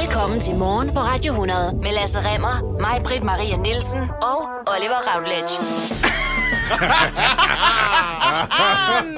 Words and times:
Velkommen 0.00 0.40
til 0.40 0.54
Morgen 0.54 0.88
på 0.88 1.00
Radio 1.00 1.32
100 1.32 1.76
med 1.76 1.92
Lasse 1.92 2.18
Remmer, 2.20 2.80
mig, 2.80 3.00
Britt 3.04 3.24
Maria 3.24 3.56
Nielsen 3.56 4.00
og 4.00 4.38
Oliver 4.72 5.00
Routledge. 5.08 5.54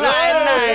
nej, 0.07 0.29
nej. 0.49 0.73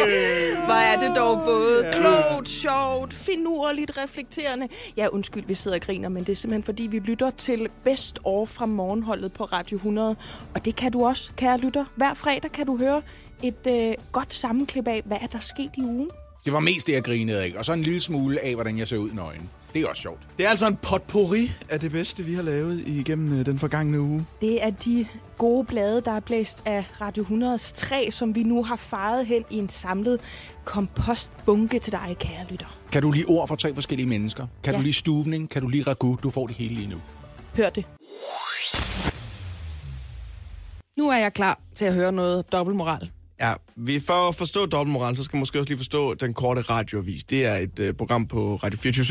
Hvor 0.66 0.74
er 0.74 1.00
det 1.00 1.16
dog 1.16 1.42
både 1.46 1.92
klogt, 1.94 2.50
sjovt, 2.50 3.14
finurligt, 3.14 3.98
reflekterende. 3.98 4.68
Ja, 4.98 5.08
undskyld, 5.08 5.44
vi 5.48 5.54
sidder 5.54 5.78
og 5.78 5.82
griner, 5.82 6.10
men 6.10 6.24
det 6.24 6.32
er 6.32 6.36
simpelthen 6.36 6.64
fordi, 6.64 6.88
vi 6.88 7.00
lytter 7.00 7.32
til 7.38 7.68
Best 7.84 8.20
År 8.24 8.46
fra 8.46 8.66
morgenholdet 8.66 9.34
på 9.34 9.44
Radio 9.44 9.76
100. 9.76 10.16
Og 10.56 10.66
det 10.66 10.76
kan 10.76 10.92
du 10.92 11.06
også, 11.06 11.32
kære 11.38 11.58
lytter. 11.58 11.86
Hver 11.96 12.14
fredag 12.14 12.52
kan 12.52 12.66
du 12.66 12.78
høre 12.78 13.02
et 13.44 13.68
øh, 13.68 13.94
godt 14.12 14.34
sammenklip 14.34 14.88
af, 14.88 15.02
hvad 15.06 15.18
er 15.22 15.28
der 15.28 15.40
sket 15.40 15.72
i 15.78 15.82
ugen. 15.82 16.10
Det 16.46 16.54
var 16.54 16.60
mest 16.60 16.88
det, 16.88 16.94
jeg 16.94 17.04
grinede 17.04 17.42
af. 17.42 17.54
Og 17.58 17.66
så 17.66 17.74
en 17.74 17.84
lille 17.84 18.02
smule 18.02 18.40
af, 18.46 18.54
hvordan 18.54 18.78
jeg 18.78 18.88
ser 18.88 18.98
ud 18.98 19.12
nøgen. 19.12 19.50
Det 19.74 19.82
er 19.82 19.88
også 19.88 20.02
sjovt. 20.02 20.20
Det 20.38 20.46
er 20.46 20.50
altså 20.50 20.68
en 20.68 20.76
potpourri 20.76 21.52
af 21.70 21.80
det 21.80 21.92
bedste, 21.92 22.24
vi 22.24 22.34
har 22.34 22.42
lavet 22.42 22.84
igennem 22.88 23.40
øh, 23.40 23.46
den 23.46 23.60
forgangne 23.60 24.02
uge. 24.02 24.26
Det 24.42 24.64
er 24.66 24.70
de 24.70 25.06
gode 25.38 25.66
blade, 25.66 26.02
der 26.02 26.12
er 26.12 26.20
blæst 26.20 26.62
af 26.66 26.86
Radio 27.02 27.24
100's 27.24 27.74
træ, 27.76 28.10
som 28.12 28.36
vi 28.36 28.44
nu 28.44 28.64
har 28.64 28.76
faret 28.76 29.26
hen 29.28 29.44
i 29.50 29.58
en 29.58 29.70
samlet 29.70 30.20
kompostbunke 30.66 31.80
til 31.80 31.92
dig, 31.94 32.16
kære 32.20 32.46
lytter. 32.50 32.78
Kan 32.92 33.02
du 33.02 33.12
lige 33.12 33.26
ord 33.28 33.48
for 33.48 33.56
tre 33.56 33.74
forskellige 33.76 34.08
mennesker? 34.08 34.48
Kan 34.64 34.74
Ja. 34.74 34.78
du 34.80 34.84
lige 34.84 34.94
stuvning? 34.94 35.50
Kan 35.50 35.62
du 35.62 35.68
lige 35.68 35.84
ragu? 35.84 36.18
Du 36.24 36.30
får 36.30 36.48
det 36.48 36.56
hele 36.56 36.76
lige 36.76 36.88
nu. 36.90 36.98
Hør 37.56 37.70
det. 37.70 37.86
Nu 40.98 41.10
er 41.10 41.18
jeg 41.18 41.34
klar 41.34 41.60
til 41.76 41.86
at 41.86 41.94
høre 41.94 42.12
noget 42.12 42.52
dobbeltmoral. 42.52 43.10
Ja, 43.42 43.54
vi 43.76 44.00
for 44.00 44.28
at 44.30 44.36
forstå 44.36 44.66
dobbeltmoral, 44.66 45.18
så 45.18 45.24
skal 45.24 45.36
man 45.38 45.40
måske 45.40 45.60
også 45.60 45.70
lige 45.70 45.78
forstå 45.78 46.14
den 46.14 46.34
korte 46.34 46.62
radioavis. 46.62 47.24
Det 47.24 47.46
er 47.46 47.56
et 47.56 47.80
øh, 47.80 47.94
program 47.94 48.26
på 48.28 48.56
Radio 48.64 48.80
24 48.80 49.06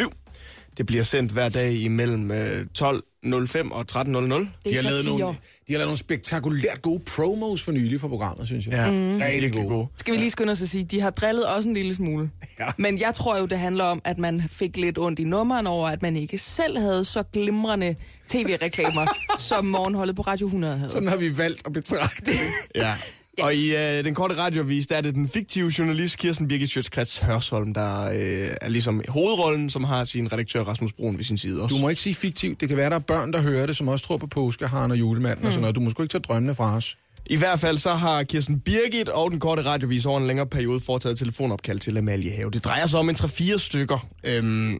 Det 0.77 0.87
bliver 0.87 1.03
sendt 1.03 1.33
hver 1.33 1.49
dag 1.49 1.73
imellem 1.75 2.31
øh, 2.31 2.67
12.05 2.79 3.73
og 3.73 3.85
13.00. 3.93 4.03
Det 4.05 4.49
De 4.65 4.75
har, 4.75 4.83
lavet 4.83 5.05
nogle, 5.07 5.25
de 5.25 5.73
har 5.73 5.79
lavet 5.79 5.87
nogle 5.87 5.97
spektakulært 5.99 6.83
gode 6.83 7.01
promos 7.17 7.63
for 7.63 7.73
nylig 7.73 8.01
for 8.01 8.09
programmet, 8.09 8.47
synes 8.47 8.67
jeg. 8.67 8.73
Ja, 8.75 8.91
Mm. 8.91 9.17
Rigtig 9.17 9.53
gode. 9.53 9.87
Skal 9.97 10.15
vi 10.15 10.19
lige 10.19 10.31
skynde 10.31 10.51
os 10.53 10.63
at 10.63 10.69
sige, 10.69 10.85
de 10.85 11.01
har 11.01 11.11
drillet 11.11 11.47
også 11.47 11.69
en 11.69 11.75
lille 11.75 11.95
smule. 11.95 12.31
Ja. 12.61 12.67
Men 12.79 13.01
jeg 13.01 13.15
tror 13.15 13.39
jo, 13.39 13.47
det 13.47 13.59
handler 13.59 13.85
om, 13.85 14.01
at 14.05 14.19
man 14.19 14.43
fik 14.49 14.77
lidt 14.77 14.99
ondt 14.99 15.19
i 15.19 15.25
nummeren 15.25 15.67
over, 15.67 15.89
at 15.89 16.03
man 16.03 16.17
ikke 16.17 16.39
selv 16.39 16.79
havde 16.79 17.05
så 17.05 17.23
glimrende 17.33 17.95
tv-reklamer, 18.29 19.07
som 19.49 19.65
morgenholdet 19.65 20.17
på 20.17 20.23
Radio 20.23 20.47
100 20.47 20.77
havde. 20.77 20.91
Sådan 20.91 21.09
har 21.09 21.17
vi 21.17 21.37
valgt 21.39 21.63
at 21.67 21.73
betragte 21.73 22.33
det. 22.33 22.39
Ja. 22.75 22.95
Og 23.43 23.55
i 23.55 23.77
øh, 23.77 24.05
den 24.05 24.15
korte 24.15 24.37
radioavis, 24.37 24.87
der 24.87 24.97
er 24.97 25.01
det 25.01 25.15
den 25.15 25.29
fiktive 25.29 25.73
journalist 25.79 26.19
Kirsten 26.19 26.49
Birgit 26.49 26.71
Sjøtskrets 26.71 27.19
Hørsholm, 27.19 27.75
der 27.75 28.11
øh, 28.11 28.51
er 28.61 28.69
ligesom 28.69 29.03
hovedrollen, 29.09 29.71
som 29.71 29.85
har 29.85 30.05
sin 30.05 30.33
redaktør 30.33 30.63
Rasmus 30.63 30.93
Brun 30.93 31.17
ved 31.17 31.25
sin 31.25 31.39
side 31.39 31.63
også. 31.63 31.75
Du 31.75 31.81
må 31.81 31.89
ikke 31.89 32.01
sige 32.01 32.15
fiktivt. 32.15 32.61
Det 32.61 32.69
kan 32.69 32.77
være, 32.77 32.91
der 32.91 32.97
er 32.97 33.01
børn, 33.01 33.33
der 33.33 33.41
hører 33.41 33.67
det, 33.67 33.77
som 33.77 33.89
også 33.89 34.05
tror 34.05 34.17
på 34.17 34.27
påskeharen 34.27 34.91
og 34.91 34.99
julemanden 34.99 35.43
mm. 35.43 35.47
og 35.47 35.53
sådan 35.53 35.61
noget. 35.61 35.77
Du 35.77 35.81
må 35.81 35.91
sgu 35.91 36.03
ikke 36.03 36.13
tage 36.13 36.23
drømmene 36.23 36.55
fra 36.55 36.77
os. 36.77 36.97
I 37.27 37.37
hvert 37.37 37.61
fald 37.61 37.79
så 37.79 37.95
har 37.95 38.23
Kirsten 38.23 38.61
Birgit 38.61 39.09
og 39.09 39.31
den 39.31 39.41
korte 39.41 39.63
radiovis 39.63 40.07
over 40.07 40.21
en 40.21 40.27
længere 40.27 40.47
periode 40.47 40.81
foretaget 40.81 41.19
telefonopkald 41.19 41.79
til 41.79 41.99
Amalie 41.99 42.33
Have. 42.33 42.51
Det 42.51 42.65
drejer 42.65 42.87
sig 42.87 43.01
om 43.01 43.09
en 43.09 43.17
3-4 43.17 43.59
stykker. 43.59 44.09
Øhm, 44.27 44.79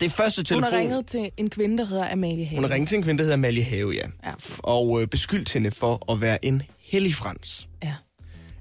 det 0.00 0.12
første 0.12 0.38
Hun 0.38 0.44
telefon... 0.44 0.72
har 0.72 0.78
ringet 0.78 1.06
til 1.06 1.30
en 1.36 1.50
kvinde, 1.50 1.78
der 1.78 1.84
hedder 1.84 2.12
Amalie 2.12 2.44
Have. 2.44 2.56
Hun 2.56 2.64
har 2.64 2.74
ringet 2.74 2.88
til 2.88 2.96
en 2.96 3.02
kvinde, 3.02 3.18
der 3.18 3.24
hedder 3.24 3.36
Amalie 3.36 3.64
Have, 3.64 3.90
ja. 3.90 4.06
Ja. 4.24 4.32
Og 4.58 5.02
øh, 5.02 5.06
beskyldt 5.06 5.52
hende 5.52 5.70
for 5.70 6.12
at 6.12 6.20
være 6.20 6.44
en 6.44 6.62
hellig 6.92 7.14
frans. 7.14 7.68
Ja. 7.82 7.94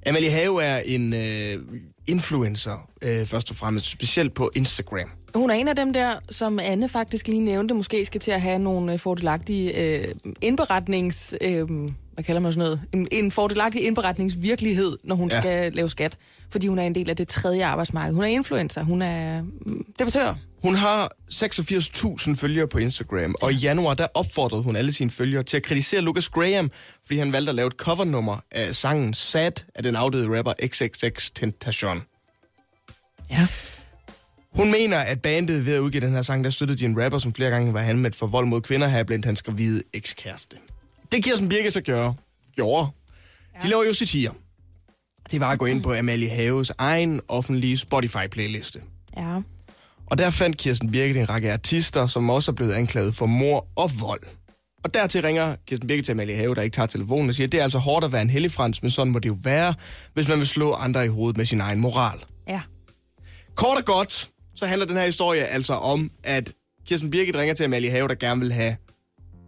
Amalie 0.05 0.31
Have 0.31 0.63
er 0.63 0.77
en 0.77 1.13
øh, 1.13 1.63
influencer, 2.07 2.89
øh, 3.01 3.25
først 3.25 3.51
og 3.51 3.57
fremmest, 3.57 3.85
specielt 3.85 4.33
på 4.33 4.51
Instagram. 4.55 5.09
Hun 5.35 5.49
er 5.49 5.53
en 5.53 5.67
af 5.67 5.75
dem 5.75 5.93
der, 5.93 6.11
som 6.29 6.59
Anne 6.59 6.89
faktisk 6.89 7.27
lige 7.27 7.41
nævnte, 7.41 7.73
måske 7.73 8.05
skal 8.05 8.21
til 8.21 8.31
at 8.31 8.41
have 8.41 8.59
nogle 8.59 8.93
øh, 8.93 8.99
fordelagtige 8.99 9.97
øh, 9.97 10.15
indberetnings... 10.41 11.35
Øh, 11.41 11.67
hvad 12.13 12.23
kalder 12.23 12.41
man 12.41 12.53
sådan 12.53 12.59
noget? 12.65 12.81
En, 12.93 13.07
en 13.11 13.31
fordelagtig 13.31 13.81
indberetningsvirkelighed, 13.85 14.97
når 15.03 15.15
hun 15.15 15.29
Ja. 15.29 15.41
skal 15.41 15.71
lave 15.73 15.89
skat. 15.89 16.17
Fordi 16.51 16.67
hun 16.67 16.79
er 16.79 16.83
en 16.83 16.95
del 16.95 17.09
af 17.09 17.15
det 17.15 17.27
tredje 17.27 17.65
arbejdsmarked. 17.65 18.13
Hun 18.15 18.23
er 18.23 18.27
influencer, 18.27 18.83
hun 18.83 19.01
er 19.01 19.41
mm, 19.41 19.85
debattør. 19.99 20.35
Hun 20.63 20.75
har 20.75 21.11
86.000 21.31 22.35
følgere 22.35 22.67
på 22.67 22.77
Instagram, 22.77 23.35
og 23.41 23.51
i 23.53 23.55
januar 23.55 23.93
der 23.93 24.07
opfordrede 24.13 24.63
hun 24.63 24.75
alle 24.75 24.93
sine 24.93 25.11
følgere 25.11 25.43
til 25.43 25.57
at 25.57 25.63
kritisere 25.63 26.01
Lucas 26.01 26.29
Graham, 26.29 26.71
fordi 27.05 27.19
han 27.19 27.33
valgte 27.33 27.49
at 27.49 27.55
lave 27.55 27.67
et 27.67 27.73
covernummer 27.73 28.37
af 28.51 28.75
sangen 28.75 29.13
Sad 29.13 29.51
af 29.75 29.83
den 29.83 29.95
afdøde 29.95 30.37
rapper 30.37 30.53
XXX 30.67 31.29
Tentacion. 31.35 32.01
Ja. 33.31 33.47
Hun 34.55 34.71
mener, 34.71 34.97
at 34.97 35.21
bandet 35.21 35.65
ved 35.65 35.73
at 35.75 35.79
udgive 35.79 36.01
den 36.01 36.13
her 36.13 36.21
sang, 36.21 36.43
der 36.43 36.49
støttede 36.49 36.79
de 36.79 36.85
en 36.85 37.03
rapper, 37.03 37.19
som 37.19 37.33
flere 37.33 37.49
gange 37.49 37.73
var 37.73 37.79
handlet 37.79 38.15
for 38.15 38.27
vold 38.27 38.45
mod 38.45 38.61
kvinder, 38.61 38.87
her 38.87 39.03
blandt 39.03 39.25
hans 39.25 39.41
gravide 39.41 39.81
ekskæreste. 39.93 40.57
Det 41.11 41.23
Kirsten 41.23 41.49
Birke 41.49 41.71
så 41.71 41.81
gøre, 41.81 42.15
gjorde. 42.55 42.87
De 43.63 43.67
laver 43.69 43.83
jo 43.83 43.93
satire. 43.93 44.31
Det 45.31 45.39
var 45.39 45.49
at 45.49 45.59
gå 45.59 45.65
ind 45.65 45.83
på 45.83 45.93
Amalie 45.93 46.29
Haves 46.29 46.71
egen 46.77 47.21
offentlige 47.27 47.77
Spotify-playliste. 47.77 48.81
Ja. 49.17 49.39
Og 50.05 50.17
der 50.17 50.29
fandt 50.29 50.57
Kirsten 50.57 50.91
Birke 50.91 51.19
en 51.19 51.29
række 51.29 51.53
artister, 51.53 52.07
som 52.07 52.29
også 52.29 52.51
er 52.51 52.55
blevet 52.55 52.73
anklaget 52.73 53.15
for 53.15 53.25
mor 53.25 53.67
og 53.75 53.89
vold. 54.01 54.21
Og 54.83 54.93
dertil 54.93 55.21
ringer 55.21 55.55
Kirsten 55.67 55.87
Birke 55.87 56.01
til 56.01 56.11
Amalie 56.11 56.35
Have, 56.35 56.55
der 56.55 56.61
ikke 56.61 56.75
tager 56.75 56.87
telefonen 56.87 57.29
og 57.29 57.35
siger, 57.35 57.47
det 57.47 57.59
er 57.59 57.63
altså 57.63 57.77
hårdt 57.77 58.05
at 58.05 58.11
være 58.11 58.21
en 58.21 58.29
hellig 58.29 58.51
frans, 58.51 58.81
men 58.81 58.91
sådan 58.91 59.13
må 59.13 59.19
det 59.19 59.29
jo 59.29 59.37
være, 59.43 59.73
hvis 60.13 60.27
man 60.27 60.37
vil 60.37 60.47
slå 60.47 60.73
andre 60.73 61.05
i 61.05 61.07
hovedet 61.07 61.37
med 61.37 61.45
sin 61.45 61.61
egen 61.61 61.79
moral. 61.79 62.19
Ja. 62.47 62.61
Kort 63.55 63.77
og 63.77 63.85
godt, 63.85 64.29
så 64.55 64.65
handler 64.65 64.87
den 64.87 64.97
her 64.97 65.05
historie 65.05 65.43
altså 65.43 65.73
om, 65.73 66.11
at 66.23 66.53
Kirsten 66.87 67.09
Birgit 67.09 67.35
ringer 67.35 67.55
til 67.55 67.63
Amalie 67.63 67.91
Have, 67.91 68.07
der 68.07 68.15
gerne 68.15 68.41
vil 68.41 68.53
have 68.53 68.75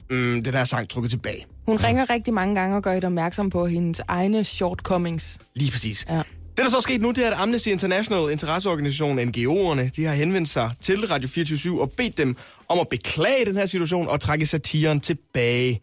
mm, 0.09 0.43
den 0.43 0.53
her 0.53 0.65
sang 0.65 0.89
trukket 0.89 1.11
tilbage. 1.11 1.45
Hun 1.65 1.77
ringer 1.77 2.09
rigtig 2.09 2.33
mange 2.33 2.55
gange 2.55 2.75
og 2.75 2.83
gør 2.83 2.93
et 2.93 3.05
opmærksom 3.05 3.49
på 3.49 3.65
hendes 3.65 4.01
egne 4.07 4.43
shortcomings. 4.43 5.37
Lige 5.55 5.71
præcis. 5.71 6.05
Ja. 6.09 6.21
Det, 6.57 6.65
der 6.65 6.69
så 6.69 6.77
er 6.77 6.81
sket 6.81 7.01
nu, 7.01 7.11
det 7.11 7.25
er, 7.25 7.31
at 7.31 7.37
Amnesty 7.37 7.67
International, 7.67 8.31
interesseorganisationen 8.31 9.29
NGO'erne, 9.29 9.89
de 9.95 10.05
har 10.05 10.13
henvendt 10.13 10.49
sig 10.49 10.71
til 10.81 11.07
Radio 11.07 11.27
24 11.27 11.81
og 11.81 11.91
bedt 11.91 12.17
dem 12.17 12.35
om 12.69 12.79
at 12.79 12.87
beklage 12.89 13.45
den 13.45 13.55
her 13.55 13.65
situation 13.65 14.07
og 14.07 14.21
trække 14.21 14.45
satiren 14.45 14.99
tilbage. 14.99 15.81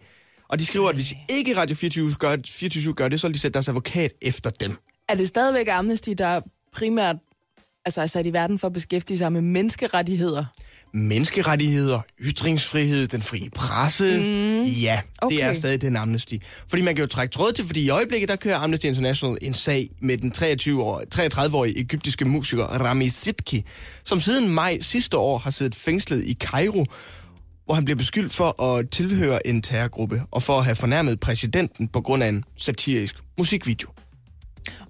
Og 0.48 0.58
de 0.58 0.66
skriver, 0.66 0.88
at 0.88 0.94
hvis 0.94 1.14
ikke 1.28 1.56
Radio 1.56 1.76
24 1.76 2.14
gør, 2.14 2.36
24 2.46 2.94
gør 2.94 3.08
det, 3.08 3.20
så 3.20 3.28
vil 3.28 3.34
de 3.34 3.40
sætte 3.40 3.52
deres 3.52 3.68
advokat 3.68 4.12
efter 4.22 4.50
dem. 4.50 4.76
Er 5.08 5.14
det 5.14 5.28
stadigvæk 5.28 5.68
Amnesty, 5.68 6.10
der 6.18 6.40
primært 6.72 7.16
altså, 7.84 8.02
er 8.02 8.06
sat 8.06 8.26
i 8.26 8.32
verden 8.32 8.58
for 8.58 8.66
at 8.66 8.72
beskæftige 8.72 9.18
sig 9.18 9.32
med 9.32 9.40
menneskerettigheder? 9.40 10.44
Menneskerettigheder, 10.94 12.00
ytringsfrihed, 12.20 13.08
den 13.08 13.22
frie 13.22 13.50
presse. 13.50 14.16
Mm. 14.18 14.64
Ja, 14.64 15.00
okay. 15.22 15.36
det 15.36 15.44
er 15.44 15.54
stadig 15.54 15.80
den 15.80 15.96
Amnesty. 15.96 16.34
Fordi 16.68 16.82
man 16.82 16.94
kan 16.94 17.02
jo 17.02 17.08
trække 17.08 17.32
tråd 17.32 17.52
til, 17.52 17.66
fordi 17.66 17.80
i 17.84 17.88
øjeblikket, 17.88 18.28
der 18.28 18.36
kører 18.36 18.56
Amnesty 18.56 18.86
International 18.86 19.38
en 19.42 19.54
sag 19.54 19.90
med 20.02 20.18
den 20.18 20.30
23 20.30 20.82
år, 20.82 21.02
33-årige 21.14 21.80
egyptiske 21.80 22.24
musiker 22.24 22.64
Rami 22.64 23.08
Sidki, 23.08 23.64
som 24.04 24.20
siden 24.20 24.48
maj 24.48 24.78
sidste 24.80 25.16
år 25.16 25.38
har 25.38 25.50
siddet 25.50 25.74
fængslet 25.74 26.24
i 26.24 26.32
Kairo, 26.40 26.86
hvor 27.64 27.74
han 27.74 27.84
bliver 27.84 27.96
beskyldt 27.96 28.32
for 28.32 28.62
at 28.62 28.90
tilhøre 28.90 29.46
en 29.46 29.62
terrorgruppe 29.62 30.22
og 30.30 30.42
for 30.42 30.58
at 30.58 30.64
have 30.64 30.76
fornærmet 30.76 31.20
præsidenten 31.20 31.88
på 31.88 32.00
grund 32.00 32.22
af 32.22 32.28
en 32.28 32.44
satirisk 32.56 33.14
musikvideo. 33.38 33.88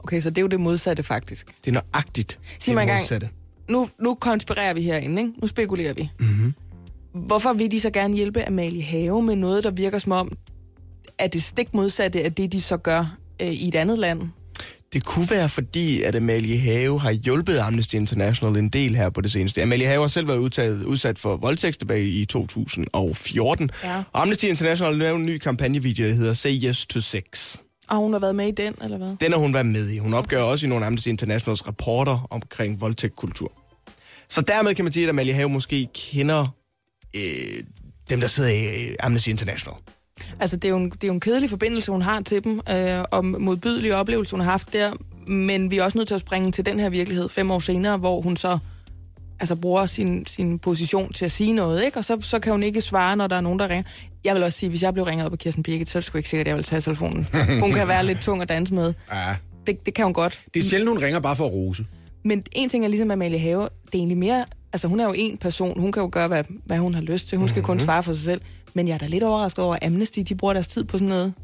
Okay, 0.05 0.21
så 0.21 0.31
det 0.31 0.39
er 0.39 0.43
jo 0.43 0.49
det 0.49 0.61
modsatte 0.61 1.03
faktisk. 1.03 1.47
Det 1.65 1.77
er 1.77 1.83
nøjagtigt 1.93 2.39
Sig 2.59 2.75
mig 2.75 2.81
det 2.81 2.83
engang. 2.83 3.03
modsatte. 3.03 3.29
Nu, 3.71 3.89
nu 3.99 4.15
konspirerer 4.15 4.75
vi 4.75 4.83
herinde, 4.83 5.23
ikke? 5.23 5.33
Nu 5.41 5.47
spekulerer 5.47 5.95
vi. 5.95 6.11
Mm-hmm. 6.21 6.55
Hvorfor 7.27 7.53
vil 7.53 7.71
de 7.71 7.81
så 7.81 7.91
gerne 7.91 8.15
hjælpe 8.15 8.49
Amalie 8.49 8.83
Have 8.83 9.23
med 9.23 9.37
noget, 9.37 9.65
der 9.65 9.71
virker 9.71 9.99
som 9.99 10.13
om, 10.13 10.33
at 11.19 11.33
det 11.33 11.43
stik 11.43 11.75
modsatte 11.75 12.23
af 12.23 12.33
det, 12.33 12.53
de 12.53 12.61
så 12.61 12.77
gør 12.77 13.17
øh, 13.43 13.49
i 13.49 13.69
et 13.69 13.75
andet 13.75 13.99
land? 13.99 14.21
Det 14.93 15.05
kunne 15.05 15.31
være 15.31 15.49
fordi, 15.49 16.03
at 16.03 16.17
Amalie 16.17 16.59
Have 16.59 17.01
har 17.01 17.11
hjulpet 17.11 17.59
Amnesty 17.59 17.95
International 17.95 18.63
en 18.63 18.69
del 18.69 18.97
her 18.97 19.11
på 19.11 19.21
det 19.21 19.33
seneste. 19.33 19.63
Amalie 19.63 19.87
Have 19.87 20.01
har 20.01 20.09
selv 20.09 20.29
været 20.29 20.39
udtaget, 20.39 20.85
udsat 20.85 21.19
for 21.19 21.37
voldtægt 21.37 21.79
tilbage 21.79 22.09
i 22.09 22.25
2014. 22.25 23.71
Ja. 23.85 24.03
Og 24.13 24.23
Amnesty 24.23 24.45
International 24.45 24.93
har 24.93 24.99
lavet 24.99 25.17
en 25.17 25.27
ny 25.27 25.39
kampagnevideo, 25.39 26.07
der 26.07 26.15
hedder 26.15 26.33
Say 26.33 26.65
Yes 26.65 26.87
to 26.87 27.01
Sex. 27.01 27.57
Og 27.89 27.97
hun 27.97 28.13
har 28.13 28.21
været 28.21 28.35
med 28.35 28.49
i 28.49 28.51
den, 28.51 28.75
eller 28.83 28.99
hvad? 28.99 29.17
Den 29.21 29.33
har 29.33 29.39
hun 29.39 29.55
været 29.55 29.67
med 29.67 29.89
i. 29.89 29.99
Hun 29.99 30.15
opgør 30.15 30.43
også 30.43 30.67
i 30.67 30.69
nogle 30.69 30.87
Amnesty 30.87 31.09
Internationals 31.09 31.67
rapporter 31.67 32.27
omkring 32.31 32.81
voldtægtkultur. 32.81 33.60
Så 34.31 34.41
dermed 34.41 34.75
kan 34.75 34.85
man 34.85 34.93
sige, 34.93 35.05
at 35.05 35.09
Amalie 35.09 35.35
Have 35.35 35.49
måske 35.49 35.89
kender 35.95 36.47
øh, 37.17 37.63
dem, 38.11 38.21
der 38.21 38.27
sidder 38.27 38.51
i 38.51 38.89
øh, 38.89 38.97
Amnesty 39.01 39.29
International. 39.29 39.75
Altså, 40.41 40.57
det 40.57 40.65
er, 40.65 40.69
jo 40.69 40.77
en, 40.77 40.91
det 40.91 41.05
er 41.05 41.09
jo 41.09 41.13
en 41.15 41.21
kedelig 41.21 41.51
forbindelse, 41.51 41.93
hun 41.93 42.03
har 42.03 42.21
til 42.21 42.45
dem, 42.45 42.61
øh, 42.71 43.05
og 43.11 43.25
modbydelige 43.25 43.97
oplevelser, 43.97 44.37
hun 44.37 44.45
har 44.45 44.51
haft 44.51 44.73
der. 44.73 44.93
Men 45.27 45.71
vi 45.71 45.79
er 45.79 45.85
også 45.85 45.99
nødt 45.99 46.09
til 46.09 46.15
at 46.15 46.21
springe 46.21 46.53
til 46.53 46.67
den 46.67 46.81
her 46.81 46.89
virkelighed 46.89 47.29
fem 47.29 47.51
år 47.51 47.59
senere, 47.59 47.97
hvor 47.97 48.21
hun 48.21 48.37
så 48.37 48.59
altså, 49.41 49.57
bruger 49.57 49.87
sin, 49.87 50.27
sin 50.27 50.59
position 50.59 51.13
til 51.13 51.25
at 51.25 51.33
sige 51.33 51.53
noget, 51.53 51.85
ikke? 51.85 51.99
Og 51.99 52.05
så, 52.05 52.19
så 52.21 52.39
kan 52.39 52.53
hun 52.53 52.63
ikke 52.63 52.81
svare, 52.81 53.17
når 53.17 53.27
der 53.27 53.37
er 53.37 53.41
nogen, 53.41 53.59
der 53.59 53.69
ringer. 53.69 53.91
Jeg 54.25 54.35
vil 54.35 54.43
også 54.43 54.59
sige, 54.59 54.71
hvis 54.71 54.83
jeg 54.83 54.93
blev 54.93 55.05
ringet 55.05 55.27
op 55.27 55.33
af 55.33 55.39
Kirsten 55.39 55.63
Birgit, 55.63 55.91
så 55.91 55.99
det 55.99 56.05
sgu 56.05 56.19
ikke 56.19 56.29
sikkert, 56.29 56.47
at 56.47 56.49
jeg 56.49 56.57
vil 56.57 56.65
tage 56.65 56.81
telefonen. 56.81 57.27
Hun 57.61 57.73
kan 57.73 57.89
være 57.89 58.07
lidt 58.07 58.21
tung 58.21 58.43
at 58.43 58.49
danse 58.49 58.75
med. 58.75 58.95
Ja. 59.13 59.37
Det, 59.67 59.87
det 59.87 59.95
kan 59.95 60.05
hun 60.05 60.15
godt. 60.15 60.41
Det 60.55 60.61
er 60.61 60.69
sjældent, 60.69 60.89
hun 60.91 60.99
ringer 61.03 61.21
bare 61.21 61.37
for 61.37 61.47
at 61.47 61.53
rose. 61.53 61.85
Men 62.25 62.43
en 62.53 62.69
ting 62.69 62.85
er 62.85 62.89
ligesom 62.89 63.11
Amalie 63.11 63.39
Have, 63.39 63.63
det 63.63 63.95
er 63.95 63.99
egentlig 63.99 64.19
mere 64.19 64.45
Altså, 64.73 64.89
hun 64.89 65.01
er 65.01 65.05
jo 65.05 65.15
en 65.17 65.37
person. 65.37 65.81
Hun 65.81 65.93
kan 65.93 66.03
jo 66.03 66.09
gøre, 66.13 66.29
hvad, 66.29 66.45
hvad 66.67 66.79
hun 66.79 66.95
har 66.95 67.01
lyst 67.01 67.29
til. 67.29 67.39
Hun 67.39 67.49
skal 67.49 67.61
mm-hmm. 67.61 67.67
kun 67.67 67.81
svare 67.81 68.03
for 68.03 68.13
sig 68.13 68.25
selv. 68.25 68.41
Men 68.75 68.89
jeg 68.89 68.95
er 68.95 68.99
da 68.99 69.07
lidt 69.07 69.23
overrasket 69.23 69.65
over, 69.65 69.75
at 69.75 69.87
Amnesty, 69.87 70.19
de 70.29 70.35
bruger 70.35 70.55
deres 70.55 70.67
tid 70.67 70.85
på 70.85 70.97
sådan 70.97 71.09
noget. 71.09 71.35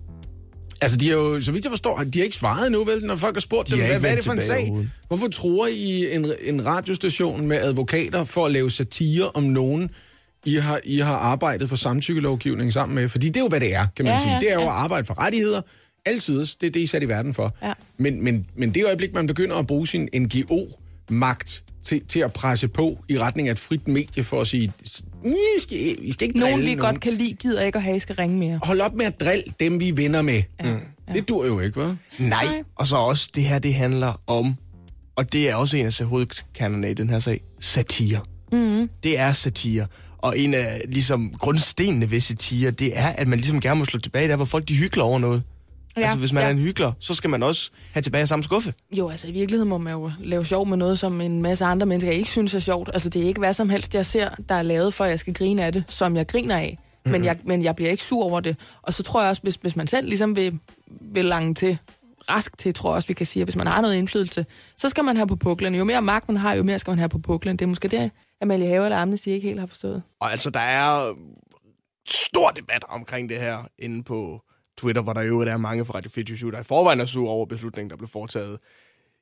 Altså, 0.80 0.96
de 0.96 1.08
har 1.08 1.16
jo, 1.16 1.40
så 1.40 1.52
vidt 1.52 1.64
jeg 1.64 1.72
forstår, 1.72 1.98
de 2.12 2.18
har 2.18 2.24
ikke 2.24 2.36
svaret 2.36 2.72
nu, 2.72 2.84
vel, 2.84 3.04
når 3.04 3.16
folk 3.16 3.36
har 3.36 3.40
spurgt 3.40 3.68
De 3.68 3.72
dem, 3.72 3.80
har 3.80 3.88
hvad, 3.88 4.00
hvad 4.00 4.10
er 4.10 4.14
det 4.14 4.24
for 4.24 4.32
en 4.32 4.42
sag? 4.42 4.72
Hvorfor 5.08 5.28
tror 5.28 5.66
I 5.66 6.14
en, 6.14 6.26
en 6.42 6.66
radiostation 6.66 7.46
med 7.46 7.56
advokater 7.56 8.24
for 8.24 8.46
at 8.46 8.52
lave 8.52 8.70
satire 8.70 9.30
om 9.34 9.42
nogen, 9.42 9.90
I 10.44 10.54
har, 10.54 10.80
I 10.84 10.98
har 10.98 11.16
arbejdet 11.16 11.68
for 11.68 11.76
samtykkelovgivning 11.76 12.72
sammen 12.72 12.94
med? 12.94 13.08
Fordi 13.08 13.26
det 13.26 13.36
er 13.36 13.40
jo, 13.40 13.48
hvad 13.48 13.60
det 13.60 13.74
er, 13.74 13.86
kan 13.96 14.04
man 14.04 14.14
Ja, 14.14 14.20
sige. 14.20 14.32
ja, 14.32 14.40
det 14.40 14.50
er 14.50 14.54
jo 14.54 14.60
ja. 14.60 14.66
at 14.66 14.72
arbejde 14.72 15.06
for 15.06 15.22
rettigheder. 15.22 15.60
Altid. 16.06 16.38
Det 16.40 16.66
er 16.66 16.70
det, 16.70 16.76
I 16.76 16.82
er 16.82 16.88
sat 16.88 17.02
i 17.02 17.08
verden 17.08 17.34
for. 17.34 17.56
Ja. 17.62 17.72
Men, 17.98 18.24
men, 18.24 18.46
men 18.56 18.74
det 18.74 18.84
øjeblik, 18.86 19.14
man 19.14 19.26
begynder 19.26 19.56
at 19.56 19.66
bruge 19.66 19.86
sin 19.86 20.08
NGO-magt 20.16 21.64
til, 21.82 22.04
til 22.06 22.20
at 22.20 22.32
presse 22.32 22.68
på 22.68 22.98
i 23.08 23.18
retning 23.18 23.48
af 23.48 23.52
et 23.52 23.58
frit 23.58 23.88
medie 23.88 24.22
for 24.24 24.40
at 24.40 24.46
sige, 24.46 24.72
"Nja, 25.24 25.34
I 25.58 25.60
skal, 25.60 25.78
I 25.98 26.12
skal 26.12 26.28
ikke 26.28 26.38
Nogen, 26.38 26.60
vi 26.60 26.74
godt 26.74 27.00
kan 27.00 27.12
lide, 27.12 27.32
gider 27.32 27.62
ikke 27.62 27.76
at 27.76 27.82
have, 27.82 27.96
I 27.96 27.98
skal 27.98 28.16
ringe 28.16 28.38
mere. 28.38 28.60
Hold 28.62 28.80
op 28.80 28.94
med 28.94 29.06
at 29.06 29.20
drille 29.20 29.44
dem, 29.60 29.80
vi 29.80 29.88
er 29.88 29.94
venner 29.94 30.22
med. 30.22 30.42
Ja. 30.64 30.72
Mm. 30.74 31.14
Det 31.14 31.28
dur 31.28 31.46
jo 31.46 31.60
ikke, 31.60 31.80
hva'? 31.80 31.84
Nej. 31.86 31.96
Nej. 32.18 32.62
Og 32.76 32.86
så 32.86 32.96
også, 32.96 33.28
det 33.34 33.42
her, 33.42 33.58
det 33.58 33.74
handler 33.74 34.22
om, 34.26 34.54
og 35.16 35.32
det 35.32 35.50
er 35.50 35.54
også 35.54 35.76
en 35.76 35.86
af 35.86 36.00
hovedkernerne 36.00 36.90
i 36.90 36.94
den 36.94 37.10
her 37.10 37.18
sag, 37.18 37.40
satire. 37.60 38.20
Mm-hmm. 38.52 38.88
Det 39.02 39.18
er 39.18 39.32
satire. 39.32 39.86
Og 40.18 40.38
en 40.38 40.54
af 40.54 40.80
ligesom, 40.88 41.30
grundstenene 41.38 42.10
ved 42.10 42.20
satire, 42.20 42.70
det 42.70 42.98
er, 42.98 43.06
at 43.08 43.28
man 43.28 43.38
ligesom 43.38 43.60
gerne 43.60 43.78
må 43.78 43.84
slå 43.84 44.00
tilbage 44.00 44.28
der, 44.28 44.36
hvor 44.36 44.44
folk 44.44 44.68
de 44.68 44.76
hygler 44.76 45.04
over 45.04 45.18
noget. 45.18 45.42
Ja, 45.96 46.02
altså, 46.02 46.18
hvis 46.18 46.32
man 46.32 46.42
ja. 46.42 46.46
er 46.46 46.50
en 46.50 46.58
hyggler, 46.58 46.92
så 47.00 47.14
skal 47.14 47.30
man 47.30 47.42
også 47.42 47.70
have 47.92 48.02
tilbage 48.02 48.26
samme 48.26 48.42
skuffe. 48.42 48.74
Jo, 48.98 49.08
altså 49.08 49.28
i 49.28 49.32
virkeligheden 49.32 49.68
må 49.68 49.78
man 49.78 49.92
jo 49.92 50.10
lave 50.20 50.44
sjov 50.44 50.66
med 50.66 50.76
noget, 50.76 50.98
som 50.98 51.20
en 51.20 51.42
masse 51.42 51.64
andre 51.64 51.86
mennesker 51.86 52.12
ikke 52.12 52.30
synes 52.30 52.54
er 52.54 52.58
sjovt. 52.58 52.90
Altså 52.92 53.08
det 53.08 53.22
er 53.22 53.26
ikke 53.26 53.38
hvad 53.38 53.52
som 53.52 53.70
helst, 53.70 53.94
jeg 53.94 54.06
ser, 54.06 54.28
der 54.48 54.54
er 54.54 54.62
lavet 54.62 54.94
for, 54.94 55.04
at 55.04 55.10
jeg 55.10 55.18
skal 55.18 55.34
grine 55.34 55.64
af 55.64 55.72
det, 55.72 55.84
som 55.88 56.16
jeg 56.16 56.28
griner 56.28 56.56
af. 56.56 56.78
Mhm. 57.04 57.12
Men, 57.12 57.24
jeg, 57.24 57.36
men 57.44 57.62
jeg 57.62 57.76
bliver 57.76 57.90
ikke 57.90 58.04
sur 58.04 58.24
over 58.24 58.40
det. 58.40 58.56
Og 58.82 58.94
så 58.94 59.02
tror 59.02 59.20
jeg 59.20 59.30
også, 59.30 59.42
hvis, 59.42 59.54
hvis 59.54 59.76
man 59.76 59.86
selv 59.86 60.08
ligesom 60.08 60.36
vil, 60.36 60.58
vil 61.00 61.24
lange 61.24 61.54
til, 61.54 61.78
rask 62.30 62.58
til, 62.58 62.74
tror 62.74 62.90
jeg 62.90 62.96
også, 62.96 63.08
vi 63.08 63.14
kan 63.14 63.26
sige, 63.26 63.40
at 63.40 63.46
hvis 63.46 63.56
man 63.56 63.66
har 63.66 63.80
noget 63.80 63.96
indflydelse, 63.96 64.46
så 64.76 64.88
skal 64.88 65.04
man 65.04 65.16
have 65.16 65.26
på 65.26 65.36
puklen. 65.36 65.74
Jo 65.74 65.84
mere 65.84 66.02
magt 66.02 66.28
man 66.28 66.36
har, 66.36 66.54
jo 66.54 66.62
mere 66.62 66.78
skal 66.78 66.90
man 66.90 66.98
have 66.98 67.08
på 67.08 67.18
puklen. 67.18 67.56
Det 67.56 67.64
er 67.64 67.68
måske 67.68 67.88
det, 67.88 68.10
Amalie 68.42 68.68
Have 68.68 68.84
eller 68.84 68.98
Amnesty 68.98 69.28
ikke 69.28 69.48
helt 69.48 69.60
har 69.60 69.66
forstået. 69.66 70.02
Og 70.20 70.32
altså, 70.32 70.50
der 70.50 70.60
er 70.60 71.14
stor 72.08 72.48
debat 72.48 72.84
omkring 72.88 73.28
det 73.28 73.38
her 73.38 73.58
inde 73.78 74.04
på 74.04 74.40
Twitter, 74.78 75.02
hvor 75.02 75.12
der 75.12 75.22
jo 75.22 75.40
er 75.40 75.56
mange 75.56 75.84
fra 75.84 75.94
Radio 75.94 76.10
24 76.14 76.52
der 76.52 76.60
i 76.60 76.64
forvejen 76.64 77.00
er 77.00 77.04
sur 77.04 77.28
over 77.30 77.46
beslutningen, 77.46 77.90
der 77.90 77.96
blev 77.96 78.08
foretaget 78.08 78.58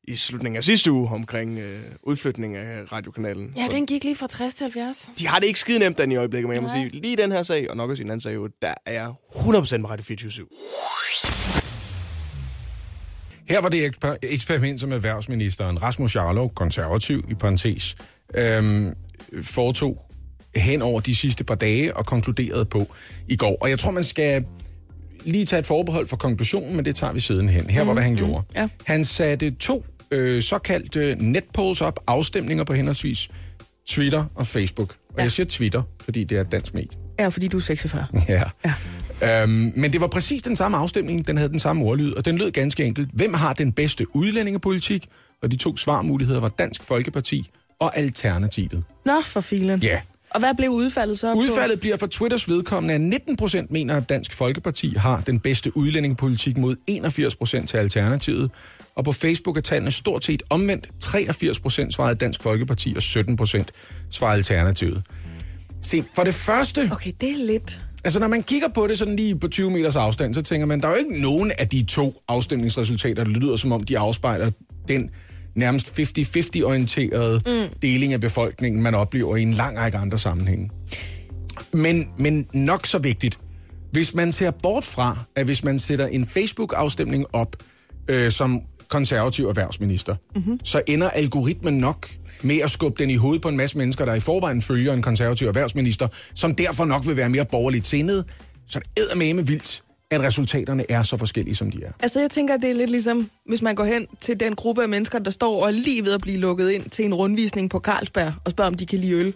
i 0.09 0.17
slutningen 0.17 0.57
af 0.57 0.65
sidste 0.65 0.93
uge 0.93 1.09
omkring 1.11 1.59
øh, 1.59 1.83
udflytning 2.03 2.57
af 2.57 2.93
radiokanalen. 2.93 3.55
Ja, 3.57 3.67
den 3.77 3.87
gik 3.87 4.05
lige 4.05 4.17
fra 4.17 4.27
60 4.27 4.55
til 4.55 4.65
70. 4.65 5.11
De 5.19 5.27
har 5.27 5.39
det 5.39 5.47
ikke 5.47 5.61
skide 5.61 5.79
nemt 5.79 5.99
den 5.99 6.13
i 6.13 6.17
øjeblikket, 6.17 6.49
men 6.49 6.55
jeg 6.55 6.63
må 6.63 6.69
sige, 6.69 6.89
lige 6.89 7.17
den 7.17 7.33
her 7.33 7.43
sag, 7.43 7.71
og 7.71 7.77
nok 7.77 7.91
også 7.91 8.03
i 8.03 8.05
en 8.05 8.11
anden 8.11 8.21
sag, 8.21 8.35
jo, 8.35 8.49
der 8.63 8.75
er 8.87 8.93
jeg 8.93 9.13
100% 9.35 9.77
med 9.77 9.91
Radio 9.91 10.05
24 10.05 10.47
Her 13.49 13.61
var 13.61 13.69
det 13.69 13.87
eksper- 13.87 14.17
eksperiment, 14.23 14.81
som 14.81 14.93
erhvervsministeren 14.93 15.83
Rasmus 15.83 16.17
Jarlov, 16.17 16.55
konservativ 16.55 17.25
i 17.31 17.35
parentes, 17.35 17.97
øhm, 18.35 18.93
foretog 19.43 20.11
hen 20.57 20.83
over 20.83 21.01
de 21.01 21.15
sidste 21.17 21.45
par 21.45 21.55
dage 21.55 21.97
og 21.97 22.07
konkluderede 22.07 22.65
på 22.65 22.95
i 23.29 23.37
går. 23.37 23.57
Og 23.61 23.71
jeg 23.71 23.79
tror, 23.79 23.91
man 23.91 24.05
skal 24.05 24.45
lige 25.25 25.47
tage 25.47 25.61
et 25.61 25.67
forbehold 25.67 26.07
for 26.07 26.17
konklusionen, 26.17 26.77
men 26.77 26.85
det 26.85 26.97
tager 26.97 27.13
vi 27.13 27.21
sidenhen. 27.21 27.71
Her 27.71 27.83
var, 27.85 27.93
hvad 27.93 28.03
han 28.03 28.17
gjorde. 28.17 28.45
ja. 28.57 28.69
Han 28.87 29.05
satte 29.05 29.51
to 29.51 29.85
øh, 30.11 30.43
såkaldte 30.43 31.17
netpolls 31.21 31.81
op, 31.81 32.01
afstemninger 32.07 32.65
på 32.65 32.75
henholdsvis 32.75 33.29
Twitter 33.87 34.25
og 34.35 34.47
Facebook. 34.47 34.91
Og 35.09 35.15
Ja. 35.19 35.23
jeg 35.23 35.33
siger 35.33 35.47
Twitter, 35.47 35.83
fordi 36.05 36.25
det 36.25 36.37
er 36.37 36.41
et 36.41 36.53
dansk 36.53 36.75
medie. 36.75 36.89
Ja, 37.19 37.29
fordi 37.29 37.49
du 37.49 37.57
er 37.57 37.61
46. 37.61 38.07
Ja. 38.29 38.43
ja. 38.65 39.43
Øhm, 39.43 39.73
men 39.77 39.93
det 39.93 40.01
var 40.01 40.07
præcis 40.07 40.43
den 40.43 40.57
samme 40.57 40.77
afstemning, 40.77 41.27
den 41.27 41.37
havde 41.37 41.51
den 41.51 41.61
samme 41.61 41.85
ordlyd, 41.85 42.13
og 42.13 42.25
den 42.25 42.39
lød 42.39 42.51
ganske 42.51 42.85
enkelt. 42.85 43.09
Hvem 43.13 43.35
har 43.35 43.53
den 43.53 43.73
bedste 43.73 44.17
udlændingepolitik? 44.17 45.07
Og 45.43 45.51
de 45.51 45.57
to 45.57 45.77
svarmuligheder 45.77 46.41
var 46.41 46.49
Dansk 46.49 46.83
Folkeparti 46.83 47.51
og 47.81 47.99
Alternativet. 47.99 48.85
Nå, 49.07 49.13
for 49.25 49.41
filen. 49.41 49.83
Ja. 49.83 50.01
Og 50.35 50.41
hvad 50.41 50.55
blev 50.57 50.71
udfaldet 50.71 51.19
så? 51.19 51.33
på- 51.33 51.39
Udfaldet 51.39 51.81
bliver 51.81 51.97
for 51.97 52.07
Twitters 52.07 52.49
vedkommende, 52.49 52.95
at 52.95 53.01
19 53.01 53.37
procent 53.37 53.71
mener, 53.71 53.97
at 53.97 54.09
Dansk 54.09 54.33
Folkeparti 54.33 54.95
har 54.97 55.21
den 55.27 55.41
bedste 55.41 55.77
udlændingepolitik 55.77 56.57
mod 56.57 56.77
81 56.87 57.37
procent 57.37 57.69
til 57.69 57.77
Alternativet. 57.77 58.51
Og 58.95 59.05
på 59.05 59.13
Facebook 59.13 59.57
er 59.57 59.61
tallene 59.61 59.91
stort 59.93 60.25
set 60.25 60.43
omvendt. 60.51 60.89
83 61.01 61.61
procent 61.61 61.95
svarede 61.95 62.15
Dansk 62.15 62.43
Folkeparti, 62.43 62.93
og 62.97 63.03
17 63.03 63.37
procent 63.37 63.73
svarede 64.11 64.37
Alternativet. 64.37 65.03
Se, 65.83 66.05
for 66.15 66.25
det 66.25 66.35
første... 66.35 66.89
Okay, 66.93 67.13
det 67.21 67.29
er 67.31 67.47
lidt... 67.47 67.81
Altså, 68.05 68.21
når 68.21 68.29
man 68.29 68.43
kigger 68.43 68.69
på 68.75 68.87
det 68.87 68.99
sådan 68.99 69.17
lige 69.17 69.39
på 69.39 69.49
20 69.49 69.71
meters 69.71 69.97
afstand, 69.97 70.35
så 70.35 70.43
tænker 70.43 70.67
man, 70.67 70.81
der 70.81 70.87
er 70.89 70.93
jo 70.93 70.99
ikke 70.99 71.21
nogen 71.21 71.53
af 71.59 71.69
de 71.69 71.83
to 71.83 72.23
afstemningsresultater, 72.29 73.25
der 73.25 73.31
lyder 73.31 73.57
som 73.57 73.73
om, 73.73 73.83
de 73.83 73.99
afspejler 73.99 74.51
den 74.89 75.11
nærmest 75.55 76.01
50-50-orienterede 76.01 77.41
mm. 77.47 77.79
deling 77.83 78.13
af 78.13 78.21
befolkningen, 78.21 78.83
man 78.83 78.95
oplever 78.95 79.37
i 79.37 79.43
en 79.43 79.53
lang 79.53 79.79
række 79.79 79.99
andre 79.99 80.19
sammenhænge. 80.19 80.71
Men, 81.73 82.09
men 82.19 82.47
nok 82.55 82.87
så 82.87 82.99
vigtigt, 82.99 83.39
hvis 83.93 84.15
man 84.15 84.33
ser 84.33 84.51
bort 84.51 84.85
fra, 84.85 85.19
at 85.37 85.45
hvis 85.45 85.65
man 85.65 85.79
sætter 85.79 86.07
en 86.07 86.27
Facebook-afstemning 86.27 87.27
op 87.33 87.57
øh, 88.09 88.31
som 88.31 88.61
konservativ 88.89 89.49
erhvervsminister, 89.49 90.17
mm-hmm. 90.35 90.61
så 90.65 90.83
ender 90.87 91.11
algoritmen 91.11 91.75
nok 91.75 92.09
med 92.43 92.59
at 92.61 92.71
skubbe 92.71 93.03
den 93.03 93.11
i 93.11 93.17
hovedet 93.17 93.43
på 93.43 93.49
en 93.49 93.57
masse 93.57 93.79
mennesker, 93.79 94.05
der 94.05 94.15
i 94.15 94.21
forvejen 94.21 94.63
følger 94.63 94.93
en 94.93 95.03
konservativ 95.03 95.47
erhvervsminister, 95.47 96.09
som 96.35 96.55
derfor 96.55 96.85
nok 96.85 97.07
vil 97.07 97.17
være 97.17 97.29
mere 97.29 97.45
borgerligt 97.45 97.87
sindet. 97.87 98.25
Så 98.67 98.81
det 98.97 99.05
er 99.11 99.17
med 99.35 99.45
vildt, 99.45 99.83
at 100.15 100.21
resultaterne 100.21 100.91
er 100.91 101.03
så 101.03 101.17
forskellige, 101.17 101.55
som 101.55 101.71
de 101.71 101.85
er. 101.85 101.93
Altså, 102.01 102.21
jeg 102.21 102.31
tænker, 102.31 102.57
det 102.57 102.71
er 102.71 102.75
lidt 102.75 102.91
ligesom, 102.91 103.31
hvis 103.47 103.63
man 103.63 103.75
går 103.75 103.85
hen 103.85 104.07
til 104.21 104.41
den 104.41 104.55
gruppe 104.55 104.83
af 104.83 104.89
mennesker, 104.89 105.19
der 105.19 105.31
står 105.31 105.63
og 105.63 105.69
er 105.69 105.73
lige 105.73 106.05
ved 106.05 106.13
at 106.13 106.21
blive 106.21 106.37
lukket 106.37 106.71
ind 106.71 106.91
til 106.91 107.05
en 107.05 107.15
rundvisning 107.15 107.71
på 107.71 107.79
Carlsberg, 107.79 108.33
og 108.45 108.51
spørger, 108.51 108.71
om 108.71 108.75
de 108.75 108.87
kan 108.87 108.99
lide 108.99 109.13
øl. 109.13 109.35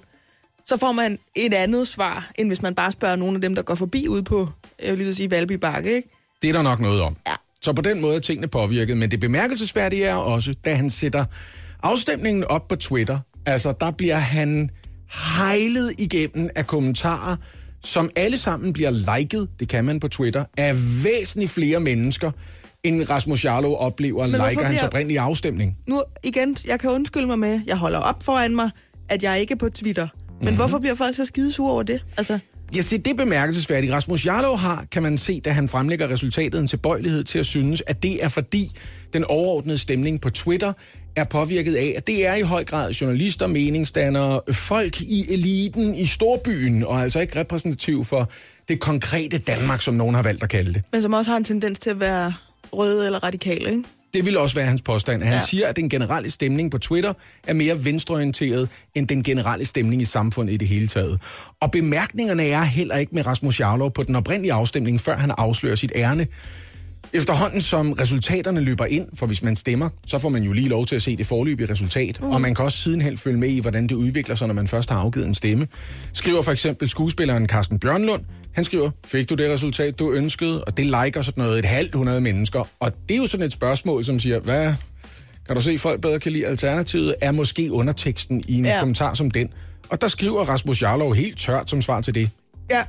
Så 0.66 0.76
får 0.76 0.92
man 0.92 1.18
et 1.34 1.54
andet 1.54 1.88
svar, 1.88 2.30
end 2.38 2.48
hvis 2.48 2.62
man 2.62 2.74
bare 2.74 2.92
spørger 2.92 3.16
nogle 3.16 3.34
af 3.34 3.40
dem, 3.40 3.54
der 3.54 3.62
går 3.62 3.74
forbi 3.74 4.08
ude 4.08 4.22
på, 4.22 4.48
jeg 4.82 4.90
vil 4.90 4.98
lige 4.98 5.14
sige, 5.14 5.30
Valby 5.30 5.52
Bakke, 5.52 5.96
ikke? 5.96 6.08
Det 6.42 6.48
er 6.48 6.52
der 6.52 6.62
nok 6.62 6.80
noget 6.80 7.02
om. 7.02 7.16
Ja. 7.26 7.34
Så 7.62 7.72
på 7.72 7.82
den 7.82 8.00
måde 8.00 8.16
er 8.16 8.20
tingene 8.20 8.48
påvirket, 8.48 8.96
men 8.96 9.10
det 9.10 9.20
bemærkelsesværdige 9.20 10.04
er 10.04 10.14
også, 10.14 10.54
da 10.64 10.74
han 10.74 10.90
sætter 10.90 11.24
afstemningen 11.82 12.44
op 12.44 12.68
på 12.68 12.76
Twitter, 12.76 13.18
altså 13.46 13.74
der 13.80 13.90
bliver 13.90 14.16
han 14.16 14.70
hejlet 15.36 15.92
igennem 15.98 16.48
af 16.54 16.66
kommentarer, 16.66 17.36
som 17.84 18.10
alle 18.16 18.38
sammen 18.38 18.72
bliver 18.72 18.90
liket, 19.18 19.48
det 19.60 19.68
kan 19.68 19.84
man 19.84 20.00
på 20.00 20.08
Twitter, 20.08 20.44
af 20.56 20.74
væsentligt 21.04 21.50
flere 21.50 21.80
mennesker, 21.80 22.30
end 22.84 23.10
Rasmus 23.10 23.44
Jarlov 23.44 23.76
oplever 23.78 24.28
hvorfor 24.28 24.48
liker 24.48 24.64
hans 24.64 24.74
bliver- 24.76 24.86
oprindelige 24.86 25.20
afstemning. 25.20 25.76
Nu 25.88 26.02
igen, 26.24 26.56
jeg 26.66 26.80
kan 26.80 26.90
undskylde 26.90 27.26
mig 27.26 27.38
med, 27.38 27.60
jeg 27.66 27.76
holder 27.76 27.98
op 27.98 28.22
foran 28.22 28.54
mig, 28.54 28.70
at 29.08 29.22
jeg 29.22 29.40
ikke 29.40 29.52
er 29.52 29.58
på 29.58 29.68
Twitter. 29.68 30.02
Men 30.06 30.28
Mhm. 30.28 30.40
mm-hmm. 30.44 30.56
hvorfor 30.56 30.78
bliver 30.78 30.94
folk 30.94 31.16
så 31.16 31.24
skidesure 31.24 31.72
over 31.72 31.82
det? 31.82 32.04
Altså, 32.16 32.38
Ja, 32.76 32.80
se, 32.80 32.98
det 32.98 33.06
er 33.10 33.14
bemærkelsesværdigt. 33.14 33.92
Rasmus 33.92 34.26
Jarlov 34.26 34.58
har, 34.58 34.84
kan 34.92 35.02
man 35.02 35.18
se, 35.18 35.40
da 35.40 35.50
han 35.50 35.68
fremlægger 35.68 36.08
resultatet, 36.10 36.60
en 36.60 36.66
tilbøjelighed 36.66 37.24
til 37.24 37.38
at 37.38 37.46
synes, 37.46 37.82
at 37.86 38.02
det 38.02 38.24
er 38.24 38.28
fordi 38.28 38.70
den 39.12 39.24
overordnede 39.24 39.78
stemning 39.78 40.20
på 40.20 40.30
Twitter 40.30 40.72
er 41.18 41.24
påvirket 41.24 41.74
af, 41.74 41.94
at 41.96 42.06
det 42.06 42.26
er 42.26 42.34
i 42.34 42.42
høj 42.42 42.64
grad 42.64 42.92
journalister, 42.92 43.46
meningsdannere, 43.46 44.40
folk 44.52 45.00
i 45.00 45.32
eliten 45.32 45.94
i 45.94 46.06
storbyen, 46.06 46.84
og 46.84 47.02
altså 47.02 47.20
ikke 47.20 47.40
repræsentativ 47.40 48.04
for 48.04 48.30
det 48.68 48.80
konkrete 48.80 49.38
Danmark, 49.38 49.82
som 49.82 49.94
nogen 49.94 50.14
har 50.14 50.22
valgt 50.22 50.42
at 50.42 50.48
kalde 50.48 50.72
det. 50.72 50.82
men 50.92 51.02
som 51.02 51.12
også 51.12 51.30
har 51.30 51.38
en 51.38 51.44
tendens 51.44 51.78
til 51.78 51.90
at 51.90 52.00
være 52.00 52.32
røde 52.72 53.06
eller 53.06 53.24
radikale, 53.24 53.70
ikke? 53.70 53.84
Det 54.14 54.24
vil 54.24 54.38
også 54.38 54.54
være 54.54 54.66
hans 54.66 54.82
påstand. 54.82 55.22
Han 55.22 55.32
ja. 55.32 55.40
Siger, 55.40 55.68
at 55.68 55.76
den 55.76 55.88
generelle 55.88 56.30
stemning 56.30 56.70
på 56.70 56.78
Twitter 56.78 57.12
er 57.46 57.54
mere 57.54 57.84
venstreorienteret 57.84 58.68
end 58.94 59.08
den 59.08 59.22
generelle 59.22 59.64
stemning 59.64 60.02
i 60.02 60.04
samfundet 60.04 60.52
i 60.52 60.56
det 60.56 60.68
hele 60.68 60.88
taget. 60.88 61.20
Og 61.60 61.70
bemærkningerne 61.70 62.46
er 62.46 62.62
heller 62.62 62.96
ikke 62.96 63.14
med 63.14 63.26
Rasmus 63.26 63.60
Jarlov 63.60 63.90
på 63.92 64.02
den 64.02 64.16
oprindelige 64.16 64.52
afstemning, 64.52 65.00
før 65.00 65.16
han 65.16 65.32
afslører 65.38 65.74
sit 65.74 65.92
ærne. 65.94 66.26
Efterhånden 67.12 67.60
som 67.60 67.92
resultaterne 67.92 68.60
løber 68.60 68.84
ind, 68.84 69.08
for 69.14 69.26
hvis 69.26 69.42
man 69.42 69.56
stemmer, 69.56 69.88
så 70.06 70.18
får 70.18 70.28
man 70.28 70.42
jo 70.42 70.52
lige 70.52 70.68
lov 70.68 70.86
til 70.86 70.96
at 70.96 71.02
se 71.02 71.16
det 71.16 71.26
forløbige 71.26 71.70
resultat, 71.70 72.20
mm. 72.20 72.30
og 72.30 72.40
man 72.40 72.54
kan 72.54 72.64
også 72.64 72.78
sidenhen 72.78 73.18
følge 73.18 73.38
med 73.38 73.48
i, 73.48 73.60
hvordan 73.60 73.86
det 73.86 73.94
udvikler 73.94 74.34
sig, 74.34 74.46
når 74.46 74.54
man 74.54 74.68
først 74.68 74.90
har 74.90 74.98
afgivet 74.98 75.26
en 75.26 75.34
stemme. 75.34 75.66
Skriver 76.12 76.42
for 76.42 76.52
eksempel 76.52 76.88
skuespilleren 76.88 77.46
Carsten 77.46 77.78
Bjørnlund, 77.78 78.22
han 78.52 78.64
skriver, 78.64 78.90
fik 79.06 79.30
du 79.30 79.34
det 79.34 79.50
resultat, 79.50 79.98
du 79.98 80.12
ønskede? 80.12 80.64
Og 80.64 80.76
det 80.76 80.84
liker 80.84 81.22
sådan 81.22 81.44
noget 81.44 81.58
et 81.58 81.64
halvt 81.64 81.94
hundrede 81.94 82.20
mennesker. 82.20 82.68
Og 82.80 82.92
det 83.08 83.14
er 83.14 83.18
jo 83.18 83.26
sådan 83.26 83.46
et 83.46 83.52
spørgsmål, 83.52 84.04
som 84.04 84.18
siger, 84.18 84.40
hvad 84.40 84.74
kan 85.46 85.56
du 85.56 85.62
se, 85.62 85.78
folk 85.78 86.00
bedre 86.00 86.20
kan 86.20 86.32
lide 86.32 86.46
alternativet, 86.46 87.14
er 87.20 87.32
måske 87.32 87.72
underteksten 87.72 88.42
i 88.48 88.58
en. 88.58 88.64
Ja. 88.64 88.78
kommentar 88.78 89.14
som 89.14 89.30
den. 89.30 89.48
Og 89.88 90.00
der 90.00 90.08
skriver 90.08 90.44
Rasmus 90.44 90.82
Jarlov 90.82 91.14
helt 91.14 91.38
tørt 91.38 91.70
som 91.70 91.82
svar 91.82 92.00
til 92.00 92.14
det. 92.14 92.30
Ja. 92.70 92.82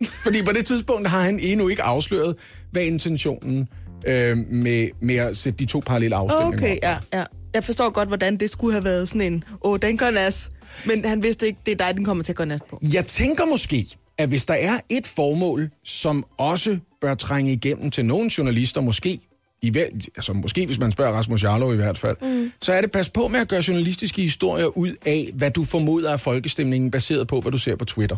Fordi 0.24 0.42
på 0.42 0.52
det 0.52 0.66
tidspunkt 0.66 1.08
har 1.08 1.20
han 1.20 1.38
endnu 1.42 1.68
ikke 1.68 1.82
afsløret, 1.82 2.34
hvad 2.70 2.82
intentionen 2.82 3.68
øh, 4.06 4.36
med, 4.50 4.88
med 5.02 5.14
at 5.16 5.36
sætte 5.36 5.58
de 5.58 5.64
to 5.66 5.82
parallelle 5.86 6.16
afstemninger 6.16 6.58
Okay, 6.58 6.76
op. 6.76 6.82
ja, 6.82 7.18
ja. 7.18 7.24
jeg 7.54 7.64
forstår 7.64 7.90
godt, 7.90 8.08
hvordan 8.08 8.36
det 8.36 8.50
skulle 8.50 8.72
have 8.72 8.84
været 8.84 9.08
sådan 9.08 9.32
en, 9.32 9.44
åh, 9.64 9.78
den 9.82 9.98
går 9.98 10.10
nas. 10.10 10.50
Men 10.86 11.04
han 11.04 11.22
vidste 11.22 11.46
ikke, 11.46 11.58
det 11.66 11.72
er 11.80 11.86
dig, 11.86 11.96
den 11.96 12.04
kommer 12.04 12.24
til 12.24 12.32
at 12.32 12.36
gå 12.36 12.44
nas 12.44 12.60
på. 12.70 12.80
Jeg 12.92 13.06
tænker 13.06 13.44
måske, 13.46 13.86
at 14.18 14.28
hvis 14.28 14.46
der 14.46 14.54
er 14.54 14.78
et 14.90 15.06
formål, 15.06 15.70
som 15.84 16.24
også 16.38 16.78
bør 17.00 17.14
trænge 17.14 17.52
igennem 17.52 17.90
til 17.90 18.04
nogle 18.04 18.30
journalister, 18.38 18.80
måske, 18.80 19.18
i, 19.62 19.70
hver- 19.70 20.08
altså 20.16 20.32
måske 20.32 20.66
hvis 20.66 20.78
man 20.78 20.92
spørger 20.92 21.12
Rasmus 21.12 21.44
Jarlov 21.44 21.72
i 21.72 21.76
hvert 21.76 21.98
fald, 21.98 22.16
mm. 22.22 22.52
så 22.62 22.72
er 22.72 22.80
det 22.80 22.92
pas 22.92 23.10
på 23.10 23.28
med 23.28 23.40
at 23.40 23.48
gøre 23.48 23.62
journalistiske 23.68 24.22
historier 24.22 24.66
ud 24.66 24.94
af, 25.06 25.30
hvad 25.34 25.50
du 25.50 25.64
formoder 25.64 26.12
af 26.12 26.20
folkestemningen, 26.20 26.90
baseret 26.90 27.28
på, 27.28 27.40
hvad 27.40 27.52
du 27.52 27.58
ser 27.58 27.76
på 27.76 27.84
Twitter. 27.84 28.16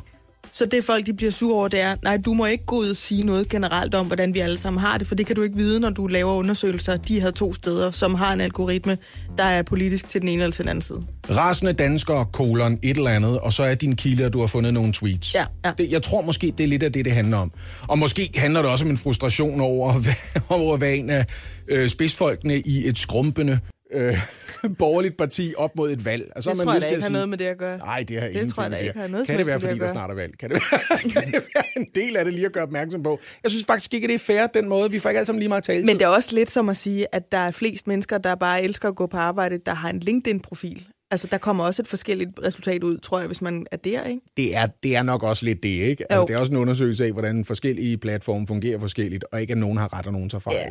Så 0.52 0.66
det 0.66 0.84
folk, 0.84 1.06
de 1.06 1.14
bliver 1.14 1.32
sure 1.32 1.54
over, 1.54 1.68
det 1.68 1.80
er, 1.80 1.96
nej, 2.02 2.16
du 2.16 2.34
må 2.34 2.46
ikke 2.46 2.64
gå 2.64 2.76
ud 2.76 2.90
og 2.90 2.96
sige 2.96 3.22
noget 3.22 3.48
generelt 3.48 3.94
om, 3.94 4.06
hvordan 4.06 4.34
vi 4.34 4.38
alle 4.38 4.58
sammen 4.58 4.80
har 4.80 4.98
det, 4.98 5.06
for 5.06 5.14
det 5.14 5.26
kan 5.26 5.36
du 5.36 5.42
ikke 5.42 5.56
vide, 5.56 5.80
når 5.80 5.90
du 5.90 6.06
laver 6.06 6.32
undersøgelser. 6.32 6.96
De 6.96 7.20
har 7.20 7.30
to 7.30 7.54
steder, 7.54 7.90
som 7.90 8.14
har 8.14 8.32
en 8.32 8.40
algoritme, 8.40 8.98
der 9.38 9.44
er 9.44 9.62
politisk 9.62 10.08
til 10.08 10.20
den 10.20 10.28
ene 10.28 10.42
eller 10.42 10.52
til 10.52 10.64
den 10.64 10.70
anden 10.70 10.82
side. 10.82 11.02
Rasende 11.30 11.72
danskere, 11.72 12.26
kolon, 12.32 12.78
et 12.82 12.96
eller 12.96 13.10
andet, 13.10 13.38
og 13.38 13.52
så 13.52 13.62
er 13.62 13.74
din 13.74 13.96
kilde, 13.96 14.24
at 14.24 14.32
du 14.32 14.40
har 14.40 14.46
fundet 14.46 14.74
nogle 14.74 14.92
tweets. 14.92 15.34
Ja, 15.34 15.44
ja. 15.64 15.72
Det, 15.78 15.90
jeg 15.90 16.02
tror 16.02 16.22
måske, 16.22 16.52
det 16.58 16.64
er 16.64 16.68
lidt 16.68 16.82
af 16.82 16.92
det, 16.92 17.04
det 17.04 17.12
handler 17.12 17.36
om. 17.36 17.52
Og 17.88 17.98
måske 17.98 18.30
handler 18.34 18.62
det 18.62 18.70
også 18.70 18.84
om 18.84 18.90
en 18.90 18.96
frustration 18.96 19.60
over, 19.60 20.02
over 20.48 20.74
at 20.74 20.80
være 20.80 20.96
en 20.96 21.10
af 21.10 21.26
øh, 21.68 21.88
spidsfolkene 21.88 22.58
i 22.58 22.88
et 22.88 22.98
skrumpende 22.98 23.58
øh, 23.92 24.18
borgerligt 24.78 25.16
parti 25.16 25.54
op 25.56 25.76
mod 25.76 25.90
et 25.92 26.04
valg. 26.04 26.30
Og 26.36 26.42
så 26.42 26.50
Det 26.50 26.58
har 26.58 26.64
tror 26.64 26.72
man 26.72 26.74
jeg 26.74 26.80
lyst 26.82 26.88
da 26.90 26.94
ikke 26.94 27.02
har 27.02 27.10
noget 27.12 27.28
med 27.28 27.38
det 27.38 27.44
at 27.44 27.58
gøre. 27.58 27.78
Nej, 27.78 28.04
det 28.08 28.16
har 28.16 28.22
Det 28.26 28.30
ingenting 28.30 28.54
tror 28.54 28.62
jeg 28.62 28.70
da 28.70 28.76
med 28.76 28.80
det 28.82 28.88
ikke 28.88 29.00
har 29.00 29.08
noget 29.08 29.26
Kan 29.26 29.38
det 29.38 29.46
være, 29.46 29.60
fordi 29.60 29.72
det 29.72 29.80
der 29.80 29.88
snart 29.88 30.10
er 30.10 30.14
valg? 30.14 30.38
Kan 30.38 30.50
det, 30.50 30.62
være, 30.72 30.98
kan 31.22 31.32
det 31.32 31.44
være 31.54 31.64
en 31.76 31.86
del 31.94 32.16
af 32.16 32.24
det 32.24 32.34
lige 32.34 32.46
at 32.46 32.52
gøre 32.52 32.62
opmærksom 32.62 33.02
på? 33.02 33.20
Jeg 33.42 33.50
synes 33.50 33.64
faktisk 33.66 33.94
ikke, 33.94 34.04
at 34.04 34.08
det 34.08 34.14
er 34.14 34.18
fair, 34.18 34.46
den 34.46 34.68
måde. 34.68 34.90
Vi 34.90 34.98
får 34.98 35.08
ikke 35.10 35.18
alle 35.18 35.26
sammen 35.26 35.38
lige 35.40 35.48
meget 35.48 35.64
tale. 35.64 35.84
Men 35.86 35.98
det 35.98 36.04
er 36.04 36.08
også 36.08 36.34
lidt 36.34 36.50
som 36.50 36.68
at 36.68 36.76
sige, 36.76 37.14
at 37.14 37.32
der 37.32 37.38
er 37.38 37.50
flest 37.50 37.86
mennesker, 37.86 38.18
der 38.18 38.34
bare 38.34 38.62
elsker 38.62 38.88
at 38.88 38.94
gå 38.96 39.06
på 39.06 39.16
arbejde, 39.16 39.58
der 39.66 39.74
har 39.74 39.90
en 39.90 40.00
LinkedIn-profil. 40.00 40.84
Altså, 41.10 41.28
der 41.30 41.38
kommer 41.38 41.64
også 41.64 41.82
et 41.82 41.88
forskelligt 41.88 42.30
resultat 42.44 42.82
ud, 42.84 42.98
tror 42.98 43.18
jeg, 43.18 43.26
hvis 43.26 43.42
man 43.42 43.66
er 43.72 43.76
der, 43.76 44.04
ikke? 44.04 44.20
det 44.36 44.56
er, 44.56 44.66
det 44.82 44.96
er 44.96 45.02
nok 45.02 45.22
også 45.22 45.44
lidt 45.44 45.62
det, 45.62 45.68
ikke? 45.68 46.12
Altså, 46.12 46.18
Jo. 46.20 46.24
det 46.26 46.34
er 46.34 46.38
også 46.38 46.52
en 46.52 46.58
undersøgelse 46.58 47.04
af, 47.04 47.12
hvordan 47.12 47.44
forskellige 47.44 47.98
platforme 47.98 48.46
fungerer 48.46 48.80
forskelligt, 48.80 49.24
og 49.32 49.40
ikke 49.40 49.50
at 49.52 49.58
nogen 49.58 49.78
har 49.78 49.98
ret 49.98 50.06
og 50.06 50.12
nogen 50.12 50.30
tager 50.30 50.40
fejl. 50.40 50.56
Ja. 50.56 50.68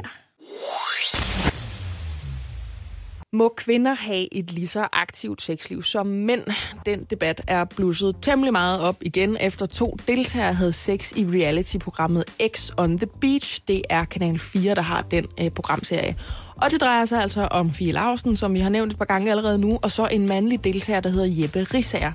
Må 3.34 3.54
kvinder 3.58 3.94
have 3.94 4.34
et 4.34 4.52
lige 4.52 4.68
så 4.68 4.88
aktivt 4.94 5.42
sexliv 5.42 5.84
som 5.84 6.08
mænd? 6.08 6.44
Den 6.86 7.04
debat 7.04 7.42
er 7.48 7.66
blusset 7.66 8.16
temmelig 8.22 8.52
meget 8.52 8.82
op 8.82 8.96
igen, 9.02 9.38
efter 9.40 9.66
to 9.66 9.98
deltagere 10.08 10.54
havde 10.54 10.74
sex 10.74 11.12
i 11.16 11.26
reality-programmet 11.26 12.24
X 12.56 12.72
on 12.78 12.98
the 12.98 13.08
Beach. 13.22 13.62
Det 13.68 13.82
er 13.90 14.06
Kanal 14.06 14.40
4, 14.40 14.76
der 14.76 14.82
har 14.82 15.02
den 15.02 15.26
øh, 15.42 15.52
programserie. 15.52 16.16
Og 16.56 16.72
det 16.72 16.82
drejer 16.82 17.06
sig 17.06 17.22
altså 17.22 17.48
om 17.52 17.74
Fie 17.74 17.92
Lausen, 17.92 18.36
som 18.36 18.54
vi 18.54 18.60
har 18.60 18.70
nævnt 18.70 18.92
et 18.92 18.98
par 18.98 19.06
gange 19.06 19.32
allerede 19.32 19.58
nu, 19.58 19.80
og 19.82 19.92
så 19.92 20.06
en 20.06 20.28
mandlig 20.28 20.64
deltager, 20.64 21.00
der 21.00 21.10
hedder 21.10 21.42
Jeppe 21.42 21.64
Rissager. 21.74 22.12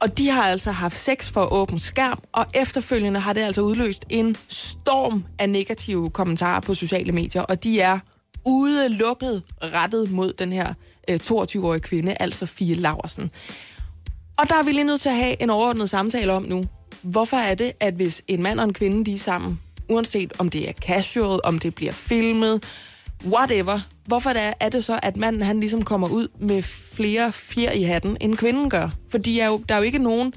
Og 0.00 0.18
de 0.18 0.28
har 0.28 0.42
altså 0.42 0.70
haft 0.70 0.96
sex 0.96 1.32
for 1.32 1.52
åben 1.52 1.78
skærm, 1.78 2.22
og 2.32 2.46
efterfølgende 2.54 3.20
har 3.20 3.32
det 3.32 3.40
altså 3.40 3.60
udløst 3.60 4.04
en 4.10 4.36
storm 4.48 5.24
af 5.38 5.48
negative 5.48 6.10
kommentarer 6.10 6.60
på 6.60 6.74
sociale 6.74 7.12
medier, 7.12 7.42
og 7.42 7.64
de 7.64 7.80
er 7.80 7.98
udelukket 8.46 9.42
rettet 9.62 10.10
mod 10.10 10.32
den 10.32 10.52
her 10.52 10.74
øh, 11.10 11.20
22-årige 11.22 11.80
kvinde, 11.80 12.16
altså 12.20 12.46
Fie 12.46 12.74
Laversen. 12.74 13.30
Og 14.38 14.48
der 14.48 14.54
er 14.54 14.62
vi 14.62 14.72
lige 14.72 14.84
nødt 14.84 15.00
til 15.00 15.08
at 15.08 15.16
have 15.16 15.42
en 15.42 15.50
overordnet 15.50 15.90
samtale 15.90 16.32
om 16.32 16.42
nu. 16.42 16.64
Hvorfor 17.02 17.36
er 17.36 17.54
det, 17.54 17.72
at 17.80 17.94
hvis 17.94 18.22
en 18.28 18.42
mand 18.42 18.60
og 18.60 18.64
en 18.64 18.72
kvinde 18.72 19.04
de 19.04 19.14
er 19.14 19.18
sammen, 19.18 19.60
uanset 19.88 20.32
om 20.38 20.48
det 20.48 20.68
er 20.68 20.72
casual, 20.72 21.40
om 21.44 21.58
det 21.58 21.74
bliver 21.74 21.92
filmet, 21.92 22.64
whatever, 23.26 23.80
hvorfor 24.06 24.32
det 24.32 24.42
er, 24.42 24.52
er 24.60 24.68
det 24.68 24.84
så, 24.84 25.00
at 25.02 25.16
manden 25.16 25.42
han 25.42 25.60
ligesom 25.60 25.82
kommer 25.82 26.08
ud 26.08 26.28
med 26.40 26.62
flere 26.62 27.32
fjer 27.32 27.72
i 27.72 27.82
hatten, 27.82 28.16
end 28.20 28.36
kvinden 28.36 28.70
gør? 28.70 28.88
Fordi 29.10 29.38
er 29.38 29.46
jo, 29.46 29.62
der 29.68 29.74
er 29.74 29.78
jo 29.78 29.84
ikke 29.84 29.98
nogen, 29.98 30.34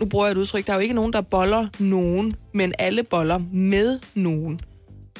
nu 0.00 0.06
bruger 0.06 0.26
jeg 0.26 0.32
et 0.32 0.38
udtryk, 0.38 0.66
der 0.66 0.72
er 0.72 0.76
jo 0.76 0.82
ikke 0.82 0.94
nogen, 0.94 1.12
der 1.12 1.20
boller 1.20 1.68
nogen, 1.78 2.36
men 2.54 2.72
alle 2.78 3.02
boller 3.02 3.40
med 3.52 3.98
nogen. 4.14 4.60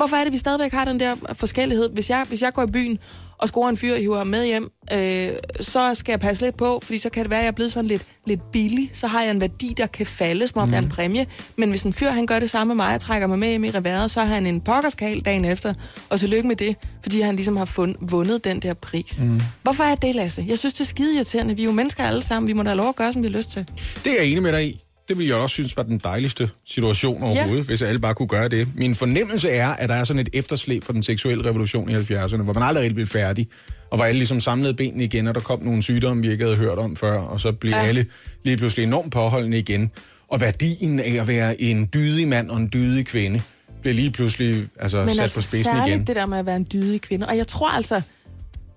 Hvorfor 0.00 0.16
er 0.16 0.24
det, 0.24 0.32
vi 0.32 0.38
stadigvæk 0.38 0.72
har 0.72 0.84
den 0.84 1.00
der 1.00 1.14
forskellighed? 1.32 1.90
Hvis 1.90 2.10
jeg, 2.10 2.24
hvis 2.28 2.42
jeg 2.42 2.52
går 2.52 2.62
i 2.62 2.66
byen 2.66 2.98
og 3.38 3.48
scorer 3.48 3.68
en 3.68 3.76
fyr 3.76 3.92
og 3.92 3.98
hiver 3.98 4.18
ham 4.18 4.26
med 4.26 4.46
hjem, 4.46 4.70
øh, 4.92 5.28
så 5.60 5.94
skal 5.94 6.12
jeg 6.12 6.20
passe 6.20 6.44
lidt 6.44 6.56
på, 6.56 6.80
fordi 6.82 6.98
så 6.98 7.10
kan 7.10 7.22
det 7.22 7.30
være, 7.30 7.38
at 7.38 7.44
jeg 7.44 7.50
er 7.50 7.54
blevet 7.54 7.72
sådan 7.72 7.88
lidt, 7.88 8.02
lidt 8.26 8.40
billig. 8.52 8.90
Så 8.92 9.06
har 9.06 9.22
jeg 9.22 9.30
en 9.30 9.40
værdi, 9.40 9.74
der 9.76 9.86
kan 9.86 10.06
falde, 10.06 10.46
som 10.46 10.58
om 10.58 10.68
mm. 10.68 10.70
det 10.70 10.78
er 10.78 10.82
en 10.82 10.88
præmie. 10.88 11.26
Men 11.56 11.70
hvis 11.70 11.82
en 11.82 11.92
fyr 11.92 12.10
han 12.10 12.26
gør 12.26 12.38
det 12.38 12.50
samme 12.50 12.74
med 12.74 12.84
mig 12.84 12.94
og 12.94 13.00
trækker 13.00 13.26
mig 13.26 13.38
med 13.38 13.48
hjem 13.48 13.64
i 13.64 13.70
reværet, 13.70 14.10
så 14.10 14.20
har 14.20 14.34
han 14.34 14.46
en 14.46 14.60
pokkerskal 14.60 15.20
dagen 15.20 15.44
efter. 15.44 15.74
Og 16.10 16.20
tillykke 16.20 16.48
med 16.48 16.56
det, 16.56 16.76
fordi 17.02 17.20
han 17.20 17.36
ligesom 17.36 17.56
har 17.56 17.64
fund, 17.64 17.94
vundet 18.00 18.44
den 18.44 18.60
der 18.60 18.74
pris. 18.74 19.24
Mm. 19.24 19.40
Hvorfor 19.62 19.84
er 19.84 19.94
det, 19.94 20.14
Lasse? 20.14 20.44
Jeg 20.48 20.58
synes, 20.58 20.74
det 20.74 20.80
er 20.80 20.84
skide 20.84 21.14
irriterende. 21.14 21.56
Vi 21.56 21.62
er 21.62 21.66
jo 21.66 21.72
mennesker 21.72 22.04
alle 22.04 22.22
sammen. 22.22 22.48
Vi 22.48 22.52
må 22.52 22.62
da 22.62 22.68
have 22.68 22.76
lov 22.76 22.88
at 22.88 22.96
gøre, 22.96 23.12
som 23.12 23.22
vi 23.22 23.28
har 23.28 23.36
lyst 23.36 23.50
til. 23.50 23.68
Det 24.04 24.12
er 24.12 24.22
jeg 24.22 24.24
enig 24.24 24.42
med 24.42 24.52
dig 24.52 24.66
i. 24.66 24.84
Det 25.10 25.18
ville 25.18 25.30
jeg 25.30 25.42
også 25.42 25.54
synes 25.54 25.76
var 25.76 25.82
den 25.82 25.98
dejligste 26.04 26.50
situation 26.66 27.22
overhovedet, 27.22 27.62
ja. 27.62 27.66
hvis 27.66 27.82
alle 27.82 28.00
bare 28.00 28.14
kunne 28.14 28.28
gøre 28.28 28.48
det. 28.48 28.68
Min 28.74 28.94
fornemmelse 28.94 29.50
er, 29.50 29.68
at 29.68 29.88
der 29.88 29.94
er 29.94 30.04
sådan 30.04 30.20
et 30.20 30.28
efterslæb 30.32 30.84
for 30.84 30.92
den 30.92 31.02
seksuelle 31.02 31.44
revolution 31.44 31.90
i 31.90 31.94
70'erne, 31.94 32.42
hvor 32.42 32.52
man 32.52 32.62
aldrig 32.62 32.82
rigtig 32.82 32.94
blev 32.94 33.06
færdig, 33.06 33.48
og 33.90 33.96
hvor 33.96 34.04
alle 34.04 34.18
ligesom 34.18 34.40
samlede 34.40 34.74
benene 34.74 35.04
igen, 35.04 35.26
og 35.26 35.34
der 35.34 35.40
kom 35.40 35.62
nogle 35.62 35.82
sygdomme, 35.82 36.22
vi 36.22 36.30
ikke 36.30 36.44
havde 36.44 36.56
hørt 36.56 36.78
om 36.78 36.96
før, 36.96 37.18
og 37.18 37.40
så 37.40 37.52
blev 37.52 37.72
ja. 37.72 37.82
Alle 37.82 38.06
lige 38.44 38.56
pludselig 38.56 38.86
enormt 38.86 39.12
påholdende 39.12 39.58
igen. 39.58 39.90
Og 40.28 40.40
værdien 40.40 41.00
af 41.00 41.16
at 41.20 41.28
være 41.28 41.62
en 41.62 41.88
dydig 41.94 42.28
mand 42.28 42.50
og 42.50 42.56
en 42.56 42.70
dydig 42.72 43.06
kvinde, 43.06 43.42
blev 43.82 43.94
lige 43.94 44.10
pludselig 44.10 44.66
altså, 44.80 45.04
Men 45.04 45.14
sat 45.14 45.22
altså, 45.22 45.36
på 45.36 45.42
spidsen 45.42 45.76
igen. 45.86 46.06
det 46.06 46.16
der 46.16 46.26
med 46.26 46.38
at 46.38 46.46
være 46.46 46.56
en 46.56 46.66
dydig 46.72 47.00
kvinde. 47.00 47.26
Og 47.26 47.36
jeg 47.36 47.46
tror 47.46 47.68
altså, 47.70 48.02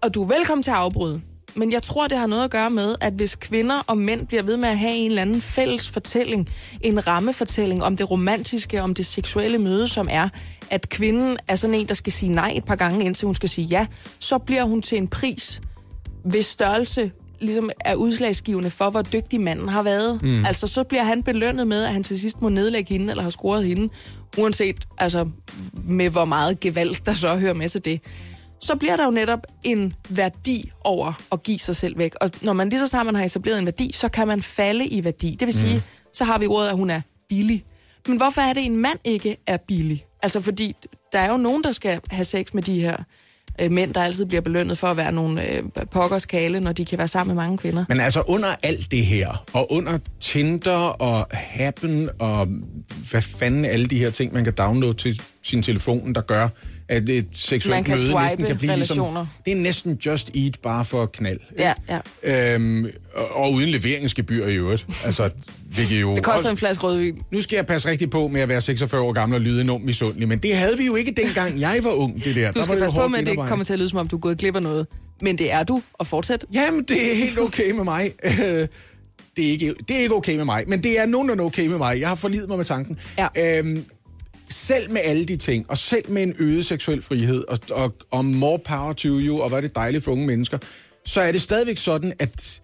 og 0.04 0.14
du 0.14 0.24
er 0.24 0.28
velkommen 0.28 0.64
til 0.64 0.72
at 0.72 0.78
afbryde, 0.78 1.22
men 1.56 1.72
jeg 1.72 1.84
tror, 1.84 2.08
det 2.08 2.18
har 2.18 2.28
noget 2.28 2.44
at 2.44 2.52
gøre 2.52 2.70
med, 2.70 2.96
at 3.02 3.14
hvis 3.14 3.36
kvinder 3.36 3.84
og 3.88 3.98
mænd 3.98 4.28
bliver 4.28 4.44
ved 4.44 4.58
med 4.58 4.70
at 4.70 4.78
have 4.78 4.96
en 4.96 5.10
eller 5.10 5.22
anden 5.22 5.42
fælles 5.42 5.90
fortælling, 5.90 6.50
en 6.82 7.08
rammefortælling 7.08 7.84
om 7.84 7.98
det 7.98 8.12
romantiske, 8.12 8.82
om 8.82 8.94
det 8.94 9.06
seksuelle 9.06 9.58
møde, 9.58 9.88
som 9.88 10.08
er, 10.12 10.30
at 10.70 10.90
kvinden 10.90 11.38
er 11.48 11.56
sådan 11.56 11.74
en, 11.74 11.88
der 11.88 11.94
skal 11.94 12.14
sige 12.14 12.32
nej 12.32 12.54
et 12.56 12.66
par 12.66 12.76
gange, 12.76 13.06
indtil 13.06 13.26
hun 13.26 13.36
skal 13.36 13.50
sige 13.50 13.66
ja, 13.66 13.86
så 14.20 14.38
bliver 14.38 14.64
hun 14.64 14.82
til 14.82 14.98
en 14.98 15.08
pris, 15.08 15.62
hvis 16.26 16.46
størrelse 16.46 17.12
ligesom 17.40 17.70
er 17.86 17.96
udslagsgivende 17.96 18.70
for, 18.70 18.90
hvor 18.90 19.02
dygtig 19.02 19.42
manden 19.42 19.70
har 19.70 19.84
været. 19.84 20.24
Mm. 20.24 20.46
Altså, 20.46 20.68
så 20.68 20.84
bliver 20.84 21.04
han 21.04 21.24
belønnet 21.24 21.68
med, 21.68 21.84
at 21.84 21.94
han 21.94 22.04
til 22.04 22.20
sidst 22.20 22.42
må 22.42 22.50
nedlægge 22.50 22.94
hende, 22.94 23.12
eller 23.12 23.24
har 23.24 23.30
scoret 23.30 23.66
hende, 23.66 23.90
uanset 24.38 24.76
altså, 24.98 25.30
med 25.74 26.10
hvor 26.10 26.26
meget 26.26 26.60
gevald, 26.60 26.96
der 27.06 27.14
så 27.14 27.36
hører 27.36 27.54
med 27.54 27.70
til 27.70 27.86
det. 27.86 28.02
Så 28.64 28.76
bliver 28.76 28.98
der 28.98 29.06
jo 29.06 29.12
netop 29.12 29.40
en 29.64 29.94
værdi 30.10 30.72
over 30.84 31.14
at 31.32 31.44
give 31.44 31.60
sig 31.60 31.76
selv 31.76 31.98
væk. 31.98 32.14
Og 32.22 32.32
når 32.42 32.54
man 32.54 32.70
lige 32.70 32.80
så 32.80 32.88
snart 32.88 33.06
man 33.06 33.16
har 33.16 33.24
etableret 33.24 33.60
en 33.60 33.66
værdi, 33.66 33.92
så 33.92 34.10
kan 34.10 34.28
man 34.28 34.42
falde 34.42 34.88
i 34.88 35.04
værdi. 35.04 35.36
Det 35.40 35.46
vil 35.46 35.56
sige, 35.56 35.82
så 36.14 36.24
har 36.24 36.38
vi 36.38 36.48
ordet, 36.48 36.68
at 36.68 36.76
hun 36.76 36.90
er 36.90 37.02
billig. 37.30 37.64
Men 38.08 38.18
hvorfor 38.18 38.42
er 38.42 38.54
det, 38.54 38.66
en 38.66 38.78
mand 38.78 39.00
ikke 39.04 39.38
er 39.48 39.58
billig? 39.58 40.06
Altså, 40.24 40.42
fordi 40.42 40.76
der 41.12 41.20
er 41.20 41.32
jo 41.32 41.38
nogen, 41.38 41.64
der 41.64 41.72
skal 41.72 42.00
have 42.10 42.26
sex 42.26 42.54
med 42.54 42.64
de 42.64 42.82
her 42.82 42.98
øh, 43.62 43.72
mænd, 43.72 43.94
der 43.94 44.04
altid 44.04 44.26
bliver 44.26 44.42
belønnet 44.42 44.78
for 44.78 44.88
at 44.88 44.98
være 44.98 45.12
nogle 45.12 45.50
øh, 45.50 45.64
pokkers 45.92 46.26
kale, 46.26 46.60
når 46.60 46.72
de 46.72 46.86
kan 46.86 46.98
være 46.98 47.08
sammen 47.08 47.36
med 47.36 47.44
mange 47.44 47.58
kvinder. 47.58 47.86
Men 47.90 48.00
altså 48.00 48.22
under 48.22 48.56
alt 48.64 48.92
det 48.92 49.06
her, 49.06 49.46
og 49.54 49.72
under 49.72 49.98
Tinder 50.22 50.72
og 50.72 51.28
Happen 51.32 52.10
og 52.20 52.48
hvad 53.12 53.22
fanden 53.22 53.66
alle 53.66 53.86
de 53.86 53.98
her 53.98 54.10
ting, 54.10 54.34
man 54.34 54.44
kan 54.44 54.54
downloade 54.54 54.94
til 54.94 55.22
sin 55.44 55.64
telefon, 55.64 56.14
der 56.14 56.22
gør, 56.22 56.50
at 56.90 57.10
et 57.10 57.28
seksuelt 57.32 57.88
møde 57.88 58.14
næsten 58.22 58.46
kan 58.46 58.58
blive 58.58 58.74
relationer. 58.74 59.22
ligesom... 59.22 59.28
Det 59.46 59.54
er 59.54 59.58
næsten 59.58 59.94
just 60.06 60.32
eat, 60.36 60.58
bare 60.64 60.86
for 60.86 61.06
knald. 61.06 61.40
Ja, 61.60 61.74
ja. 62.24 62.54
Øhm, 62.54 62.86
og, 63.16 63.36
og 63.36 63.54
uden 63.54 63.70
leveringsgebyr 63.70 64.48
i 64.48 64.56
øvrigt. 64.56 64.86
Altså, 65.06 65.30
hvilket 65.76 66.02
jo 66.02 66.16
Det 66.16 66.24
koster 66.24 66.38
også, 66.38 66.50
en 66.50 66.58
flaske 66.58 66.84
rødvin. 66.84 67.20
Nu 67.32 67.42
skal 67.42 67.56
jeg 67.56 67.66
passe 67.66 67.90
rigtig 67.90 68.10
på 68.10 68.28
med 68.28 68.42
at 68.42 68.50
være 68.50 68.62
46 68.62 69.02
år 69.02 69.14
gammel 69.14 69.36
og 69.36 69.42
lyde 69.42 69.62
enormt 69.62 69.86
misundelig, 69.86 70.28
men 70.28 70.40
det 70.40 70.56
havde 70.56 70.78
vi 70.78 70.86
jo 70.86 70.96
ikke 70.96 71.12
dengang 71.12 71.60
jeg 71.60 71.80
var 71.84 71.92
ung, 71.92 72.24
det 72.24 72.36
der. 72.36 72.52
Du 72.52 72.60
der 72.60 72.66
skal 72.66 72.80
passe 72.80 72.96
på 72.96 73.08
med, 73.08 73.20
at 73.20 73.26
det 73.26 73.32
ikke 73.32 73.48
kommer 73.48 73.66
til 73.66 73.74
at 73.74 73.80
lyde, 73.80 73.90
som 73.90 74.00
om 74.00 74.08
du 74.08 74.16
er 74.16 74.20
gået 74.20 74.38
glip 74.38 74.56
af 74.56 74.64
noget. 74.64 74.88
Men 75.22 75.38
det 75.38 75.52
er 75.54 75.64
du, 75.64 75.82
og 75.94 76.08
fortsæt. 76.08 76.46
Jamen, 76.54 76.84
det 76.84 77.12
er 77.12 77.16
helt 77.16 77.40
okay 77.40 77.72
med 77.72 77.84
mig. 77.84 78.12
Det, 79.36 79.48
er 79.48 79.52
ikke, 79.52 79.76
det 79.88 79.96
er 79.98 80.02
ikke 80.02 80.16
okay 80.16 80.36
med 80.36 80.46
mig, 80.46 80.64
men 80.68 80.84
det 80.84 81.00
er 81.00 81.06
nogenlunde 81.06 81.44
okay 81.44 81.68
med 81.68 81.78
mig. 81.78 82.00
Jeg 82.00 82.08
har 82.08 82.16
forlidet 82.16 82.48
mig 82.48 82.58
med 82.58 82.66
tanken. 82.66 83.00
Ja. 83.18 83.58
Øhm, 83.58 83.86
selv 84.54 84.92
med 84.92 85.02
alle 85.04 85.26
de 85.26 85.36
ting, 85.38 85.66
og 85.70 85.78
selv 85.78 86.12
med 86.12 86.24
en 86.24 86.34
øget 86.40 86.66
seksuel 86.66 87.02
frihed, 87.02 87.44
og, 87.48 87.60
og, 87.72 87.94
og 88.12 88.26
more 88.26 88.60
power 88.60 88.94
to 88.94 89.10
you, 89.10 89.42
og 89.42 89.50
hvad 89.50 89.58
er 89.58 89.62
det 89.62 89.76
dejligt 89.76 90.04
for 90.04 90.12
unge 90.12 90.28
mennesker, 90.28 90.58
så 91.06 91.22
er 91.22 91.32
det 91.32 91.42
stadigvæk 91.42 91.78
sådan, 91.78 92.14
at 92.20 92.62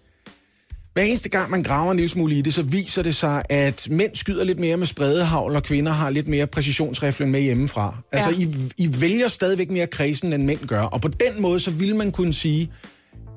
hver 0.93 1.03
eneste 1.03 1.29
gang, 1.29 1.51
man 1.51 1.63
graver 1.63 1.91
en 1.91 1.97
lille 1.97 2.09
smule 2.09 2.35
i 2.35 2.41
det, 2.41 2.53
så 2.53 2.61
viser 2.61 3.01
det 3.01 3.15
sig, 3.15 3.43
at 3.49 3.87
mænd 3.91 4.15
skyder 4.15 4.43
lidt 4.43 4.59
mere 4.59 4.77
med 4.77 4.87
spredehavl, 4.87 5.55
og 5.55 5.63
kvinder 5.63 5.91
har 5.91 6.09
lidt 6.09 6.27
mere 6.27 6.47
præcisionsriflen 6.47 7.31
med 7.31 7.41
hjemmefra. 7.41 7.97
Altså, 8.11 8.29
Ja. 8.29 8.35
I, 8.35 8.47
I 8.77 9.01
vælger 9.01 9.27
stadigvæk 9.27 9.71
mere 9.71 9.87
kredsen, 9.87 10.33
end 10.33 10.43
mænd 10.43 10.59
gør. 10.67 10.81
Og 10.81 11.01
på 11.01 11.07
den 11.07 11.41
måde, 11.41 11.59
så 11.59 11.71
vil 11.71 11.95
man 11.95 12.11
kunne 12.11 12.33
sige, 12.33 12.71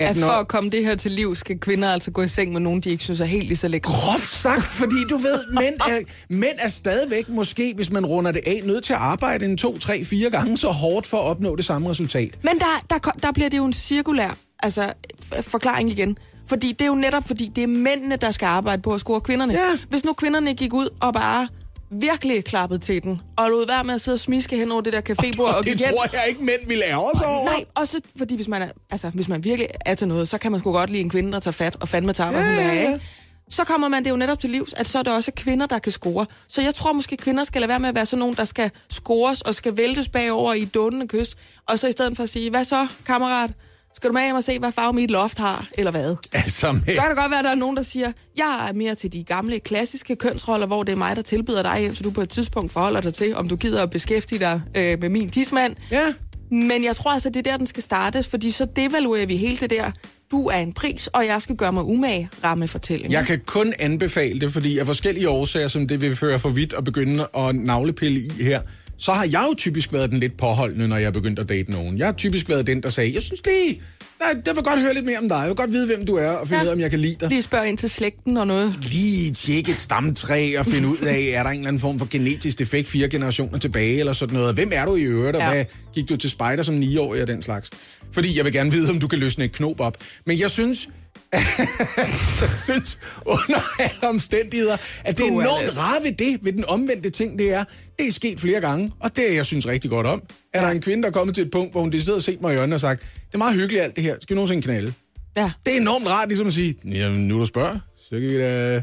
at, 0.01 0.09
At 0.09 0.17
for 0.17 0.41
at 0.41 0.49
komme 0.49 0.71
det 0.71 0.85
her 0.85 0.95
til 0.95 1.11
liv, 1.11 1.35
skal 1.35 1.59
kvinder 1.59 1.91
altså 1.91 2.11
gå 2.11 2.23
i 2.23 2.29
seng 2.29 2.53
med 2.53 2.61
nogen, 2.61 2.81
de 2.81 2.91
ikke 2.91 3.05
synes 3.05 3.21
er 3.21 3.25
helt 3.25 3.47
lige 3.47 3.57
så 3.57 3.69
lækre. 3.69 3.93
groft 3.93 4.29
sagt, 4.29 4.63
fordi 4.63 5.05
du 5.11 5.17
ved, 5.17 5.53
mænd 5.53 5.75
er, 5.75 6.01
mænd 6.29 6.59
er 6.59 6.69
stadigvæk 6.69 7.29
måske, 7.29 7.73
hvis 7.77 7.91
man 7.91 8.07
runder 8.07 8.33
det 8.33 8.41
af, 8.47 8.61
nødt 8.65 8.85
til 8.85 8.93
at 8.93 8.99
arbejde 8.99 9.45
en 9.45 9.57
to, 9.57 9.79
tre, 9.79 10.05
fire 10.05 10.31
gange 10.31 10.57
så 10.57 10.69
hårdt 10.69 11.07
for 11.07 11.17
at 11.17 11.25
opnå 11.25 11.57
det 11.57 11.65
samme 11.65 11.91
resultat. 11.91 12.39
Men 12.43 12.59
der, 12.59 12.85
der, 12.91 13.11
der 13.23 13.33
bliver 13.33 13.51
det 13.51 13.57
jo 13.59 13.65
en 13.65 13.73
cirkulær 13.73 14.37
Altså, 14.63 14.93
forklaring 15.43 15.91
igen. 15.91 16.17
Fordi 16.49 16.73
det 16.73 16.83
er 16.83 16.87
jo 16.87 16.95
netop, 16.95 17.27
fordi 17.27 17.53
det 17.57 17.63
er 17.63 17.67
mændene, 17.67 18.17
der 18.17 18.31
skal 18.31 18.47
arbejde 18.47 18.83
på 18.83 18.95
at 18.95 19.01
score 19.01 19.21
kvinderne. 19.21 19.53
Ja. 19.53 19.79
Hvis 19.89 20.05
nu 20.05 20.13
kvinderne 20.13 20.55
gik 20.55 20.75
ud 20.75 20.89
og 21.01 21.13
bare 21.13 21.49
virkelig 22.01 22.45
klappede 22.45 22.81
til 22.81 23.03
den, 23.03 23.21
og 23.37 23.51
lod 23.51 23.67
være 23.67 23.85
med 23.85 23.95
at 23.95 24.01
sidde 24.01 24.15
og 24.17 24.21
smiske 24.21 24.57
hen 24.57 24.73
over 24.73 24.81
det 24.81 24.93
der 24.93 25.01
cafébord, 25.11 25.41
og, 25.41 25.55
Og 25.55 25.65
det 25.65 25.73
gik 25.73 25.87
hen, 25.87 25.95
tror 25.95 26.07
jeg 26.13 26.25
ikke, 26.29 26.45
mænd 26.45 26.67
vil 26.67 26.79
lære 26.79 26.97
os 27.05 27.23
over. 27.23 27.45
Nej, 27.45 27.65
også 27.77 28.01
fordi 28.19 28.37
hvis 28.37 28.49
man, 28.49 28.63
er, 28.63 28.69
altså, 28.91 29.11
hvis 29.11 29.29
man 29.29 29.45
virkelig 29.45 29.69
er 29.87 29.95
til 29.95 30.09
noget, 30.09 30.29
så 30.29 30.39
kan 30.39 30.51
man 30.51 30.61
sgu 30.61 30.73
godt 30.73 30.91
lide 30.91 31.03
en 31.03 31.11
kvinde, 31.11 31.33
der 31.33 31.41
tager 31.41 31.53
fat 31.53 31.77
og 31.81 31.89
fandme 31.89 32.13
tager, 32.13 32.31
hvad 32.31 32.41
Ja, 32.41 32.47
hun 32.47 32.57
vil 32.57 32.65
have, 32.65 32.83
ja. 32.83 32.93
ikke? 32.93 33.05
Så 33.51 33.65
kommer 33.65 33.89
man 33.89 34.05
det 34.05 34.11
jo 34.11 34.17
netop 34.17 34.39
til 34.39 34.51
livs, 34.51 34.75
at 34.75 34.89
så 34.89 34.99
er 34.99 35.03
det 35.03 35.13
også 35.13 35.33
kvinder, 35.37 35.67
der 35.67 35.79
kan 35.79 35.93
score. 35.93 36.27
Så 36.49 36.63
jeg 36.63 36.75
tror 36.75 36.93
måske, 36.93 37.17
kvinder 37.17 37.45
skal 37.45 37.61
lade 37.61 37.69
være 37.69 37.81
med 37.81 37.89
at 37.89 37.95
være 37.95 38.07
sådan 38.07 38.19
nogen, 38.19 38.37
der 38.37 38.45
skal 38.45 38.71
scores 38.91 39.43
og 39.43 39.55
skal 39.55 39.77
væltes 39.77 40.09
bagover 40.09 40.55
i 40.55 40.65
dundende 40.65 41.09
kys. 41.09 41.37
Og 41.69 41.79
så 41.79 41.89
i 41.89 41.93
stedet 41.93 42.17
for 42.17 42.23
at 42.23 42.29
sige, 42.29 42.51
hvad 42.51 42.65
så, 42.65 42.87
kammerat? 43.07 43.51
Skal 43.97 44.09
du 44.09 44.13
med 44.13 44.23
hjem 44.23 44.37
og 44.37 44.45
se, 44.45 44.59
hvad 44.59 44.73
farve 44.73 44.93
mit 44.93 45.11
loft 45.11 45.39
har, 45.39 45.69
eller 45.79 45.91
hvad? 45.91 46.17
Altså, 46.33 46.73
med, 46.73 46.81
Så 46.81 47.01
kan 47.01 47.11
det 47.11 47.17
godt 47.17 47.31
være, 47.31 47.39
at 47.39 47.45
der 47.45 47.51
er 47.51 47.55
nogen, 47.55 47.77
der 47.77 47.83
siger, 47.83 48.13
jeg 48.37 48.67
er 48.69 48.73
mere 48.73 48.95
til 48.95 49.13
de 49.13 49.25
gamle 49.25 49.61
klassiske 49.61 50.17
kønsroller, 50.17 50.67
hvor 50.67 50.83
det 50.83 50.93
er 50.93 50.97
mig, 50.97 51.17
der 51.17 51.23
tilbyder 51.23 51.63
dig 51.63 51.81
hjem, 51.81 51.95
så 51.95 52.03
du 52.03 52.11
på 52.11 52.21
et 52.21 52.29
tidspunkt 52.29 52.73
forholder 52.73 53.01
dig 53.01 53.15
til, 53.15 53.37
om 53.37 53.49
du 53.49 53.57
gider 53.57 53.83
at 53.83 53.91
beskæftige 53.91 54.39
dig 54.39 54.61
øh, 54.77 55.01
med 55.01 55.09
min 55.09 55.31
tidsmand. 55.31 55.77
ja. 55.91 56.13
Men 56.51 56.85
jeg 56.85 56.97
tror 56.97 57.13
altså, 57.13 57.29
det 57.29 57.37
er 57.47 57.51
der, 57.51 57.57
den 57.57 57.67
skal 57.67 57.83
startes, 57.83 58.29
fordi 58.29 58.51
så 58.51 58.67
devaluerer 58.77 59.27
vi 59.27 59.37
hele 59.37 59.57
det 59.57 59.71
der, 59.71 59.91
du 60.31 60.47
er 60.47 60.57
en 60.57 60.73
pris, 60.73 61.07
og 61.07 61.27
jeg 61.27 61.43
skal 61.43 61.57
gøre 61.57 61.73
mig 61.73 61.85
umage 61.85 62.31
ramme 62.45 62.69
fortælling. 62.69 63.13
Jeg 63.13 63.27
kan 63.27 63.41
kun 63.47 63.75
anbefale 63.79 64.41
det, 64.41 64.53
fordi 64.53 64.79
af 64.79 64.87
forskellige 64.87 65.29
årsager, 65.29 65.69
som 65.69 65.89
det 65.89 66.01
vil 66.01 66.17
føre 66.17 66.39
for 66.39 66.49
vidt 66.49 66.73
at 66.73 66.85
begynde 66.85 67.29
at 67.37 67.57
navlepille 67.57 68.21
i 68.21 68.43
her, 68.43 68.61
så 69.03 69.13
har 69.13 69.25
jeg 69.25 69.45
jo 69.51 69.55
typisk 69.59 69.93
været 69.93 70.11
den 70.11 70.21
lidt 70.21 70.37
påholdende, 70.37 70.89
når 70.89 70.97
jeg 70.97 71.07
er 71.07 71.11
begyndt 71.11 71.39
at 71.39 71.49
date 71.49 71.71
nogen. 71.71 71.99
Jeg 71.99 72.07
har 72.07 72.13
typisk 72.13 72.49
været 72.49 72.67
den, 72.67 72.83
der 72.83 72.89
sagde, 72.89 73.15
jeg 73.15 73.23
synes 73.23 73.41
det, 73.41 73.53
nej, 74.21 74.43
jeg 74.47 74.55
vil 74.55 74.63
godt 74.65 74.81
høre 74.81 74.95
lidt 74.95 75.05
mere 75.07 75.19
om 75.19 75.29
dig. 75.29 75.37
Jeg 75.37 75.47
vil 75.49 75.57
godt 75.57 75.73
vide, 75.73 75.87
hvem 75.87 76.07
du 76.07 76.15
er, 76.17 76.29
og 76.29 76.49
finde 76.49 76.59
Ja. 76.59 76.65
ud 76.65 76.69
af, 76.69 76.73
om 76.73 76.81
jeg 76.81 76.91
kan 76.91 76.99
lide 76.99 77.17
dig. 77.21 77.29
Lige 77.29 77.43
spørge 77.43 77.69
ind 77.69 77.79
til 77.79 77.91
slægten 77.91 78.37
og 78.37 78.47
noget. 78.47 78.75
Lige 78.91 79.31
tjekke 79.33 79.71
et 79.73 79.81
stamtræ 79.81 80.55
og 80.59 80.67
finde 80.67 80.89
ud 80.89 80.99
af, 80.99 81.31
er 81.35 81.43
der 81.43 81.51
en 81.51 81.57
eller 81.57 81.69
anden 81.69 81.81
form 81.81 81.99
for 81.99 82.07
genetisk 82.11 82.59
defekt 82.59 82.89
fire 82.89 83.09
generationer 83.09 83.59
tilbage, 83.59 83.99
eller 83.99 84.13
sådan 84.13 84.35
noget. 84.35 84.55
Hvem 84.55 84.71
er 84.73 84.85
du 84.85 84.97
i 84.97 85.03
øvrigt, 85.03 85.37
og 85.37 85.43
Ja. 85.43 85.51
hvad 85.55 85.65
gik 85.95 86.09
du 86.09 86.17
til 86.17 86.31
spejder 86.31 86.63
som 86.63 86.75
9-årig 86.75 87.23
og 87.23 87.29
den 87.29 87.43
slags? 87.43 87.71
Fordi 88.13 88.37
jeg 88.37 88.45
vil 88.45 88.53
gerne 88.53 88.71
vide, 88.71 88.91
om 88.91 88.99
du 89.01 89.09
kan 89.09 89.19
løsne 89.19 89.45
et 89.45 89.53
knop 89.53 89.81
op. 89.81 89.97
Men 90.27 90.41
jeg 90.41 90.51
synes, 90.51 90.89
jeg 91.33 92.09
synes 92.65 92.99
under 93.27 93.61
alle 93.79 94.09
omstændigheder, 94.09 94.77
at 95.05 95.19
det 95.19 95.27
er 95.27 95.31
enormt 95.31 95.63
Alice. 95.63 95.81
rart 95.81 96.03
ved 96.05 96.13
det, 96.13 96.39
ved 96.43 96.53
den 96.53 96.65
omvendte 96.65 97.11
ting, 97.11 97.39
det 97.39 97.51
er, 97.55 97.65
det 97.99 98.07
er 98.09 98.13
sket 98.13 98.41
flere 98.41 98.61
gange, 98.61 98.93
og 99.01 99.17
det 99.17 99.31
er 99.31 99.35
jeg 99.35 99.47
synes 99.47 99.67
rigtig 99.67 99.91
godt 99.91 100.07
om. 100.07 100.23
Er 100.55 100.61
der 100.61 100.69
en 100.71 100.81
kvinde, 100.81 101.03
der 101.03 101.09
er 101.09 101.13
kommet 101.13 101.35
til 101.35 101.45
et 101.45 101.51
punkt, 101.51 101.73
hvor 101.73 101.81
hun 101.81 101.93
decideret 101.93 102.17
har 102.17 102.23
set 102.23 102.41
mig 102.41 102.55
i 102.55 102.57
øjnene 102.57 102.77
og 102.77 102.81
sagt, 102.81 103.01
det 103.01 103.35
er 103.35 103.39
meget 103.39 103.55
hyggeligt 103.55 103.83
alt 103.85 103.97
det 103.97 104.05
her, 104.05 104.17
skal 104.21 104.35
vi 104.35 104.37
nogensinde 104.37 104.63
knalde? 104.63 104.93
Ja, 105.37 105.53
Det 105.67 105.77
er 105.77 105.81
enormt 105.81 106.07
rart 106.09 106.29
ligesom 106.29 106.47
at 106.47 106.53
sige, 106.53 106.75
jamen 106.85 107.29
nu 107.29 107.41
du 107.41 107.47
spørger, 107.47 107.79
så 108.03 108.11
kan 108.11 108.21
vi 108.23 108.39
da... 108.39 108.75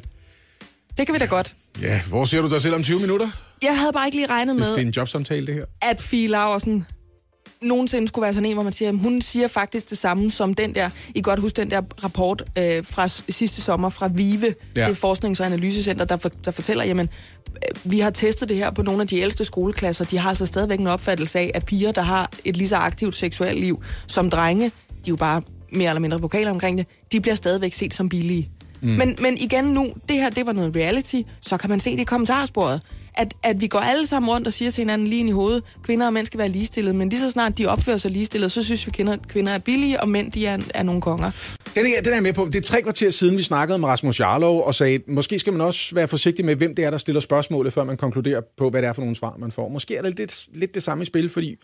det 0.97 1.05
kan 1.05 1.13
vi 1.13 1.19
da 1.19 1.25
godt. 1.25 1.55
Ja, 1.81 2.01
hvor 2.07 2.25
ser 2.25 2.41
du 2.41 2.49
dig 2.49 2.61
selv 2.61 2.75
om 2.75 2.83
20 2.83 2.99
minutter? 2.99 3.29
Jeg 3.63 3.79
havde 3.79 3.91
bare 3.93 4.05
ikke 4.07 4.17
lige 4.17 4.27
regnet 4.27 4.55
Hvis 4.55 4.65
det 4.65 4.71
er 4.73 4.77
med, 4.77 4.85
en 4.85 4.91
jobsamtale, 4.91 5.47
det 5.47 5.55
her. 5.55 5.65
at 5.81 6.01
Fie 6.01 6.27
Laursen 6.27 6.85
nogensinde 7.61 8.07
skulle 8.07 8.23
være 8.23 8.33
sådan 8.33 8.45
en, 8.49 8.53
hvor 8.53 8.63
man 8.63 8.73
siger, 8.73 8.89
at 8.89 8.97
hun 8.99 9.21
siger 9.21 9.47
faktisk 9.47 9.89
det 9.89 9.97
samme 9.97 10.31
som 10.31 10.53
den 10.53 10.75
der, 10.75 10.89
I 11.15 11.21
godt 11.21 11.39
huske 11.39 11.55
den 11.55 11.71
der 11.71 11.81
rapport 12.03 12.43
øh, 12.57 12.83
fra 12.85 13.07
sidste 13.07 13.61
sommer 13.61 13.89
fra 13.89 14.07
VIVE, 14.13 14.53
Ja. 14.77 14.87
det 14.87 14.97
forsknings- 14.97 15.39
og 15.39 15.45
analysecenter, 15.45 16.05
der, 16.05 16.17
for, 16.17 16.29
der 16.29 16.51
fortæller, 16.51 16.83
jamen, 16.83 17.09
øh, 17.47 17.91
vi 17.91 17.99
har 17.99 18.09
testet 18.09 18.49
det 18.49 18.57
her 18.57 18.71
på 18.71 18.81
nogle 18.81 19.01
af 19.01 19.07
de 19.07 19.17
ældste 19.19 19.45
skoleklasser. 19.45 20.05
De 20.05 20.17
har 20.17 20.29
altså 20.29 20.45
stadigvæk 20.45 20.79
en 20.79 20.87
opfattelse 20.87 21.39
af, 21.39 21.51
at 21.53 21.65
piger, 21.65 21.91
der 21.91 22.01
har 22.01 22.31
et 22.45 22.57
lige 22.57 22.67
så 22.69 22.75
aktivt 22.75 23.15
seksuelt 23.15 23.59
liv 23.59 23.83
som 24.07 24.29
drenge, 24.29 24.65
de 24.65 24.71
er 24.95 25.09
jo 25.09 25.15
bare 25.15 25.41
mere 25.71 25.89
eller 25.89 26.01
mindre 26.01 26.21
vokaler 26.21 26.51
omkring 26.51 26.77
det, 26.77 26.87
de 27.11 27.21
bliver 27.21 27.35
stadigvæk 27.35 27.73
set 27.73 27.93
som 27.93 28.09
billige. 28.09 28.49
Mm. 28.81 28.89
Men, 28.89 29.15
men 29.21 29.37
igen 29.37 29.65
nu, 29.65 29.87
det 30.09 30.15
her, 30.15 30.29
det 30.29 30.45
var 30.45 30.53
noget 30.53 30.75
reality, 30.75 31.21
så 31.41 31.57
kan 31.57 31.69
man 31.69 31.79
se 31.79 31.91
det 31.91 31.99
i 31.99 32.03
kommentarsporet. 32.03 32.81
At, 33.13 33.33
at 33.43 33.61
vi 33.61 33.67
går 33.67 33.79
alle 33.79 34.07
sammen 34.07 34.31
rundt 34.31 34.47
og 34.47 34.53
siger 34.53 34.71
til 34.71 34.81
hinanden 34.81 35.07
lige 35.07 35.27
i 35.27 35.31
hovedet, 35.31 35.63
kvinder 35.83 36.05
og 36.05 36.13
mænd 36.13 36.25
skal 36.25 36.37
være 36.37 36.49
ligestillede, 36.49 36.97
men 36.97 37.09
lige 37.09 37.19
så 37.19 37.31
snart 37.31 37.57
de 37.57 37.67
opfører 37.67 37.97
sig 37.97 38.11
ligestillet, 38.11 38.51
så 38.51 38.63
synes 38.63 38.85
vi, 38.85 38.91
kvinder, 38.91 39.17
kvinder 39.27 39.51
er 39.51 39.57
billige, 39.57 40.01
og 40.01 40.09
mænd 40.09 40.31
de 40.31 40.47
er, 40.47 40.57
er 40.73 40.83
nogle 40.83 41.01
konger. 41.01 41.31
Den 41.75 41.85
er, 41.85 42.01
den 42.03 42.11
er 42.11 42.15
jeg 42.15 42.23
med 42.23 42.33
på. 42.33 42.45
Det 42.45 42.55
er 42.55 42.61
tre 42.61 42.81
kvarter 42.81 43.09
siden, 43.09 43.37
vi 43.37 43.43
snakkede 43.43 43.79
med 43.79 43.87
Rasmus 43.87 44.19
Jarlov 44.19 44.63
og 44.63 44.75
sagde, 44.75 44.99
måske 45.07 45.39
skal 45.39 45.53
man 45.53 45.61
også 45.61 45.95
være 45.95 46.07
forsigtig 46.07 46.45
med, 46.45 46.55
hvem 46.55 46.75
det 46.75 46.85
er, 46.85 46.89
der 46.89 46.97
stiller 46.97 47.21
spørgsmålet, 47.21 47.73
før 47.73 47.83
man 47.83 47.97
konkluderer 47.97 48.41
på, 48.57 48.69
hvad 48.69 48.81
det 48.81 48.87
er 48.87 48.93
for 48.93 49.01
nogle 49.01 49.15
svar, 49.15 49.35
man 49.39 49.51
får. 49.51 49.69
Måske 49.69 49.95
er 49.95 50.01
det 50.01 50.17
lidt, 50.17 50.47
lidt 50.53 50.75
det 50.75 50.83
samme 50.83 51.01
i 51.01 51.05
spil, 51.05 51.29
fordi 51.29 51.55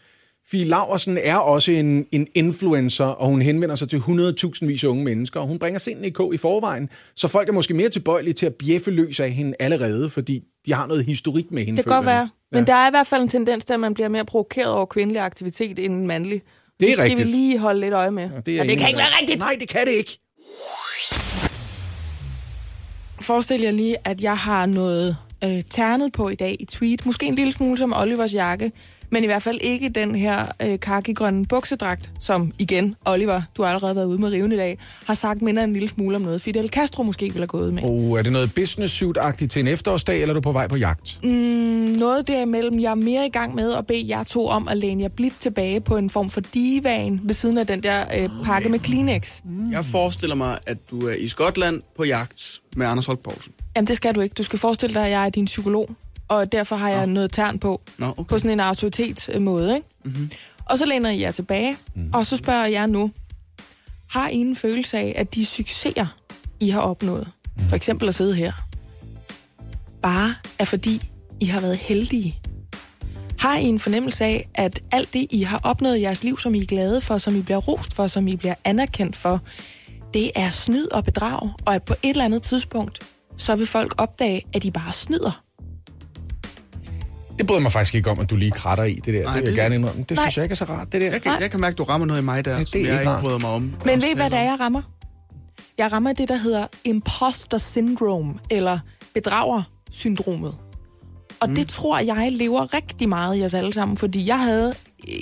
Fie 0.51 0.65
Laversen 0.65 1.17
er 1.23 1.35
også 1.35 1.71
en, 1.71 2.05
en 2.11 2.27
influencer, 2.35 3.05
og 3.05 3.27
hun 3.27 3.41
henvender 3.41 3.75
sig 3.75 3.89
til 3.89 3.97
100.000 3.97 4.65
vis 4.65 4.83
af 4.83 4.87
unge 4.87 5.03
mennesker, 5.03 5.39
og 5.39 5.47
hun 5.47 5.59
bringer 5.59 5.79
sindene 5.79 6.07
i 6.07 6.09
kog 6.09 6.33
i 6.33 6.37
forvejen, 6.37 6.89
så 7.15 7.27
folk 7.27 7.49
er 7.49 7.53
måske 7.53 7.73
mere 7.73 7.89
tilbøjelige 7.89 8.33
til 8.33 8.45
at 8.45 8.55
bjeffe 8.55 8.91
løs 8.91 9.19
af 9.19 9.31
hende 9.31 9.53
allerede, 9.59 10.09
fordi 10.09 10.43
de 10.65 10.73
har 10.73 10.87
noget 10.87 11.05
historik 11.05 11.51
med 11.51 11.65
hende. 11.65 11.77
Det 11.77 11.85
kan 11.85 11.93
godt 11.93 12.05
være. 12.05 12.29
Men 12.51 12.67
der 12.67 12.73
er 12.73 12.87
i 12.87 12.89
hvert 12.89 13.07
fald 13.07 13.21
en 13.21 13.29
tendens 13.29 13.65
til, 13.65 13.73
at 13.73 13.79
man 13.79 13.93
bliver 13.93 14.09
mere 14.09 14.25
provokeret 14.25 14.71
over 14.71 14.85
kvindelig 14.85 15.21
aktivitet 15.21 15.79
end 15.79 16.05
mandlig. 16.05 16.41
Det 16.79 16.89
er 16.89 16.93
skal 16.93 17.03
rigtigt. 17.03 17.27
vi 17.27 17.33
lige 17.33 17.59
holde 17.59 17.79
lidt 17.79 17.93
øje 17.93 18.11
med. 18.11 18.23
Ja, 18.23 18.39
det, 18.45 18.57
er 18.57 18.61
og 18.61 18.67
det 18.67 18.77
kan 18.77 18.87
ikke 18.87 18.97
være 18.97 19.21
rigtigt. 19.21 19.39
Nej, 19.39 19.55
det 19.59 19.69
kan 19.69 19.87
det 19.87 19.93
ikke. 19.93 20.19
Forestil 23.21 23.61
jer 23.61 23.71
lige, 23.71 23.95
at 24.07 24.23
jeg 24.23 24.37
har 24.37 24.65
noget 24.65 25.17
øh, 25.43 25.63
ternet 25.69 26.11
på 26.11 26.29
i 26.29 26.35
dag 26.35 26.55
i 26.59 26.65
tweet. 26.65 27.05
Måske 27.05 27.25
en 27.25 27.35
lille 27.35 27.53
smule 27.53 27.77
som 27.77 27.93
Olivers 28.01 28.33
jakke, 28.33 28.71
men 29.11 29.23
i 29.23 29.25
hvert 29.25 29.43
fald 29.43 29.59
ikke 29.61 29.89
den 29.89 30.15
her 30.15 30.45
øh, 30.61 30.79
kakigrønne 30.79 31.45
buksedragt, 31.45 32.11
som 32.19 32.51
igen, 32.59 32.95
Oliver, 33.05 33.41
du 33.57 33.61
har 33.61 33.69
allerede 33.69 33.95
været 33.95 34.05
ude 34.05 34.17
med 34.21 34.29
riven 34.31 34.51
i 34.51 34.57
dag, 34.57 34.77
har 35.05 35.13
sagt 35.13 35.41
minder 35.41 35.63
en 35.63 35.73
lille 35.73 35.89
smule 35.89 36.15
om 36.15 36.21
noget, 36.21 36.41
Fidel 36.41 36.69
Castro 36.69 37.03
måske 37.03 37.25
ville 37.25 37.39
have 37.39 37.47
gået 37.47 37.73
med. 37.73 37.83
Og 37.83 38.17
er 38.17 38.21
det 38.21 38.31
noget 38.31 38.53
business 38.53 39.01
suit-agtigt 39.01 39.47
til 39.47 39.59
en 39.59 39.67
efterårsdag, 39.67 40.21
eller 40.21 40.33
er 40.33 40.33
du 40.33 40.41
på 40.41 40.51
vej 40.51 40.67
på 40.67 40.75
jagt? 40.75 41.19
Mm, 41.23 41.29
noget 41.99 42.27
derimellem. 42.27 42.79
Jeg 42.79 42.91
er 42.91 42.95
mere 42.95 43.25
i 43.25 43.29
gang 43.29 43.55
med 43.55 43.73
at 43.73 43.87
bede 43.87 44.05
jer 44.07 44.23
to 44.23 44.47
om 44.47 44.67
at 44.67 44.77
læne 44.77 45.03
jer 45.03 45.09
blidt 45.09 45.39
tilbage 45.39 45.81
på 45.81 45.97
en 45.97 46.09
form 46.09 46.29
for 46.29 46.41
divan 46.41 47.19
ved 47.23 47.33
siden 47.33 47.57
af 47.57 47.67
den 47.67 47.83
der 47.83 48.03
øh, 48.17 48.29
pakke 48.45 48.69
med 48.69 48.79
Kleenex. 48.79 49.41
Jeg 49.71 49.85
forestiller 49.85 50.35
mig, 50.35 50.57
at 50.67 50.77
du 50.91 51.07
er 51.07 51.13
i 51.13 51.27
Skotland 51.27 51.81
på 51.97 52.03
jagt 52.03 52.61
med 52.75 52.87
Anders 52.87 53.05
Holk 53.05 53.19
Poulsen. 53.19 53.53
Jamen, 53.75 53.87
det 53.87 53.95
skal 53.95 54.15
du 54.15 54.21
ikke. 54.21 54.33
Du 54.33 54.43
skal 54.43 54.59
forestille 54.59 54.93
dig, 54.93 55.05
at 55.05 55.11
jeg 55.11 55.25
er 55.25 55.29
din 55.29 55.45
psykolog, 55.45 55.89
og 56.27 56.51
derfor 56.51 56.75
har 56.75 56.89
jeg 56.89 57.07
noget 57.07 57.31
tern 57.31 57.59
på. 57.59 57.81
Nå, 57.97 58.05
okay. 58.17 58.23
På 58.23 58.37
sådan 58.37 58.51
en 58.51 58.59
autoritetsmåde, 58.59 59.75
ikke? 59.75 59.87
Mm-hmm. 60.05 60.31
Og 60.65 60.77
så 60.77 60.85
læner 60.85 61.09
I 61.09 61.21
jer 61.21 61.31
tilbage, 61.31 61.77
mm. 61.95 62.09
og 62.13 62.25
så 62.25 62.37
spørger 62.37 62.65
jeg 62.65 62.87
nu, 62.87 63.11
har 64.09 64.29
I 64.29 64.35
en 64.35 64.55
følelse 64.55 64.97
af, 64.97 65.13
at 65.15 65.35
de 65.35 65.45
succeser, 65.45 66.05
I 66.59 66.69
har 66.69 66.81
opnået, 66.81 67.27
for 67.69 67.75
eksempel 67.75 68.07
at 68.07 68.15
sidde 68.15 68.35
her, 68.35 68.51
bare 70.01 70.35
er 70.59 70.65
fordi, 70.65 71.09
I 71.39 71.45
har 71.45 71.61
været 71.61 71.77
heldige? 71.77 72.39
Har 73.39 73.57
I 73.57 73.63
en 73.63 73.79
fornemmelse 73.79 74.25
af, 74.25 74.49
at 74.55 74.79
alt 74.91 75.13
det, 75.13 75.27
I 75.29 75.41
har 75.41 75.59
opnået 75.63 75.97
i 75.97 76.01
jeres 76.01 76.23
liv, 76.23 76.39
som 76.39 76.55
I 76.55 76.61
er 76.61 76.65
glade 76.65 77.01
for, 77.01 77.17
som 77.17 77.35
I 77.35 77.41
bliver 77.41 77.57
rost 77.57 77.93
for, 77.93 78.07
som 78.07 78.27
I 78.27 78.35
bliver 78.35 78.55
anerkendt 78.63 79.15
for, 79.15 79.41
det 80.13 80.31
er 80.35 80.49
snyd 80.49 80.87
og 80.87 81.03
bedrag, 81.03 81.49
og 81.65 81.75
at 81.75 81.83
på 81.83 81.93
et 82.03 82.09
eller 82.09 82.25
andet 82.25 82.41
tidspunkt, 82.41 82.99
så 83.37 83.55
vil 83.55 83.67
folk 83.67 83.93
opdage, 83.97 84.45
at 84.53 84.63
I 84.63 84.71
bare 84.71 84.93
snyder? 84.93 85.44
Det 87.37 87.47
bryder 87.47 87.61
mig 87.61 87.71
faktisk 87.71 87.95
ikke 87.95 88.09
om, 88.09 88.19
at 88.19 88.29
du 88.29 88.35
lige 88.35 88.51
kratter 88.51 88.83
i 88.83 88.93
det 88.95 89.13
der. 89.13 89.23
Nej, 89.23 89.33
det 89.33 89.41
vil 89.41 89.43
jeg 89.43 89.45
det- 89.45 89.55
gerne 89.55 89.75
indrømme. 89.75 90.03
Det 90.09 90.11
Nej. 90.17 90.25
synes 90.25 90.37
jeg 90.37 90.43
ikke 90.45 90.53
er 90.53 90.55
så 90.55 90.65
rart, 90.65 90.91
det 90.91 91.01
der. 91.01 91.11
Jeg 91.11 91.21
kan, 91.21 91.31
Nej. 91.31 91.37
jeg 91.41 91.51
kan 91.51 91.59
mærke, 91.59 91.73
at 91.73 91.77
du 91.77 91.83
rammer 91.83 92.07
noget 92.07 92.21
i 92.21 92.23
mig 92.23 92.45
der, 92.45 92.51
Ja, 92.51 92.59
det 92.59 92.67
som 92.69 92.79
er 92.81 92.85
jeg 92.85 92.99
ikke 92.99 93.09
rart. 93.11 93.21
bryder 93.23 93.37
mig 93.37 93.49
om. 93.49 93.61
Men 93.85 94.01
ved 94.01 94.09
I, 94.09 94.15
hvad 94.15 94.29
det 94.29 94.39
er, 94.39 94.43
jeg 94.43 94.57
rammer? 94.59 94.81
Jeg 95.77 95.91
rammer 95.91 96.13
det, 96.13 96.29
der 96.29 96.35
hedder 96.35 96.67
imposter 96.83 97.57
syndrome, 97.57 98.33
eller 98.51 98.79
bedrager-syndromet. 99.13 100.55
Og 101.39 101.49
mm. 101.49 101.55
det 101.55 101.67
tror 101.67 101.99
jeg 101.99 102.31
lever 102.31 102.73
rigtig 102.73 103.09
meget 103.09 103.37
i 103.37 103.43
os 103.43 103.53
alle 103.53 103.73
sammen, 103.73 103.97
fordi 103.97 104.27
jeg 104.27 104.39
havde, 104.39 104.73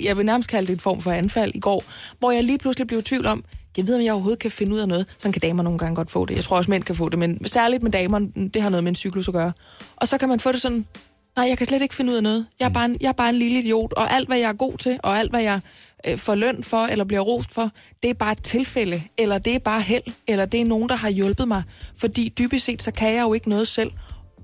jeg 0.04 0.16
vil 0.16 0.26
nærmest 0.26 0.48
kalde 0.50 0.66
det 0.66 0.72
en 0.72 0.80
form 0.80 1.00
for 1.00 1.10
anfald 1.10 1.52
i 1.54 1.60
går, 1.60 1.84
hvor 2.18 2.30
jeg 2.30 2.44
lige 2.44 2.58
pludselig 2.58 2.86
blev 2.86 2.98
i 2.98 3.02
tvivl 3.02 3.26
om, 3.26 3.44
jeg 3.76 3.86
ved, 3.86 3.94
om 3.96 4.02
jeg 4.02 4.12
overhovedet 4.12 4.38
kan 4.38 4.50
finde 4.50 4.74
ud 4.74 4.80
af 4.80 4.88
noget. 4.88 5.06
Sådan 5.18 5.32
kan 5.32 5.40
damer 5.40 5.62
nogle 5.62 5.78
gange 5.78 5.94
godt 5.96 6.10
få 6.10 6.26
det. 6.26 6.34
Jeg 6.36 6.44
tror 6.44 6.56
også, 6.56 6.70
mænd 6.70 6.82
kan 6.84 6.94
få 6.94 7.08
det, 7.08 7.18
men 7.18 7.46
særligt 7.46 7.82
med 7.82 7.90
damer, 7.90 8.18
det 8.54 8.62
har 8.62 8.68
noget 8.70 8.84
med 8.84 8.88
en 8.92 8.96
cyklus 8.96 9.28
at 9.28 9.34
gøre. 9.34 9.52
Og 9.96 10.08
så 10.08 10.18
kan 10.18 10.28
man 10.28 10.40
få 10.40 10.52
det 10.52 10.60
sådan, 10.62 10.86
nej, 11.36 11.48
jeg 11.48 11.58
kan 11.58 11.66
slet 11.66 11.82
ikke 11.82 11.94
finde 11.94 12.12
ud 12.12 12.16
af 12.16 12.22
noget. 12.22 12.46
Jeg 12.60 12.66
er 12.66 12.70
bare 12.70 12.84
en, 12.84 12.96
jeg 13.00 13.08
er 13.08 13.12
bare 13.12 13.30
en 13.30 13.36
lille 13.38 13.58
idiot, 13.58 13.92
og 13.92 14.12
alt, 14.12 14.28
hvad 14.28 14.38
jeg 14.38 14.48
er 14.48 14.52
god 14.52 14.78
til, 14.78 15.00
og 15.02 15.18
alt, 15.18 15.30
hvad 15.30 15.42
jeg 15.42 15.60
øh, 16.06 16.18
får 16.18 16.34
løn 16.34 16.62
for, 16.62 16.86
eller 16.86 17.04
bliver 17.04 17.20
rost 17.20 17.54
for, 17.54 17.70
det 18.02 18.10
er 18.10 18.14
bare 18.14 18.32
et 18.32 18.42
tilfælde, 18.42 19.02
eller 19.18 19.38
det 19.38 19.54
er 19.54 19.58
bare 19.58 19.80
held, 19.80 20.02
eller 20.28 20.46
det 20.46 20.60
er 20.60 20.64
nogen, 20.64 20.88
der 20.88 20.96
har 20.96 21.10
hjulpet 21.10 21.48
mig. 21.48 21.62
Fordi 21.96 22.32
dybest 22.38 22.64
set, 22.64 22.82
så 22.82 22.90
kan 22.90 23.14
jeg 23.14 23.22
jo 23.22 23.32
ikke 23.32 23.48
noget 23.48 23.68
selv. 23.68 23.90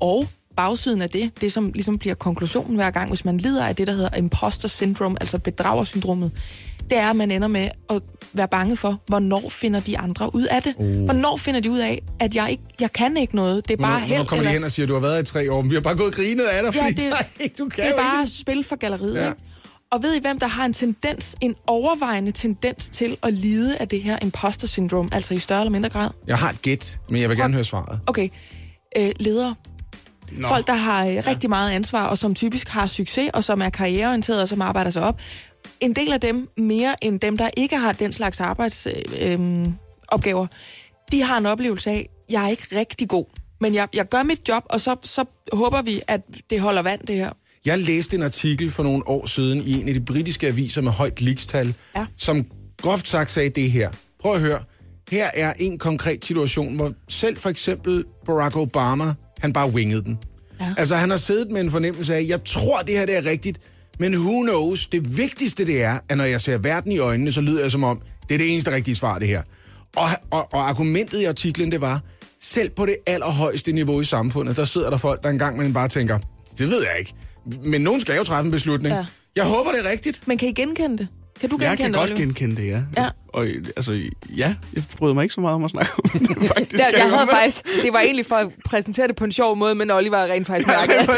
Og 0.00 0.26
bagsiden 0.60 1.02
af 1.02 1.10
det, 1.10 1.30
det 1.40 1.52
som 1.52 1.70
ligesom 1.74 1.98
bliver 1.98 2.14
konklusionen 2.14 2.76
hver 2.76 2.90
gang, 2.90 3.08
hvis 3.08 3.24
man 3.24 3.36
lider 3.38 3.64
af 3.66 3.76
det, 3.76 3.86
der 3.86 3.92
hedder 3.92 4.16
imposter 4.16 4.68
syndrome, 4.68 5.16
altså 5.20 5.38
bedragersyndromet, 5.38 6.30
det 6.90 6.98
er, 6.98 7.10
at 7.10 7.16
man 7.16 7.30
ender 7.30 7.48
med 7.48 7.68
at 7.90 8.02
være 8.32 8.48
bange 8.48 8.76
for, 8.76 9.00
hvornår 9.06 9.48
finder 9.48 9.80
de 9.80 9.98
andre 9.98 10.34
ud 10.34 10.44
af 10.44 10.62
det. 10.62 10.74
Uh. 10.78 11.04
Hvornår 11.04 11.36
finder 11.36 11.60
de 11.60 11.70
ud 11.70 11.78
af, 11.78 12.02
at 12.20 12.34
jeg 12.34 12.50
ikke, 12.50 12.62
jeg 12.80 12.92
kan 12.92 13.16
ikke 13.16 13.36
noget, 13.36 13.68
det 13.68 13.74
er 13.78 13.82
bare 13.82 14.00
held. 14.00 14.26
kommer 14.26 14.44
de 14.44 14.50
hen 14.50 14.64
og 14.64 14.70
siger, 14.70 14.84
at 14.86 14.88
du 14.88 14.94
har 14.94 15.00
været 15.00 15.22
i 15.22 15.32
tre 15.32 15.52
år, 15.52 15.62
men 15.62 15.70
vi 15.70 15.74
har 15.76 15.82
bare 15.82 15.96
gået 15.96 16.06
og 16.08 16.12
grinet 16.14 16.44
af 16.44 16.62
dig, 16.62 16.74
Ja, 16.74 16.82
fordi 16.82 16.94
det, 16.94 17.10
nej, 17.10 17.26
du 17.58 17.68
kan 17.68 17.84
det 17.84 17.90
er 17.92 17.96
bare 17.96 18.22
ikke. 18.22 18.32
spil 18.32 18.64
for 18.64 18.76
galleriet. 18.76 19.14
Ja. 19.14 19.24
Ja. 19.26 19.32
Og 19.92 20.02
ved 20.02 20.14
I, 20.16 20.20
hvem 20.20 20.38
der 20.38 20.46
har 20.46 20.64
en 20.64 20.72
tendens, 20.72 21.36
en 21.40 21.54
overvejende 21.66 22.32
tendens 22.32 22.88
til 22.92 23.16
at 23.22 23.32
lide 23.32 23.76
af 23.78 23.88
det 23.88 24.02
her 24.02 24.18
imposter 24.22 24.66
syndrom, 24.66 25.08
altså 25.12 25.34
i 25.34 25.38
større 25.38 25.60
eller 25.60 25.70
mindre 25.70 25.88
grad? 25.88 26.08
Jeg 26.26 26.36
har 26.36 26.50
et 26.50 26.62
gæt, 26.62 26.98
men 27.10 27.20
jeg 27.20 27.28
vil 27.28 27.36
gerne 27.38 27.54
høre 27.54 27.64
svaret. 27.64 28.00
Okay, 28.06 28.28
øh, 28.98 29.10
ledere. 29.20 29.54
Nå. 30.32 30.48
Folk, 30.48 30.66
der 30.66 30.74
har 30.74 31.06
øh, 31.06 31.16
rigtig 31.26 31.48
meget 31.50 31.70
ansvar, 31.70 32.06
og 32.06 32.18
som 32.18 32.34
typisk 32.34 32.68
har 32.68 32.86
succes, 32.86 33.30
og 33.34 33.44
som 33.44 33.62
er 33.62 33.68
karriereorienterede, 33.70 34.42
og 34.42 34.48
som 34.48 34.62
arbejder 34.62 34.90
sig 34.90 35.02
op. 35.02 35.20
En 35.80 35.96
del 35.96 36.12
af 36.12 36.20
dem, 36.20 36.48
mere 36.56 37.04
end 37.04 37.20
dem, 37.20 37.38
der 37.38 37.50
ikke 37.56 37.76
har 37.78 37.92
den 37.92 38.12
slags 38.12 38.40
arbejdsopgaver, 38.40 39.62
øh, 39.62 39.68
opgaver, 40.08 40.46
de 41.12 41.22
har 41.22 41.38
en 41.38 41.46
oplevelse 41.46 41.90
af, 41.90 42.08
jeg 42.30 42.44
er 42.44 42.48
ikke 42.48 42.66
rigtig 42.76 43.08
god, 43.08 43.24
men 43.60 43.74
jeg, 43.74 43.88
jeg 43.94 44.08
gør 44.08 44.22
mit 44.22 44.48
job, 44.48 44.62
og 44.70 44.80
så, 44.80 44.96
så 45.04 45.24
håber 45.52 45.82
vi, 45.82 46.00
at 46.08 46.20
det 46.50 46.60
holder 46.60 46.82
vand, 46.82 47.00
det 47.06 47.14
her. 47.16 47.30
Jeg 47.64 47.78
læste 47.78 48.16
en 48.16 48.22
artikel 48.22 48.70
for 48.70 48.82
nogle 48.82 49.08
år 49.08 49.26
siden 49.26 49.60
i 49.60 49.80
en 49.80 49.88
af 49.88 49.94
de 49.94 50.00
britiske 50.00 50.46
aviser 50.46 50.80
med 50.82 50.92
højt 50.92 51.20
likstal, 51.20 51.74
Ja. 51.96 52.06
som 52.16 52.46
groft 52.82 53.08
sagt 53.08 53.30
sagde 53.30 53.48
det 53.50 53.70
her. 53.70 53.90
Prøv 54.20 54.34
at 54.34 54.40
høre. 54.40 54.62
Her 55.10 55.30
er 55.34 55.52
en 55.58 55.78
konkret 55.78 56.24
situation, 56.24 56.76
hvor 56.76 56.92
selv 57.08 57.36
for 57.36 57.48
eksempel 57.50 58.04
Barack 58.26 58.56
Obama, 58.56 59.14
han 59.40 59.52
bare 59.52 59.68
wingede 59.70 60.04
den. 60.04 60.18
Ja. 60.60 60.74
Altså, 60.78 60.96
han 60.96 61.10
har 61.10 61.16
siddet 61.16 61.50
med 61.50 61.60
en 61.60 61.70
fornemmelse 61.70 62.14
af, 62.14 62.24
jeg 62.28 62.44
tror, 62.44 62.80
det 62.80 62.94
her 62.98 63.06
det 63.06 63.16
er 63.16 63.26
rigtigt, 63.26 63.58
men 63.98 64.14
who 64.16 64.42
knows? 64.42 64.86
Det 64.86 65.16
vigtigste 65.18 65.66
det 65.66 65.82
er, 65.82 65.98
at 66.08 66.16
når 66.16 66.24
jeg 66.24 66.40
ser 66.40 66.58
verden 66.58 66.92
i 66.92 66.98
øjnene, 66.98 67.32
så 67.32 67.40
lyder 67.40 67.62
jeg 67.62 67.70
som 67.70 67.84
om, 67.84 68.00
det 68.28 68.34
er 68.34 68.38
det 68.38 68.52
eneste 68.52 68.70
rigtige 68.74 68.94
svar, 68.94 69.18
det 69.18 69.28
her. 69.28 69.42
Og, 69.96 70.08
og, 70.30 70.48
og 70.52 70.68
argumentet 70.68 71.20
i 71.20 71.24
artiklen, 71.24 71.72
det 71.72 71.80
var, 71.80 72.00
selv 72.40 72.70
på 72.70 72.86
det 72.86 72.96
allerhøjeste 73.06 73.72
niveau 73.72 74.00
i 74.00 74.04
samfundet, 74.04 74.56
der 74.56 74.64
sidder 74.64 74.90
der 74.90 74.96
folk, 74.96 75.22
der 75.22 75.28
engang 75.30 75.56
man 75.56 75.72
bare 75.72 75.88
tænker, 75.88 76.18
det 76.58 76.66
ved 76.70 76.82
jeg 76.90 76.98
ikke. 76.98 77.14
Men 77.64 77.80
nogen 77.80 78.00
skal 78.00 78.16
jo 78.16 78.24
træffe 78.24 78.46
en 78.46 78.50
beslutning. 78.50 78.94
Ja. 78.94 79.06
Jeg 79.36 79.44
håber, 79.44 79.70
det 79.72 79.86
er 79.86 79.90
rigtigt. 79.90 80.28
Men 80.28 80.38
kan 80.38 80.48
I 80.48 80.52
genkende 80.52 80.98
det? 80.98 81.08
Kan 81.40 81.50
du 81.50 81.58
Jeg 81.60 81.68
genkende 81.68 81.76
kan 81.84 81.92
det, 81.92 82.00
godt 82.00 82.10
Oliver? 82.10 82.26
genkende 82.26 82.56
det, 82.56 82.68
ja. 82.68 82.82
Ja. 82.96 83.08
Og 83.32 83.46
altså, 83.76 83.92
ja, 84.36 84.54
jeg 84.74 84.82
bryder 84.98 85.14
mig 85.14 85.22
ikke 85.22 85.34
så 85.34 85.40
meget 85.40 85.54
om 85.54 85.64
at 85.64 85.70
snakke 85.70 85.92
om 86.04 86.10
det, 86.10 86.28
faktisk. 86.56 86.72
Ja, 86.72 86.84
jeg 86.84 86.94
godt 87.02 87.14
havde 87.14 87.28
faktisk, 87.30 87.64
det 87.82 87.92
var 87.92 88.00
egentlig 88.00 88.26
for 88.26 88.34
at 88.36 88.48
præsentere 88.64 89.08
det 89.08 89.16
på 89.16 89.24
en 89.24 89.32
sjov 89.32 89.56
måde, 89.56 89.74
men 89.74 89.90
Oliver 89.90 90.18
rent 90.18 90.46
faktisk 90.46 90.66
mærket, 90.66 90.94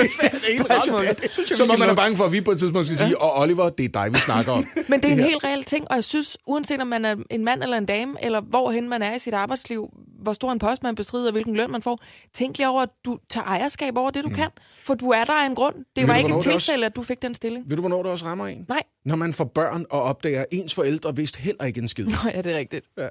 at 1.08 1.20
det. 1.22 1.56
Så 1.56 1.64
må 1.68 1.76
man 1.76 1.88
er 1.90 1.94
bange 1.94 2.16
for, 2.16 2.24
at 2.24 2.32
vi 2.32 2.40
på 2.40 2.50
et 2.50 2.58
tidspunkt 2.58 2.86
skal 2.86 2.98
sige, 2.98 3.20
og 3.20 3.38
Oliver, 3.40 3.68
det 3.68 3.84
er 3.84 3.88
dig, 3.88 4.14
vi 4.14 4.18
snakker 4.18 4.52
om. 4.52 4.66
Men 4.88 5.00
det 5.02 5.08
er 5.08 5.12
en 5.12 5.20
helt 5.20 5.44
reel 5.44 5.64
ting, 5.64 5.86
og 5.90 5.94
jeg 5.96 6.04
synes, 6.04 6.38
uanset 6.46 6.80
om 6.80 6.86
man 6.86 7.04
er 7.04 7.16
en 7.30 7.44
mand 7.44 7.62
eller 7.62 7.76
en 7.76 7.86
dame, 7.86 8.14
eller 8.22 8.40
hvorhen 8.40 8.88
man 8.88 9.02
er 9.02 9.14
i 9.14 9.18
sit 9.18 9.34
arbejdsliv, 9.34 9.88
hvor 10.22 10.32
stor 10.32 10.52
en 10.52 10.58
post 10.58 10.82
man 10.82 10.94
bestrider, 10.94 11.26
og 11.26 11.32
hvilken 11.32 11.56
løn 11.56 11.70
man 11.70 11.82
får, 11.82 12.02
tænk 12.34 12.58
lige 12.58 12.68
over, 12.68 12.82
at 12.82 12.88
du 13.04 13.18
tager 13.30 13.44
ejerskab 13.44 13.96
over 13.96 14.10
det, 14.10 14.24
du 14.24 14.28
mm. 14.28 14.34
kan. 14.34 14.48
For 14.84 14.94
du 14.94 15.10
er 15.10 15.24
der 15.24 15.32
af 15.32 15.46
en 15.46 15.54
grund. 15.54 15.74
Det 15.74 15.84
Ved 15.96 16.06
var 16.06 16.12
du, 16.14 16.18
ikke 16.18 16.28
et 16.36 16.44
det 16.44 16.52
også- 16.54 16.66
tilfælde, 16.66 16.86
at 16.86 16.96
du 16.96 17.02
fik 17.02 17.22
den 17.22 17.34
stilling. 17.34 17.64
Ved 17.70 17.76
du, 17.76 17.82
hvornår 17.82 18.02
det 18.02 18.12
også 18.12 18.24
rammer 18.24 18.46
en? 18.46 18.64
Nej. 18.68 18.82
Når 19.04 19.16
man 19.16 19.32
får 19.32 19.44
børn 19.44 19.84
og 19.90 20.02
opdager, 20.02 20.40
at 20.40 20.46
ens 20.52 20.74
forældre 20.74 21.16
vidste 21.16 21.40
heller 21.40 21.64
ikke 21.64 21.80
en 21.80 21.88
skid. 21.88 22.01
Nå, 22.04 22.30
ja, 22.34 22.42
det 22.42 22.54
er 22.54 22.58
rigtigt. 22.58 22.86
Ja. 22.98 23.08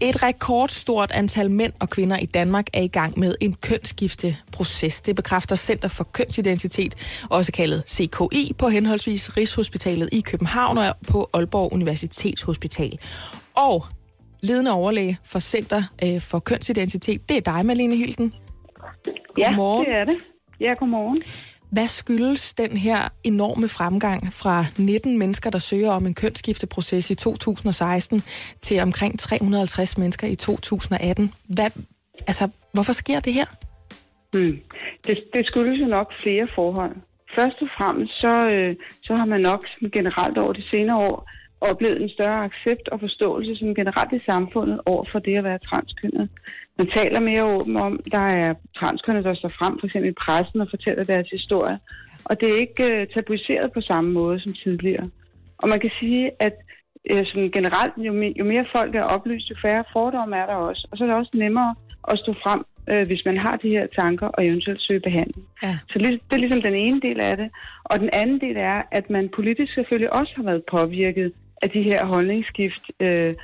Et 0.00 0.22
rekordstort 0.22 1.10
antal 1.10 1.50
mænd 1.50 1.72
og 1.80 1.90
kvinder 1.90 2.16
i 2.18 2.26
Danmark 2.26 2.66
er 2.72 2.82
i 2.82 2.88
gang 2.88 3.18
med 3.18 3.34
en 3.40 3.52
kønsskifteproces. 3.52 5.00
Det 5.00 5.16
bekræfter 5.16 5.56
Center 5.56 5.88
for 5.88 6.04
Kønsidentitet, 6.04 7.24
også 7.30 7.52
kaldet 7.52 7.82
CKI, 7.88 8.52
på 8.58 8.68
henholdsvis 8.68 9.36
Rigshospitalet 9.36 10.08
i 10.12 10.20
København 10.20 10.78
og 10.78 10.94
på 11.08 11.30
Aalborg 11.34 11.72
Universitetshospital. 11.72 12.98
Og 13.54 13.86
ledende 14.42 14.72
overlæge 14.72 15.18
for 15.24 15.38
Center 15.38 15.82
øh, 16.04 16.20
for 16.20 16.38
Kønsidentitet, 16.38 17.28
det 17.28 17.36
er 17.36 17.40
dig, 17.40 17.66
Malene 17.66 17.96
Hilden. 17.96 18.34
Godmorgen. 19.34 19.86
Ja, 19.86 19.92
det 19.92 20.00
er 20.00 20.04
det. 20.04 20.16
Ja, 20.60 20.74
godmorgen. 20.78 21.18
Hvad 21.72 21.86
skyldes 21.86 22.54
den 22.54 22.76
her 22.76 22.98
enorme 23.24 23.68
fremgang 23.68 24.32
fra 24.32 24.64
19 24.78 25.18
mennesker, 25.18 25.50
der 25.50 25.58
søger 25.58 25.90
om 25.90 26.06
en 26.06 26.14
kønsskifteproces 26.14 27.10
i 27.10 27.14
2016, 27.14 28.22
til 28.60 28.80
omkring 28.80 29.18
350 29.18 29.98
mennesker 29.98 30.26
i 30.26 30.34
2018? 30.34 31.32
Hvad, 31.48 31.70
altså, 32.18 32.48
hvorfor 32.72 32.92
sker 32.92 33.20
det 33.20 33.32
her? 33.32 33.46
Hmm. 34.32 34.58
Det, 35.06 35.24
det 35.34 35.46
skyldes 35.46 35.80
jo 35.80 35.86
nok 35.86 36.12
flere 36.20 36.48
forhold. 36.54 36.96
Først 37.34 37.56
og 37.60 37.68
fremmest, 37.76 38.12
så, 38.20 38.48
øh, 38.52 38.76
så 39.02 39.14
har 39.14 39.24
man 39.24 39.40
nok 39.40 39.66
generelt 39.92 40.38
over 40.38 40.52
de 40.52 40.62
senere 40.70 40.96
år 40.96 41.28
oplevet 41.60 42.02
en 42.02 42.08
større 42.08 42.44
accept 42.44 42.88
og 42.88 43.00
forståelse 43.00 43.56
som 43.56 43.74
generelt 43.74 44.12
i 44.12 44.18
samfundet 44.18 44.80
over 44.86 45.04
for 45.12 45.18
det 45.18 45.36
at 45.36 45.44
være 45.44 45.58
transkønnet. 45.58 46.28
Man 46.78 46.86
taler 46.86 47.20
mere 47.20 47.44
åben 47.44 47.76
om, 47.76 48.00
der 48.12 48.20
er 48.20 48.54
transkønnet, 48.76 49.24
der 49.24 49.34
står 49.34 49.52
frem, 49.58 49.78
for 49.78 49.86
eksempel 49.86 50.10
i 50.10 50.20
pressen 50.24 50.60
og 50.60 50.68
fortæller 50.70 51.04
deres 51.04 51.28
historie. 51.30 51.78
Og 52.24 52.40
det 52.40 52.48
er 52.48 52.58
ikke 52.60 52.94
øh, 52.94 53.06
tabuiseret 53.14 53.72
på 53.72 53.80
samme 53.80 54.10
måde 54.12 54.40
som 54.40 54.52
tidligere. 54.52 55.10
Og 55.58 55.68
man 55.68 55.80
kan 55.80 55.90
sige, 56.00 56.30
at 56.40 56.56
øh, 57.10 57.26
sådan 57.26 57.50
generelt, 57.50 57.94
jo, 57.96 58.12
me, 58.12 58.32
jo 58.38 58.44
mere 58.44 58.66
folk 58.76 58.94
er 58.94 59.02
oplyst, 59.02 59.50
jo 59.50 59.56
færre 59.62 59.84
fordomme 59.92 60.36
er 60.36 60.46
der 60.46 60.54
også. 60.54 60.88
Og 60.90 60.98
så 60.98 61.04
er 61.04 61.08
det 61.08 61.16
også 61.16 61.30
nemmere 61.34 61.74
at 62.10 62.18
stå 62.18 62.32
frem, 62.32 62.64
øh, 62.90 63.06
hvis 63.06 63.22
man 63.24 63.36
har 63.36 63.56
de 63.56 63.68
her 63.68 63.86
tanker 64.00 64.26
og 64.26 64.46
eventuelt 64.46 64.80
søge 64.80 65.00
behandling. 65.00 65.46
Ja. 65.62 65.78
Så 65.88 65.98
det 65.98 66.20
er 66.32 66.36
ligesom 66.36 66.62
den 66.62 66.74
ene 66.74 67.00
del 67.00 67.20
af 67.20 67.36
det. 67.36 67.50
Og 67.84 68.00
den 68.00 68.10
anden 68.12 68.40
del 68.40 68.56
er, 68.56 68.82
at 68.90 69.10
man 69.10 69.28
politisk 69.28 69.74
selvfølgelig 69.74 70.12
også 70.12 70.32
har 70.36 70.42
været 70.42 70.62
påvirket 70.70 71.32
af 71.62 71.70
de 71.70 71.82
her 71.82 72.06
holdningsskift. 72.06 72.84
Øh, 73.00 73.34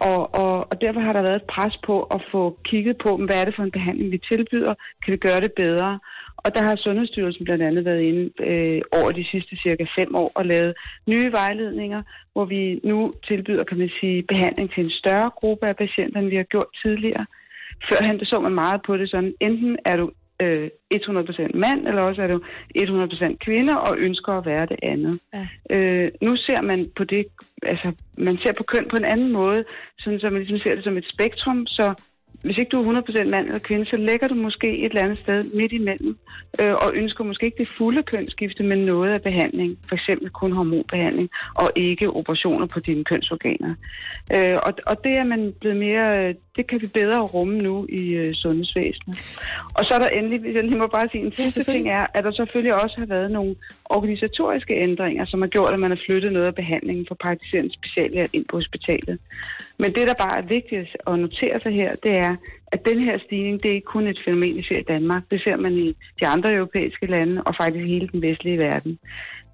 og, 0.00 0.34
og, 0.34 0.54
og 0.70 0.80
derfor 0.80 1.00
har 1.00 1.12
der 1.12 1.22
været 1.22 1.36
et 1.36 1.50
pres 1.54 1.76
på 1.86 2.02
at 2.02 2.20
få 2.28 2.58
kigget 2.64 2.96
på, 3.04 3.16
hvad 3.16 3.40
er 3.40 3.44
det 3.44 3.54
for 3.54 3.62
en 3.62 3.70
behandling, 3.70 4.10
vi 4.12 4.20
tilbyder? 4.32 4.74
Kan 5.04 5.12
vi 5.12 5.16
gøre 5.16 5.40
det 5.40 5.52
bedre? 5.52 5.98
Og 6.36 6.54
der 6.54 6.62
har 6.62 6.76
Sundhedsstyrelsen 6.76 7.44
blandt 7.44 7.64
andet 7.64 7.84
været 7.84 8.00
inde 8.00 8.30
øh, 8.50 8.80
over 8.92 9.10
de 9.10 9.24
sidste 9.30 9.56
cirka 9.56 9.84
fem 9.98 10.14
år 10.14 10.32
og 10.34 10.46
lavet 10.46 10.74
nye 11.06 11.32
vejledninger, 11.32 12.02
hvor 12.32 12.44
vi 12.44 12.80
nu 12.84 13.12
tilbyder, 13.28 13.64
kan 13.64 13.78
man 13.78 13.90
sige, 14.00 14.22
behandling 14.22 14.72
til 14.72 14.84
en 14.84 14.90
større 14.90 15.30
gruppe 15.40 15.66
af 15.66 15.76
patienter, 15.76 16.20
end 16.20 16.28
vi 16.28 16.36
har 16.36 16.42
gjort 16.42 16.70
tidligere. 16.82 17.26
Førhen 17.88 18.24
så 18.24 18.40
man 18.40 18.54
meget 18.54 18.80
på 18.86 18.96
det 18.96 19.10
sådan, 19.10 19.34
enten 19.40 19.76
er 19.84 19.96
du 19.96 20.10
øh, 20.42 20.68
100% 20.94 21.58
mand, 21.64 21.88
eller 21.88 22.02
også 22.02 22.22
er 22.22 22.26
du 22.26 22.40
100% 22.78 23.36
kvinde 23.36 23.80
og 23.80 23.96
ønsker 23.98 24.32
at 24.32 24.46
være 24.46 24.66
det 24.66 24.78
andet. 24.82 25.20
Ja. 25.34 25.76
Øh, 25.76 26.12
nu 26.22 26.36
ser 26.36 26.62
man 26.62 26.90
på 26.96 27.04
det, 27.04 27.26
altså 27.62 27.92
man 28.18 28.38
ser 28.38 28.52
på 28.58 28.62
køn 28.62 28.86
på 28.90 28.96
en 28.96 29.04
anden 29.04 29.32
måde, 29.32 29.64
sådan 29.98 30.20
så 30.20 30.30
man 30.30 30.40
ligesom 30.40 30.58
ser 30.58 30.74
det 30.74 30.84
som 30.84 30.96
et 30.96 31.08
spektrum, 31.14 31.66
så 31.66 31.94
hvis 32.46 32.58
ikke 32.58 32.70
du 32.70 32.80
er 32.80 33.02
100% 33.02 33.24
mand 33.24 33.46
eller 33.46 33.58
kvinde, 33.58 33.86
så 33.86 33.96
ligger 33.96 34.28
du 34.28 34.34
måske 34.34 34.68
et 34.78 34.84
eller 34.84 35.04
andet 35.04 35.18
sted 35.18 35.54
midt 35.54 35.72
imellem, 35.72 36.18
øh, 36.60 36.72
og 36.72 36.90
ønsker 36.94 37.24
måske 37.24 37.46
ikke 37.46 37.62
det 37.64 37.72
fulde 37.72 38.02
kønsskifte, 38.02 38.62
men 38.62 38.78
noget 38.78 39.10
af 39.12 39.22
behandling, 39.22 39.78
for 39.88 39.94
eksempel 39.94 40.30
kun 40.30 40.52
hormonbehandling, 40.52 41.28
og 41.54 41.68
ikke 41.76 42.10
operationer 42.10 42.66
på 42.66 42.80
dine 42.80 43.04
kønsorganer. 43.04 43.74
Øh, 44.34 44.56
og, 44.66 44.72
og 44.86 45.04
det 45.04 45.12
er 45.12 45.24
man 45.24 45.54
blevet 45.60 45.76
mere, 45.76 46.06
øh, 46.18 46.34
det 46.56 46.66
kan 46.66 46.80
vi 46.82 46.86
bedre 46.86 47.20
rumme 47.20 47.56
nu 47.58 47.86
i 47.88 48.10
øh, 48.10 48.34
sundhedsvæsenet. 48.34 49.16
Og 49.74 49.84
så 49.84 49.90
er 49.94 49.98
der 49.98 50.08
endelig, 50.08 50.40
hvis 50.40 50.54
jeg 50.54 50.64
lige 50.64 50.78
må 50.78 50.86
bare 50.86 51.08
sige, 51.12 51.24
en 51.24 51.32
sidste 51.38 51.50
selvfølgelig. 51.50 51.84
ting 51.84 51.94
er, 51.98 52.06
at 52.14 52.24
der 52.24 52.32
selvfølgelig 52.32 52.82
også 52.82 52.96
har 52.98 53.06
været 53.06 53.30
nogle 53.30 53.56
organisatoriske 53.84 54.74
ændringer, 54.74 55.24
som 55.24 55.40
har 55.40 55.48
gjort, 55.48 55.72
at 55.72 55.80
man 55.80 55.90
har 55.90 56.00
flyttet 56.06 56.32
noget 56.32 56.46
af 56.46 56.54
behandlingen 56.54 57.06
fra 57.08 57.14
praktiserende 57.14 57.74
speciallæger 57.74 58.26
ind 58.32 58.44
på 58.50 58.56
hospitalet. 58.56 59.18
Men 59.78 59.94
det, 59.94 60.08
der 60.08 60.14
bare 60.24 60.38
er 60.38 60.46
vigtigt 60.46 60.96
at 61.06 61.18
notere 61.18 61.60
sig 61.60 61.72
her, 61.72 61.94
det 62.02 62.12
er, 62.12 62.35
at 62.72 62.86
den 62.86 63.02
her 63.02 63.18
stigning, 63.18 63.62
det 63.62 63.70
er 63.70 63.74
ikke 63.74 63.94
kun 63.94 64.06
et 64.06 64.20
fænomen, 64.20 64.56
vi 64.56 64.62
ser 64.62 64.78
i 64.78 64.82
Danmark. 64.82 65.22
Det 65.30 65.42
ser 65.42 65.56
man 65.56 65.72
i 65.72 65.96
de 66.20 66.26
andre 66.26 66.54
europæiske 66.54 67.06
lande, 67.06 67.42
og 67.42 67.54
faktisk 67.60 67.86
hele 67.86 68.08
den 68.12 68.22
vestlige 68.22 68.58
verden. 68.58 68.98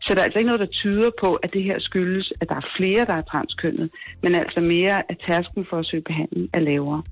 Så 0.02 0.14
der 0.14 0.20
er 0.20 0.24
altså 0.24 0.38
ikke 0.38 0.46
noget, 0.46 0.60
der 0.60 0.66
tyder 0.66 1.10
på, 1.20 1.32
at 1.32 1.52
det 1.54 1.62
her 1.62 1.78
skyldes, 1.80 2.32
at 2.40 2.48
der 2.48 2.54
er 2.54 2.72
flere, 2.76 3.04
der 3.04 3.12
er 3.12 3.22
transkønnet, 3.22 3.90
men 4.22 4.34
altså 4.34 4.60
mere, 4.60 5.10
at 5.10 5.16
tærsken 5.26 5.66
for 5.70 5.78
at 5.78 5.86
søge 5.86 6.02
behandling 6.02 6.50
er 6.52 6.60
lavere. 6.60 7.02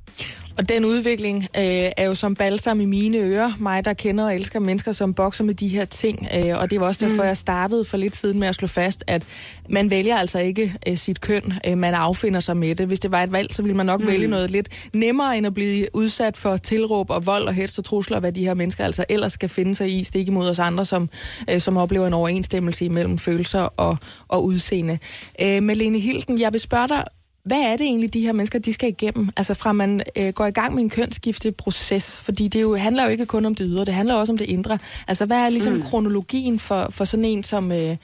Og 0.61 0.69
den 0.69 0.85
udvikling 0.85 1.43
øh, 1.43 1.91
er 1.97 2.05
jo 2.05 2.15
som 2.15 2.35
balsam 2.35 2.81
i 2.81 2.85
mine 2.85 3.19
ører. 3.19 3.53
Mig, 3.59 3.85
der 3.85 3.93
kender 3.93 4.25
og 4.25 4.35
elsker 4.35 4.59
mennesker, 4.59 4.93
som 4.93 5.15
bokser 5.15 5.45
med 5.45 5.55
de 5.55 5.69
her 5.69 5.85
ting. 5.85 6.29
Øh, 6.35 6.59
og 6.59 6.71
det 6.71 6.81
var 6.81 6.87
også 6.87 7.07
derfor, 7.07 7.23
jeg 7.23 7.37
startede 7.37 7.85
for 7.85 7.97
lidt 7.97 8.17
siden 8.17 8.39
med 8.39 8.49
at 8.49 8.55
slå 8.55 8.69
fast, 8.69 9.05
at 9.07 9.23
man 9.69 9.91
vælger 9.91 10.17
altså 10.17 10.39
ikke 10.39 10.75
øh, 10.89 10.97
sit 10.97 11.21
køn. 11.21 11.53
Øh, 11.67 11.79
man 11.79 11.95
affinder 11.95 12.41
sig 12.41 12.57
med 12.57 12.75
det. 12.75 12.87
Hvis 12.87 13.01
det 13.01 13.13
var 13.13 13.23
et 13.23 13.33
valg, 13.33 13.55
så 13.55 13.63
ville 13.63 13.77
man 13.77 13.87
nok 13.87 14.01
mm. 14.01 14.07
vælge 14.07 14.27
noget 14.27 14.51
lidt 14.51 14.69
nemmere, 14.95 15.39
end 15.39 15.47
at 15.47 15.55
blive 15.55 15.87
udsat 15.95 16.37
for 16.37 16.57
tilråb 16.57 17.11
og 17.11 17.27
vold 17.27 17.47
og 17.47 17.55
hets 17.55 17.79
og 17.79 17.85
trusler, 17.85 18.21
hvad 18.21 18.33
de 18.33 18.45
her 18.45 18.55
mennesker 18.55 18.85
altså 18.85 19.05
ellers 19.09 19.33
skal 19.33 19.49
finde 19.49 19.75
sig 19.75 19.99
i, 19.99 20.05
stik 20.05 20.29
imod 20.29 20.49
os 20.49 20.59
andre, 20.59 20.85
som, 20.85 21.09
øh, 21.51 21.61
som 21.61 21.77
oplever 21.77 22.07
en 22.07 22.15
overensstemmelse 22.15 22.85
imellem 22.85 23.19
følelser 23.19 23.61
og, 23.61 23.97
og 24.29 24.45
udseende. 24.45 24.99
Øh, 25.43 25.63
Malene 25.63 25.99
Hilden, 25.99 26.41
jeg 26.41 26.53
vil 26.53 26.61
spørge 26.61 26.89
dig, 26.89 27.05
hvad 27.45 27.59
er 27.59 27.77
det 27.77 27.87
egentlig, 27.87 28.15
de 28.15 28.21
her 28.21 28.33
mennesker, 28.33 28.59
de 28.59 28.73
skal 28.73 28.89
igennem? 28.89 29.29
Altså 29.37 29.55
fra 29.55 29.73
man 29.73 30.01
øh, 30.19 30.33
går 30.35 30.47
i 30.47 30.51
gang 30.51 30.75
med 30.75 30.83
en 30.83 30.91
kønsskifteproces, 30.91 32.23
fordi 32.25 32.49
det 32.49 32.63
jo 32.63 32.75
handler 32.77 33.05
jo 33.05 33.11
ikke 33.11 33.27
kun 33.27 33.45
om 33.45 33.55
det 33.55 33.67
ydre, 33.71 33.85
det 33.85 33.95
handler 33.95 34.15
også 34.15 34.33
om 34.33 34.39
det 34.39 34.51
indre. 34.51 34.79
Altså 35.09 35.27
hvad 35.27 35.37
er 35.37 35.49
ligesom 35.49 35.73
mm. 35.73 35.83
kronologien 35.83 36.59
for, 36.59 36.87
for 36.91 37.05
sådan 37.05 37.25
en, 37.25 37.43
som, 37.43 37.73
øh, 37.73 37.97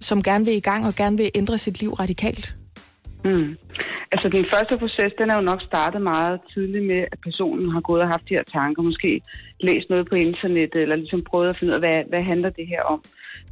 som 0.00 0.22
gerne 0.22 0.44
vil 0.44 0.54
i 0.54 0.60
gang 0.60 0.86
og 0.86 0.94
gerne 0.94 1.16
vil 1.16 1.30
ændre 1.34 1.58
sit 1.58 1.80
liv 1.80 1.92
radikalt? 1.92 2.56
Mm. 3.24 3.56
Altså 4.12 4.28
den 4.28 4.46
første 4.52 4.78
proces, 4.78 5.12
den 5.18 5.30
er 5.30 5.36
jo 5.36 5.40
nok 5.40 5.62
startet 5.62 6.02
meget 6.02 6.40
tidligt 6.54 6.84
med, 6.84 7.04
at 7.12 7.18
personen 7.22 7.70
har 7.70 7.80
gået 7.80 8.02
og 8.02 8.08
haft 8.08 8.28
de 8.28 8.34
her 8.34 8.42
tanker, 8.52 8.82
måske 8.82 9.20
læst 9.60 9.86
noget 9.90 10.08
på 10.08 10.14
internettet, 10.14 10.82
eller 10.82 10.96
ligesom 10.96 11.22
prøvet 11.22 11.48
at 11.48 11.56
finde 11.58 11.70
ud 11.70 11.74
af, 11.74 11.80
hvad, 11.80 11.98
hvad 12.08 12.22
handler 12.22 12.50
det 12.50 12.66
her 12.66 12.82
om. 12.82 13.02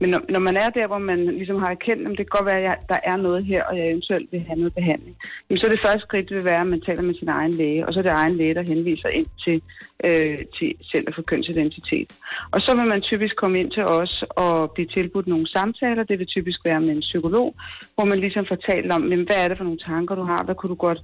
Men 0.00 0.11
når, 0.11 0.20
når 0.28 0.40
man 0.40 0.57
er 0.57 0.70
der, 0.78 0.87
hvor 0.87 0.98
man 0.98 1.20
ligesom 1.40 1.59
har 1.62 1.70
erkendt, 1.70 2.02
at 2.02 2.11
det 2.11 2.16
kan 2.16 2.37
godt 2.38 2.46
være, 2.46 2.61
at 2.62 2.68
jeg, 2.68 2.76
der 2.88 2.98
er 3.05 3.16
noget 3.16 3.44
her, 3.44 3.64
og 3.64 3.78
jeg 3.78 3.87
eventuelt 3.90 4.33
vil 4.33 4.40
have 4.40 4.59
noget 4.59 4.74
behandling, 4.74 5.16
jamen, 5.44 5.59
så 5.59 5.66
er 5.66 5.70
det 5.70 5.87
første 5.87 6.00
skridt 6.07 6.31
vil 6.31 6.44
være, 6.44 6.61
at 6.61 6.66
man 6.66 6.81
taler 6.81 7.02
med 7.02 7.14
sin 7.14 7.28
egen 7.28 7.55
læge, 7.61 7.87
og 7.87 7.92
så 7.92 7.98
er 7.98 8.02
det 8.02 8.12
egen 8.12 8.37
læge, 8.37 8.55
der 8.55 8.62
henviser 8.62 9.09
ind 9.09 9.26
til, 9.44 9.62
øh, 10.05 10.38
til 10.59 10.74
Center 10.92 11.12
for 11.14 11.22
Kønsidentitet. 11.22 12.09
Og 12.50 12.61
så 12.61 12.76
vil 12.76 12.87
man 12.87 13.02
typisk 13.02 13.37
komme 13.37 13.61
ind 13.61 13.70
til 13.70 13.85
os 13.85 14.24
og 14.31 14.70
blive 14.70 14.88
tilbudt 14.88 15.26
nogle 15.26 15.48
samtaler. 15.48 16.02
Det 16.02 16.18
vil 16.18 16.26
typisk 16.26 16.61
være 16.64 16.81
med 16.81 16.90
en 16.90 17.00
psykolog, 17.00 17.55
hvor 17.94 18.05
man 18.05 18.18
ligesom 18.18 18.46
får 18.46 18.59
talt 18.70 18.92
om, 18.92 19.02
jamen, 19.11 19.26
hvad 19.26 19.44
er 19.44 19.48
det 19.48 19.57
for 19.57 19.64
nogle 19.64 19.85
tanker, 19.90 20.14
du 20.14 20.22
har? 20.22 20.44
Hvad 20.44 20.55
kunne 20.55 20.70
du 20.70 20.81
godt 20.88 21.00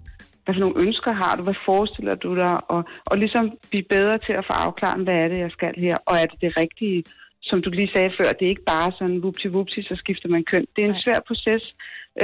hvad 0.48 0.56
for 0.56 0.66
nogle 0.66 0.82
ønsker 0.86 1.12
har 1.12 1.36
du, 1.36 1.42
hvad 1.42 1.60
forestiller 1.70 2.14
du 2.14 2.36
dig, 2.36 2.70
og, 2.74 2.80
og 3.10 3.18
ligesom 3.18 3.44
blive 3.70 3.86
bedre 3.96 4.18
til 4.26 4.34
at 4.40 4.46
få 4.48 4.54
afklaret, 4.66 5.04
hvad 5.04 5.14
er 5.14 5.28
det, 5.28 5.38
jeg 5.38 5.50
skal 5.50 5.74
her, 5.76 5.96
og 6.06 6.14
er 6.22 6.26
det 6.26 6.40
det 6.40 6.52
rigtige, 6.62 7.04
som 7.48 7.62
du 7.62 7.70
lige 7.70 7.90
sagde 7.94 8.12
før, 8.18 8.28
det 8.38 8.44
er 8.44 8.54
ikke 8.54 8.70
bare 8.74 8.92
sådan 8.98 9.22
vupti 9.22 9.48
vupti, 9.48 9.82
så 9.82 9.94
skifter 9.96 10.28
man 10.28 10.44
køn. 10.44 10.66
Det 10.76 10.84
er 10.84 10.88
en 10.88 11.02
svær 11.04 11.20
proces, 11.28 11.64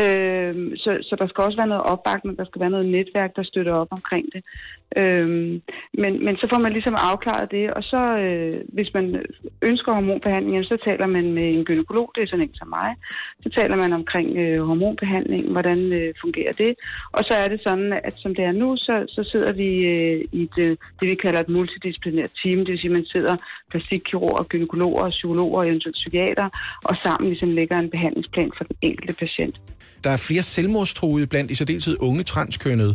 øh, 0.01 0.55
så, 0.83 0.91
så 1.09 1.17
der 1.21 1.27
skal 1.29 1.45
også 1.45 1.59
være 1.61 1.73
noget 1.75 1.89
opbakning, 1.93 2.39
der 2.39 2.45
skal 2.45 2.61
være 2.61 2.75
noget 2.77 2.91
netværk, 2.97 3.37
der 3.37 3.43
støtter 3.43 3.73
op 3.73 3.89
omkring 3.91 4.27
det. 4.35 4.45
Øhm, 4.96 5.62
men, 6.02 6.12
men 6.24 6.35
så 6.37 6.46
får 6.52 6.61
man 6.61 6.72
ligesom 6.72 6.94
afklaret 6.98 7.50
det, 7.50 7.70
og 7.70 7.83
så 7.83 8.02
øh, 8.24 8.54
hvis 8.76 8.90
man 8.94 9.07
ønsker 9.62 9.92
hormonbehandling, 9.92 10.64
så 10.64 10.76
taler 10.85 11.07
man 11.07 11.33
med 11.33 11.46
en 11.54 11.64
gynekolog, 11.64 12.12
det 12.14 12.22
er 12.22 12.26
sådan 12.26 12.48
en 12.48 12.54
som 12.54 12.68
mig. 12.68 12.90
Så 13.42 13.48
taler 13.59 13.76
man 13.76 13.92
omkring 13.92 14.37
øh, 14.37 14.61
hormonbehandling, 14.68 15.52
hvordan 15.52 15.78
øh, 15.92 16.14
fungerer 16.20 16.52
det. 16.52 16.74
Og 17.12 17.22
så 17.28 17.35
er 17.44 17.48
det 17.48 17.61
sådan, 17.66 17.92
at 18.04 18.14
som 18.22 18.35
det 18.35 18.44
er 18.44 18.52
nu, 18.52 18.76
så, 18.76 19.04
så 19.09 19.28
sidder 19.33 19.52
vi 19.52 19.68
øh, 19.94 20.24
i 20.33 20.50
det, 20.57 20.62
øh, 20.62 20.76
det, 21.00 21.09
vi 21.11 21.14
kalder 21.14 21.40
et 21.40 21.48
multidisciplinært 21.48 22.33
team, 22.42 22.59
det 22.59 22.68
vil 22.72 22.80
sige, 22.80 22.90
at 22.90 22.98
man 22.98 23.04
sidder 23.04 23.37
plastikkirurger, 23.70 24.42
gynekologer, 24.42 25.11
psykologer 25.11 25.59
og 25.59 25.68
eventuelt 25.68 25.96
psykiater, 26.02 26.48
og 26.85 26.94
sammen 27.04 27.28
ligesom 27.30 27.50
lægger 27.50 27.78
en 27.78 27.90
behandlingsplan 27.90 28.50
for 28.57 28.64
den 28.64 28.76
enkelte 28.83 29.14
patient. 29.14 29.57
Der 30.04 30.11
er 30.11 30.16
flere 30.16 30.42
selvmordstruede 30.42 31.26
blandt 31.26 31.50
i 31.50 31.54
særdeleshed 31.54 31.96
unge 32.00 32.22
transkønnede. 32.22 32.94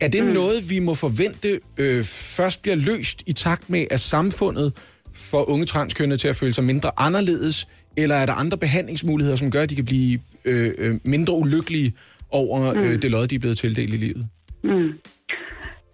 Er 0.00 0.08
det 0.08 0.24
mm. 0.24 0.30
noget, 0.30 0.70
vi 0.70 0.78
må 0.78 0.94
forvente 0.94 1.60
øh, 1.76 2.04
først 2.36 2.62
bliver 2.62 2.76
løst 2.76 3.22
i 3.26 3.32
takt 3.32 3.70
med, 3.70 3.86
at 3.90 4.00
samfundet 4.00 4.72
får 5.14 5.50
unge 5.50 5.66
transkønnede 5.66 6.20
til 6.20 6.28
at 6.28 6.36
føle 6.36 6.52
sig 6.52 6.64
mindre 6.64 6.90
anderledes, 6.96 7.68
eller 7.96 8.14
er 8.14 8.26
der 8.26 8.32
andre 8.32 8.58
behandlingsmuligheder, 8.58 9.36
som 9.36 9.50
gør, 9.50 9.62
at 9.62 9.70
de 9.70 9.74
kan 9.74 9.84
blive 9.84 10.20
øh, 10.44 10.74
øh, 10.78 11.00
mindre 11.04 11.34
ulykkelige 11.34 11.92
over 12.30 12.74
mm. 12.74 12.80
øh, 12.80 13.02
det 13.02 13.10
lod, 13.10 13.26
de 13.26 13.34
er 13.34 13.38
blevet 13.38 13.58
tildelt 13.58 13.94
i 13.94 13.96
livet? 13.96 14.28
Mm. 14.64 14.90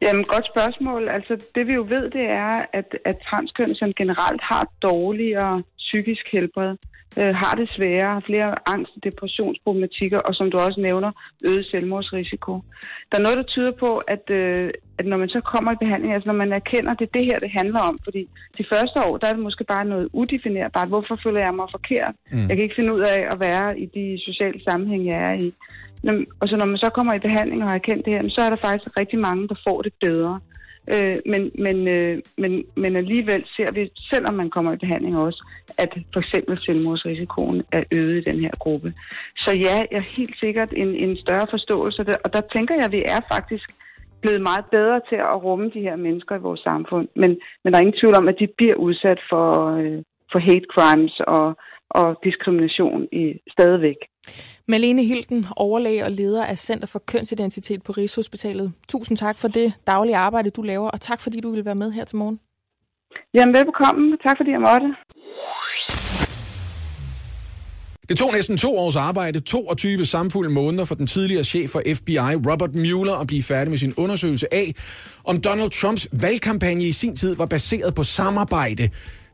Jamen, 0.02 0.24
godt 0.24 0.46
spørgsmål. 0.54 1.08
Altså, 1.08 1.44
det 1.54 1.66
vi 1.66 1.72
jo 1.72 1.86
ved, 1.94 2.04
det 2.10 2.26
er, 2.46 2.54
at, 2.72 2.88
at 3.04 3.16
transkøn 3.28 3.74
som 3.74 3.92
generelt 3.92 4.42
har 4.50 4.64
dårligere 4.82 5.62
psykisk 5.92 6.24
helbred 6.32 6.76
øh, 7.20 7.34
har 7.42 7.54
det 7.60 7.68
sværere, 7.76 8.14
har 8.14 8.24
flere 8.30 8.50
angst- 8.74 8.96
og 8.96 9.04
depressionsproblematikker, 9.04 10.18
og 10.18 10.34
som 10.34 10.50
du 10.50 10.58
også 10.58 10.80
nævner, 10.80 11.10
øget 11.48 11.66
selvmordsrisiko. 11.70 12.52
Der 13.10 13.16
er 13.18 13.22
noget, 13.22 13.38
der 13.38 13.52
tyder 13.54 13.72
på, 13.84 13.90
at, 14.14 14.30
øh, 14.30 14.70
at 14.98 15.06
når 15.06 15.16
man 15.16 15.28
så 15.28 15.40
kommer 15.40 15.72
i 15.72 15.82
behandling, 15.84 16.14
altså 16.14 16.28
når 16.32 16.38
man 16.38 16.52
erkender, 16.52 16.90
at 16.92 16.98
det 16.98 17.08
er 17.08 17.18
det 17.18 17.24
her, 17.24 17.38
det 17.38 17.50
handler 17.60 17.80
om, 17.90 17.98
fordi 18.04 18.28
de 18.58 18.64
første 18.72 18.98
år, 19.06 19.16
der 19.16 19.26
er 19.26 19.32
det 19.32 19.42
måske 19.42 19.64
bare 19.64 19.84
noget 19.84 20.08
udefinerbart. 20.12 20.88
Hvorfor 20.88 21.18
føler 21.24 21.40
jeg 21.40 21.54
mig 21.54 21.68
forkert? 21.70 22.14
Mm. 22.32 22.46
Jeg 22.48 22.54
kan 22.56 22.62
ikke 22.64 22.78
finde 22.78 22.94
ud 22.94 23.00
af 23.00 23.20
at 23.32 23.40
være 23.40 23.80
i 23.80 23.86
de 23.86 24.20
sociale 24.26 24.60
sammenhænge, 24.68 25.12
jeg 25.12 25.22
er 25.30 25.36
i. 25.46 25.54
Og 26.40 26.48
så 26.48 26.56
når 26.56 26.64
man 26.64 26.78
så 26.78 26.90
kommer 26.94 27.14
i 27.14 27.26
behandling 27.26 27.62
og 27.62 27.68
har 27.68 27.74
erkendt 27.74 28.04
det 28.04 28.12
her, 28.12 28.22
så 28.28 28.40
er 28.46 28.50
der 28.50 28.66
faktisk 28.66 28.92
rigtig 29.00 29.18
mange, 29.18 29.48
der 29.48 29.54
får 29.66 29.82
det 29.82 29.92
bedre. 30.00 30.40
Øh, 30.94 31.16
men, 31.26 31.42
men, 31.64 31.88
øh, 31.96 32.18
men, 32.38 32.64
men 32.76 32.96
alligevel 32.96 33.44
ser 33.56 33.72
vi, 33.72 33.90
selvom 34.12 34.34
man 34.34 34.50
kommer 34.50 34.72
i 34.72 34.76
behandling 34.84 35.18
også, 35.18 35.44
at 35.78 35.98
for 36.12 36.20
eksempel 36.20 36.58
selvmordsrisikoen 36.60 37.62
er 37.72 37.82
øget 37.90 38.16
i 38.20 38.30
den 38.30 38.40
her 38.40 38.50
gruppe. 38.58 38.94
Så 39.36 39.50
ja, 39.66 39.76
jeg 39.90 39.98
er 39.98 40.16
helt 40.16 40.38
sikkert 40.40 40.72
en, 40.76 40.88
en 41.04 41.16
større 41.16 41.46
forståelse, 41.50 42.00
og 42.24 42.32
der 42.32 42.40
tænker 42.52 42.74
jeg, 42.74 42.84
at 42.84 42.92
vi 42.92 43.02
er 43.06 43.20
faktisk 43.34 43.66
blevet 44.22 44.40
meget 44.40 44.64
bedre 44.70 45.00
til 45.08 45.16
at 45.16 45.42
rumme 45.44 45.70
de 45.74 45.80
her 45.80 45.96
mennesker 45.96 46.34
i 46.36 46.46
vores 46.48 46.60
samfund. 46.60 47.08
Men, 47.16 47.30
men 47.62 47.72
der 47.72 47.78
er 47.78 47.82
ingen 47.82 48.00
tvivl 48.00 48.14
om, 48.14 48.28
at 48.28 48.36
de 48.40 48.48
bliver 48.56 48.74
udsat 48.74 49.20
for, 49.30 49.46
øh, 49.76 49.98
for 50.32 50.38
hate 50.38 50.68
crimes 50.74 51.20
og, 51.20 51.56
og 52.00 52.16
diskrimination 52.24 53.00
i 53.12 53.24
stadigvæk. 53.54 53.96
Malene 54.68 55.04
Hilden, 55.04 55.46
overlæge 55.56 56.04
og 56.04 56.10
leder 56.10 56.44
af 56.44 56.58
Center 56.58 56.86
for 56.86 56.98
Kønsidentitet 56.98 57.82
på 57.82 57.92
Rigshospitalet. 57.92 58.72
Tusind 58.88 59.16
tak 59.16 59.38
for 59.38 59.48
det 59.48 59.72
daglige 59.86 60.16
arbejde, 60.16 60.50
du 60.50 60.62
laver, 60.62 60.88
og 60.88 61.00
tak 61.00 61.20
fordi 61.20 61.40
du 61.40 61.50
vil 61.50 61.64
være 61.64 61.74
med 61.74 61.92
her 61.92 62.04
til 62.04 62.16
morgen. 62.16 62.40
Jamen 63.34 63.54
velbekomme. 63.54 64.16
Tak 64.26 64.36
fordi 64.36 64.50
jeg 64.50 64.60
måtte. 64.60 64.86
Det 68.08 68.18
tog 68.18 68.32
næsten 68.32 68.56
to 68.56 68.76
års 68.76 68.96
arbejde, 68.96 69.40
22 69.40 70.04
samfulde 70.04 70.50
måneder 70.50 70.84
for 70.84 70.94
den 70.94 71.06
tidligere 71.06 71.44
chef 71.44 71.70
for 71.70 71.82
FBI, 71.94 72.18
Robert 72.50 72.74
Mueller, 72.74 73.20
at 73.20 73.26
blive 73.26 73.42
færdig 73.42 73.70
med 73.70 73.78
sin 73.78 73.94
undersøgelse 73.96 74.54
af, 74.54 74.72
om 75.24 75.40
Donald 75.40 75.70
Trumps 75.70 76.08
valgkampagne 76.22 76.84
i 76.84 76.92
sin 76.92 77.16
tid 77.16 77.36
var 77.36 77.46
baseret 77.46 77.94
på 77.94 78.02
samarbejde 78.02 78.88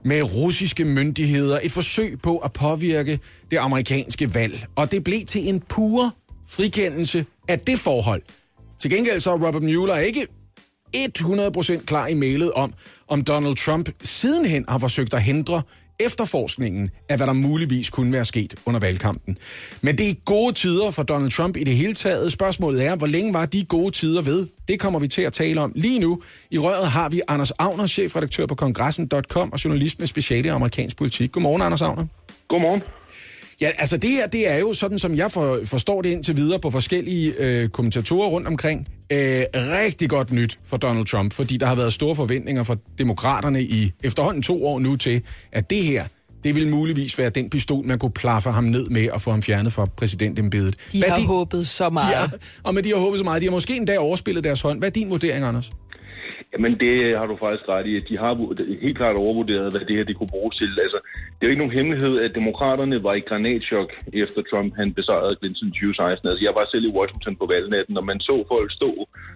med 0.05 0.23
russiske 0.23 0.85
myndigheder. 0.85 1.61
Et 1.63 1.73
forsøg 1.73 2.19
på 2.23 2.39
at 2.39 2.53
påvirke 2.53 3.21
det 3.51 3.57
amerikanske 3.57 4.35
valg. 4.35 4.67
Og 4.77 4.93
det 4.93 5.05
blev 5.05 5.21
til 5.27 5.49
en 5.49 5.61
pur 5.61 6.15
frikendelse 6.49 7.27
af 7.49 7.61
det 7.61 7.79
forhold. 7.79 8.23
Til 8.79 8.91
gengæld 8.91 9.21
så 9.21 9.31
er 9.31 9.35
Robert 9.35 9.63
Mueller 9.63 9.97
ikke 9.97 10.27
100% 10.97 11.85
klar 11.85 12.07
i 12.07 12.15
mailet 12.15 12.53
om, 12.53 12.73
om 13.09 13.25
Donald 13.25 13.57
Trump 13.57 13.89
sidenhen 14.03 14.65
har 14.69 14.79
forsøgt 14.79 15.15
at 15.15 15.23
hindre 15.23 15.63
efterforskningen 16.01 16.91
af, 17.09 17.17
hvad 17.17 17.27
der 17.27 17.33
muligvis 17.33 17.91
kunne 17.91 18.13
være 18.13 18.25
sket 18.25 18.55
under 18.67 18.81
valgkampen. 18.81 19.37
Men 19.83 19.99
det 19.99 20.11
er 20.11 20.15
gode 20.25 20.53
tider 20.53 20.91
for 20.91 21.03
Donald 21.03 21.31
Trump 21.31 21.57
i 21.57 21.65
det 21.65 21.77
hele 21.77 21.95
taget. 21.95 22.33
Spørgsmålet 22.33 22.87
er, 22.87 22.97
hvor 22.97 23.07
længe 23.07 23.35
var 23.35 23.47
de 23.47 23.65
gode 23.65 23.91
tider 23.91 24.23
ved? 24.23 24.47
Det 24.69 24.81
kommer 24.81 24.99
vi 24.99 25.09
til 25.09 25.23
at 25.23 25.33
tale 25.33 25.61
om 25.61 25.73
lige 25.75 25.99
nu. 25.99 26.23
I 26.51 26.59
røret 26.59 26.87
har 26.87 27.09
vi 27.09 27.21
Anders 27.29 27.51
Agner, 27.51 27.87
chefredaktør 27.87 28.47
på 28.47 28.55
kongressen.com 28.55 29.53
og 29.53 29.65
journalist 29.65 29.99
med 29.99 30.07
speciale 30.07 30.49
i 30.49 30.51
amerikansk 30.51 30.97
politik. 30.97 31.33
Godmorgen, 31.33 31.63
Anders 31.63 31.83
Agner. 31.83 32.07
Godmorgen. 32.49 32.83
Ja, 33.61 33.71
altså 33.79 33.97
det 33.97 34.11
her, 34.11 34.27
det 34.27 34.49
er 34.51 34.57
jo 34.57 34.73
sådan, 34.73 34.99
som 34.99 35.17
jeg 35.17 35.33
for, 35.33 35.61
forstår 35.65 36.03
det 36.03 36.11
indtil 36.11 36.37
videre 36.37 36.59
på 36.61 36.71
forskellige 36.71 37.33
øh, 37.39 37.69
kommentatorer 37.69 38.29
rundt 38.29 38.47
omkring, 38.47 38.89
øh, 39.13 39.43
rigtig 39.55 40.11
godt 40.11 40.33
nyt 40.33 40.59
for 40.65 40.77
Donald 40.77 41.07
Trump, 41.07 41.33
fordi 41.33 41.57
der 41.57 41.67
har 41.67 41.75
været 41.75 41.93
store 41.93 42.17
forventninger 42.17 42.63
fra 42.63 42.77
demokraterne 42.99 43.63
i 43.63 43.93
efterhånden 44.03 44.43
to 44.43 44.67
år 44.67 44.79
nu 44.79 44.97
til, 44.97 45.23
at 45.53 45.71
det 45.71 45.85
her, 45.85 46.05
det 46.45 46.55
vil 46.55 46.69
muligvis 46.69 47.19
være 47.19 47.31
den 47.31 47.51
pistol, 47.51 47.87
man 47.87 47.99
kunne 47.99 48.11
plaffe 48.11 48.51
ham 48.51 48.65
ned 48.65 48.89
med 48.89 49.11
og 49.11 49.21
få 49.21 49.31
ham 49.31 49.43
fjernet 49.43 49.73
fra 49.73 49.87
præsidentembedet. 49.97 50.77
De 50.93 50.99
Hvad 50.99 51.11
har 51.11 51.17
de, 51.17 51.27
håbet 51.27 51.69
så 51.69 51.91
meget. 51.91 52.15
De 52.15 52.19
har, 52.19 52.33
og 52.63 52.75
med 52.75 52.83
de 52.83 52.89
har 52.89 52.97
håbet 52.97 53.19
så 53.19 53.25
meget. 53.25 53.43
De 53.43 53.47
har 53.47 53.53
måske 53.53 53.77
endda 53.77 53.99
overspillet 53.99 54.45
deres 54.45 54.61
hånd. 54.61 54.79
Hvad 54.79 54.89
er 54.89 54.93
din 54.93 55.11
vurdering, 55.11 55.45
Anders? 55.45 55.73
Jamen 56.53 56.81
det 56.81 57.19
har 57.19 57.27
du 57.27 57.37
faktisk 57.37 57.69
ret 57.69 57.87
i. 57.87 57.99
De 57.99 58.19
har 58.19 58.33
helt 58.83 58.97
klart 58.97 59.17
overvurderet, 59.17 59.73
hvad 59.73 59.81
det 59.89 59.97
her 59.97 60.05
det 60.05 60.17
kunne 60.17 60.35
bruges 60.37 60.57
til. 60.57 60.73
Altså, 60.85 60.99
det 61.35 61.43
er 61.43 61.49
jo 61.49 61.55
ikke 61.55 61.65
nogen 61.65 61.79
hemmelighed, 61.79 62.15
at 62.21 62.35
demokraterne 62.35 63.03
var 63.03 63.15
i 63.15 63.27
granatschok 63.29 63.91
efter 64.13 64.43
Trump 64.51 64.77
han 64.77 64.93
besejrede 64.93 65.37
Clinton 65.41 65.71
2016. 65.71 66.29
Altså, 66.29 66.45
jeg 66.45 66.55
var 66.59 66.65
selv 66.73 66.85
i 66.85 66.97
Washington 66.99 67.37
på 67.37 67.47
valgnatten, 67.55 67.97
og 68.01 68.05
man 68.05 68.21
så 68.21 68.45
folk 68.53 68.73
stå 68.73 68.91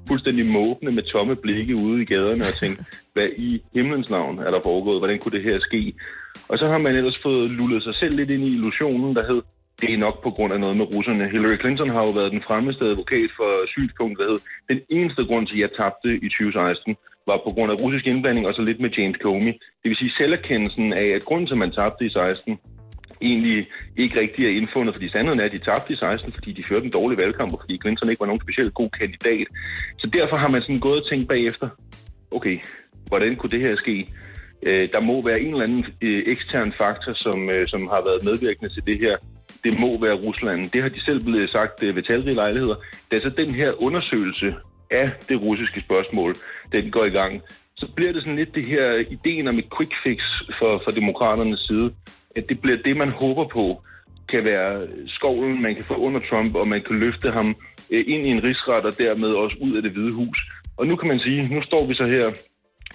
fuldstændig 0.09 0.46
måbne 0.46 0.90
med 0.92 1.02
tomme 1.02 1.37
blikke 1.37 1.74
ude 1.74 2.02
i 2.02 2.05
gaderne 2.12 2.44
og 2.50 2.55
tænkte, 2.62 2.85
hvad 3.14 3.28
i 3.37 3.62
himlens 3.74 4.11
navn 4.11 4.38
er 4.38 4.50
der 4.50 4.61
foregået? 4.68 5.00
Hvordan 5.00 5.18
kunne 5.18 5.37
det 5.38 5.48
her 5.48 5.59
ske? 5.61 5.94
Og 6.48 6.59
så 6.59 6.66
har 6.72 6.78
man 6.78 6.96
ellers 6.96 7.18
fået 7.22 7.50
lullet 7.50 7.83
sig 7.83 7.94
selv 7.94 8.14
lidt 8.16 8.31
ind 8.31 8.44
i 8.44 8.55
illusionen, 8.57 9.16
der 9.16 9.24
hed, 9.33 9.42
det 9.82 9.94
er 9.94 9.98
nok 10.06 10.22
på 10.22 10.30
grund 10.30 10.52
af 10.52 10.60
noget 10.60 10.76
med 10.76 10.86
russerne. 10.94 11.28
Hillary 11.28 11.58
Clinton 11.62 11.90
har 11.96 12.02
jo 12.06 12.12
været 12.18 12.32
den 12.32 12.42
fremmeste 12.46 12.84
advokat 12.84 13.30
for 13.38 13.50
synspunktet. 13.66 14.28
Den 14.68 14.80
eneste 14.88 15.24
grund 15.24 15.46
til, 15.46 15.56
at 15.56 15.62
jeg 15.64 15.70
tabte 15.80 16.10
i 16.26 16.28
2016, 16.28 16.96
var 17.26 17.38
på 17.46 17.50
grund 17.54 17.72
af 17.72 17.76
russisk 17.82 18.06
indblanding 18.06 18.46
og 18.46 18.54
så 18.54 18.62
lidt 18.62 18.80
med 18.80 18.90
James 18.98 19.18
Comey. 19.22 19.52
Det 19.82 19.88
vil 19.90 19.96
sige 19.96 20.12
selverkendelsen 20.20 20.92
af, 20.92 21.06
at 21.16 21.24
grunden 21.24 21.46
til, 21.46 21.54
at 21.54 21.58
man 21.64 21.72
tabte 21.72 22.06
i 22.06 22.10
16, 22.10 22.58
egentlig 23.22 23.68
ikke 23.96 24.20
rigtig 24.20 24.44
er 24.44 24.56
indfundet, 24.58 24.94
fordi 24.94 25.08
sandheden 25.08 25.40
er, 25.40 25.44
at 25.44 25.52
de 25.52 25.58
tabte 25.58 25.92
i 25.92 25.96
16, 25.96 26.32
fordi 26.32 26.52
de 26.52 26.64
førte 26.68 26.84
en 26.84 26.96
dårlig 26.98 27.18
valgkamp, 27.18 27.52
og 27.52 27.60
fordi 27.62 27.78
Clinton 27.82 28.10
ikke 28.10 28.20
var 28.20 28.30
nogen 28.30 28.44
specielt 28.46 28.74
god 28.74 28.90
kandidat. 29.00 29.46
Så 29.98 30.06
derfor 30.06 30.36
har 30.36 30.48
man 30.48 30.62
sådan 30.62 30.78
gået 30.78 31.02
og 31.02 31.08
tænkt 31.08 31.28
bagefter, 31.28 31.68
okay, 32.30 32.58
hvordan 33.06 33.36
kunne 33.36 33.50
det 33.50 33.60
her 33.60 33.76
ske? 33.76 34.08
Øh, 34.66 34.88
der 34.92 35.00
må 35.00 35.24
være 35.24 35.40
en 35.40 35.52
eller 35.52 35.64
anden 35.64 35.84
øh, 36.02 36.22
ekstern 36.26 36.72
faktor, 36.78 37.12
som, 37.14 37.50
øh, 37.50 37.68
som 37.68 37.80
har 37.92 38.02
været 38.08 38.24
medvirkende 38.24 38.74
til 38.74 38.86
det 38.86 38.98
her 38.98 39.16
det 39.64 39.80
må 39.80 40.00
være 40.00 40.22
Rusland. 40.26 40.70
Det 40.70 40.82
har 40.82 40.88
de 40.88 41.04
selv 41.04 41.24
blevet 41.24 41.50
sagt 41.50 41.82
øh, 41.82 41.96
ved 41.96 42.02
talrige 42.02 42.34
lejligheder. 42.34 42.74
Da 43.10 43.20
så 43.20 43.30
den 43.30 43.54
her 43.54 43.82
undersøgelse 43.82 44.54
af 44.90 45.10
det 45.28 45.40
russiske 45.40 45.80
spørgsmål, 45.80 46.34
den 46.72 46.90
går 46.90 47.04
i 47.04 47.10
gang, 47.10 47.42
så 47.76 47.86
bliver 47.96 48.12
det 48.12 48.22
sådan 48.22 48.36
lidt 48.36 48.54
det 48.54 48.66
her 48.66 48.94
ideen 49.16 49.48
om 49.48 49.58
et 49.58 49.68
quick 49.76 49.92
fix 50.04 50.18
for, 50.58 50.80
for 50.84 50.90
demokraternes 50.90 51.60
side. 51.60 51.94
At 52.36 52.44
det 52.48 52.62
bliver 52.62 52.78
det, 52.84 52.96
man 52.96 53.10
håber 53.10 53.44
på, 53.48 53.82
kan 54.28 54.44
være 54.44 54.86
skovlen, 55.06 55.62
man 55.62 55.74
kan 55.74 55.84
få 55.88 55.94
under 55.94 56.20
Trump, 56.20 56.54
og 56.54 56.68
man 56.68 56.80
kan 56.80 56.96
løfte 56.98 57.30
ham 57.30 57.48
øh, 57.90 58.04
ind 58.06 58.26
i 58.26 58.30
en 58.30 58.44
rigsret, 58.44 58.84
og 58.84 58.98
dermed 58.98 59.28
også 59.28 59.56
ud 59.60 59.76
af 59.76 59.82
det 59.82 59.92
hvide 59.92 60.14
hus. 60.14 60.38
Og 60.76 60.86
nu 60.86 60.96
kan 60.96 61.08
man 61.08 61.20
sige, 61.20 61.48
nu 61.54 61.62
står 61.62 61.86
vi 61.86 61.94
så 61.94 62.06
her 62.06 62.26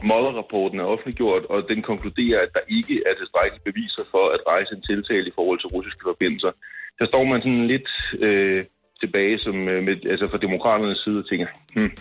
Mueller-rapporten 0.03 0.79
er 0.79 0.91
offentliggjort, 0.93 1.43
og 1.53 1.69
den 1.69 1.81
konkluderer, 1.81 2.39
at 2.45 2.51
der 2.53 2.63
ikke 2.77 2.95
er 3.09 3.13
tilstrækkelige 3.15 3.67
beviser 3.69 4.03
for 4.13 4.25
at 4.35 4.41
rejse 4.51 4.71
en 4.75 4.81
tiltale 4.89 5.27
i 5.27 5.35
forhold 5.35 5.59
til 5.59 5.73
russiske 5.75 6.03
forbindelser. 6.11 6.51
Der 6.99 7.05
står 7.05 7.23
man 7.23 7.41
sådan 7.41 7.67
lidt 7.67 7.89
øh, 8.27 8.63
tilbage 9.01 9.37
som, 9.45 9.55
øh, 9.71 9.79
med, 9.87 9.95
altså 10.13 10.27
fra 10.31 10.43
demokraternes 10.47 10.99
side 11.05 11.19
og 11.23 11.27
tænker, 11.29 11.47
hmm, 11.75 11.91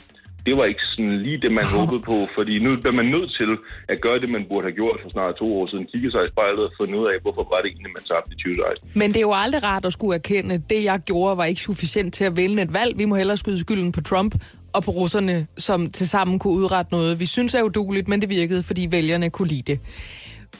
det 0.47 0.55
var 0.59 0.65
ikke 0.65 0.85
sådan 0.93 1.19
lige 1.27 1.41
det, 1.45 1.53
man 1.59 1.67
håbede 1.79 2.03
på, 2.11 2.17
fordi 2.37 2.55
nu 2.65 2.71
er 2.91 2.97
man 3.01 3.09
nødt 3.17 3.31
til 3.41 3.51
at 3.93 4.01
gøre 4.01 4.19
det, 4.23 4.29
man 4.37 4.45
burde 4.51 4.67
have 4.69 4.79
gjort 4.81 4.99
for 5.03 5.11
snart 5.11 5.35
to 5.37 5.47
år 5.59 5.67
siden. 5.67 5.87
Kigge 5.93 6.11
sig 6.11 6.23
i 6.25 6.31
spejlet 6.35 6.65
og 6.69 6.73
finde 6.81 6.99
ud 7.01 7.07
af, 7.13 7.17
hvorfor 7.23 7.45
var 7.53 7.59
det 7.63 7.69
egentlig, 7.71 7.93
man 7.99 8.05
tabte 8.11 8.33
i 8.35 8.37
2016. 8.37 9.01
Men 9.01 9.09
det 9.13 9.17
er 9.17 9.29
jo 9.31 9.35
aldrig 9.45 9.63
rart 9.71 9.85
at 9.85 9.93
skulle 9.93 10.15
erkende, 10.15 10.55
at 10.55 10.65
det, 10.71 10.85
jeg 10.85 11.01
gjorde, 11.07 11.37
var 11.37 11.45
ikke 11.45 11.61
sufficient 11.61 12.15
til 12.15 12.25
at 12.25 12.37
vælge 12.37 12.63
et 12.63 12.75
valg. 12.75 12.99
Vi 12.99 13.05
må 13.05 13.15
hellere 13.15 13.37
skyde 13.37 13.61
skylden 13.61 13.93
på 13.93 14.01
Trump 14.01 14.33
og 14.77 14.83
på 14.83 14.91
russerne, 14.91 15.47
som 15.59 15.91
til 15.91 16.09
sammen 16.09 16.39
kunne 16.39 16.53
udrette 16.53 16.93
noget. 16.93 17.21
Vi 17.21 17.27
synes 17.27 17.55
er 17.55 17.62
uduligt, 17.62 18.09
men 18.09 18.21
det 18.21 18.31
virkede, 18.31 18.62
fordi 18.62 18.89
vælgerne 18.91 19.31
kunne 19.31 19.49
lide 19.49 19.73
det. 19.73 19.81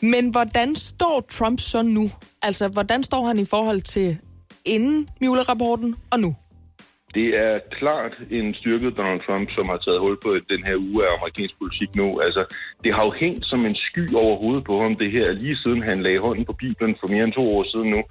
Men 0.01 0.29
hvordan 0.29 0.77
står 0.77 1.27
Trump 1.31 1.61
så 1.61 1.83
nu? 1.83 2.11
Altså, 2.43 2.69
hvordan 2.69 3.03
står 3.03 3.27
han 3.27 3.39
i 3.39 3.45
forhold 3.45 3.81
til 3.81 4.19
inden 4.65 5.09
Mueller-rapporten 5.21 5.95
og 6.11 6.21
nu? 6.21 6.35
Det 7.17 7.29
er 7.47 7.59
klart 7.79 8.15
en 8.31 8.55
styrket 8.55 8.97
Donald 8.97 9.21
Trump, 9.27 9.51
som 9.51 9.67
har 9.69 9.77
taget 9.77 10.01
hul 10.01 10.17
på 10.25 10.31
den 10.53 10.63
her 10.69 10.77
uge 10.77 11.01
af 11.07 11.11
amerikansk 11.19 11.55
politik 11.59 11.91
nu. 11.97 12.21
Altså, 12.21 12.43
det 12.85 12.95
har 12.95 13.05
jo 13.05 13.11
hængt 13.11 13.47
som 13.47 13.61
en 13.61 13.75
sky 13.75 14.15
over 14.15 14.37
hovedet 14.43 14.65
på 14.65 14.79
ham, 14.79 14.97
det 14.97 15.11
her, 15.13 15.33
lige 15.33 15.57
siden 15.57 15.83
han 15.83 16.03
lagde 16.03 16.21
hånden 16.27 16.45
på 16.45 16.53
Bibelen 16.53 16.97
for 17.01 17.09
mere 17.09 17.25
end 17.25 17.33
to 17.33 17.45
år 17.57 17.65
siden 17.73 17.91
nu, 17.91 18.03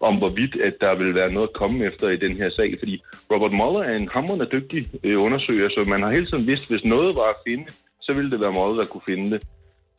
om 0.00 0.18
hvorvidt, 0.18 0.56
at 0.56 0.74
der 0.80 0.94
vil 0.94 1.14
være 1.14 1.32
noget 1.32 1.48
at 1.48 1.54
komme 1.60 1.84
efter 1.84 2.08
i 2.08 2.16
den 2.16 2.36
her 2.36 2.50
sag. 2.50 2.76
Fordi 2.78 3.02
Robert 3.32 3.52
Mueller 3.52 3.82
er 3.90 3.96
en 3.96 4.08
hammerende 4.14 4.48
dygtig 4.52 4.82
øh, 5.04 5.22
undersøger, 5.22 5.68
så 5.68 5.84
man 5.86 6.02
har 6.02 6.10
hele 6.10 6.26
tiden 6.26 6.46
vidst, 6.46 6.68
hvis 6.70 6.84
noget 6.84 7.14
var 7.14 7.28
at 7.34 7.42
finde, 7.46 7.66
så 8.00 8.12
ville 8.12 8.30
det 8.30 8.40
være 8.40 8.52
Mueller, 8.52 8.82
der 8.82 8.90
kunne 8.90 9.08
finde 9.12 9.30
det. 9.30 9.40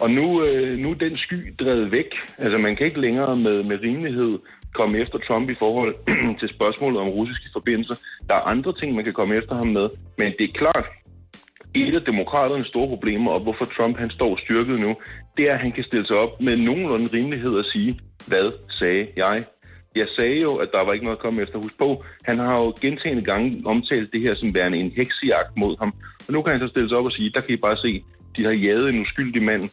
Og 0.01 0.11
nu, 0.11 0.43
øh, 0.43 0.77
nu 0.77 0.89
er 0.91 0.95
den 0.95 1.15
sky 1.15 1.39
drevet 1.59 1.91
væk. 1.91 2.11
Altså, 2.37 2.57
man 2.61 2.75
kan 2.75 2.85
ikke 2.85 3.01
længere 3.01 3.35
med, 3.37 3.63
med 3.63 3.77
rimelighed 3.81 4.39
komme 4.79 4.97
efter 5.03 5.17
Trump 5.27 5.49
i 5.49 5.55
forhold 5.63 5.91
til 6.39 6.49
spørgsmålet 6.57 6.97
om 7.03 7.09
russiske 7.09 7.49
forbindelser. 7.53 7.95
Der 8.29 8.35
er 8.35 8.49
andre 8.53 8.73
ting, 8.79 8.95
man 8.95 9.03
kan 9.03 9.13
komme 9.13 9.35
efter 9.35 9.55
ham 9.55 9.67
med, 9.67 9.87
men 10.17 10.29
det 10.37 10.45
er 10.49 10.57
klart, 10.61 10.85
et 11.75 11.95
af 11.95 12.01
demokraternes 12.01 12.67
store 12.67 12.87
problemer, 12.87 13.31
og 13.31 13.39
hvorfor 13.39 13.65
Trump 13.65 13.97
han 13.97 14.09
står 14.09 14.39
styrket 14.43 14.79
nu, 14.79 14.95
det 15.37 15.49
er, 15.49 15.53
at 15.53 15.59
han 15.59 15.71
kan 15.71 15.83
stille 15.83 16.07
sig 16.07 16.17
op 16.17 16.41
med 16.41 16.55
nogenlunde 16.57 17.09
rimelighed 17.13 17.53
og 17.61 17.65
sige, 17.65 17.99
hvad 18.27 18.51
sagde 18.69 19.07
jeg? 19.17 19.43
Jeg 19.95 20.07
sagde 20.15 20.39
jo, 20.47 20.55
at 20.55 20.69
der 20.73 20.85
var 20.85 20.93
ikke 20.93 21.05
noget 21.05 21.17
at 21.17 21.23
komme 21.23 21.41
efter. 21.41 21.57
Husk 21.57 21.77
på, 21.77 22.03
han 22.23 22.37
har 22.39 22.55
jo 22.57 22.73
gentagende 22.81 23.23
gange 23.23 23.61
omtalt 23.65 24.13
det 24.13 24.21
her 24.21 24.33
som 24.35 24.53
værende 24.55 24.77
en 24.77 24.91
heksejagt 24.91 25.57
mod 25.57 25.77
ham. 25.79 25.93
Og 26.27 26.33
nu 26.33 26.41
kan 26.41 26.51
han 26.51 26.61
så 26.61 26.67
stille 26.67 26.89
sig 26.89 26.97
op 26.97 27.05
og 27.05 27.11
sige, 27.11 27.29
der 27.29 27.41
kan 27.41 27.53
I 27.53 27.57
bare 27.57 27.77
se, 27.77 28.03
de 28.35 28.43
har 28.43 28.53
jaget 28.53 28.89
en 28.89 29.01
uskyldig 29.01 29.43
mand. 29.43 29.63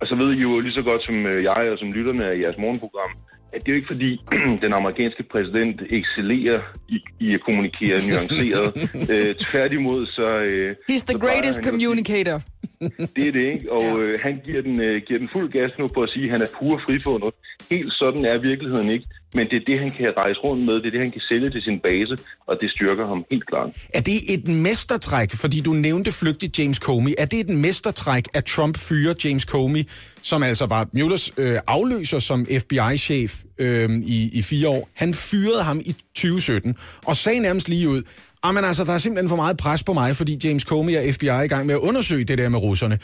Og 0.00 0.06
så 0.06 0.14
ved 0.14 0.32
I 0.32 0.40
jo 0.40 0.60
lige 0.60 0.72
så 0.72 0.82
godt 0.82 1.04
som 1.04 1.26
øh, 1.26 1.44
jeg 1.44 1.68
og 1.72 1.78
som 1.78 1.92
lytterne 1.92 2.24
af 2.30 2.40
jeres 2.40 2.58
morgenprogram, 2.58 3.12
at 3.54 3.60
det 3.66 3.68
er 3.68 3.72
jo 3.72 3.76
ikke 3.76 3.92
fordi, 3.94 4.10
den 4.64 4.72
amerikanske 4.72 5.22
præsident 5.22 5.82
excellerer 5.90 6.60
i, 6.88 6.98
i 7.20 7.34
at 7.34 7.40
kommunikere 7.40 7.96
nuanceret. 8.08 8.66
øh, 9.12 9.34
tværtimod, 9.34 10.06
så... 10.06 10.28
Øh, 10.38 10.70
He's 10.90 11.04
the 11.10 11.12
så 11.12 11.18
greatest 11.18 11.64
han 11.64 11.70
communicator. 11.70 12.40
Det 13.16 13.24
er 13.28 13.32
det, 13.32 13.46
ikke? 13.54 13.72
Og 13.72 13.82
Ja. 13.82 13.98
øh, 13.98 14.18
han 14.22 14.40
giver 14.44 14.62
den, 14.62 14.80
øh, 14.80 15.02
giver 15.06 15.18
den 15.18 15.28
fuld 15.32 15.48
gas 15.52 15.70
nu 15.78 15.88
på 15.88 16.02
at 16.02 16.10
sige, 16.10 16.24
at 16.24 16.30
han 16.30 16.42
er 16.42 16.50
pur 16.58 16.80
frifundet. 16.86 17.30
Helt 17.70 17.92
sådan 17.92 18.24
er 18.24 18.38
virkeligheden 18.38 18.90
ikke. 18.90 19.06
Men 19.34 19.46
det 19.50 19.56
er 19.56 19.64
det, 19.66 19.78
han 19.80 19.90
kan 19.90 20.08
rejse 20.16 20.40
rundt 20.40 20.64
med. 20.64 20.74
Det 20.74 20.86
er 20.86 20.90
det, 20.90 21.00
han 21.00 21.10
kan 21.10 21.20
sælge 21.20 21.50
til 21.50 21.62
sin 21.62 21.80
base, 21.80 22.16
og 22.46 22.58
det 22.60 22.70
styrker 22.70 23.06
ham 23.06 23.24
helt 23.30 23.46
klart. 23.46 23.70
Er 23.94 24.00
det 24.00 24.18
et 24.34 24.48
mestertræk, 24.48 25.32
fordi 25.32 25.60
du 25.60 25.72
nævnte 25.72 26.12
flygtigt 26.12 26.58
James 26.58 26.76
Comey, 26.76 27.12
er 27.18 27.26
det 27.26 27.40
et 27.40 27.48
mestertræk, 27.48 28.24
at 28.34 28.44
Trump 28.44 28.78
fyrer 28.78 29.14
James 29.24 29.42
Comey, 29.42 29.82
som 30.22 30.42
altså 30.42 30.66
var 30.66 30.88
Muellers 30.92 31.32
øh, 31.38 31.58
afløser 31.66 32.18
som 32.18 32.46
FBI-chef 32.58 33.42
øh, 33.58 33.90
i, 33.90 34.38
i 34.38 34.42
fire 34.42 34.68
år. 34.68 34.88
Han 34.94 35.14
fyrede 35.14 35.62
ham 35.62 35.80
i 35.80 35.92
2017 36.14 36.76
og 37.06 37.16
sagde 37.16 37.40
nærmest 37.40 37.68
lige 37.68 37.88
ud, 37.88 38.02
ah, 38.42 38.54
men 38.54 38.64
altså, 38.64 38.84
der 38.84 38.92
er 38.92 38.98
simpelthen 38.98 39.28
for 39.28 39.36
meget 39.36 39.56
pres 39.56 39.82
på 39.82 39.92
mig, 39.92 40.16
fordi 40.16 40.38
James 40.44 40.62
Comey 40.62 40.96
og 40.96 41.14
FBI 41.14 41.26
er 41.26 41.42
i 41.42 41.48
gang 41.48 41.66
med 41.66 41.74
at 41.74 41.80
undersøge 41.80 42.24
det 42.24 42.38
der 42.38 42.48
med 42.48 42.58
russerne. 42.58 42.98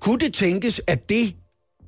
Kunne 0.00 0.18
det 0.18 0.32
tænkes, 0.34 0.80
at 0.86 1.08
det 1.08 1.34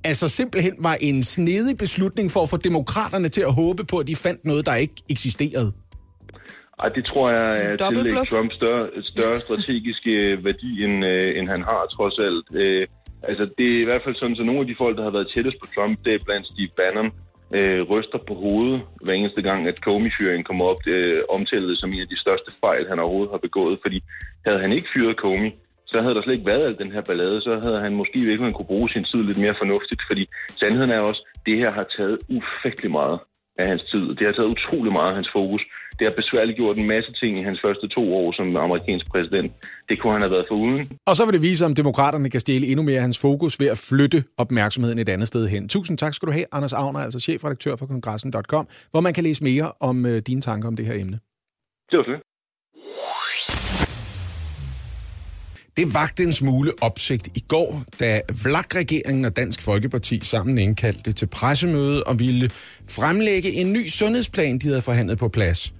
altså 0.04 0.28
simpelthen 0.28 0.74
var 0.78 0.96
en 1.00 1.22
snedig 1.22 1.76
beslutning 1.78 2.30
for 2.30 2.42
at 2.42 2.48
få 2.48 2.56
demokraterne 2.56 3.28
til 3.28 3.40
at 3.40 3.54
håbe 3.54 3.84
på, 3.84 3.98
at 3.98 4.06
de 4.06 4.16
fandt 4.16 4.44
noget, 4.44 4.66
der 4.66 4.74
ikke 4.74 4.94
eksisterede? 5.10 5.72
Ej, 6.82 6.88
det 6.88 7.04
tror 7.04 7.30
jeg 7.30 7.46
er 7.64 7.76
til 7.76 7.86
Dobbeltbluff. 7.86 8.30
Trump 8.30 8.52
større, 8.52 8.88
større 9.02 9.40
strategisk 9.40 10.02
øh, 10.06 10.44
værdi, 10.44 10.84
end, 10.84 11.06
øh, 11.08 11.38
end 11.38 11.48
han 11.48 11.62
har, 11.62 11.86
trods 11.96 12.18
alt. 12.18 12.46
Øh, 12.62 12.86
altså, 13.22 13.44
det 13.58 13.66
er 13.74 13.80
i 13.80 13.88
hvert 13.88 14.02
fald 14.04 14.16
sådan, 14.16 14.36
så 14.36 14.42
nogle 14.42 14.60
af 14.60 14.66
de 14.66 14.74
folk, 14.78 14.96
der 14.98 15.04
har 15.04 15.10
været 15.10 15.28
tættest 15.34 15.56
på 15.62 15.66
Trump, 15.74 15.98
det 16.04 16.14
er 16.14 16.24
blandt 16.26 16.46
Steve 16.46 16.72
Bannon, 16.78 17.10
øh, 17.56 17.80
ryster 17.92 18.18
på 18.28 18.34
hovedet 18.34 18.80
hver 19.04 19.12
eneste 19.12 19.42
gang, 19.42 19.60
at 19.70 19.78
Comey-fyringen 19.86 20.44
kommer 20.44 20.64
op, 20.64 20.82
øh, 20.86 21.20
omtalt 21.36 21.78
som 21.80 21.92
en 21.92 22.00
af 22.06 22.08
de 22.08 22.20
største 22.24 22.50
fejl, 22.64 22.88
han 22.88 22.98
overhovedet 22.98 23.34
har 23.34 23.42
begået. 23.48 23.78
Fordi 23.82 23.98
havde 24.46 24.60
han 24.60 24.72
ikke 24.72 24.88
fyret 24.94 25.16
Comey, 25.16 25.50
så 25.86 25.96
havde 26.02 26.14
der 26.14 26.22
slet 26.22 26.34
ikke 26.34 26.50
været 26.52 26.66
al 26.66 26.78
den 26.78 26.92
her 26.92 27.02
ballade, 27.08 27.40
så 27.40 27.52
havde 27.64 27.80
han 27.80 27.94
måske 28.00 28.16
i 28.18 28.28
virkeligheden 28.30 28.54
kunne 28.54 28.72
bruge 28.72 28.88
sin 28.90 29.04
tid 29.04 29.22
lidt 29.22 29.40
mere 29.44 29.54
fornuftigt, 29.62 30.02
fordi 30.10 30.24
sandheden 30.60 30.90
er 30.90 31.00
også, 31.10 31.22
det 31.46 31.56
her 31.56 31.70
har 31.70 31.86
taget 31.96 32.18
ufattelig 32.38 32.90
meget 32.90 33.18
af 33.58 33.66
hans 33.68 33.82
tid. 33.92 34.14
Det 34.16 34.26
har 34.26 34.32
taget 34.32 34.50
utrolig 34.56 34.92
meget 34.92 35.08
af 35.08 35.14
hans 35.14 35.30
fokus. 35.32 35.62
Det 35.98 36.06
har 36.06 36.14
besværligt 36.14 36.56
gjort 36.56 36.76
en 36.76 36.86
masse 36.86 37.12
ting 37.12 37.36
i 37.36 37.42
hans 37.42 37.60
første 37.64 37.88
to 37.88 38.14
år 38.14 38.32
som 38.32 38.56
amerikansk 38.56 39.06
præsident. 39.10 39.52
Det 39.88 40.00
kunne 40.00 40.12
han 40.12 40.22
have 40.22 40.30
været 40.30 40.46
foruden. 40.48 40.98
Og 41.06 41.16
så 41.16 41.24
vil 41.24 41.32
det 41.32 41.42
vise, 41.42 41.66
om 41.66 41.74
demokraterne 41.74 42.30
kan 42.30 42.40
stjæle 42.40 42.66
endnu 42.66 42.82
mere 42.82 42.96
af 42.96 43.02
hans 43.02 43.18
fokus 43.18 43.60
ved 43.60 43.66
at 43.66 43.78
flytte 43.78 44.24
opmærksomheden 44.38 44.98
et 44.98 45.08
andet 45.08 45.28
sted 45.28 45.48
hen. 45.48 45.68
Tusind 45.68 45.98
tak 45.98 46.14
skal 46.14 46.26
du 46.26 46.32
have, 46.32 46.46
Anders 46.52 46.72
Agner, 46.72 47.00
altså 47.00 47.20
chefredaktør 47.20 47.76
for 47.76 47.86
kongressen.com, 47.86 48.68
hvor 48.90 49.00
man 49.00 49.14
kan 49.14 49.24
læse 49.24 49.44
mere 49.44 49.72
om 49.80 50.06
øh, 50.06 50.22
dine 50.26 50.40
tanker 50.40 50.68
om 50.68 50.76
det 50.76 50.86
her 50.86 50.94
emne. 50.94 51.18
Det 51.90 51.98
var 51.98 52.04
det. 52.04 52.20
Det 55.76 55.94
vagte 55.94 56.22
en 56.22 56.32
smule 56.32 56.72
opsigt 56.80 57.28
i 57.34 57.44
går, 57.48 57.84
da 58.00 58.20
Vlak-regeringen 58.42 59.24
og 59.24 59.36
Dansk 59.36 59.62
Folkeparti 59.62 60.20
sammen 60.24 60.58
indkaldte 60.58 61.12
til 61.12 61.26
pressemøde 61.26 62.04
og 62.04 62.18
ville 62.18 62.50
fremlægge 62.88 63.52
en 63.52 63.72
ny 63.72 63.88
sundhedsplan, 63.88 64.58
de 64.58 64.68
havde 64.68 64.82
forhandlet 64.82 65.18
på 65.18 65.28
plads. 65.28 65.74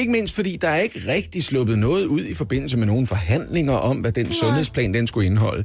Ikke 0.00 0.12
mindst 0.12 0.34
fordi 0.34 0.56
der 0.60 0.68
er 0.68 0.78
ikke 0.78 1.00
rigtig 1.08 1.44
sluppet 1.44 1.78
noget 1.78 2.06
ud 2.06 2.24
i 2.24 2.34
forbindelse 2.34 2.76
med 2.76 2.86
nogle 2.86 3.06
forhandlinger 3.06 3.72
om, 3.72 3.96
hvad 3.96 4.12
den 4.12 4.32
sundhedsplan 4.32 4.94
den 4.94 5.06
skulle 5.06 5.26
indeholde. 5.26 5.64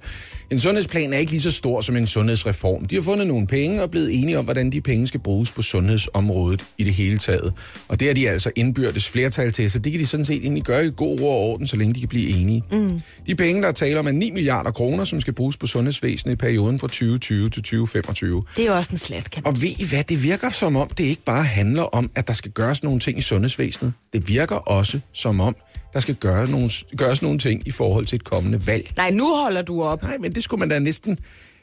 En 0.51 0.59
sundhedsplan 0.59 1.13
er 1.13 1.17
ikke 1.17 1.31
lige 1.31 1.41
så 1.41 1.51
stor 1.51 1.81
som 1.81 1.95
en 1.95 2.07
sundhedsreform. 2.07 2.85
De 2.85 2.95
har 2.95 3.01
fundet 3.01 3.27
nogle 3.27 3.47
penge 3.47 3.83
og 3.83 3.91
blevet 3.91 4.19
enige 4.21 4.39
om, 4.39 4.45
hvordan 4.45 4.71
de 4.71 4.81
penge 4.81 5.07
skal 5.07 5.19
bruges 5.19 5.51
på 5.51 5.61
sundhedsområdet 5.61 6.65
i 6.77 6.83
det 6.83 6.93
hele 6.93 7.17
taget. 7.17 7.53
Og 7.87 7.99
det 7.99 8.09
er 8.09 8.13
de 8.13 8.29
altså 8.29 8.51
indbyrdes 8.55 9.09
flertal 9.09 9.51
til, 9.51 9.71
så 9.71 9.79
det 9.79 9.91
kan 9.91 10.01
de 10.01 10.05
sådan 10.05 10.25
set 10.25 10.41
egentlig 10.43 10.63
gøre 10.63 10.85
i 10.85 10.91
god 10.95 11.19
ro 11.21 11.27
og 11.27 11.37
orden, 11.37 11.67
så 11.67 11.77
længe 11.77 11.93
de 11.93 11.99
kan 11.99 12.09
blive 12.09 12.29
enige. 12.29 12.63
Mm. 12.71 13.01
De 13.27 13.35
penge, 13.35 13.61
der 13.61 13.67
er 13.67 13.71
tale 13.71 13.99
om, 13.99 14.07
er 14.07 14.11
9 14.11 14.31
milliarder 14.31 14.71
kroner, 14.71 15.03
som 15.03 15.21
skal 15.21 15.33
bruges 15.33 15.57
på 15.57 15.67
sundhedsvæsenet 15.67 16.33
i 16.33 16.35
perioden 16.35 16.79
fra 16.79 16.87
2020 16.87 17.49
til 17.49 17.63
2025. 17.63 18.43
Det 18.55 18.63
er 18.63 18.69
jo 18.69 18.77
også 18.77 18.89
en 18.91 18.97
slat, 18.97 19.31
kan 19.31 19.43
man 19.43 19.53
Og 19.53 19.61
ved 19.61 19.69
I 19.79 19.85
hvad, 19.85 20.03
det 20.03 20.23
virker 20.23 20.49
som 20.49 20.75
om, 20.75 20.89
det 20.97 21.03
ikke 21.03 21.23
bare 21.25 21.43
handler 21.43 21.83
om, 21.83 22.11
at 22.15 22.27
der 22.27 22.33
skal 22.33 22.51
gøres 22.51 22.83
nogle 22.83 22.99
ting 22.99 23.17
i 23.17 23.21
sundhedsvæsenet. 23.21 23.93
Det 24.13 24.24
virker 24.27 24.55
også 24.55 24.99
som 25.13 25.39
om, 25.39 25.55
der 25.93 25.99
skal 25.99 26.15
gøre 26.15 26.49
nogle, 26.49 26.69
gøres 26.97 27.21
nogle 27.21 27.39
ting 27.39 27.67
i 27.67 27.71
forhold 27.71 28.05
til 28.05 28.15
et 28.15 28.23
kommende 28.23 28.67
valg. 28.67 28.93
Nej, 28.97 29.11
nu 29.11 29.35
holder 29.43 29.61
du 29.61 29.83
op. 29.83 30.03
Nej, 30.03 30.17
men 30.17 30.35
det 30.35 30.43
skulle 30.43 30.59
man 30.59 30.69
da 30.69 30.79
næsten 30.79 31.19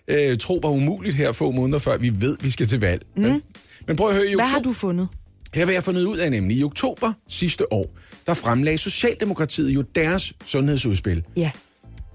øh, 0.08 0.38
tro 0.38 0.58
var 0.62 0.68
umuligt 0.68 1.16
her 1.16 1.32
få 1.32 1.50
måneder 1.50 1.78
før 1.78 1.96
vi 1.96 2.12
ved, 2.20 2.36
vi 2.40 2.50
skal 2.50 2.66
til 2.66 2.80
valg. 2.80 3.02
Mm. 3.16 3.22
Men, 3.22 3.42
men 3.86 3.96
prøv 3.96 4.08
at 4.08 4.14
høre, 4.14 4.26
i 4.26 4.34
Hvad 4.34 4.44
oktober, 4.44 4.54
har 4.54 4.60
du 4.60 4.72
fundet? 4.72 5.08
her 5.54 5.66
vil 5.66 5.72
jeg 5.72 5.84
fundet 5.84 6.04
ud 6.04 6.18
af 6.18 6.30
nemlig, 6.30 6.56
i 6.56 6.64
oktober 6.64 7.12
sidste 7.28 7.72
år, 7.72 7.98
der 8.26 8.34
fremlagde 8.34 8.78
Socialdemokratiet 8.78 9.70
jo 9.70 9.82
deres 9.82 10.32
sundhedsudspil. 10.44 11.22
Ja. 11.36 11.50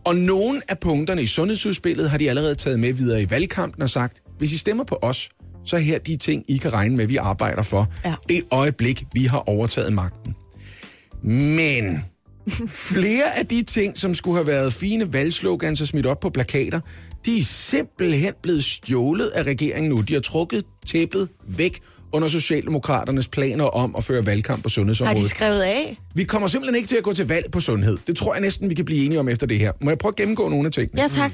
Og 0.04 0.16
nogle 0.16 0.62
af 0.68 0.80
punkterne 0.80 1.24
i 1.24 1.28
sundhedsudspillet 1.28 2.10
har 2.10 2.18
de 2.18 2.30
allerede 2.30 2.56
taget 2.56 2.80
med 2.80 2.94
videre 2.94 3.22
i 3.22 3.30
valgkampen 3.30 3.82
og 3.82 3.90
sagt, 3.90 4.22
hvis 4.38 4.54
I 4.54 4.58
stemmer 4.58 4.84
på 4.84 5.00
os, 5.02 5.30
så 5.66 5.76
er 5.76 5.80
her 5.80 6.00
de 6.00 6.18
ting, 6.18 6.44
I 6.48 6.58
kan 6.58 6.74
regne 6.74 6.96
med, 6.96 7.08
vi 7.08 7.16
arbejder 7.16 7.64
for. 7.64 7.88
Ja. 8.06 8.16
Det 8.30 8.44
øjeblik, 8.52 9.04
vi 9.14 9.26
har 9.26 9.50
overtaget 9.50 9.94
magten. 9.94 10.36
Men 11.24 12.06
flere 12.68 13.38
af 13.38 13.46
de 13.48 13.64
ting, 13.64 13.98
som 13.98 14.14
skulle 14.14 14.38
have 14.38 14.48
været 14.48 14.74
fine 14.74 15.14
valgslogans 15.14 15.82
og 15.82 15.88
smidt 15.88 16.06
op 16.06 16.20
på 16.20 16.30
plakater, 16.30 16.80
de 17.26 17.40
er 17.40 17.44
simpelthen 17.44 18.34
blevet 18.44 18.64
stjålet 18.64 19.28
af 19.28 19.44
regeringen 19.44 19.90
nu. 19.90 20.02
De 20.02 20.14
har 20.14 20.22
trukket 20.22 20.64
tæppet 20.86 21.30
væk 21.58 21.80
under 22.14 22.28
Socialdemokraternes 22.28 23.28
planer 23.28 23.66
om 23.66 23.96
at 23.98 24.04
føre 24.04 24.26
valgkamp 24.26 24.64
på 24.64 24.70
Har 24.70 24.70
sundhedsområdet. 24.70 25.24
de 25.24 25.30
skrevet 25.30 25.62
af? 25.62 25.98
Vi 26.16 26.24
kommer 26.24 26.48
simpelthen 26.48 26.76
ikke 26.76 26.88
til 26.88 26.96
at 26.96 27.04
gå 27.04 27.14
til 27.14 27.28
valg 27.28 27.52
på 27.52 27.60
sundhed. 27.60 27.98
Det 28.08 28.16
tror 28.18 28.34
jeg 28.34 28.42
næsten, 28.42 28.70
vi 28.70 28.76
kan 28.76 28.86
blive 28.86 29.06
enige 29.06 29.20
om 29.20 29.30
efter 29.30 29.48
det 29.48 29.60
her. 29.60 29.72
Må 29.82 29.92
jeg 29.92 29.98
prøve 29.98 30.10
at 30.12 30.16
gennemgå 30.16 30.50
nogle 30.50 30.66
af 30.66 30.72
tingene? 30.72 31.02
Ja, 31.02 31.08
tak. 31.08 31.32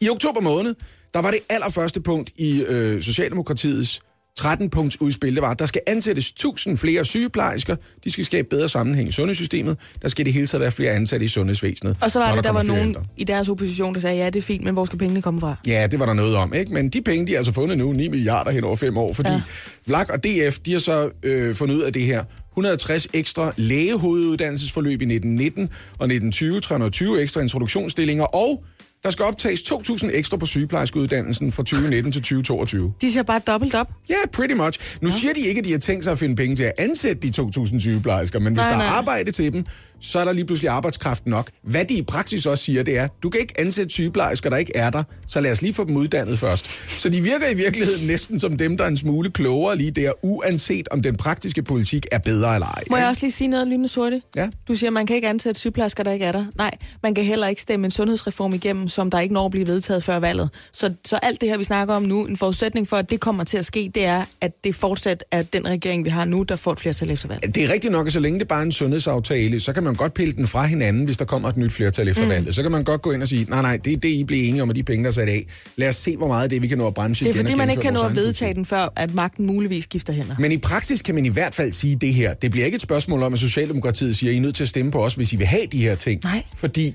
I 0.00 0.08
oktober 0.08 0.40
måned, 0.40 0.74
der 1.14 1.22
var 1.22 1.30
det 1.30 1.40
allerførste 1.48 2.00
punkt 2.00 2.30
i 2.36 2.62
øh, 2.62 3.02
Socialdemokratiets 3.02 4.00
13-punkts 4.40 5.00
udspil, 5.00 5.34
det 5.34 5.42
var, 5.42 5.50
at 5.50 5.58
der 5.58 5.66
skal 5.66 5.80
ansættes 5.86 6.28
1000 6.30 6.76
flere 6.76 7.04
sygeplejersker, 7.04 7.76
de 8.04 8.10
skal 8.10 8.24
skabe 8.24 8.48
bedre 8.50 8.68
sammenhæng 8.68 9.08
i 9.08 9.12
sundhedssystemet, 9.12 9.78
der 10.02 10.08
skal 10.08 10.24
det 10.24 10.32
hele 10.32 10.46
taget 10.46 10.60
være 10.60 10.72
flere 10.72 10.92
ansatte 10.92 11.24
i 11.24 11.28
sundhedsvæsenet. 11.28 11.96
Og 12.02 12.10
så 12.10 12.18
var 12.18 12.34
det, 12.34 12.44
der 12.44 12.50
var 12.50 12.58
kommer 12.58 12.74
flere 12.74 12.76
nogen 12.76 12.88
ældre. 12.88 13.04
i 13.16 13.24
deres 13.24 13.48
opposition, 13.48 13.94
der 13.94 14.00
sagde, 14.00 14.16
ja, 14.16 14.26
det 14.26 14.36
er 14.36 14.42
fint, 14.42 14.64
men 14.64 14.74
hvor 14.74 14.84
skal 14.84 14.98
pengene 14.98 15.22
komme 15.22 15.40
fra? 15.40 15.56
Ja, 15.66 15.86
det 15.90 15.98
var 15.98 16.06
der 16.06 16.14
noget 16.14 16.36
om, 16.36 16.54
ikke? 16.54 16.74
Men 16.74 16.88
de 16.88 17.02
penge, 17.02 17.26
de 17.26 17.32
har 17.32 17.38
altså 17.38 17.52
fundet 17.52 17.78
nu, 17.78 17.92
9 17.92 18.08
milliarder 18.08 18.50
hen 18.50 18.64
over 18.64 18.76
fem 18.76 18.98
år, 18.98 19.12
fordi 19.12 19.30
ja. 19.30 19.42
VLAK 19.86 20.10
og 20.10 20.24
DF, 20.24 20.58
de 20.58 20.72
har 20.72 20.78
så 20.78 21.10
øh, 21.22 21.54
fundet 21.54 21.74
ud 21.74 21.82
af 21.82 21.92
det 21.92 22.02
her. 22.02 22.24
160 22.52 23.08
ekstra 23.14 23.52
lægehoveduddannelsesforløb 23.56 25.02
i 25.02 25.04
1919 25.04 25.62
og 25.98 26.04
1920, 26.04 26.60
320 26.60 27.22
ekstra 27.22 27.40
introduktionsstillinger, 27.40 28.24
og 28.24 28.64
der 29.04 29.10
skal 29.10 29.24
optages 29.24 29.60
2.000 29.60 30.08
ekstra 30.12 30.36
på 30.36 30.46
sygeplejerskeuddannelsen 30.46 31.52
fra 31.52 31.62
2019 31.62 32.12
til 32.12 32.22
2022. 32.22 32.92
De 33.00 33.12
siger 33.12 33.22
bare 33.22 33.40
dobbelt 33.46 33.74
op. 33.74 33.90
Ja, 34.08 34.14
yeah, 34.14 34.28
pretty 34.32 34.54
much. 34.54 34.98
Nu 35.00 35.08
ja. 35.08 35.14
siger 35.14 35.32
de 35.34 35.40
ikke, 35.40 35.58
at 35.58 35.64
de 35.64 35.72
har 35.72 35.78
tænkt 35.78 36.04
sig 36.04 36.10
at 36.10 36.18
finde 36.18 36.36
penge 36.36 36.56
til 36.56 36.62
at 36.62 36.72
ansætte 36.78 37.28
de 37.28 37.42
2.000 37.42 37.80
sygeplejersker, 37.80 38.38
men 38.38 38.52
hvis 38.52 38.56
Nej, 38.56 38.68
der 38.68 38.78
er 38.78 38.82
nej. 38.88 38.96
arbejde 38.98 39.30
til 39.30 39.52
dem, 39.52 39.64
så 40.06 40.18
er 40.18 40.24
der 40.24 40.32
lige 40.32 40.44
pludselig 40.44 40.70
arbejdskraft 40.70 41.26
nok. 41.26 41.50
Hvad 41.62 41.84
de 41.84 41.94
i 41.94 42.02
praksis 42.02 42.46
også 42.46 42.64
siger, 42.64 42.82
det 42.82 42.98
er, 42.98 43.08
du 43.22 43.30
kan 43.30 43.40
ikke 43.40 43.60
ansætte 43.60 43.90
sygeplejersker, 43.90 44.50
der 44.50 44.56
ikke 44.56 44.76
er 44.76 44.90
der, 44.90 45.02
så 45.26 45.40
lad 45.40 45.52
os 45.52 45.62
lige 45.62 45.74
få 45.74 45.84
dem 45.84 45.96
uddannet 45.96 46.38
først. 46.38 47.00
Så 47.00 47.08
de 47.08 47.20
virker 47.20 47.48
i 47.48 47.54
virkeligheden 47.54 48.06
næsten 48.06 48.40
som 48.40 48.56
dem, 48.56 48.76
der 48.76 48.84
er 48.84 48.88
en 48.88 48.96
smule 48.96 49.30
klogere 49.30 49.76
lige 49.76 49.90
der, 49.90 50.12
uanset 50.22 50.88
om 50.90 51.02
den 51.02 51.16
praktiske 51.16 51.62
politik 51.62 52.06
er 52.12 52.18
bedre 52.18 52.54
eller 52.54 52.66
ej. 52.66 52.82
Må 52.90 52.96
jeg 52.96 53.08
også 53.08 53.22
lige 53.22 53.32
sige 53.32 53.48
noget 53.48 53.66
lynende 53.66 53.88
sorte? 53.88 54.22
Ja. 54.36 54.48
Du 54.68 54.74
siger, 54.74 54.90
man 54.90 55.06
kan 55.06 55.16
ikke 55.16 55.28
ansætte 55.28 55.60
sygeplejersker, 55.60 56.02
der 56.02 56.12
ikke 56.12 56.24
er 56.24 56.32
der. 56.32 56.44
Nej, 56.58 56.70
man 57.02 57.14
kan 57.14 57.24
heller 57.24 57.46
ikke 57.46 57.62
stemme 57.62 57.84
en 57.84 57.90
sundhedsreform 57.90 58.54
igennem, 58.54 58.88
som 58.88 59.10
der 59.10 59.20
ikke 59.20 59.34
når 59.34 59.44
at 59.44 59.50
blive 59.50 59.66
vedtaget 59.66 60.04
før 60.04 60.18
valget. 60.18 60.50
Så, 60.72 60.92
så 61.04 61.18
alt 61.22 61.40
det 61.40 61.48
her, 61.48 61.58
vi 61.58 61.64
snakker 61.64 61.94
om 61.94 62.02
nu, 62.02 62.26
en 62.26 62.36
forudsætning 62.36 62.88
for, 62.88 62.96
at 62.96 63.10
det 63.10 63.20
kommer 63.20 63.44
til 63.44 63.58
at 63.58 63.64
ske, 63.64 63.90
det 63.94 64.04
er, 64.04 64.24
at 64.40 64.64
det 64.64 64.74
fortsat 64.74 65.24
er 65.30 65.42
den 65.42 65.66
regering, 65.66 66.04
vi 66.04 66.10
har 66.10 66.24
nu, 66.24 66.42
der 66.42 66.56
får 66.56 66.72
et 66.72 66.80
flertal 66.80 67.10
efter 67.10 67.28
valget. 67.28 67.54
Det 67.54 67.64
er 67.64 67.72
rigtigt 67.72 67.92
nok, 67.92 68.06
at 68.06 68.12
så 68.12 68.20
længe 68.20 68.38
det 68.38 68.48
bare 68.48 68.60
er 68.60 68.64
en 68.64 68.72
sundhedsaftale, 68.72 69.60
så 69.60 69.72
kan 69.72 69.82
man 69.82 69.95
godt 69.96 70.14
pille 70.14 70.32
den 70.32 70.46
fra 70.46 70.66
hinanden, 70.66 71.04
hvis 71.04 71.16
der 71.16 71.24
kommer 71.24 71.48
et 71.48 71.56
nyt 71.56 71.72
flertal 71.72 72.08
efter 72.08 72.22
mm. 72.22 72.30
valget. 72.30 72.54
Så 72.54 72.62
kan 72.62 72.70
man 72.70 72.84
godt 72.84 73.02
gå 73.02 73.12
ind 73.12 73.22
og 73.22 73.28
sige, 73.28 73.46
nej, 73.48 73.62
nej, 73.62 73.76
det 73.76 73.92
er 73.92 73.96
det, 73.96 74.08
I 74.08 74.24
blev 74.24 74.48
enige 74.48 74.62
om, 74.62 74.68
og 74.68 74.74
de 74.74 74.82
penge, 74.82 75.02
der 75.02 75.08
er 75.08 75.12
sat 75.12 75.28
af. 75.28 75.46
Lad 75.76 75.88
os 75.88 75.96
se, 75.96 76.16
hvor 76.16 76.26
meget 76.26 76.42
af 76.42 76.50
det, 76.50 76.62
vi 76.62 76.68
kan 76.68 76.78
nå 76.78 76.86
at 76.86 76.94
bremse 76.94 77.24
Det 77.24 77.30
er 77.30 77.34
fordi, 77.34 77.54
man 77.54 77.70
ikke 77.70 77.82
kan 77.82 77.92
nå 77.92 78.00
at 78.00 78.16
vedtage 78.16 78.54
den, 78.54 78.64
før 78.64 78.92
at 78.96 79.14
magten 79.14 79.46
muligvis 79.46 79.84
skifter 79.84 80.12
hænder. 80.12 80.36
Men 80.38 80.52
i 80.52 80.58
praksis 80.58 81.02
kan 81.02 81.14
man 81.14 81.26
i 81.26 81.28
hvert 81.28 81.54
fald 81.54 81.72
sige 81.72 81.96
det 81.96 82.14
her. 82.14 82.34
Det 82.34 82.50
bliver 82.50 82.66
ikke 82.66 82.76
et 82.76 82.82
spørgsmål 82.82 83.22
om, 83.22 83.32
at 83.32 83.38
Socialdemokratiet 83.38 84.16
siger, 84.16 84.30
at 84.30 84.34
I 84.34 84.36
er 84.36 84.40
nødt 84.40 84.54
til 84.54 84.64
at 84.64 84.68
stemme 84.68 84.90
på 84.92 85.04
os, 85.04 85.14
hvis 85.14 85.32
I 85.32 85.36
vil 85.36 85.46
have 85.46 85.66
de 85.72 85.82
her 85.82 85.94
ting. 85.94 86.20
Nej. 86.24 86.42
Fordi 86.56 86.94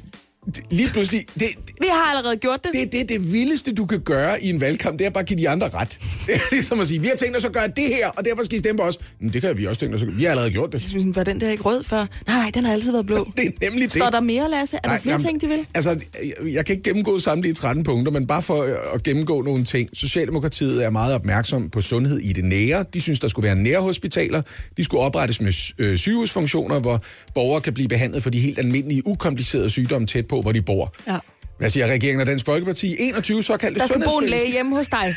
lige 0.69 0.89
pludselig, 0.89 1.25
det, 1.33 1.47
Vi 1.79 1.87
har 1.91 2.09
allerede 2.15 2.37
gjort 2.37 2.63
det. 2.63 2.71
det, 2.73 2.91
det, 2.91 3.09
det 3.09 3.33
vildeste, 3.33 3.73
du 3.73 3.85
kan 3.85 3.99
gøre 3.99 4.43
i 4.43 4.49
en 4.49 4.61
valgkamp, 4.61 4.99
det 4.99 5.07
er 5.07 5.09
bare 5.09 5.21
at 5.21 5.27
give 5.27 5.39
de 5.39 5.49
andre 5.49 5.69
ret. 5.69 5.89
Det 6.27 6.35
er 6.35 6.39
ligesom 6.51 6.79
at 6.79 6.87
sige, 6.87 7.01
vi 7.01 7.07
har 7.07 7.15
tænkt 7.15 7.37
os 7.37 7.45
at 7.45 7.53
gøre 7.53 7.67
det 7.67 7.87
her, 7.87 8.07
og 8.07 8.25
derfor 8.25 8.43
skal 8.43 8.55
I 8.55 8.59
stemme 8.59 8.79
på 8.79 8.83
os. 8.83 8.97
Men 9.19 9.33
det 9.33 9.41
kan 9.41 9.57
vi 9.57 9.65
også 9.65 9.79
tænkt 9.79 9.95
os 9.95 10.01
at 10.01 10.07
gøre. 10.07 10.17
Vi 10.17 10.23
har 10.23 10.29
allerede 10.29 10.51
gjort 10.51 10.71
det. 10.71 11.15
Var 11.15 11.23
den 11.23 11.41
der 11.41 11.51
ikke 11.51 11.63
rød 11.63 11.83
før? 11.83 11.97
Nej, 11.97 12.07
nej, 12.27 12.51
den 12.53 12.65
har 12.65 12.73
altid 12.73 12.91
været 12.91 13.05
blå. 13.05 13.31
Det 13.37 13.45
er 13.45 13.51
nemlig 13.69 13.83
det. 13.83 13.91
Står 13.91 14.09
der 14.09 14.19
mere, 14.19 14.49
Lasse? 14.51 14.77
Er 14.83 14.89
der 14.89 14.99
flere 14.99 15.13
jamen, 15.13 15.25
ting, 15.27 15.41
de 15.41 15.47
vil? 15.47 15.65
Altså, 15.73 15.89
jeg, 15.89 16.53
jeg 16.53 16.65
kan 16.65 16.75
ikke 16.75 16.83
gennemgå 16.83 17.19
samtlige 17.19 17.53
13 17.53 17.83
punkter, 17.83 18.11
men 18.11 18.27
bare 18.27 18.41
for 18.41 18.63
at 18.93 19.03
gennemgå 19.03 19.41
nogle 19.41 19.63
ting. 19.63 19.89
Socialdemokratiet 19.93 20.85
er 20.85 20.89
meget 20.89 21.15
opmærksom 21.15 21.69
på 21.69 21.81
sundhed 21.81 22.17
i 22.19 22.33
det 22.33 22.43
nære. 22.43 22.85
De 22.93 23.01
synes, 23.01 23.19
der 23.19 23.27
skulle 23.27 23.45
være 23.45 23.55
nærhospitaler. 23.55 24.41
De 24.77 24.83
skulle 24.83 25.01
oprettes 25.01 25.41
med 25.41 25.53
øh, 25.77 25.97
sygehusfunktioner, 25.97 26.79
hvor 26.79 27.01
borgere 27.33 27.61
kan 27.61 27.73
blive 27.73 27.87
behandlet 27.87 28.23
for 28.23 28.29
de 28.29 28.39
helt 28.39 28.59
almindelige, 28.59 29.07
ukomplicerede 29.07 29.69
sygdomme 29.69 30.07
tæt 30.07 30.27
på, 30.31 30.41
hvor 30.41 30.51
de 30.51 30.61
bor. 30.61 30.93
Ja. 31.07 31.17
Hvad 31.57 31.69
siger 31.69 31.87
regeringen 31.87 32.21
og 32.21 32.27
Dansk 32.27 32.45
Folkeparti? 32.45 32.95
21 32.99 33.43
såkaldte 33.43 33.79
Der 33.79 33.87
skal 33.87 34.03
bo 34.03 34.17
en 34.17 34.29
læge 34.29 34.51
hjemme 34.51 34.75
hos 34.75 34.87
dig. 34.87 35.15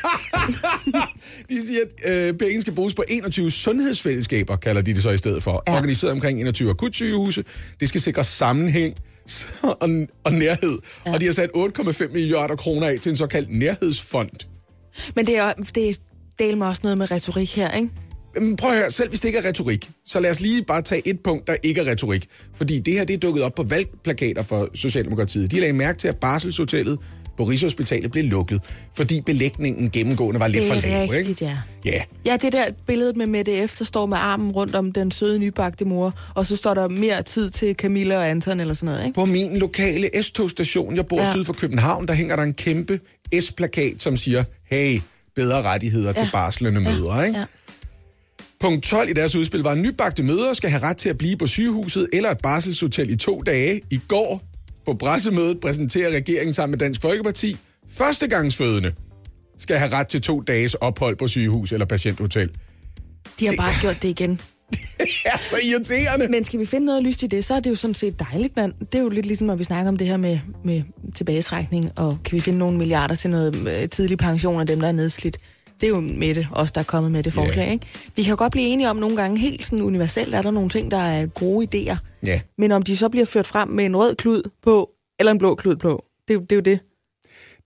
De 1.51 1.67
siger, 1.67 1.81
at 2.05 2.13
øh, 2.13 2.35
penge 2.35 2.61
skal 2.61 2.75
bruges 2.75 2.95
på 2.95 3.05
21 3.09 3.51
sundhedsfællesskaber, 3.51 4.57
kalder 4.57 4.83
de 4.83 4.95
det 4.95 5.03
så 5.03 5.11
i 5.11 5.17
stedet 5.17 5.43
for. 5.43 5.63
Ja. 5.67 5.77
Organiseret 5.77 6.13
omkring 6.13 6.41
21 6.41 6.71
akutsygehuse. 6.71 7.45
Det 7.81 7.89
skal 7.89 8.01
sikre 8.01 8.25
sammenhæng 8.25 8.95
og, 9.63 9.79
og 10.25 10.33
nærhed. 10.33 10.79
Ja. 11.07 11.13
Og 11.13 11.21
de 11.21 11.27
har 11.27 11.33
sat 11.33 11.51
8,5 11.57 12.13
milliarder 12.13 12.57
kroner 12.57 12.87
af 12.87 12.99
til 13.01 13.11
en 13.11 13.17
såkaldt 13.17 13.51
nærhedsfond. 13.51 14.47
Men 15.17 15.27
det 15.27 15.39
er, 15.39 15.53
det 15.53 15.89
er 15.89 15.95
del 16.39 16.57
med 16.59 16.67
også 16.67 16.81
noget 16.83 16.99
med 16.99 17.11
retorik 17.11 17.57
her, 17.57 17.71
ikke? 17.71 17.91
Men 18.41 18.57
prøv 18.57 18.71
at 18.71 18.77
høre, 18.77 18.91
selv 18.91 19.09
hvis 19.09 19.21
det 19.21 19.29
ikke 19.29 19.39
er 19.39 19.45
retorik, 19.49 19.91
så 20.07 20.21
lad 20.21 20.31
os 20.31 20.41
lige 20.41 20.65
bare 20.65 20.83
tage 20.83 21.09
et 21.09 21.21
punkt, 21.25 21.47
der 21.47 21.57
ikke 21.63 21.81
er 21.81 21.91
retorik. 21.91 22.27
Fordi 22.55 22.79
det 22.79 22.95
her, 22.95 23.05
det 23.05 23.15
er 23.15 23.19
dukket 23.19 23.43
op 23.43 23.55
på 23.55 23.63
valgplakater 23.63 24.43
for 24.43 24.69
Socialdemokratiet. 24.75 25.51
De 25.51 25.61
lagde 25.61 25.73
mærke 25.73 25.99
til, 25.99 26.09
at 26.09 26.17
Barselshotellet 26.17 26.99
på 27.37 27.45
Rigshospitalet 27.45 28.11
blev 28.13 28.25
lukket, 28.25 28.63
fordi 28.97 29.21
belægningen 29.21 29.91
gennemgående 29.91 30.41
var 30.41 30.49
lidt 30.49 30.63
Det 30.63 30.73
for 30.73 30.89
er 30.89 30.99
lav. 31.01 31.11
rigtigt, 31.11 31.41
ikke? 31.41 31.45
ja. 31.85 31.93
Ja, 31.93 32.03
Ja, 32.27 32.37
det 32.43 32.53
der 32.53 32.65
billede 32.87 33.13
med 33.19 33.27
Mette 33.27 33.69
F., 33.69 33.79
der 33.79 33.85
står 33.85 34.07
med 34.07 34.17
armen 34.21 34.53
rundt 34.53 34.75
om 34.75 34.93
den 34.93 35.11
søde 35.11 35.39
nybagte 35.39 35.85
mor, 35.85 36.15
og 36.35 36.47
så 36.47 36.57
står 36.57 36.75
der 36.75 36.89
mere 36.89 37.23
tid 37.23 37.51
til 37.51 37.75
Camilla 37.75 38.17
og 38.17 38.31
Anton 38.31 38.61
eller 38.61 38.75
sådan 38.75 38.87
noget, 38.87 39.07
ikke? 39.07 39.15
På 39.15 39.25
min 39.25 39.57
lokale 39.57 40.23
S-togstation, 40.23 40.97
jeg 40.97 41.07
bor 41.07 41.17
ja. 41.19 41.25
Ja. 41.27 41.33
syd 41.33 41.45
for 41.45 41.53
København, 41.53 42.09
der 42.09 42.15
hænger 42.15 42.37
der 42.37 42.43
en 42.43 42.55
kæmpe 42.55 43.01
S-plakat, 43.41 44.03
som 44.03 44.17
siger, 44.17 44.45
hey, 44.71 45.01
bedre 45.37 45.63
rettigheder 45.63 46.13
ja. 46.17 46.23
til 46.23 46.29
barslende 46.33 46.81
mødre. 46.81 47.27
Ikke? 47.27 47.39
ja. 47.39 47.45
Punkt 48.65 48.85
12 48.85 49.09
i 49.09 49.13
deres 49.13 49.37
udspil 49.37 49.61
var, 49.61 49.71
at 49.71 49.79
nybagte 49.79 50.23
mødre 50.23 50.55
skal 50.55 50.71
have 50.71 50.83
ret 50.83 50.97
til 50.97 51.09
at 51.09 51.19
blive 51.19 51.37
på 51.37 51.47
sygehuset 51.47 52.09
eller 52.13 52.31
et 52.31 52.39
barselshotel 52.39 53.11
i 53.11 53.17
to 53.17 53.43
dage. 53.47 53.81
I 53.91 54.01
går 54.09 54.43
på 54.87 54.95
pressemødet 54.95 55.61
præsenterer 55.61 56.11
regeringen 56.11 56.53
sammen 56.53 56.71
med 56.71 56.79
Dansk 56.79 57.03
Folkeparti, 57.03 57.57
førstegangsfødende 57.89 58.93
skal 59.59 59.77
have 59.79 59.93
ret 59.93 60.07
til 60.07 60.23
to 60.23 60.41
dages 60.41 60.75
ophold 60.75 61.17
på 61.17 61.29
sygehus 61.29 61.73
eller 61.73 61.87
patienthotel. 61.87 62.51
De 63.41 63.47
har 63.47 63.55
bare 63.57 63.73
gjort 63.81 64.03
det 64.03 64.09
igen. 64.09 64.31
Det 64.99 65.09
er 65.25 65.39
så 65.39 65.57
irriterende. 65.65 66.29
Men 66.29 66.45
skal 66.45 66.61
vi 66.61 66.67
finde 66.67 66.87
noget 66.87 67.03
lyst 67.03 67.23
i 67.23 67.27
det, 67.27 67.45
så 67.45 67.55
er 67.55 67.61
det 67.61 67.71
jo 67.71 67.75
sådan 67.75 67.95
set 67.95 68.21
dejligt. 68.21 68.57
Man. 68.57 68.73
Det 68.93 68.95
er 68.95 69.03
jo 69.03 69.09
lidt 69.09 69.27
ligesom, 69.27 69.47
når 69.47 69.57
vi 69.57 69.65
snakker 69.65 69.89
om 69.89 69.97
det 69.97 70.07
her 70.07 70.17
med, 70.17 70.39
med 70.65 70.83
tilbagetrækning, 71.15 71.91
og 71.97 72.19
kan 72.25 72.37
vi 72.37 72.41
finde 72.41 72.59
nogle 72.59 72.79
milliarder 72.79 73.15
til 73.15 73.31
noget 73.31 73.83
øh, 73.83 73.89
tidlig 73.89 74.19
pension 74.19 74.61
af 74.61 74.67
dem, 74.67 74.81
der 74.81 74.89
er 74.89 74.93
nedslidt. 74.93 75.37
Det 75.81 75.87
er 75.87 75.91
jo 75.91 76.01
med 76.01 76.35
det, 76.35 76.49
os 76.53 76.73
der 76.73 76.81
er 76.81 76.85
kommet 76.85 77.13
med 77.13 77.23
det 77.23 77.33
forslag, 77.33 77.67
Ja. 77.67 77.73
ikke? 77.73 77.87
Vi 78.17 78.23
kan 78.23 78.31
jo 78.31 78.37
godt 78.39 78.53
blive 78.53 78.67
enige 78.67 78.91
om 78.91 78.97
nogle 78.97 79.17
gange, 79.17 79.39
helt 79.39 79.67
sådan 79.67 79.83
universelt 79.83 80.35
er 80.35 80.43
der 80.43 80.51
nogle 80.51 80.69
ting, 80.69 80.91
der 80.91 80.97
er 80.99 81.27
gode 81.27 81.67
idéer. 81.93 81.97
Ja. 82.27 82.41
Men 82.59 82.73
om 82.73 82.83
de 82.83 82.97
så 82.97 83.09
bliver 83.09 83.27
ført 83.27 83.47
frem 83.47 83.69
med 83.69 83.85
en 83.85 83.97
rød 83.97 84.15
klud 84.15 84.43
på, 84.63 84.91
eller 85.19 85.33
en 85.33 85.39
blå 85.39 85.55
klud 85.55 85.77
på, 85.77 86.05
det, 86.29 86.35
er 86.35 86.39
det 86.41 86.53
er 86.53 86.57
jo 86.57 86.61
det. 86.63 86.79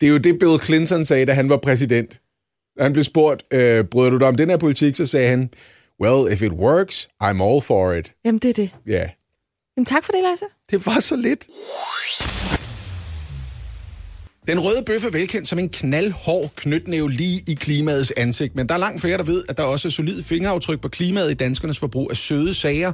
Det 0.00 0.06
er 0.06 0.10
jo 0.10 0.18
det, 0.18 0.38
Bill 0.38 0.62
Clinton 0.64 1.04
sagde, 1.04 1.26
da 1.26 1.32
han 1.32 1.48
var 1.48 1.56
præsident. 1.56 2.20
Da 2.78 2.82
han 2.82 2.92
blev 2.92 3.04
spurgt, 3.04 3.44
øh, 3.50 3.84
bryder 3.84 4.10
du 4.10 4.18
dig 4.18 4.28
om 4.28 4.34
den 4.36 4.50
her 4.50 4.56
politik, 4.56 4.96
så 4.96 5.06
sagde 5.06 5.28
han, 5.28 5.50
well, 6.02 6.32
if 6.32 6.42
it 6.42 6.52
works, 6.52 7.08
I'm 7.22 7.42
all 7.42 7.62
for 7.62 7.92
it. 7.92 8.12
Jamen, 8.24 8.38
det 8.38 8.48
er 8.50 8.54
det. 8.54 8.70
Ja, 8.86 9.08
Jamen, 9.76 9.86
tak 9.86 10.04
for 10.04 10.12
det, 10.12 10.22
Lasse. 10.22 10.44
det 10.70 10.86
var 10.86 11.00
så 11.00 11.16
lidt. 11.16 11.46
Den 14.48 14.60
røde 14.60 14.82
bøf 14.86 15.04
er 15.04 15.10
velkendt 15.10 15.48
som 15.48 15.58
en 15.58 15.68
knaldhård 15.68 16.50
knytnæve 16.56 17.10
lige 17.10 17.40
i 17.48 17.54
klimaets 17.54 18.12
ansigt, 18.16 18.56
men 18.56 18.68
der 18.68 18.74
er 18.74 18.78
langt 18.78 19.00
flere, 19.00 19.18
der 19.18 19.22
ved, 19.22 19.44
at 19.48 19.56
der 19.56 19.62
også 19.62 19.88
er 19.88 19.90
solid 19.90 20.22
fingeraftryk 20.22 20.80
på 20.80 20.88
klimaet 20.88 21.30
i 21.30 21.34
danskernes 21.34 21.78
forbrug 21.78 22.10
af 22.10 22.16
søde 22.16 22.54
sager, 22.54 22.92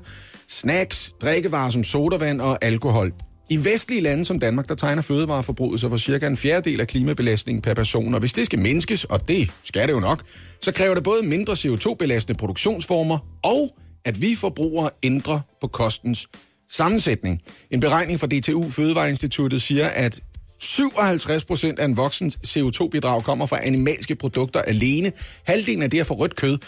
snacks, 0.49 1.15
drikkevarer 1.23 1.71
som 1.71 1.85
sodavand 1.85 2.41
og 2.41 2.65
alkohol. 2.65 3.13
I 3.51 3.65
vestlige 3.65 4.01
lande 4.01 4.25
som 4.25 4.39
Danmark, 4.39 4.69
der 4.69 4.75
tegner 4.75 5.03
fødevareforbruget 5.03 5.81
sig 5.81 5.91
for 5.91 5.97
cirka 5.97 6.27
en 6.27 6.37
fjerdedel 6.37 6.81
af 6.81 6.87
klimabelastningen 6.87 7.63
per 7.63 7.75
person, 7.75 8.15
og 8.15 8.21
hvis 8.21 8.33
det 8.33 8.47
skal 8.47 8.59
mindskes, 8.59 9.05
og 9.05 9.29
det 9.29 9.51
skal 9.65 9.89
det 9.89 9.95
jo 9.95 10.01
nok, 10.01 10.23
så 10.61 10.73
kræver 10.73 10.95
det 10.95 11.05
både 11.05 11.23
mindre 11.23 11.53
CO2-belastende 11.53 12.39
produktionsformer, 12.39 13.19
og 13.45 13.77
at 14.05 14.23
vi 14.23 14.35
forbrugere 14.35 14.91
ændrer 15.03 15.41
på 15.61 15.67
kostens 15.67 16.29
sammensætning. 16.69 17.41
En 17.71 17.81
beregning 17.81 18.21
fra 18.21 18.27
DTU 18.27 18.71
Fødevareinstituttet 18.71 19.63
siger, 19.63 19.87
at 19.87 20.21
57 20.65 21.45
procent 21.45 21.79
af 21.79 21.85
en 21.85 21.97
voksens 21.97 22.39
CO2-bidrag 22.47 23.23
kommer 23.25 23.47
fra 23.47 23.67
animalske 23.67 24.15
produkter 24.15 24.62
alene. 24.62 25.12
Halvdelen 25.47 25.83
af 25.83 25.91
det 25.91 26.01
er 26.01 26.05
fra 26.05 26.15
rødt 26.15 26.37
kød. 26.37 26.59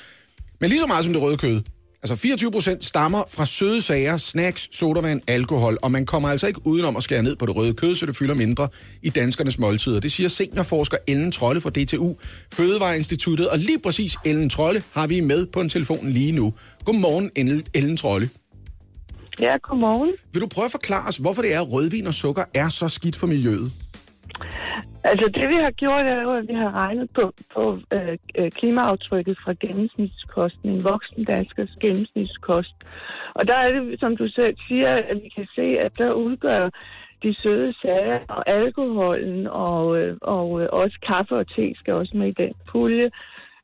Men 0.61 0.71
lige 0.71 0.81
så 0.81 0.87
meget 0.87 1.05
som 1.05 1.13
det 1.13 1.23
røde 1.23 1.37
kød. 1.37 1.63
Altså 2.03 2.17
24 2.17 2.51
procent 2.51 2.85
stammer 2.85 3.23
fra 3.29 3.47
søde 3.47 3.83
sager, 3.83 4.17
snacks, 4.17 4.69
sodavand, 4.77 5.21
alkohol, 5.27 5.79
og 5.83 5.93
man 5.93 6.07
kommer 6.07 6.29
altså 6.29 6.47
ikke 6.47 6.61
udenom 6.67 6.97
at 6.97 7.03
skære 7.03 7.23
ned 7.23 7.37
på 7.37 7.47
det 7.47 7.57
røde 7.57 7.75
kød, 7.75 7.95
så 7.95 8.07
det 8.07 8.17
fylder 8.17 8.35
mindre 8.35 8.69
i 9.03 9.11
danskernes 9.11 9.59
måltider. 9.59 10.01
Det 10.01 10.13
siger 10.13 10.29
seniorforsker 10.29 10.97
Ellen 11.07 11.33
Trolle 11.33 11.61
fra 11.61 11.71
DTU, 11.71 12.15
Fødevareinstituttet, 12.55 13.49
og 13.49 13.59
lige 13.59 13.79
præcis 13.79 14.17
Ellen 14.25 14.51
Trolle 14.51 14.83
har 14.93 15.07
vi 15.07 15.21
med 15.21 15.47
på 15.47 15.61
en 15.61 15.69
telefon 15.69 16.11
lige 16.11 16.33
nu. 16.33 16.55
Godmorgen, 16.85 17.31
Ellen- 17.75 17.97
Trolle. 17.97 18.31
Ja, 19.41 19.57
godmorgen. 19.63 20.13
Vil 20.33 20.43
du 20.43 20.47
prøve 20.47 20.65
at 20.65 20.71
forklare 20.71 21.09
os, 21.09 21.17
hvorfor 21.17 21.43
det 21.43 21.55
er, 21.55 21.61
at 21.61 21.73
rødvin 21.73 22.07
og 22.07 22.15
sukker 22.15 22.45
er 22.55 22.69
så 22.69 22.89
skidt 22.89 23.17
for 23.17 23.27
miljøet? 23.27 23.73
Altså 25.05 25.31
det 25.35 25.49
vi 25.49 25.55
har 25.55 25.71
gjort 25.71 26.07
er 26.07 26.23
jo, 26.23 26.33
at 26.33 26.49
vi 26.49 26.55
har 26.55 26.73
regnet 26.73 27.11
på, 27.15 27.33
på 27.55 27.79
øh, 27.95 28.19
øh, 28.39 28.51
klimaaftrykket 28.51 29.39
fra 29.45 29.55
gennemsnitskosten, 29.61 30.71
en 30.71 30.85
voksen 30.85 31.25
danskers 31.25 31.77
gennemsnitskost. 31.81 32.75
Og 33.35 33.49
der 33.49 33.55
er 33.55 33.73
det, 33.73 34.01
som 34.01 34.17
du 34.17 34.29
selv 34.29 34.57
siger, 34.69 34.93
at 34.95 35.17
vi 35.23 35.29
kan 35.37 35.47
se, 35.55 35.63
at 35.63 35.93
der 35.99 36.13
udgør 36.13 36.71
de 37.23 37.35
søde 37.43 37.75
sager 37.83 38.19
og 38.29 38.49
alkoholen 38.49 39.47
og, 39.47 39.99
øh, 40.01 40.17
og 40.23 40.63
øh, 40.63 40.69
også 40.73 40.99
kaffe 41.07 41.35
og 41.35 41.49
te 41.49 41.75
skal 41.79 41.95
også 41.95 42.17
med 42.17 42.29
i 42.29 42.33
den 42.33 42.53
pulje. 42.69 43.11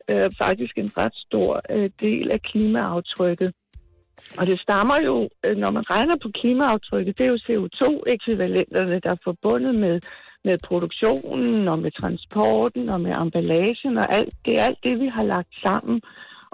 øh, 0.09 0.31
faktisk 0.39 0.79
en 0.79 0.91
ret 0.97 1.15
stor 1.15 1.61
øh, 1.71 1.91
del 2.01 2.31
af 2.31 2.43
klimaaftrykket. 2.43 3.53
Og 4.39 4.47
det 4.47 4.61
stammer 4.61 5.01
jo, 5.05 5.29
øh, 5.47 5.57
når 5.57 5.71
man 5.71 5.91
regner 5.91 6.17
på 6.23 6.29
klimaaftrykket, 6.41 7.19
det 7.19 7.25
er 7.27 7.31
jo 7.35 7.45
CO2-ekvivalenterne, 7.47 9.01
der 9.05 9.11
er 9.11 9.25
forbundet 9.25 9.75
med, 9.75 10.01
med 10.45 10.59
produktionen 10.59 11.69
og 11.69 11.79
med 11.79 11.91
transporten 11.91 12.89
og 12.89 13.01
med 13.01 13.13
emballagen 13.23 13.99
og 13.99 14.13
alt. 14.13 14.35
Det 14.45 14.55
er 14.55 14.65
alt 14.65 14.79
det, 14.85 15.01
vi 15.01 15.07
har 15.07 15.23
lagt 15.23 15.55
sammen 15.63 16.03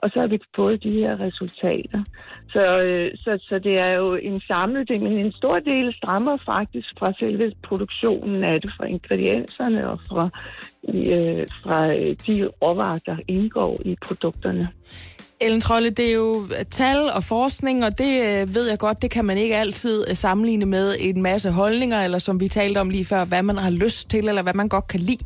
og 0.03 0.11
så 0.11 0.21
har 0.21 0.27
vi 0.27 0.39
fået 0.57 0.83
de 0.83 0.91
her 0.91 1.21
resultater. 1.21 2.05
Så, 2.53 2.81
øh, 2.81 3.11
så, 3.17 3.39
så 3.49 3.59
det 3.59 3.81
er 3.81 3.95
jo 3.95 4.15
en 4.15 4.41
samlet 4.41 4.89
del, 4.89 5.03
men 5.03 5.13
en 5.13 5.33
stor 5.33 5.59
del 5.59 5.95
strammer 5.95 6.37
faktisk 6.37 6.89
fra 6.99 7.13
selve 7.19 7.53
produktionen 7.63 8.45
af 8.45 8.61
det, 8.61 8.71
fra 8.77 8.87
ingredienserne 8.87 9.91
og 9.91 10.01
fra, 10.09 10.25
øh, 10.89 11.47
fra 11.63 11.95
øh, 11.95 12.17
de 12.27 12.49
råvarer, 12.63 12.99
der 13.07 13.17
indgår 13.29 13.79
i 13.85 13.97
produkterne. 14.07 14.69
Ellen 15.41 15.61
Trolle, 15.61 15.91
det 15.91 16.09
er 16.09 16.15
jo 16.15 16.49
tal 16.71 17.11
og 17.11 17.25
forskning, 17.25 17.85
og 17.85 17.99
det 17.99 18.23
øh, 18.23 18.55
ved 18.55 18.69
jeg 18.69 18.79
godt, 18.79 19.03
det 19.03 19.11
kan 19.11 19.25
man 19.25 19.39
ikke 19.39 19.57
altid 19.57 20.05
øh, 20.09 20.17
sammenligne 20.17 20.67
med 20.67 20.95
en 20.99 21.23
masse 21.23 21.51
holdninger, 21.51 22.05
eller 22.05 22.19
som 22.19 22.41
vi 22.41 22.49
talte 22.49 22.79
om 22.79 22.91
lige 22.91 23.05
før, 23.05 23.25
hvad 23.25 23.43
man 23.43 23.57
har 23.57 23.71
lyst 23.71 24.11
til, 24.11 24.29
eller 24.29 24.43
hvad 24.43 24.55
man 24.55 24.69
godt 24.69 24.89
kan 24.89 25.01
lide. 25.01 25.25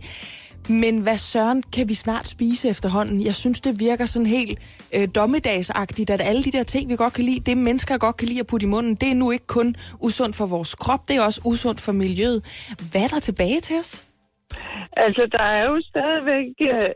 Men 0.69 0.99
hvad 0.99 1.19
søren 1.19 1.63
kan 1.73 1.89
vi 1.89 1.95
snart 1.95 2.29
spise 2.29 2.69
efterhånden? 2.69 3.25
Jeg 3.25 3.35
synes, 3.35 3.61
det 3.61 3.81
virker 3.81 4.07
sådan 4.07 4.27
helt 4.27 4.59
øh, 4.95 5.09
dommedagsagtigt, 5.15 6.11
at 6.11 6.21
alle 6.21 6.45
de 6.45 6.53
der 6.53 6.63
ting, 6.63 6.91
vi 6.91 6.97
godt 6.97 7.13
kan 7.13 7.25
lide, 7.25 7.41
det 7.41 7.57
mennesker 7.57 7.99
godt 7.99 8.17
kan 8.17 8.29
lide 8.29 8.41
at 8.41 8.47
putte 8.47 8.67
i 8.67 8.69
munden, 8.69 8.95
det 8.95 9.11
er 9.11 9.15
nu 9.15 9.31
ikke 9.31 9.47
kun 9.47 9.77
usundt 10.01 10.37
for 10.37 10.47
vores 10.47 10.75
krop, 10.75 11.09
det 11.09 11.17
er 11.17 11.23
også 11.23 11.41
usundt 11.45 11.81
for 11.81 11.93
miljøet. 11.93 12.45
Hvad 12.91 13.03
er 13.03 13.09
der 13.09 13.21
tilbage 13.21 13.61
til 13.61 13.79
os? 13.79 14.03
Altså, 14.93 15.27
der 15.33 15.43
er 15.43 15.65
jo 15.71 15.81
stadigvæk 15.81 16.47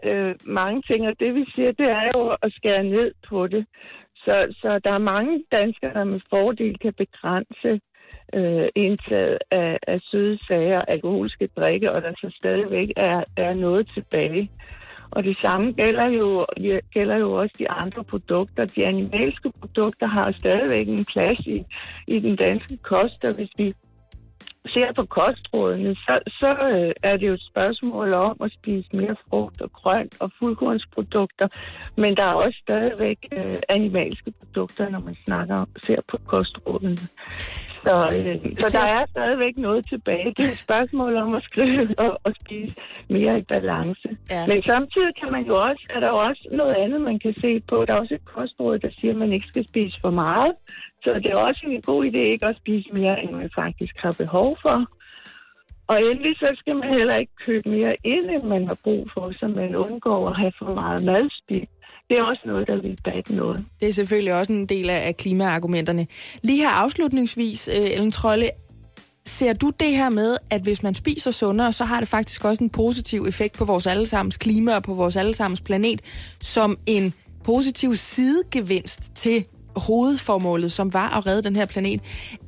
øh, 0.04 0.34
mange 0.44 0.82
ting, 0.82 1.08
og 1.08 1.14
det 1.20 1.34
vi 1.34 1.44
siger, 1.54 1.72
det 1.72 1.90
er 1.90 2.10
jo 2.14 2.36
at 2.42 2.52
skære 2.52 2.84
ned 2.84 3.12
på 3.28 3.46
det. 3.46 3.66
Så, 4.16 4.54
så 4.60 4.80
der 4.84 4.92
er 4.92 4.98
mange 4.98 5.44
danskere, 5.52 5.94
der 5.94 6.04
med 6.04 6.20
fordel 6.30 6.78
kan 6.78 6.92
begrænse 6.92 7.80
øh, 8.34 8.68
indtaget 8.74 9.38
af, 9.50 9.78
af 9.86 10.00
søde 10.00 10.38
sager, 10.46 10.80
alkoholiske 10.80 11.48
drikke, 11.56 11.92
og 11.92 12.02
der 12.02 12.12
så 12.16 12.36
stadigvæk 12.40 12.88
er, 12.96 13.24
er 13.36 13.54
noget 13.54 13.90
tilbage. 13.94 14.50
Og 15.10 15.24
det 15.24 15.36
samme 15.38 15.72
gælder 15.72 16.06
jo, 16.06 16.46
gælder 16.90 17.16
jo 17.16 17.32
også 17.32 17.54
de 17.58 17.70
andre 17.70 18.04
produkter. 18.04 18.64
De 18.64 18.86
animalske 18.86 19.52
produkter 19.60 20.06
har 20.06 20.32
stadigvæk 20.32 20.88
en 20.88 21.04
plads 21.04 21.38
i, 21.38 21.64
i 22.06 22.20
den 22.20 22.36
danske 22.36 22.76
kost, 22.76 23.24
og 23.24 23.34
hvis 23.34 23.50
vi 23.56 23.74
ser 24.68 24.92
på 24.92 25.04
kostrådene, 25.04 25.94
så, 25.94 26.18
så 26.26 26.50
øh, 26.72 26.92
er 27.02 27.16
det 27.16 27.26
jo 27.28 27.32
et 27.32 27.46
spørgsmål 27.50 28.12
om 28.12 28.36
at 28.44 28.52
spise 28.52 28.88
mere 28.92 29.16
frugt 29.28 29.60
og 29.60 29.72
grønt 29.72 30.14
og 30.20 30.30
fuldkornsprodukter, 30.38 31.48
men 31.96 32.16
der 32.16 32.22
er 32.22 32.32
også 32.32 32.58
stadigvæk 32.62 33.18
øh, 33.32 33.54
animalske 33.68 34.32
produkter, 34.40 34.88
når 34.88 35.00
man 35.00 35.16
snakker 35.24 35.64
ser 35.82 36.00
på 36.08 36.18
kostrådene. 36.26 36.96
Så, 37.86 37.94
øh, 38.16 38.56
så 38.56 38.78
der 38.78 38.84
er 38.96 39.06
stadigvæk 39.06 39.56
noget 39.56 39.88
tilbage. 39.88 40.34
Det 40.36 40.44
er 40.48 40.52
et 40.52 40.58
spørgsmål 40.58 41.16
om 41.16 41.34
at 41.34 41.42
skrive 41.42 41.94
og, 42.04 42.20
og 42.24 42.32
spise 42.44 42.76
mere 43.08 43.38
i 43.38 43.42
balance. 43.42 44.08
Ja. 44.30 44.46
Men 44.46 44.62
samtidig 44.62 45.12
kan 45.20 45.32
man 45.32 45.44
jo 45.46 45.62
også, 45.68 45.86
er 45.90 46.00
der 46.00 46.06
jo 46.06 46.18
også 46.28 46.48
noget 46.52 46.74
andet, 46.74 47.00
man 47.00 47.18
kan 47.18 47.34
se 47.40 47.60
på. 47.68 47.84
Der 47.84 47.94
er 47.94 48.00
også 48.00 48.14
et 48.14 48.24
kostråd, 48.24 48.78
der 48.78 48.90
siger, 49.00 49.12
at 49.12 49.18
man 49.18 49.32
ikke 49.32 49.46
skal 49.46 49.68
spise 49.68 49.98
for 50.00 50.10
meget. 50.10 50.52
Så 51.02 51.10
det 51.22 51.30
er 51.30 51.36
også 51.36 51.62
en 51.66 51.82
god 51.82 52.04
idé 52.04 52.18
ikke 52.18 52.46
at 52.46 52.56
spise 52.56 52.88
mere, 52.92 53.22
end 53.22 53.30
man 53.30 53.50
faktisk 53.54 53.94
har 53.96 54.14
behov 54.18 54.58
for. 54.62 54.86
Og 55.88 56.02
endelig 56.02 56.36
så 56.40 56.48
skal 56.56 56.76
man 56.76 56.88
heller 56.88 57.16
ikke 57.16 57.32
købe 57.46 57.68
mere 57.68 57.96
ind, 58.04 58.30
end 58.30 58.42
man 58.42 58.66
har 58.66 58.78
brug 58.84 59.10
for, 59.14 59.32
så 59.38 59.48
man 59.48 59.76
undgår 59.76 60.28
at 60.28 60.36
have 60.36 60.52
for 60.58 60.74
meget 60.74 61.04
madspild. 61.04 61.66
Det 62.10 62.18
er 62.18 62.22
også 62.22 62.42
noget, 62.46 62.66
der 62.66 62.76
vil 62.82 62.98
batte 63.04 63.34
noget. 63.34 63.64
Det 63.80 63.88
er 63.88 63.92
selvfølgelig 63.92 64.34
også 64.34 64.52
en 64.52 64.66
del 64.66 64.90
af 64.90 65.16
klimaargumenterne. 65.16 66.06
Lige 66.42 66.58
her 66.58 66.70
afslutningsvis, 66.70 67.68
øh, 67.68 67.90
Ellen 67.92 68.10
Trolle, 68.10 68.46
ser 69.26 69.52
du 69.52 69.70
det 69.80 69.90
her 69.90 70.08
med, 70.08 70.36
at 70.50 70.62
hvis 70.62 70.82
man 70.82 70.94
spiser 70.94 71.30
sundere, 71.30 71.72
så 71.72 71.84
har 71.84 72.00
det 72.00 72.08
faktisk 72.08 72.44
også 72.44 72.64
en 72.64 72.70
positiv 72.70 73.24
effekt 73.28 73.58
på 73.58 73.64
vores 73.64 73.86
allesammens 73.86 74.36
klima 74.36 74.74
og 74.74 74.82
på 74.82 74.94
vores 74.94 75.16
allesammens 75.16 75.60
planet, 75.60 76.00
som 76.40 76.76
en 76.86 77.14
positiv 77.44 77.94
sidegevinst 77.94 79.14
til 79.14 79.46
hovedformålet, 79.86 80.72
som 80.72 80.94
var 80.94 81.18
at 81.18 81.26
redde 81.26 81.42
den 81.42 81.56
her 81.56 81.66
planet? 81.66 82.00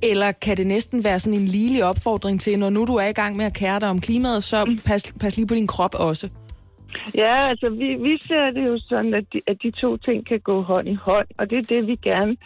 Eller 0.03 0.33
kan 0.33 0.57
det 0.57 0.66
næsten 0.66 1.05
være 1.05 1.18
sådan 1.18 1.39
en 1.39 1.47
lille 1.47 1.85
opfordring 1.85 2.41
til, 2.41 2.59
når 2.59 2.70
nu 2.70 2.85
du 2.85 2.95
er 2.95 3.09
i 3.09 3.12
gang 3.12 3.37
med 3.37 3.45
at 3.45 3.55
kære 3.55 3.81
dig 3.81 3.89
om 3.89 4.01
klimaet, 4.01 4.45
så 4.45 4.64
mm. 4.64 4.79
pas, 4.87 5.12
pas 5.20 5.37
lige 5.37 5.47
på 5.47 5.55
din 5.55 5.66
krop 5.66 5.95
også? 5.95 6.29
Ja, 7.14 7.49
altså 7.49 7.68
vi, 7.68 7.95
vi 7.95 8.18
ser 8.29 8.51
det 8.51 8.66
jo 8.66 8.79
sådan, 8.89 9.14
at 9.14 9.24
de, 9.33 9.41
at 9.47 9.57
de 9.62 9.70
to 9.70 9.97
ting 9.97 10.26
kan 10.26 10.41
gå 10.41 10.62
hånd 10.62 10.89
i 10.89 10.95
hånd, 10.95 11.26
og 11.39 11.51
det 11.51 11.59
er 11.59 11.62
det, 11.62 11.87
vi 11.87 11.97
gerne 11.97 12.37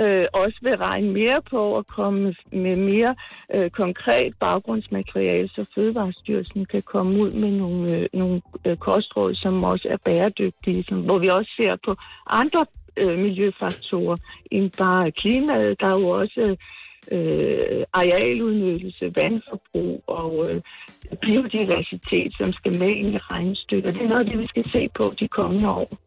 øh, 0.00 0.26
også 0.32 0.58
vil 0.62 0.76
regne 0.76 1.12
mere 1.12 1.40
på 1.50 1.78
at 1.78 1.86
komme 1.86 2.34
med 2.52 2.76
mere 2.76 3.14
øh, 3.54 3.70
konkret 3.70 4.34
baggrundsmateriale, 4.40 5.48
så 5.48 5.70
Fødevarestyrelsen 5.74 6.64
kan 6.64 6.82
komme 6.82 7.20
ud 7.22 7.30
med 7.30 7.50
nogle, 7.50 7.96
øh, 7.96 8.06
nogle 8.12 8.40
øh, 8.64 8.76
kostråd, 8.76 9.34
som 9.34 9.64
også 9.64 9.88
er 9.90 9.96
bæredygtige, 10.04 10.84
som, 10.88 11.00
hvor 11.00 11.18
vi 11.18 11.28
også 11.28 11.50
ser 11.56 11.76
på 11.86 11.96
andre 12.26 12.66
øh, 12.98 13.18
miljøfaktorer 13.18 14.16
end 14.50 14.70
bare 14.78 15.10
klimaet. 15.10 15.80
Der 15.80 15.86
er 15.86 16.00
jo 16.00 16.08
også 16.08 16.56
øh, 17.12 17.84
arealudnyttelse, 17.92 19.04
vandforbrug 19.16 20.04
og 20.06 20.46
øh, 20.50 20.60
biodiversitet, 21.22 22.30
som 22.38 22.52
skal 22.52 22.78
med 22.78 22.88
ind 22.88 23.14
i 23.14 23.18
regnestykker. 23.18 23.90
Det 23.92 24.02
er 24.02 24.08
noget 24.08 24.24
af 24.24 24.30
det, 24.30 24.38
vi 24.38 24.46
skal 24.46 24.64
se 24.72 24.88
på 24.96 25.14
de 25.20 25.28
kommende 25.28 25.68
år. 25.68 25.98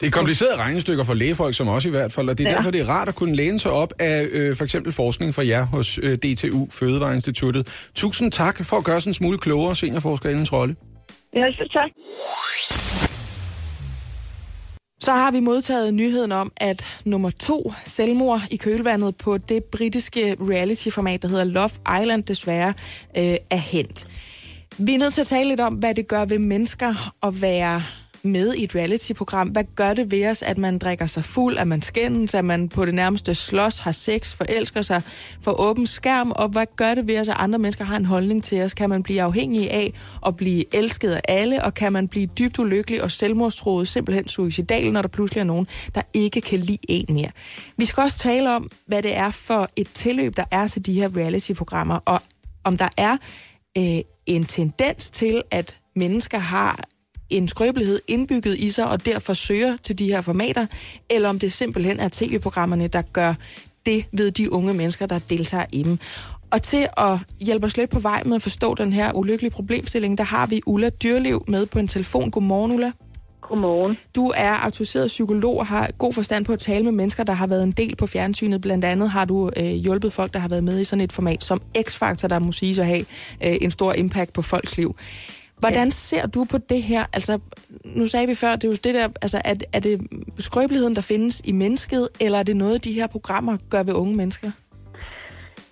Det 0.00 0.06
er 0.06 0.10
komplicerede 0.10 0.56
regnestykker 0.56 1.04
for 1.04 1.14
lægefolk, 1.14 1.54
som 1.54 1.68
også 1.68 1.88
i 1.88 1.90
hvert 1.90 2.12
fald, 2.12 2.28
og 2.28 2.38
det 2.38 2.46
er 2.46 2.50
ja. 2.50 2.56
derfor, 2.56 2.70
det 2.70 2.80
er 2.80 2.88
rart 2.88 3.08
at 3.08 3.14
kunne 3.14 3.34
læne 3.34 3.58
sig 3.58 3.70
op 3.70 3.92
af 3.98 4.26
øh, 4.32 4.56
for 4.56 4.64
eksempel 4.64 4.92
forskning 4.92 5.34
fra 5.34 5.46
jer 5.46 5.66
hos 5.66 5.98
øh, 6.02 6.18
DTU, 6.18 6.66
Fødevareinstituttet. 6.70 7.90
Tusind 7.94 8.32
tak 8.32 8.64
for 8.64 8.76
at 8.76 8.84
gøre 8.84 9.00
sådan 9.00 9.10
en 9.10 9.14
smule 9.14 9.38
klogere, 9.38 9.76
seniorforsker 9.76 10.28
Ellens 10.28 10.52
rolle. 10.52 10.76
Ja, 11.34 11.52
så 11.52 11.68
tak. 11.72 11.90
Så 15.00 15.12
har 15.12 15.30
vi 15.30 15.40
modtaget 15.40 15.94
nyheden 15.94 16.32
om, 16.32 16.52
at 16.56 16.84
nummer 17.04 17.30
to 17.30 17.72
selvmord 17.84 18.42
i 18.50 18.56
kølvandet 18.56 19.16
på 19.16 19.38
det 19.38 19.64
britiske 19.64 20.36
reality-format, 20.40 21.22
der 21.22 21.28
hedder 21.28 21.44
Love 21.44 21.70
Island, 22.02 22.24
desværre 22.24 22.74
øh, 23.16 23.36
er 23.50 23.56
hent. 23.56 24.06
Vi 24.78 24.94
er 24.94 24.98
nødt 24.98 25.14
til 25.14 25.20
at 25.20 25.26
tale 25.26 25.48
lidt 25.48 25.60
om, 25.60 25.74
hvad 25.74 25.94
det 25.94 26.08
gør 26.08 26.24
ved 26.24 26.38
mennesker 26.38 27.12
at 27.22 27.42
være 27.42 27.82
med 28.28 28.54
i 28.54 28.64
et 28.64 28.74
reality-program. 28.74 29.48
Hvad 29.48 29.64
gør 29.76 29.94
det 29.94 30.10
ved 30.10 30.26
os, 30.30 30.42
at 30.42 30.58
man 30.58 30.78
drikker 30.78 31.06
sig 31.06 31.24
fuld, 31.24 31.58
at 31.58 31.68
man 31.68 31.82
skændes, 31.82 32.34
at 32.34 32.44
man 32.44 32.68
på 32.68 32.86
det 32.86 32.94
nærmeste 32.94 33.34
slås, 33.34 33.78
har 33.78 33.92
sex, 33.92 34.34
forelsker 34.34 34.82
sig 34.82 35.02
for 35.40 35.60
åben 35.60 35.86
skærm, 35.86 36.30
og 36.30 36.48
hvad 36.48 36.66
gør 36.76 36.94
det 36.94 37.06
ved 37.06 37.20
os, 37.20 37.28
at 37.28 37.36
andre 37.38 37.58
mennesker 37.58 37.84
har 37.84 37.96
en 37.96 38.04
holdning 38.04 38.44
til 38.44 38.62
os? 38.62 38.74
Kan 38.74 38.88
man 38.90 39.02
blive 39.02 39.22
afhængig 39.22 39.70
af 39.70 39.92
at 40.26 40.36
blive 40.36 40.74
elsket 40.74 41.12
af 41.12 41.20
alle, 41.28 41.64
og 41.64 41.74
kan 41.74 41.92
man 41.92 42.08
blive 42.08 42.26
dybt 42.26 42.58
ulykkelig 42.58 43.02
og 43.02 43.10
selvmordstroet, 43.10 43.88
simpelthen 43.88 44.28
suicidal, 44.28 44.92
når 44.92 45.02
der 45.02 45.08
pludselig 45.08 45.40
er 45.40 45.44
nogen, 45.44 45.66
der 45.94 46.02
ikke 46.14 46.40
kan 46.40 46.58
lide 46.58 46.78
en 46.88 47.14
mere? 47.14 47.30
Vi 47.76 47.84
skal 47.84 48.02
også 48.02 48.18
tale 48.18 48.56
om, 48.56 48.70
hvad 48.86 49.02
det 49.02 49.16
er 49.16 49.30
for 49.30 49.68
et 49.76 49.88
tilløb, 49.94 50.36
der 50.36 50.44
er 50.50 50.66
til 50.66 50.86
de 50.86 50.92
her 50.92 51.16
reality-programmer, 51.16 51.98
og 52.04 52.20
om 52.64 52.76
der 52.76 52.88
er 52.96 53.16
øh, 53.78 54.00
en 54.26 54.44
tendens 54.44 55.10
til, 55.10 55.42
at 55.50 55.80
mennesker 55.96 56.38
har 56.38 56.80
en 57.30 57.48
skrøbelighed 57.48 58.00
indbygget 58.06 58.58
i 58.58 58.70
sig, 58.70 58.88
og 58.88 59.06
derfor 59.06 59.34
søger 59.34 59.76
til 59.76 59.98
de 59.98 60.06
her 60.06 60.20
formater, 60.20 60.66
eller 61.10 61.28
om 61.28 61.38
det 61.38 61.52
simpelthen 61.52 62.00
er 62.00 62.08
tv-programmerne, 62.12 62.88
der 62.88 63.02
gør 63.02 63.34
det 63.86 64.04
ved 64.12 64.30
de 64.30 64.52
unge 64.52 64.74
mennesker, 64.74 65.06
der 65.06 65.18
deltager 65.18 65.64
i 65.72 65.82
dem. 65.82 65.98
Og 66.50 66.62
til 66.62 66.88
at 66.96 67.18
hjælpe 67.40 67.66
os 67.66 67.76
lidt 67.76 67.90
på 67.90 68.00
vej 68.00 68.22
med 68.26 68.36
at 68.36 68.42
forstå 68.42 68.74
den 68.74 68.92
her 68.92 69.12
ulykkelige 69.12 69.50
problemstilling, 69.50 70.18
der 70.18 70.24
har 70.24 70.46
vi 70.46 70.60
Ulla 70.66 70.88
Dyrliv 70.88 71.44
med 71.48 71.66
på 71.66 71.78
en 71.78 71.88
telefon. 71.88 72.30
Godmorgen, 72.30 72.72
Ulla. 72.72 72.92
Godmorgen. 73.48 73.98
Du 74.16 74.32
er 74.36 74.52
autoriseret 74.52 75.06
psykolog 75.06 75.58
og 75.58 75.66
har 75.66 75.90
god 75.98 76.12
forstand 76.12 76.44
på 76.44 76.52
at 76.52 76.58
tale 76.58 76.84
med 76.84 76.92
mennesker, 76.92 77.24
der 77.24 77.32
har 77.32 77.46
været 77.46 77.62
en 77.62 77.72
del 77.72 77.96
på 77.96 78.06
fjernsynet. 78.06 78.60
Blandt 78.60 78.84
andet 78.84 79.10
har 79.10 79.24
du 79.24 79.50
øh, 79.56 79.64
hjulpet 79.64 80.12
folk, 80.12 80.32
der 80.32 80.38
har 80.38 80.48
været 80.48 80.64
med 80.64 80.80
i 80.80 80.84
sådan 80.84 81.00
et 81.04 81.12
format 81.12 81.44
som 81.44 81.62
X-Factor, 81.78 82.28
der 82.28 82.38
må 82.38 82.52
sige 82.52 82.80
at 82.80 82.86
have 82.86 83.04
øh, 83.44 83.56
en 83.60 83.70
stor 83.70 83.92
impact 83.92 84.32
på 84.32 84.42
folks 84.42 84.76
liv. 84.76 84.96
Hvordan 85.58 85.90
ser 85.90 86.26
du 86.26 86.44
på 86.44 86.58
det 86.58 86.82
her? 86.82 87.04
Altså, 87.12 87.38
nu 87.84 88.06
sagde 88.06 88.26
vi 88.26 88.34
før, 88.34 88.52
det 88.52 88.64
er 88.64 88.68
jo 88.68 88.76
det 88.84 88.94
der, 88.94 89.08
altså, 89.22 89.40
er, 89.44 89.54
er 89.72 89.80
det 89.80 90.00
skrøbeligheden, 90.38 90.96
der 90.96 91.02
findes 91.02 91.40
i 91.44 91.52
mennesket, 91.52 92.08
eller 92.20 92.38
er 92.38 92.42
det 92.42 92.56
noget, 92.56 92.84
de 92.84 92.92
her 92.92 93.06
programmer 93.06 93.56
gør 93.70 93.82
ved 93.82 93.94
unge 93.94 94.16
mennesker? 94.16 94.50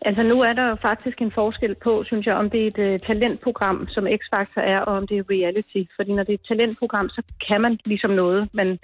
Altså 0.00 0.22
nu 0.22 0.40
er 0.40 0.52
der 0.52 0.68
jo 0.68 0.76
faktisk 0.82 1.20
en 1.20 1.32
forskel 1.32 1.74
på, 1.74 2.04
synes 2.04 2.26
jeg, 2.26 2.34
om 2.34 2.50
det 2.50 2.60
er 2.62 2.66
et 2.66 2.78
uh, 2.78 3.06
talentprogram, 3.06 3.88
som 3.88 4.06
X-Factor 4.06 4.60
er, 4.60 4.80
og 4.80 4.96
om 4.96 5.06
det 5.06 5.18
er 5.18 5.30
reality. 5.30 5.82
Fordi 5.96 6.12
når 6.12 6.22
det 6.22 6.32
er 6.32 6.38
et 6.42 6.48
talentprogram, 6.48 7.08
så 7.08 7.22
kan 7.48 7.60
man 7.60 7.78
ligesom 7.84 8.10
noget, 8.10 8.48
man, 8.52 8.78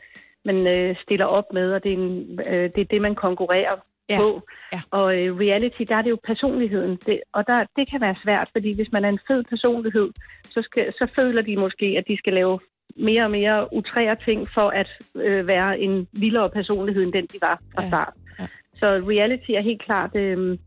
man 0.45 0.57
uh, 0.57 0.97
stiller 1.03 1.27
op 1.27 1.45
med, 1.53 1.73
og 1.73 1.83
det 1.85 1.93
er, 1.93 1.97
en, 1.97 2.39
uh, 2.39 2.67
det 2.75 2.81
er 2.81 2.91
det, 2.91 3.03
man 3.03 3.15
konkurrerer 3.15 3.77
ja. 4.11 4.19
på. 4.19 4.43
Ja. 4.73 4.81
Og 4.91 5.05
uh, 5.05 5.39
reality, 5.39 5.83
der 5.89 5.97
er 5.97 6.03
det 6.03 6.11
jo 6.11 6.19
personligheden. 6.25 6.97
Det, 7.07 7.21
og 7.33 7.47
der, 7.47 7.65
det 7.77 7.91
kan 7.91 8.01
være 8.01 8.15
svært, 8.15 8.49
fordi 8.53 8.75
hvis 8.75 8.93
man 8.93 9.05
er 9.05 9.09
en 9.09 9.19
fed 9.31 9.45
personlighed, 9.45 10.09
så, 10.45 10.63
skal, 10.63 10.93
så 10.93 11.07
føler 11.17 11.43
de 11.43 11.57
måske, 11.57 11.87
at 11.99 12.05
de 12.09 12.19
skal 12.19 12.33
lave 12.33 12.61
mere 12.97 13.25
og 13.25 13.31
mere 13.31 13.75
utrære 13.75 14.17
ting 14.25 14.49
for 14.55 14.69
at 14.71 14.89
øh, 15.15 15.47
være 15.47 15.81
en 15.81 16.09
vildere 16.13 16.51
personlighed 16.51 17.03
end 17.03 17.13
den, 17.13 17.27
de 17.27 17.39
var 17.41 17.61
fra 17.75 17.83
Ja, 17.83 17.89
start. 17.89 18.15
ja. 18.39 18.47
Så 18.75 18.87
reality 18.87 19.51
er 19.51 19.63
helt 19.63 19.83
klart 19.83 20.17
øh, 20.17 20.59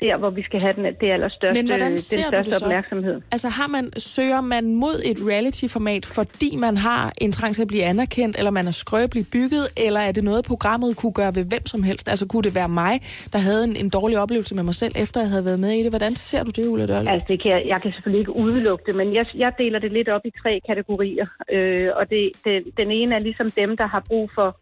der, 0.00 0.16
hvor 0.16 0.30
vi 0.30 0.42
skal 0.42 0.60
have 0.60 0.72
den, 0.72 0.84
det 0.84 1.10
allerstørste, 1.10 1.62
Men 1.62 1.66
hvordan 1.70 1.90
den 1.90 1.98
ser 1.98 2.16
du 2.16 2.28
største 2.32 2.52
så? 2.52 2.64
opmærksomhed. 2.64 3.20
Altså 3.32 3.48
har 3.48 3.66
man, 3.66 3.90
søger 3.96 4.40
man 4.40 4.74
mod 4.74 5.02
et 5.10 5.18
reality-format, 5.30 6.06
fordi 6.06 6.56
man 6.56 6.76
har 6.76 7.12
en 7.20 7.32
trang 7.32 7.54
til 7.54 7.62
at 7.62 7.68
blive 7.68 7.84
anerkendt, 7.84 8.38
eller 8.38 8.50
man 8.50 8.66
er 8.66 8.70
skrøbeligt 8.70 9.30
bygget, 9.32 9.64
eller 9.86 10.00
er 10.00 10.12
det 10.12 10.24
noget, 10.24 10.44
programmet 10.44 10.96
kunne 10.96 11.12
gøre 11.12 11.34
ved 11.34 11.44
hvem 11.44 11.66
som 11.66 11.82
helst? 11.82 12.08
Altså 12.08 12.26
kunne 12.26 12.42
det 12.42 12.54
være 12.54 12.68
mig, 12.68 13.00
der 13.32 13.38
havde 13.38 13.64
en, 13.64 13.76
en 13.76 13.90
dårlig 13.90 14.18
oplevelse 14.18 14.54
med 14.54 14.62
mig 14.62 14.74
selv, 14.74 14.92
efter 14.96 15.20
jeg 15.20 15.30
havde 15.30 15.44
været 15.44 15.60
med 15.60 15.70
i 15.70 15.82
det? 15.82 15.90
Hvordan 15.90 16.16
ser 16.16 16.44
du 16.44 16.50
det, 16.56 16.68
Ulla 16.68 16.86
Dørle? 16.86 17.10
Altså, 17.10 17.26
det 17.28 17.42
kan 17.42 17.50
jeg, 17.52 17.62
jeg 17.66 17.82
kan 17.82 17.92
selvfølgelig 17.92 18.20
ikke 18.20 18.36
udelukke 18.36 18.84
det, 18.86 18.94
men 18.94 19.14
jeg, 19.14 19.26
jeg 19.34 19.52
deler 19.58 19.78
det 19.78 19.92
lidt 19.92 20.08
op 20.08 20.20
i 20.24 20.32
tre 20.42 20.60
kategorier. 20.66 21.26
Øh, 21.52 21.88
og 21.96 22.10
det, 22.10 22.32
det, 22.44 22.64
den 22.76 22.90
ene 22.90 23.14
er 23.14 23.18
ligesom 23.18 23.50
dem, 23.50 23.76
der 23.76 23.86
har 23.86 24.02
brug 24.08 24.30
for 24.34 24.56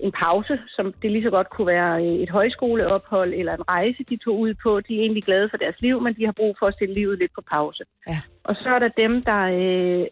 en 0.00 0.12
pause, 0.12 0.58
som 0.68 0.92
det 1.02 1.12
lige 1.12 1.22
så 1.22 1.30
godt 1.30 1.50
kunne 1.50 1.66
være 1.66 2.04
øh, 2.04 2.14
et 2.14 2.30
højskoleophold 2.30 3.34
eller 3.34 3.54
en 3.54 3.68
rejse, 3.68 4.04
de 4.10 4.16
tog 4.16 4.38
ud 4.38 4.54
på. 4.64 4.80
De 4.80 4.96
er 4.96 5.00
egentlig 5.00 5.24
glade 5.24 5.48
for 5.50 5.56
deres 5.56 5.80
liv, 5.80 6.00
men 6.00 6.14
de 6.14 6.24
har 6.24 6.32
brug 6.32 6.56
for 6.58 6.66
at 6.66 6.74
stille 6.74 6.94
livet 6.94 7.18
lidt 7.18 7.32
på 7.34 7.42
pause. 7.52 7.84
Ja. 8.08 8.20
Og 8.44 8.56
så 8.56 8.74
er 8.74 8.78
der 8.78 8.88
dem, 8.88 9.22
der, 9.22 9.42
øh, 9.42 10.06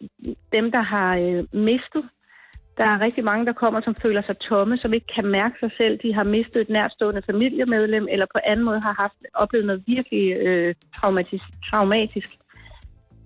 dem, 0.53 0.73
der 0.73 0.83
har 0.83 1.17
øh, 1.17 1.45
mistet. 1.53 2.05
Der 2.79 2.85
er 2.85 3.01
rigtig 3.01 3.25
mange, 3.25 3.47
der 3.47 3.53
kommer, 3.53 3.81
som 3.81 3.95
føler 3.95 4.23
sig 4.23 4.39
tomme, 4.39 4.79
som 4.79 4.93
ikke 4.93 5.07
kan 5.15 5.27
mærke 5.27 5.57
sig 5.61 5.71
selv. 5.81 5.99
De 6.03 6.15
har 6.15 6.25
mistet 6.25 6.61
et 6.61 6.69
nærstående 6.69 7.23
familiemedlem, 7.23 8.07
eller 8.11 8.27
på 8.35 8.39
anden 8.45 8.65
måde 8.65 8.81
har 8.81 8.95
haft 9.01 9.15
oplevet 9.35 9.67
noget 9.67 9.83
virkelig 9.87 10.33
øh, 10.33 10.75
traumatisk, 10.97 11.45
traumatisk. 11.71 12.31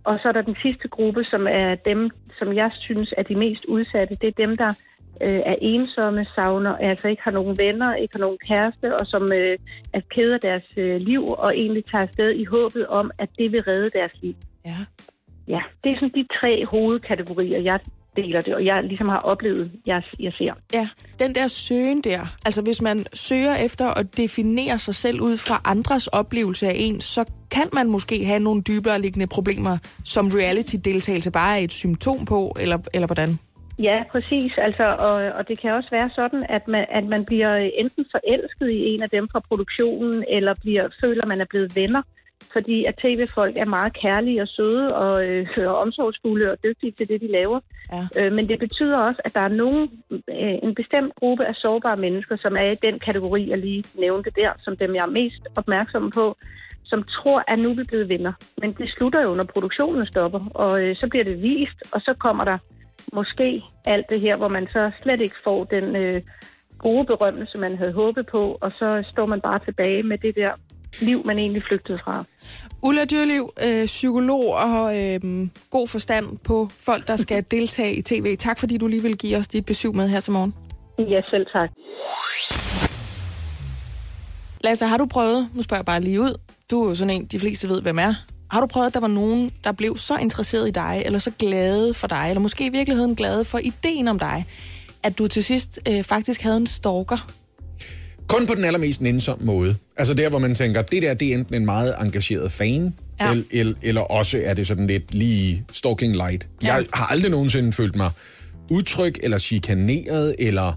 Og 0.05 0.15
så 0.15 0.29
er 0.29 0.33
der 0.33 0.43
den 0.43 0.57
sidste 0.63 0.89
gruppe, 0.89 1.25
som 1.25 1.47
er 1.51 1.75
dem, 1.75 2.11
som 2.39 2.55
jeg 2.55 2.71
synes 2.81 3.15
er 3.17 3.23
de 3.23 3.35
mest 3.35 3.65
udsatte. 3.65 4.15
Det 4.15 4.29
er 4.29 4.47
dem, 4.47 4.57
der 4.57 4.73
øh, 5.21 5.41
er 5.53 5.57
ensomme, 5.61 6.27
savner, 6.35 6.77
altså 6.77 7.09
ikke 7.09 7.23
har 7.23 7.31
nogen 7.31 7.59
venner, 7.59 7.95
ikke 7.95 8.15
har 8.15 8.21
nogen 8.21 8.39
kæreste, 8.49 8.97
og 8.97 9.07
som 9.07 9.33
øh, 9.33 9.59
er 9.93 10.01
ked 10.15 10.33
af 10.33 10.41
deres 10.41 10.69
øh, 10.77 10.97
liv, 11.01 11.29
og 11.29 11.53
egentlig 11.57 11.85
tager 11.85 12.03
afsted 12.03 12.31
i 12.31 12.45
håbet 12.45 12.87
om, 12.87 13.11
at 13.19 13.29
det 13.39 13.53
vil 13.53 13.63
redde 13.63 13.91
deres 13.91 14.13
liv. 14.23 14.35
Ja. 14.67 14.77
Ja, 15.49 15.61
det 15.85 15.93
er 15.93 15.95
sådan 15.95 16.15
de 16.15 16.27
tre 16.41 16.67
hovedkategorier, 16.67 17.61
jeg 17.61 17.81
deler 18.17 18.41
det, 18.41 18.55
og 18.55 18.65
jeg 18.65 18.85
ligesom 18.85 19.09
har 19.09 19.19
oplevet, 19.19 19.73
jeg, 19.87 20.03
jeg 20.21 20.33
ser. 20.39 20.53
Ja, 20.75 20.89
den 21.19 21.35
der 21.35 21.49
søgen 21.49 22.01
der, 22.01 22.21
altså 22.47 22.63
hvis 22.63 22.83
man 22.83 23.07
søger 23.15 23.55
efter 23.55 23.87
at 24.01 24.17
definere 24.17 24.79
sig 24.79 24.95
selv 24.95 25.21
ud 25.21 25.37
fra 25.37 25.61
andres 25.65 26.07
oplevelse 26.07 26.67
af 26.67 26.75
en, 26.77 27.01
så 27.01 27.25
kan 27.51 27.69
man 27.73 27.89
måske 27.89 28.25
have 28.25 28.41
nogle 28.41 28.63
dybere 28.63 29.01
liggende 29.01 29.27
problemer, 29.27 29.79
som 30.05 30.27
reality-deltagelse 30.27 31.31
bare 31.31 31.59
er 31.59 31.65
et 31.65 31.73
symptom 31.73 32.25
på, 32.25 32.57
eller, 32.61 32.79
eller 32.95 33.07
hvordan? 33.07 33.39
Ja, 33.79 34.05
præcis. 34.13 34.59
Altså, 34.59 34.85
og, 34.99 35.15
og 35.15 35.49
det 35.49 35.59
kan 35.59 35.73
også 35.73 35.91
være 35.91 36.11
sådan, 36.15 36.47
at 36.49 36.69
man, 36.69 36.87
at 36.91 37.05
man 37.05 37.25
bliver 37.25 37.55
enten 37.55 38.07
forelsket 38.11 38.71
i 38.71 38.85
en 38.87 39.03
af 39.03 39.11
dem 39.11 39.29
fra 39.29 39.41
produktionen, 39.41 40.25
eller 40.29 40.55
bliver, 40.61 40.89
føler, 41.01 41.27
man 41.27 41.41
er 41.41 41.45
blevet 41.45 41.77
venner, 41.77 42.03
fordi 42.53 42.85
at 42.85 42.95
tv-folk 43.03 43.57
er 43.57 43.65
meget 43.65 43.93
kærlige 43.93 44.43
og 44.43 44.49
søde 44.49 44.95
og, 44.95 45.25
øh, 45.27 45.47
og 45.57 45.79
omsorgsfulde 45.79 46.51
og 46.51 46.59
dygtige 46.65 46.93
til 46.93 47.09
det, 47.09 47.21
de 47.21 47.33
laver. 47.33 47.61
Ja. 47.93 48.27
Øh, 48.27 48.33
men 48.33 48.49
det 48.49 48.59
betyder 48.59 48.99
også, 48.99 49.21
at 49.25 49.35
der 49.35 49.41
er 49.41 49.49
nogen, 49.63 49.91
øh, 50.11 50.55
en 50.63 50.75
bestemt 50.75 51.15
gruppe 51.15 51.45
af 51.45 51.55
sårbare 51.55 51.97
mennesker, 51.97 52.37
som 52.37 52.57
er 52.57 52.71
i 52.73 52.75
den 52.87 52.99
kategori, 52.99 53.51
jeg 53.51 53.59
lige 53.59 53.85
nævnte 53.99 54.31
der, 54.31 54.53
som 54.59 54.77
dem, 54.77 54.95
jeg 54.95 55.03
er 55.03 55.17
mest 55.21 55.43
opmærksom 55.57 56.11
på, 56.11 56.37
som 56.85 57.03
tror, 57.03 57.43
at 57.49 57.59
nu 57.59 57.71
er 57.71 57.75
vi 57.75 57.85
blevet 57.85 58.09
venner. 58.09 58.33
Men 58.61 58.73
det 58.73 58.91
slutter 58.91 59.23
jo, 59.23 59.35
når 59.35 59.45
produktionen 59.45 60.07
stopper, 60.07 60.41
og 60.55 60.85
øh, 60.85 60.97
så 60.97 61.07
bliver 61.11 61.25
det 61.25 61.43
vist, 61.43 61.79
og 61.93 62.01
så 62.01 62.15
kommer 62.19 62.45
der 62.45 62.59
måske 63.13 63.63
alt 63.85 64.07
det 64.11 64.21
her, 64.21 64.37
hvor 64.37 64.49
man 64.49 64.67
så 64.67 64.91
slet 65.03 65.21
ikke 65.21 65.37
får 65.45 65.65
den 65.65 65.97
øh, 65.97 66.23
gode 66.79 67.05
berømmelse, 67.05 67.59
man 67.59 67.79
havde 67.79 67.93
håbet 67.93 68.27
på, 68.27 68.59
og 68.61 68.73
så 68.73 69.05
står 69.13 69.27
man 69.27 69.41
bare 69.41 69.59
tilbage 69.65 70.03
med 70.03 70.19
det 70.19 70.35
der 70.37 70.53
liv, 71.01 71.23
man 71.27 71.39
egentlig 71.39 71.63
flygtede 71.69 71.99
fra. 72.05 72.25
Ulla 72.83 73.05
Dyrliv, 73.05 73.51
øh, 73.67 73.87
psykolog 73.87 74.55
og 74.55 74.99
øh, 74.99 75.49
god 75.71 75.89
forstand 75.89 76.39
på 76.39 76.69
folk, 76.81 77.09
der 77.09 77.17
skal 77.17 77.45
deltage 77.57 77.95
i 77.95 78.03
tv. 78.03 78.37
Tak 78.37 78.59
fordi 78.59 78.79
du 78.79 78.87
lige 78.87 79.03
vil 79.03 79.19
give 79.19 79.37
os 79.37 79.49
dit 79.49 79.67
besøg 79.67 79.95
med 79.95 80.09
her 80.09 80.21
til 80.21 80.33
morgen. 80.33 80.55
Ja, 80.99 81.21
selv 81.27 81.47
tak. 81.53 81.71
Lasse, 84.65 84.87
har 84.87 84.99
du 84.99 85.07
prøvet, 85.07 85.49
nu 85.55 85.63
spørger 85.63 85.79
jeg 85.79 85.87
bare 85.87 86.01
lige 86.01 86.21
ud, 86.21 86.39
du 86.71 86.85
er 86.85 86.89
jo 86.89 86.95
sådan 86.95 87.15
en, 87.15 87.27
de 87.27 87.39
fleste 87.39 87.69
ved, 87.69 87.83
hvem 87.83 87.99
er. 87.99 88.15
Har 88.51 88.61
du 88.61 88.67
prøvet, 88.67 88.87
at 88.87 88.95
der 88.95 89.01
var 89.01 89.09
nogen, 89.09 89.51
der 89.65 89.73
blev 89.73 89.97
så 89.97 90.17
interesseret 90.17 90.69
i 90.69 90.71
dig, 90.71 91.03
eller 91.05 91.19
så 91.19 91.31
glade 91.39 91.95
for 91.95 92.07
dig, 92.07 92.27
eller 92.29 92.41
måske 92.41 92.67
i 92.67 92.69
virkeligheden 92.69 93.15
glade 93.15 93.45
for 93.45 93.59
ideen 93.59 94.09
om 94.09 94.19
dig, 94.19 94.45
at 95.03 95.19
du 95.19 95.27
til 95.27 95.45
sidst 95.45 95.79
øh, 95.89 96.03
faktisk 96.05 96.43
havde 96.43 96.57
en 96.57 96.67
stalker? 96.67 97.31
Kun 98.27 98.47
på 98.47 98.55
den 98.55 98.65
allermest 98.65 99.01
nænsomme 99.01 99.45
måde. 99.47 99.77
Altså 99.97 100.15
der, 100.15 100.29
hvor 100.29 100.39
man 100.39 100.55
tænker, 100.55 100.83
det 100.83 101.03
der, 101.03 101.15
det 101.15 101.29
er 101.29 101.35
enten 101.35 101.55
en 101.55 101.65
meget 101.65 101.95
engageret 102.01 102.53
fan, 102.53 102.95
Ja. 103.21 103.31
eller, 103.31 103.45
eller, 103.51 103.75
eller 103.83 104.01
også 104.01 104.41
er 104.45 104.55
det 104.55 104.67
sådan 104.67 104.87
lidt 104.87 105.15
lige 105.15 105.65
stalking 105.73 106.17
light. 106.17 106.49
Ja. 106.63 106.75
Jeg 106.75 106.85
har 106.95 107.07
aldrig 107.07 107.31
nogensinde 107.31 107.73
følt 107.73 107.97
mig 107.97 108.11
utryg, 108.71 109.15
eller 109.23 109.39
chikaneret, 109.39 110.35
eller 110.39 110.73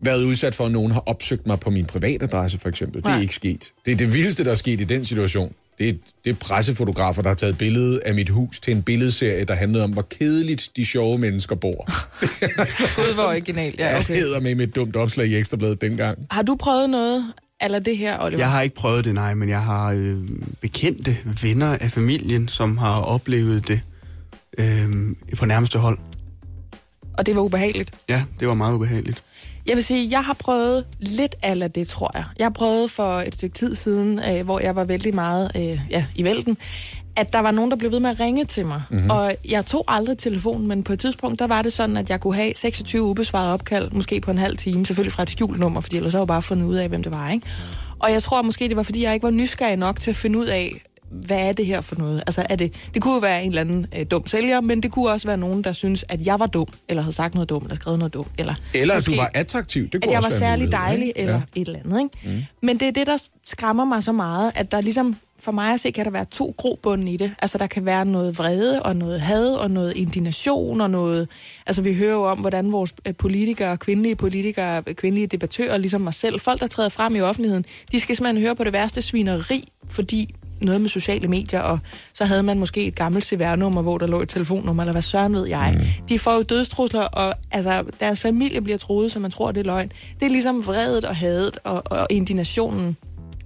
været 0.00 0.24
udsat 0.24 0.54
for, 0.54 0.66
at 0.66 0.72
nogen 0.72 0.92
har 0.92 1.00
opsøgt 1.06 1.46
mig 1.46 1.60
på 1.60 1.70
min 1.70 1.84
privatadresse, 1.84 2.58
for 2.58 2.68
eksempel. 2.68 2.96
Det 2.96 3.06
Nej. 3.08 3.16
er 3.16 3.20
ikke 3.22 3.34
sket. 3.34 3.72
Det 3.86 3.92
er 3.92 3.96
det 3.96 4.14
vildeste, 4.14 4.44
der 4.44 4.50
er 4.50 4.54
sket 4.54 4.80
i 4.80 4.84
den 4.84 5.04
situation. 5.04 5.52
Det 5.82 5.90
er, 5.90 5.94
det 6.24 6.30
er 6.30 6.34
pressefotografer, 6.34 7.22
der 7.22 7.30
har 7.30 7.34
taget 7.34 7.58
billede 7.58 8.00
af 8.06 8.14
mit 8.14 8.28
hus 8.28 8.60
til 8.60 8.72
en 8.76 8.82
billedserie, 8.82 9.44
der 9.44 9.54
handlede 9.54 9.84
om, 9.84 9.90
hvor 9.92 10.02
kedeligt 10.02 10.70
de 10.76 10.86
sjove 10.86 11.18
mennesker 11.18 11.56
bor. 11.56 11.86
Gud, 12.96 13.14
hvor 13.14 13.22
originalt. 13.22 13.78
Ja, 13.78 13.88
Jeg 13.88 13.98
okay. 13.98 14.14
hedder 14.14 14.40
med 14.40 14.60
et 14.60 14.74
dumt 14.74 14.96
opslag 14.96 15.26
i 15.26 15.36
Ekstrabladet 15.36 15.80
dengang. 15.80 16.18
Har 16.30 16.42
du 16.42 16.56
prøvet 16.60 16.90
noget 16.90 17.32
eller 17.60 17.78
det 17.78 17.96
her, 17.96 18.20
Oliver? 18.20 18.38
Jeg 18.38 18.50
har 18.50 18.62
ikke 18.62 18.76
prøvet 18.76 19.04
det, 19.04 19.14
nej, 19.14 19.34
men 19.34 19.48
jeg 19.48 19.62
har 19.62 19.90
øh, 19.92 20.16
bekendte 20.60 21.16
venner 21.42 21.76
af 21.80 21.90
familien, 21.90 22.48
som 22.48 22.78
har 22.78 23.00
oplevet 23.00 23.68
det 23.68 23.80
øh, 24.58 24.88
på 25.36 25.46
nærmeste 25.46 25.78
hold. 25.78 25.98
Og 27.18 27.26
det 27.26 27.34
var 27.34 27.40
ubehageligt. 27.40 27.90
Ja, 28.08 28.22
det 28.40 28.48
var 28.48 28.54
meget 28.54 28.74
ubehageligt. 28.74 29.22
Jeg 29.66 29.76
vil 29.76 29.84
sige, 29.84 30.08
jeg 30.10 30.24
har 30.24 30.36
prøvet 30.38 30.84
lidt 31.00 31.34
af 31.42 31.72
det, 31.72 31.88
tror 31.88 32.10
jeg. 32.14 32.24
Jeg 32.38 32.44
har 32.44 32.50
prøvet 32.50 32.90
for 32.90 33.20
et 33.20 33.34
stykke 33.34 33.54
tid 33.54 33.74
siden, 33.74 34.20
øh, 34.30 34.44
hvor 34.44 34.60
jeg 34.60 34.76
var 34.76 34.84
vældig 34.84 35.14
meget 35.14 35.50
øh, 35.56 35.80
ja, 35.90 36.04
i 36.14 36.24
vælten, 36.24 36.56
at 37.16 37.32
der 37.32 37.38
var 37.38 37.50
nogen, 37.50 37.70
der 37.70 37.76
blev 37.76 37.92
ved 37.92 38.00
med 38.00 38.10
at 38.10 38.20
ringe 38.20 38.44
til 38.44 38.66
mig. 38.66 38.82
Mm-hmm. 38.90 39.10
Og 39.10 39.34
jeg 39.48 39.66
tog 39.66 39.84
aldrig 39.88 40.18
telefonen, 40.18 40.68
men 40.68 40.82
på 40.82 40.92
et 40.92 41.00
tidspunkt, 41.00 41.38
der 41.38 41.46
var 41.46 41.62
det 41.62 41.72
sådan, 41.72 41.96
at 41.96 42.10
jeg 42.10 42.20
kunne 42.20 42.34
have 42.34 42.52
26 42.56 43.02
ubesvarede 43.02 43.52
opkald, 43.52 43.90
måske 43.90 44.20
på 44.20 44.30
en 44.30 44.38
halv 44.38 44.56
time, 44.56 44.86
selvfølgelig 44.86 45.12
fra 45.12 45.22
et 45.22 45.30
skjult 45.30 45.58
nummer, 45.58 45.80
fordi 45.80 45.96
ellers 45.96 46.12
havde 46.12 46.22
jeg 46.22 46.28
bare 46.28 46.42
fundet 46.42 46.66
ud 46.66 46.74
af, 46.74 46.88
hvem 46.88 47.02
det 47.02 47.12
var. 47.12 47.30
Ikke? 47.30 47.46
Og 47.98 48.12
jeg 48.12 48.22
tror 48.22 48.42
måske, 48.42 48.68
det 48.68 48.76
var, 48.76 48.82
fordi 48.82 49.02
jeg 49.02 49.14
ikke 49.14 49.24
var 49.24 49.30
nysgerrig 49.30 49.76
nok 49.76 50.00
til 50.00 50.10
at 50.10 50.16
finde 50.16 50.38
ud 50.38 50.46
af, 50.46 50.82
hvad 51.12 51.38
er 51.48 51.52
det 51.52 51.66
her 51.66 51.80
for 51.80 51.96
noget? 51.96 52.22
Altså, 52.26 52.46
er 52.50 52.56
det, 52.56 52.74
det 52.94 53.02
kunne 53.02 53.14
jo 53.14 53.20
være 53.20 53.42
en 53.42 53.48
eller 53.48 53.60
anden 53.60 53.86
øh, 53.98 54.06
dum 54.10 54.26
sælger, 54.26 54.60
men 54.60 54.82
det 54.82 54.90
kunne 54.92 55.10
også 55.10 55.28
være 55.28 55.36
nogen, 55.36 55.64
der 55.64 55.72
synes, 55.72 56.04
at 56.08 56.26
jeg 56.26 56.40
var 56.40 56.46
dum, 56.46 56.66
eller 56.88 57.02
havde 57.02 57.14
sagt 57.14 57.34
noget 57.34 57.48
dumt, 57.48 57.64
eller 57.64 57.76
skrevet 57.76 57.98
noget 57.98 58.14
dumt. 58.14 58.28
Eller, 58.38 58.54
Eller 58.74 58.94
at 58.94 59.06
du 59.06 59.10
måske- 59.10 59.18
var 59.20 59.30
attraktiv. 59.34 59.82
Det 59.88 59.92
kunne 59.92 60.04
at 60.04 60.10
jeg 60.14 60.22
var 60.22 60.30
særlig 60.30 60.64
mulighed, 60.64 60.72
dejlig, 60.72 61.06
ikke? 61.06 61.20
eller 61.20 61.34
Ja. 61.34 61.60
et 61.60 61.66
eller 61.68 61.80
andet. 61.84 62.00
Ikke? 62.24 62.36
Mm. 62.36 62.44
Men 62.66 62.80
det 62.80 62.88
er 62.88 62.92
det, 62.92 63.06
der 63.06 63.16
skræmmer 63.44 63.84
mig 63.84 64.04
så 64.04 64.12
meget, 64.12 64.52
at 64.54 64.72
der 64.72 64.80
ligesom, 64.80 65.16
for 65.40 65.52
mig 65.52 65.72
at 65.72 65.80
se, 65.80 65.90
kan 65.90 66.04
der 66.04 66.10
være 66.10 66.24
to 66.24 66.54
grobunde 66.56 67.12
i 67.12 67.16
det. 67.16 67.32
Altså, 67.42 67.58
der 67.58 67.66
kan 67.66 67.86
være 67.86 68.04
noget 68.04 68.38
vrede, 68.38 68.82
og 68.82 68.96
noget 68.96 69.20
had, 69.20 69.46
og 69.54 69.70
noget 69.70 69.96
indignation, 69.96 70.80
og 70.80 70.90
noget... 70.90 71.28
Altså, 71.66 71.82
vi 71.82 71.94
hører 71.94 72.12
jo 72.12 72.22
om, 72.24 72.38
hvordan 72.38 72.72
vores 72.72 72.92
øh, 73.06 73.14
politikere, 73.14 73.76
kvindelige 73.76 74.16
politikere, 74.16 74.82
kvindelige 74.82 75.26
debattører, 75.26 75.76
ligesom 75.78 76.00
mig 76.00 76.14
selv, 76.14 76.40
folk, 76.40 76.60
der 76.60 76.66
træder 76.66 76.88
frem 76.88 77.16
i 77.16 77.20
offentligheden, 77.20 77.64
de 77.92 78.00
skal 78.00 78.16
simpelthen 78.16 78.42
høre 78.44 78.56
på 78.56 78.64
det 78.64 78.72
værste 78.72 79.02
svineri, 79.02 79.68
fordi 79.88 80.34
noget 80.64 80.80
med 80.80 80.88
sociale 80.88 81.28
medier, 81.28 81.60
og 81.60 81.78
så 82.14 82.24
havde 82.24 82.42
man 82.42 82.58
måske 82.58 82.86
et 82.86 82.94
gammelt 82.94 83.24
CVR-nummer, 83.24 83.82
hvor 83.82 83.98
der 83.98 84.06
lå 84.06 84.20
et 84.22 84.28
telefonnummer, 84.28 84.82
eller 84.82 84.92
hvad 84.92 85.02
søren 85.02 85.34
ved 85.34 85.46
jeg. 85.46 85.74
Mm. 85.76 86.06
De 86.08 86.18
får 86.18 86.34
jo 86.34 86.42
dødstrusler, 86.42 87.02
og 87.02 87.34
altså, 87.50 87.84
deres 88.00 88.20
familie 88.20 88.60
bliver 88.60 88.78
troet, 88.78 89.12
så 89.12 89.18
man 89.18 89.30
tror, 89.30 89.52
det 89.52 89.60
er 89.60 89.64
løgn. 89.64 89.92
Det 90.20 90.26
er 90.26 90.30
ligesom 90.30 90.66
vredet 90.66 91.04
og 91.04 91.16
hadet 91.16 91.58
og, 91.64 91.82
og 91.84 92.06
indignationen. 92.10 92.96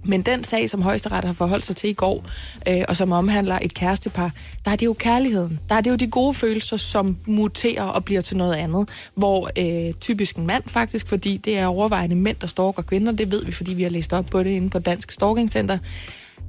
Men 0.07 0.21
den 0.21 0.43
sag, 0.43 0.69
som 0.69 0.81
højesteret 0.81 1.25
har 1.25 1.33
forholdt 1.33 1.65
sig 1.65 1.75
til 1.75 1.89
i 1.89 1.93
går, 1.93 2.25
øh, 2.69 2.83
og 2.89 2.95
som 2.95 3.11
omhandler 3.11 3.59
et 3.61 3.73
kærestepar, 3.73 4.31
der 4.65 4.71
er 4.71 4.75
det 4.75 4.85
jo 4.85 4.93
kærligheden. 4.93 5.59
Der 5.69 5.75
er 5.75 5.81
det 5.81 5.91
jo 5.91 5.95
de 5.95 6.07
gode 6.07 6.33
følelser, 6.33 6.77
som 6.77 7.17
muterer 7.25 7.83
og 7.83 8.05
bliver 8.05 8.21
til 8.21 8.37
noget 8.37 8.53
andet. 8.53 8.89
Hvor 9.15 9.49
øh, 9.57 9.93
typisk 9.93 10.35
en 10.35 10.47
mand 10.47 10.63
faktisk, 10.67 11.07
fordi 11.07 11.37
det 11.37 11.57
er 11.57 11.67
overvejende 11.67 12.15
mænd, 12.15 12.37
der 12.41 12.47
stalker 12.47 12.81
kvinder. 12.81 13.11
Det 13.11 13.31
ved 13.31 13.45
vi, 13.45 13.51
fordi 13.51 13.73
vi 13.73 13.83
har 13.83 13.89
læst 13.89 14.13
op 14.13 14.25
på 14.25 14.43
det 14.43 14.49
inde 14.49 14.69
på 14.69 14.79
Dansk 14.79 15.11
Stalking 15.11 15.51
Center 15.51 15.77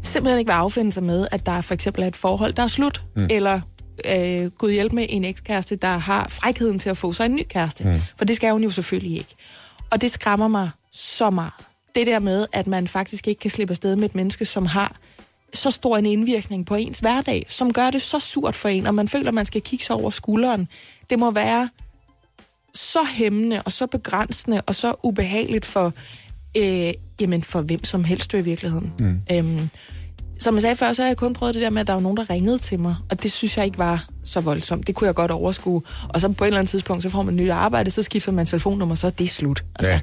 simpelthen 0.03 0.39
ikke 0.39 0.49
vil 0.49 0.57
affinde 0.57 0.93
sig 0.93 1.03
med, 1.03 1.29
at 1.31 1.47
der 1.47 1.61
for 1.61 1.75
eksempel 1.75 2.03
er 2.03 2.07
et 2.07 2.17
forhold, 2.17 2.53
der 2.53 2.63
er 2.63 2.69
slut, 2.69 3.03
mm. 3.17 3.27
eller 3.31 3.61
øh, 4.17 4.51
gud 4.51 4.71
hjælp 4.71 4.93
med 4.93 5.07
en 5.09 5.25
ekskæreste, 5.25 5.77
der 5.77 5.89
har 5.89 6.29
frækheden 6.29 6.79
til 6.79 6.91
at 6.91 6.97
få 6.97 7.13
sig 7.13 7.27
en 7.27 7.35
ny 7.35 7.43
kæreste. 7.49 7.85
Mm. 7.85 8.01
For 8.19 8.25
det 8.25 8.37
skal 8.37 8.53
hun 8.53 8.63
jo 8.63 8.71
selvfølgelig 8.71 9.19
ikke. 9.19 9.35
Og 9.91 10.01
det 10.01 10.11
skræmmer 10.11 10.49
mig 10.49 10.71
så 10.93 11.31
meget. 11.31 11.53
Det 11.95 12.07
der 12.07 12.19
med, 12.19 12.47
at 12.53 12.67
man 12.67 12.89
faktisk 12.89 13.29
ikke 13.29 13.41
kan 13.41 13.51
slippe 13.51 13.73
afsted 13.73 13.97
med 13.97 14.09
et 14.09 14.15
menneske, 14.15 14.45
som 14.45 14.67
har 14.67 14.97
så 15.55 15.71
stor 15.71 15.97
en 15.97 16.07
indvirkning 16.07 16.67
på 16.67 16.75
ens 16.75 16.99
hverdag, 16.99 17.47
som 17.49 17.73
gør 17.73 17.91
det 17.91 18.03
så 18.03 18.19
surt 18.19 18.57
for 18.57 18.69
en, 18.69 18.87
og 18.87 18.95
man 18.95 19.09
føler, 19.09 19.29
at 19.29 19.35
man 19.35 19.47
skal 19.47 19.63
kigge 19.63 19.85
sig 19.85 19.97
over 19.97 20.11
skulderen. 20.11 20.69
Det 21.11 21.19
må 21.19 21.31
være 21.31 21.69
så 22.75 23.05
hæmmende 23.05 23.63
og 23.63 23.73
så 23.73 23.87
begrænsende 23.87 24.63
og 24.67 24.75
så 24.75 24.95
ubehageligt 25.03 25.67
for, 25.67 25.93
øh, 26.57 26.93
jamen 27.21 27.43
for 27.43 27.61
hvem 27.61 27.85
som 27.85 28.05
helst 28.05 28.35
i 28.35 28.41
virkeligheden. 28.41 28.93
Mm. 28.99 29.21
Øhm, 29.33 29.69
som 30.39 30.55
jeg 30.55 30.63
sagde 30.63 30.77
før, 30.77 30.93
så 30.93 31.03
har 31.03 31.09
jeg 31.09 31.17
kun 31.17 31.35
prøvet 31.35 31.55
det 31.55 31.63
der 31.63 31.71
med, 31.71 31.81
at 31.81 31.87
der 31.87 31.93
var 31.93 32.01
nogen, 32.01 32.17
der 32.17 32.31
ringede 32.31 32.59
til 32.59 32.81
mig, 32.81 32.97
og 33.11 33.23
det 33.23 33.33
synes 33.33 33.57
jeg 33.57 33.65
ikke 33.65 33.79
var 33.79 34.09
så 34.29 34.41
voldsomt. 34.41 34.87
Det 34.87 34.95
kunne 34.95 35.07
jeg 35.07 35.15
godt 35.15 35.31
overskue. 35.31 35.83
Og 36.09 36.21
så 36.21 36.29
på 36.29 36.45
et 36.45 36.49
eller 36.49 36.59
andet 36.59 36.71
tidspunkt, 36.71 37.03
så 37.03 37.09
får 37.09 37.23
man 37.23 37.37
nyt 37.37 37.51
arbejde, 37.51 37.91
så 37.91 38.03
skifter 38.03 38.33
man 38.33 38.47
telefonnummer, 38.47 38.95
så 38.95 39.07
er 39.07 39.11
det 39.11 39.31
slut. 39.31 39.65
Altså. 39.77 39.93
Ja. 39.93 40.01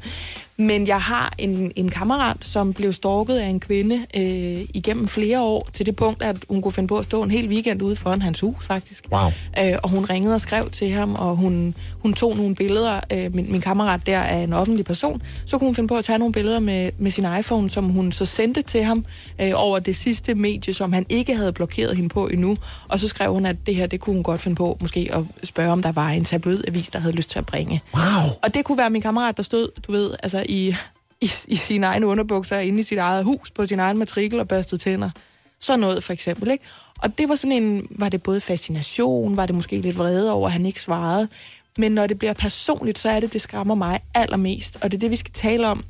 Men 0.58 0.88
jeg 0.88 1.02
har 1.02 1.34
en, 1.38 1.72
en 1.76 1.90
kammerat, 1.90 2.38
som 2.42 2.74
blev 2.74 2.94
stalket 2.94 3.36
af 3.36 3.48
en 3.48 3.60
kvinde 3.60 4.06
øh, 4.16 4.66
igennem 4.74 5.08
flere 5.08 5.42
år, 5.42 5.70
til 5.74 5.86
det 5.86 5.96
punkt, 5.96 6.24
at 6.24 6.38
hun 6.50 6.62
kunne 6.62 6.72
finde 6.72 6.88
på 6.88 6.98
at 6.98 7.06
stå 7.06 7.24
en 7.24 7.32
hel 7.32 7.50
weekend 7.50 7.82
ude 7.82 7.96
foran 7.96 8.22
hans 8.22 8.40
hus, 8.40 8.66
faktisk. 8.66 9.06
Wow. 9.12 9.30
Øh, 9.60 9.78
og 9.84 9.90
hun 9.90 10.06
ringede 10.06 10.34
og 10.34 10.42
skrev 10.42 10.70
til 10.70 10.90
ham, 10.90 11.16
og 11.16 11.36
hun, 11.36 11.76
hun 12.00 12.14
tog 12.14 12.38
nogle 12.38 12.56
billeder. 12.56 13.00
Øh, 13.14 13.36
min, 13.36 13.52
min 13.52 13.62
kammerat 13.62 14.02
der 14.06 14.18
er 14.18 14.44
en 14.44 14.54
offentlig 14.54 14.86
person. 14.86 15.22
Så 15.46 15.58
kunne 15.58 15.68
hun 15.68 15.76
finde 15.76 15.88
på 15.88 15.96
at 15.96 16.06
tage 16.06 16.20
nogle 16.20 16.34
billeder 16.34 16.60
med, 16.60 16.92
med 16.98 17.12
sin 17.12 17.26
iPhone, 17.40 17.70
som 17.70 17.86
hun 17.90 18.12
så 18.12 18.26
sendte 18.26 18.62
til 18.62 18.84
ham 18.84 19.06
øh, 19.42 19.52
over 19.56 19.80
det 19.80 19.96
sidste 19.96 20.36
medie, 20.36 20.74
som 20.74 20.94
han 20.94 21.06
ikke 21.10 21.36
havde 21.36 21.54
blokeret 21.54 21.96
hende 21.96 22.10
på 22.10 22.28
endnu. 22.28 22.58
Og 22.88 23.00
så 23.00 23.08
skrev 23.08 23.34
hun, 23.34 23.46
at 23.46 23.56
det 23.66 23.76
her, 23.76 23.88
det 23.88 24.00
kunne 24.00 24.15
hun 24.16 24.24
godt 24.24 24.42
finde 24.42 24.56
på, 24.56 24.78
måske 24.82 25.10
at 25.14 25.48
spørge, 25.48 25.72
om 25.72 25.82
der 25.82 25.92
var 25.92 26.10
en 26.10 26.24
tabloidavis, 26.26 26.90
der 26.90 27.00
havde 27.00 27.16
lyst 27.16 27.30
til 27.30 27.40
at 27.40 27.46
bringe. 27.46 27.82
Wow. 27.94 28.32
Og 28.44 28.54
det 28.54 28.66
kunne 28.66 28.78
være 28.78 28.90
min 28.90 29.02
kammerat, 29.02 29.38
der 29.38 29.44
stod, 29.44 29.68
du 29.88 29.92
ved, 29.92 30.12
altså 30.24 30.46
i, 30.50 30.76
i, 31.22 31.32
i 31.48 31.56
sine 31.56 31.86
egne 31.86 32.08
underbukser, 32.08 32.60
inde 32.60 32.80
i 32.80 32.84
sit 32.84 32.98
eget 32.98 33.24
hus, 33.24 33.52
på 33.52 33.66
sin 33.66 33.80
egen 33.80 33.98
matrikel 33.98 34.40
og 34.40 34.48
børstede 34.48 34.82
tænder. 34.82 35.10
Sådan 35.60 35.80
noget 35.80 36.04
for 36.04 36.14
eksempel, 36.14 36.52
ikke? 36.52 36.66
Og 37.00 37.18
det 37.18 37.30
var 37.30 37.36
sådan 37.36 37.64
en, 37.64 37.88
var 37.90 38.10
det 38.10 38.24
både 38.24 38.42
fascination, 38.42 39.38
var 39.38 39.46
det 39.46 39.56
måske 39.56 39.82
lidt 39.82 39.98
vrede 39.98 40.32
over, 40.32 40.48
at 40.48 40.54
han 40.54 40.66
ikke 40.66 40.82
svarede. 40.82 41.28
Men 41.78 41.92
når 41.92 42.08
det 42.08 42.20
bliver 42.20 42.34
personligt, 42.34 43.00
så 43.00 43.10
er 43.10 43.20
det, 43.20 43.34
det 43.34 43.42
skræmmer 43.42 43.76
mig 43.76 44.00
allermest. 44.14 44.78
Og 44.82 44.92
det 44.92 44.98
er 44.98 45.00
det, 45.00 45.12
vi 45.12 45.16
skal 45.16 45.34
tale 45.34 45.68
om 45.68 45.84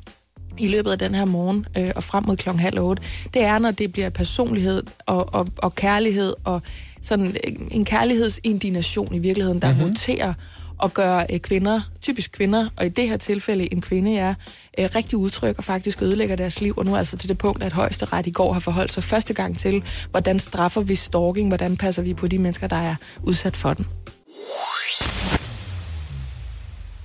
i 0.58 0.68
løbet 0.68 0.90
af 0.90 0.98
den 0.98 1.14
her 1.14 1.24
morgen 1.24 1.66
øh, 1.76 1.90
og 1.96 2.02
frem 2.02 2.24
mod 2.26 2.36
klokken 2.36 2.60
halv 2.60 2.80
otte. 2.80 3.02
Det 3.34 3.44
er, 3.44 3.58
når 3.58 3.70
det 3.70 3.92
bliver 3.92 4.10
personlighed 4.10 4.82
og, 5.06 5.34
og, 5.34 5.48
og 5.58 5.74
kærlighed 5.74 6.34
og 6.44 6.62
sådan 7.02 7.26
øh, 7.26 7.52
en 7.70 7.84
kærlighedsindignation 7.84 9.14
i 9.14 9.18
virkeligheden, 9.18 9.62
der 9.62 9.72
mm-hmm. 9.72 9.88
roterer 9.88 10.34
og 10.78 10.94
gør 10.94 11.24
øh, 11.32 11.40
kvinder, 11.40 11.80
typisk 12.02 12.32
kvinder, 12.32 12.68
og 12.76 12.86
i 12.86 12.88
det 12.88 13.08
her 13.08 13.16
tilfælde 13.16 13.72
en 13.72 13.80
kvinde 13.80 14.16
er, 14.16 14.34
øh, 14.78 14.88
rigtig 14.94 15.18
udtryk 15.18 15.58
og 15.58 15.64
faktisk 15.64 16.02
ødelægger 16.02 16.36
deres 16.36 16.60
liv, 16.60 16.74
og 16.76 16.84
nu 16.84 16.94
er 16.94 16.98
altså 16.98 17.16
til 17.16 17.28
det 17.28 17.38
punkt, 17.38 17.62
at 17.62 17.72
højesteret 17.72 18.26
i 18.26 18.30
går 18.30 18.52
har 18.52 18.60
forholdt 18.60 18.92
sig 18.92 19.02
første 19.02 19.34
gang 19.34 19.58
til, 19.58 19.84
hvordan 20.10 20.38
straffer 20.38 20.80
vi 20.80 20.94
stalking, 20.94 21.48
hvordan 21.48 21.76
passer 21.76 22.02
vi 22.02 22.14
på 22.14 22.28
de 22.28 22.38
mennesker, 22.38 22.66
der 22.66 22.76
er 22.76 22.94
udsat 23.22 23.56
for 23.56 23.74
den. 23.74 23.86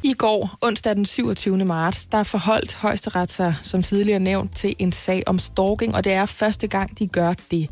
I 0.03 0.13
går, 0.13 0.57
onsdag 0.61 0.95
den 0.95 1.05
27. 1.05 1.65
marts, 1.65 2.05
der 2.05 2.23
forholdt 2.23 2.75
højesteret 2.75 3.31
sig, 3.31 3.55
som 3.61 3.83
tidligere 3.83 4.19
nævnt, 4.19 4.55
til 4.55 4.75
en 4.79 4.91
sag 4.91 5.23
om 5.27 5.39
stalking, 5.39 5.95
og 5.95 6.03
det 6.03 6.13
er 6.13 6.25
første 6.25 6.67
gang, 6.67 6.99
de 6.99 7.07
gør 7.07 7.33
det. 7.51 7.69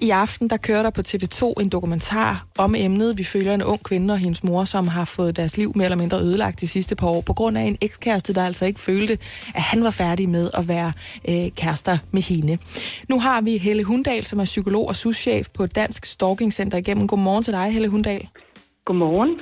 I 0.00 0.10
aften, 0.10 0.50
der 0.50 0.56
kører 0.56 0.82
der 0.82 0.90
på 0.90 1.00
TV2 1.00 1.52
en 1.60 1.68
dokumentar 1.68 2.46
om 2.58 2.74
emnet. 2.74 3.18
Vi 3.18 3.24
følger 3.24 3.54
en 3.54 3.62
ung 3.62 3.82
kvinde 3.82 4.14
og 4.14 4.18
hendes 4.18 4.44
mor, 4.44 4.64
som 4.64 4.88
har 4.88 5.04
fået 5.04 5.36
deres 5.36 5.56
liv 5.56 5.72
mere 5.74 5.84
eller 5.84 5.96
mindre 5.96 6.20
ødelagt 6.20 6.60
de 6.60 6.68
sidste 6.68 6.96
par 6.96 7.06
år, 7.08 7.20
på 7.20 7.32
grund 7.32 7.58
af 7.58 7.62
en 7.62 7.76
ekskæreste, 7.80 8.34
der 8.34 8.44
altså 8.44 8.66
ikke 8.66 8.80
følte, 8.80 9.18
at 9.54 9.62
han 9.62 9.84
var 9.84 9.90
færdig 9.90 10.28
med 10.28 10.50
at 10.54 10.68
være 10.68 10.92
øh, 11.28 11.50
kærester 11.56 11.98
med 12.10 12.22
hende. 12.22 12.58
Nu 13.08 13.20
har 13.20 13.40
vi 13.40 13.58
Helle 13.58 13.84
Hundal, 13.84 14.24
som 14.24 14.40
er 14.40 14.44
psykolog 14.44 14.88
og 14.88 14.96
souschef 14.96 15.48
på 15.54 15.66
Dansk 15.66 16.04
Stalking 16.04 16.52
Center 16.52 16.78
igennem. 16.78 17.08
Godmorgen 17.08 17.44
til 17.44 17.52
dig, 17.52 17.72
Helle 17.72 17.88
Hundal. 17.88 18.28
Godmorgen. 18.84 19.38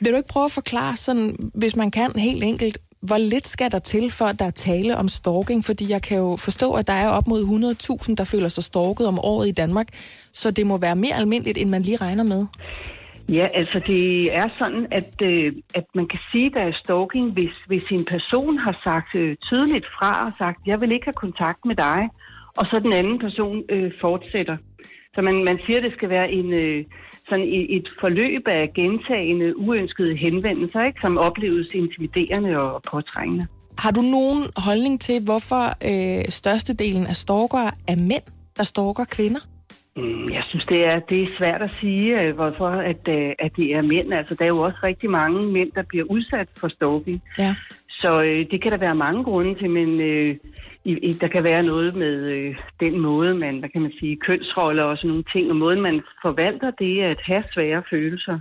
Vil 0.00 0.12
du 0.12 0.16
ikke 0.16 0.28
prøve 0.28 0.44
at 0.44 0.50
forklare, 0.50 0.96
sådan, 0.96 1.50
hvis 1.54 1.76
man 1.76 1.90
kan 1.90 2.10
helt 2.16 2.44
enkelt, 2.44 2.78
hvor 3.00 3.18
lidt 3.18 3.46
skal 3.46 3.70
der 3.70 3.78
til, 3.78 4.10
for 4.10 4.24
at 4.24 4.38
der 4.38 4.44
er 4.44 4.50
tale 4.50 4.96
om 4.96 5.08
stalking? 5.08 5.64
Fordi 5.64 5.90
jeg 5.90 6.02
kan 6.02 6.18
jo 6.18 6.36
forstå, 6.36 6.72
at 6.72 6.86
der 6.86 6.92
er 6.92 7.08
op 7.08 7.26
mod 7.28 7.40
100.000, 8.08 8.14
der 8.14 8.24
føler 8.24 8.48
sig 8.48 8.64
stalket 8.64 9.06
om 9.06 9.18
året 9.18 9.48
i 9.48 9.52
Danmark. 9.52 9.86
Så 10.32 10.50
det 10.50 10.66
må 10.66 10.78
være 10.78 10.96
mere 10.96 11.14
almindeligt, 11.14 11.58
end 11.58 11.70
man 11.70 11.82
lige 11.82 11.96
regner 11.96 12.24
med. 12.24 12.46
Ja, 13.28 13.48
altså 13.54 13.80
det 13.86 14.32
er 14.32 14.48
sådan, 14.58 14.86
at, 14.90 15.22
øh, 15.22 15.52
at 15.74 15.84
man 15.94 16.06
kan 16.08 16.18
sige, 16.32 16.46
at 16.46 16.52
der 16.54 16.60
er 16.60 16.72
stalking, 16.84 17.32
hvis, 17.32 17.54
hvis 17.66 17.82
en 17.90 18.04
person 18.04 18.58
har 18.58 18.80
sagt 18.84 19.14
øh, 19.16 19.36
tydeligt 19.36 19.86
fra 19.98 20.26
og 20.26 20.32
sagt, 20.38 20.58
jeg 20.66 20.80
vil 20.80 20.92
ikke 20.92 21.04
have 21.04 21.22
kontakt 21.26 21.64
med 21.64 21.76
dig, 21.76 22.08
og 22.56 22.66
så 22.66 22.80
den 22.82 22.92
anden 22.92 23.18
person 23.18 23.62
øh, 23.72 23.92
fortsætter. 24.00 24.56
Så 25.16 25.22
man, 25.22 25.44
man 25.44 25.58
siger, 25.66 25.78
at 25.78 25.84
det 25.84 25.92
skal 25.92 26.10
være 26.10 26.32
en, 26.32 26.52
øh, 26.52 26.84
sådan 27.28 27.46
et, 27.76 27.88
forløb 28.00 28.42
af 28.46 28.72
gentagende 28.74 29.58
uønskede 29.58 30.16
henvendelser, 30.16 30.84
ikke, 30.84 31.00
som 31.00 31.18
opleves 31.18 31.66
intimiderende 31.74 32.58
og 32.58 32.82
påtrængende. 32.90 33.46
Har 33.78 33.90
du 33.90 34.00
nogen 34.00 34.42
holdning 34.56 35.00
til, 35.00 35.24
hvorfor 35.24 35.64
øh, 35.90 36.24
størstedelen 36.28 37.06
af 37.06 37.16
stalkere 37.16 37.70
er 37.88 37.96
mænd, 37.96 38.26
der 38.56 38.64
stalker 38.64 39.04
kvinder? 39.16 39.40
Mm, 39.96 40.28
Jeg 40.36 40.42
synes, 40.48 40.64
det 40.68 40.80
er, 40.90 40.98
det 40.98 41.22
er 41.22 41.28
svært 41.38 41.62
at 41.62 41.70
sige, 41.80 42.20
øh, 42.20 42.34
hvorfor 42.34 42.68
at, 42.92 43.02
øh, 43.16 43.32
at 43.38 43.50
det 43.56 43.74
er 43.74 43.82
mænd. 43.82 44.14
Altså, 44.14 44.34
der 44.34 44.44
er 44.44 44.48
jo 44.48 44.62
også 44.62 44.78
rigtig 44.82 45.10
mange 45.10 45.52
mænd, 45.52 45.70
der 45.72 45.82
bliver 45.88 46.04
udsat 46.10 46.48
for 46.60 46.68
stalking. 46.68 47.22
Ja. 47.38 47.54
Så 47.88 48.22
øh, 48.22 48.46
det 48.50 48.62
kan 48.62 48.72
der 48.72 48.78
være 48.78 48.94
mange 48.94 49.24
grunde 49.24 49.54
til, 49.54 49.70
men 49.70 50.00
øh, 50.10 50.36
i, 50.86 51.12
der 51.12 51.28
kan 51.28 51.44
være 51.44 51.62
noget 51.62 51.94
med 51.94 52.30
øh, 52.36 52.56
den 52.80 53.00
måde, 53.00 53.34
man, 53.34 53.58
hvad 53.58 53.68
kan 53.68 53.82
man 53.82 53.92
sige, 54.00 54.16
kønsroller 54.16 54.82
og 54.82 54.96
sådan 54.96 55.08
nogle 55.08 55.24
ting, 55.32 55.50
og 55.50 55.56
måden, 55.56 55.82
man 55.82 56.02
forvalter 56.22 56.70
det 56.70 57.02
at 57.02 57.20
have 57.24 57.44
svære 57.54 57.82
følelser. 57.90 58.38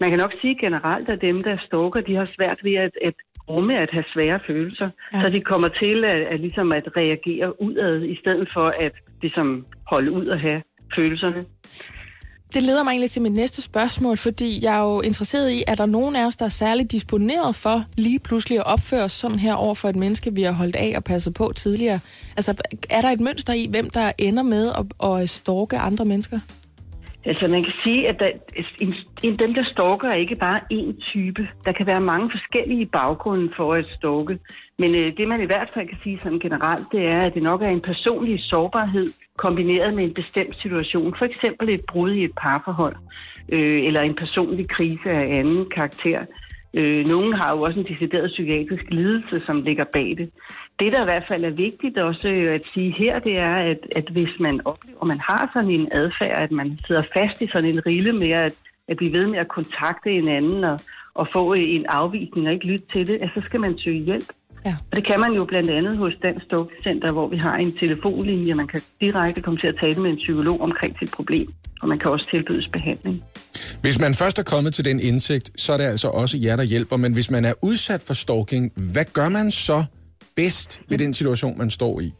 Man 0.00 0.10
kan 0.10 0.18
nok 0.18 0.32
sige 0.40 0.58
generelt, 0.60 1.08
at 1.08 1.20
dem, 1.20 1.42
der 1.42 1.56
stalker, 1.66 2.00
de 2.00 2.14
har 2.14 2.28
svært 2.36 2.64
ved 2.64 2.74
at, 2.74 2.90
at 3.02 3.14
rumme 3.48 3.78
at 3.78 3.90
have 3.92 4.04
svære 4.12 4.40
følelser. 4.46 4.90
Ja. 5.12 5.20
Så 5.20 5.28
de 5.28 5.40
kommer 5.40 5.68
til 5.68 6.04
at, 6.04 6.20
at, 6.32 6.40
ligesom 6.40 6.72
at 6.72 6.96
reagere 6.96 7.62
udad, 7.62 8.02
i 8.02 8.16
stedet 8.16 8.48
for 8.52 8.74
at 8.80 8.92
ligesom 9.22 9.66
holde 9.86 10.10
ud 10.10 10.26
og 10.26 10.40
have 10.40 10.62
følelserne. 10.96 11.44
Det 12.54 12.62
leder 12.62 12.82
mig 12.82 12.90
egentlig 12.90 13.10
til 13.10 13.22
mit 13.22 13.32
næste 13.32 13.62
spørgsmål, 13.62 14.16
fordi 14.16 14.64
jeg 14.64 14.74
er 14.74 14.82
jo 14.82 15.00
interesseret 15.00 15.50
i, 15.50 15.64
er 15.66 15.74
der 15.74 15.86
nogen 15.86 16.16
af 16.16 16.26
os, 16.26 16.36
der 16.36 16.44
er 16.44 16.48
særligt 16.48 16.92
disponeret 16.92 17.54
for 17.54 17.84
lige 17.96 18.18
pludselig 18.18 18.58
at 18.58 18.66
opføre 18.66 19.04
os 19.04 19.12
sådan 19.12 19.38
her 19.38 19.54
over 19.54 19.74
for 19.74 19.88
et 19.88 19.96
menneske, 19.96 20.34
vi 20.34 20.42
har 20.42 20.52
holdt 20.52 20.76
af 20.76 20.92
og 20.96 21.04
passet 21.04 21.34
på 21.34 21.52
tidligere? 21.56 22.00
Altså, 22.36 22.54
er 22.90 23.00
der 23.00 23.10
et 23.10 23.20
mønster 23.20 23.52
i, 23.52 23.66
hvem 23.70 23.90
der 23.90 24.12
ender 24.18 24.42
med 24.42 24.72
at, 24.78 25.10
at 25.20 25.30
stalke 25.30 25.78
andre 25.78 26.04
mennesker? 26.04 26.40
Altså 27.26 27.48
man 27.48 27.62
kan 27.62 27.72
sige, 27.84 28.08
at 28.08 28.16
der, 28.18 28.30
en, 28.80 28.94
en, 29.22 29.36
dem, 29.36 29.54
der 29.54 29.64
stalker, 29.64 30.08
er 30.08 30.14
ikke 30.14 30.36
bare 30.36 30.60
én 30.72 31.00
type. 31.00 31.48
Der 31.64 31.72
kan 31.72 31.86
være 31.86 32.00
mange 32.00 32.30
forskellige 32.30 32.86
baggrunde 32.86 33.52
for 33.56 33.74
at 33.74 33.84
stalke. 33.84 34.38
Men 34.78 34.90
øh, 34.98 35.16
det 35.16 35.28
man 35.28 35.42
i 35.42 35.46
hvert 35.46 35.70
fald 35.74 35.88
kan 35.88 35.98
sige 36.02 36.20
sådan 36.22 36.38
generelt, 36.38 36.86
det 36.92 37.06
er, 37.06 37.20
at 37.20 37.34
det 37.34 37.42
nok 37.42 37.62
er 37.62 37.68
en 37.68 37.80
personlig 37.80 38.40
sårbarhed 38.40 39.06
kombineret 39.36 39.94
med 39.94 40.04
en 40.04 40.14
bestemt 40.14 40.56
situation. 40.56 41.14
For 41.18 41.24
eksempel 41.24 41.68
et 41.68 41.84
brud 41.88 42.12
i 42.12 42.24
et 42.24 42.34
parforhold, 42.36 42.96
øh, 43.48 43.86
eller 43.86 44.00
en 44.00 44.14
personlig 44.14 44.68
krise 44.68 45.10
af 45.10 45.38
anden 45.38 45.70
karakter. 45.70 46.20
Øh, 46.76 47.06
nogen 47.06 47.32
har 47.32 47.50
jo 47.52 47.60
også 47.60 47.80
en 47.80 47.86
decideret 47.86 48.30
psykiatrisk 48.30 48.84
lidelse, 48.90 49.40
som 49.40 49.62
ligger 49.62 49.84
bag 49.84 50.14
det. 50.18 50.30
Det, 50.80 50.92
der 50.92 51.02
i 51.02 51.10
hvert 51.10 51.24
fald 51.28 51.44
er 51.44 51.50
vigtigt 51.50 51.98
også 51.98 52.28
øh, 52.28 52.54
at 52.54 52.62
sige 52.74 52.94
her, 52.98 53.18
det 53.18 53.38
er, 53.38 53.54
at, 53.54 53.78
at 53.96 54.08
hvis 54.08 54.34
man 54.40 54.60
oplever, 54.64 55.02
at 55.02 55.08
man 55.08 55.20
har 55.20 55.50
sådan 55.52 55.70
en 55.70 55.88
adfærd, 55.92 56.42
at 56.42 56.52
man 56.52 56.78
sidder 56.86 57.02
fast 57.18 57.42
i 57.42 57.46
sådan 57.46 57.70
en 57.70 57.86
rille 57.86 58.12
med 58.12 58.30
at, 58.30 58.54
at 58.88 58.96
blive 58.96 59.12
ved 59.12 59.26
med 59.26 59.38
at 59.38 59.48
kontakte 59.48 60.10
en 60.10 60.28
anden 60.28 60.64
og, 60.64 60.80
og 61.14 61.28
få 61.32 61.52
en 61.52 61.86
afvisning 61.88 62.46
og 62.46 62.52
ikke 62.52 62.66
lytte 62.66 62.86
til 62.92 63.06
det, 63.06 63.22
at 63.22 63.30
så 63.34 63.42
skal 63.46 63.60
man 63.60 63.78
søge 63.78 64.02
hjælp. 64.02 64.28
Ja. 64.64 64.74
Og 64.90 64.96
det 64.96 65.06
kan 65.06 65.20
man 65.20 65.32
jo 65.38 65.44
blandt 65.44 65.70
andet 65.70 65.96
hos 65.96 66.14
Dansk 66.22 66.44
Stalking 66.44 66.82
Center, 66.82 67.12
hvor 67.12 67.28
vi 67.28 67.36
har 67.36 67.56
en 67.56 67.72
telefonlinje, 67.72 68.54
man 68.54 68.66
kan 68.66 68.80
direkte 69.00 69.40
komme 69.42 69.60
til 69.60 69.66
at 69.66 69.76
tale 69.80 70.02
med 70.02 70.10
en 70.10 70.16
psykolog 70.16 70.60
omkring 70.60 70.98
sit 70.98 71.12
problem, 71.16 71.48
og 71.82 71.88
man 71.88 71.98
kan 71.98 72.10
også 72.10 72.26
tilbydes 72.26 72.68
behandling. 72.68 73.22
Hvis 73.86 74.00
man 74.00 74.14
først 74.14 74.38
er 74.38 74.42
kommet 74.42 74.74
til 74.74 74.84
den 74.84 75.00
indsigt, 75.00 75.60
så 75.60 75.72
er 75.72 75.76
det 75.76 75.84
altså 75.84 76.08
også 76.08 76.38
jer, 76.44 76.56
der 76.56 76.62
hjælper. 76.62 76.96
Men 76.96 77.12
hvis 77.12 77.30
man 77.30 77.44
er 77.44 77.52
udsat 77.62 78.02
for 78.06 78.14
stalking, 78.14 78.72
hvad 78.92 79.04
gør 79.12 79.28
man 79.28 79.50
så 79.50 79.84
bedst 80.36 80.82
ved 80.88 80.98
den 80.98 81.12
situation, 81.12 81.58
man 81.58 81.70
står 81.70 82.00
i? 82.00 82.12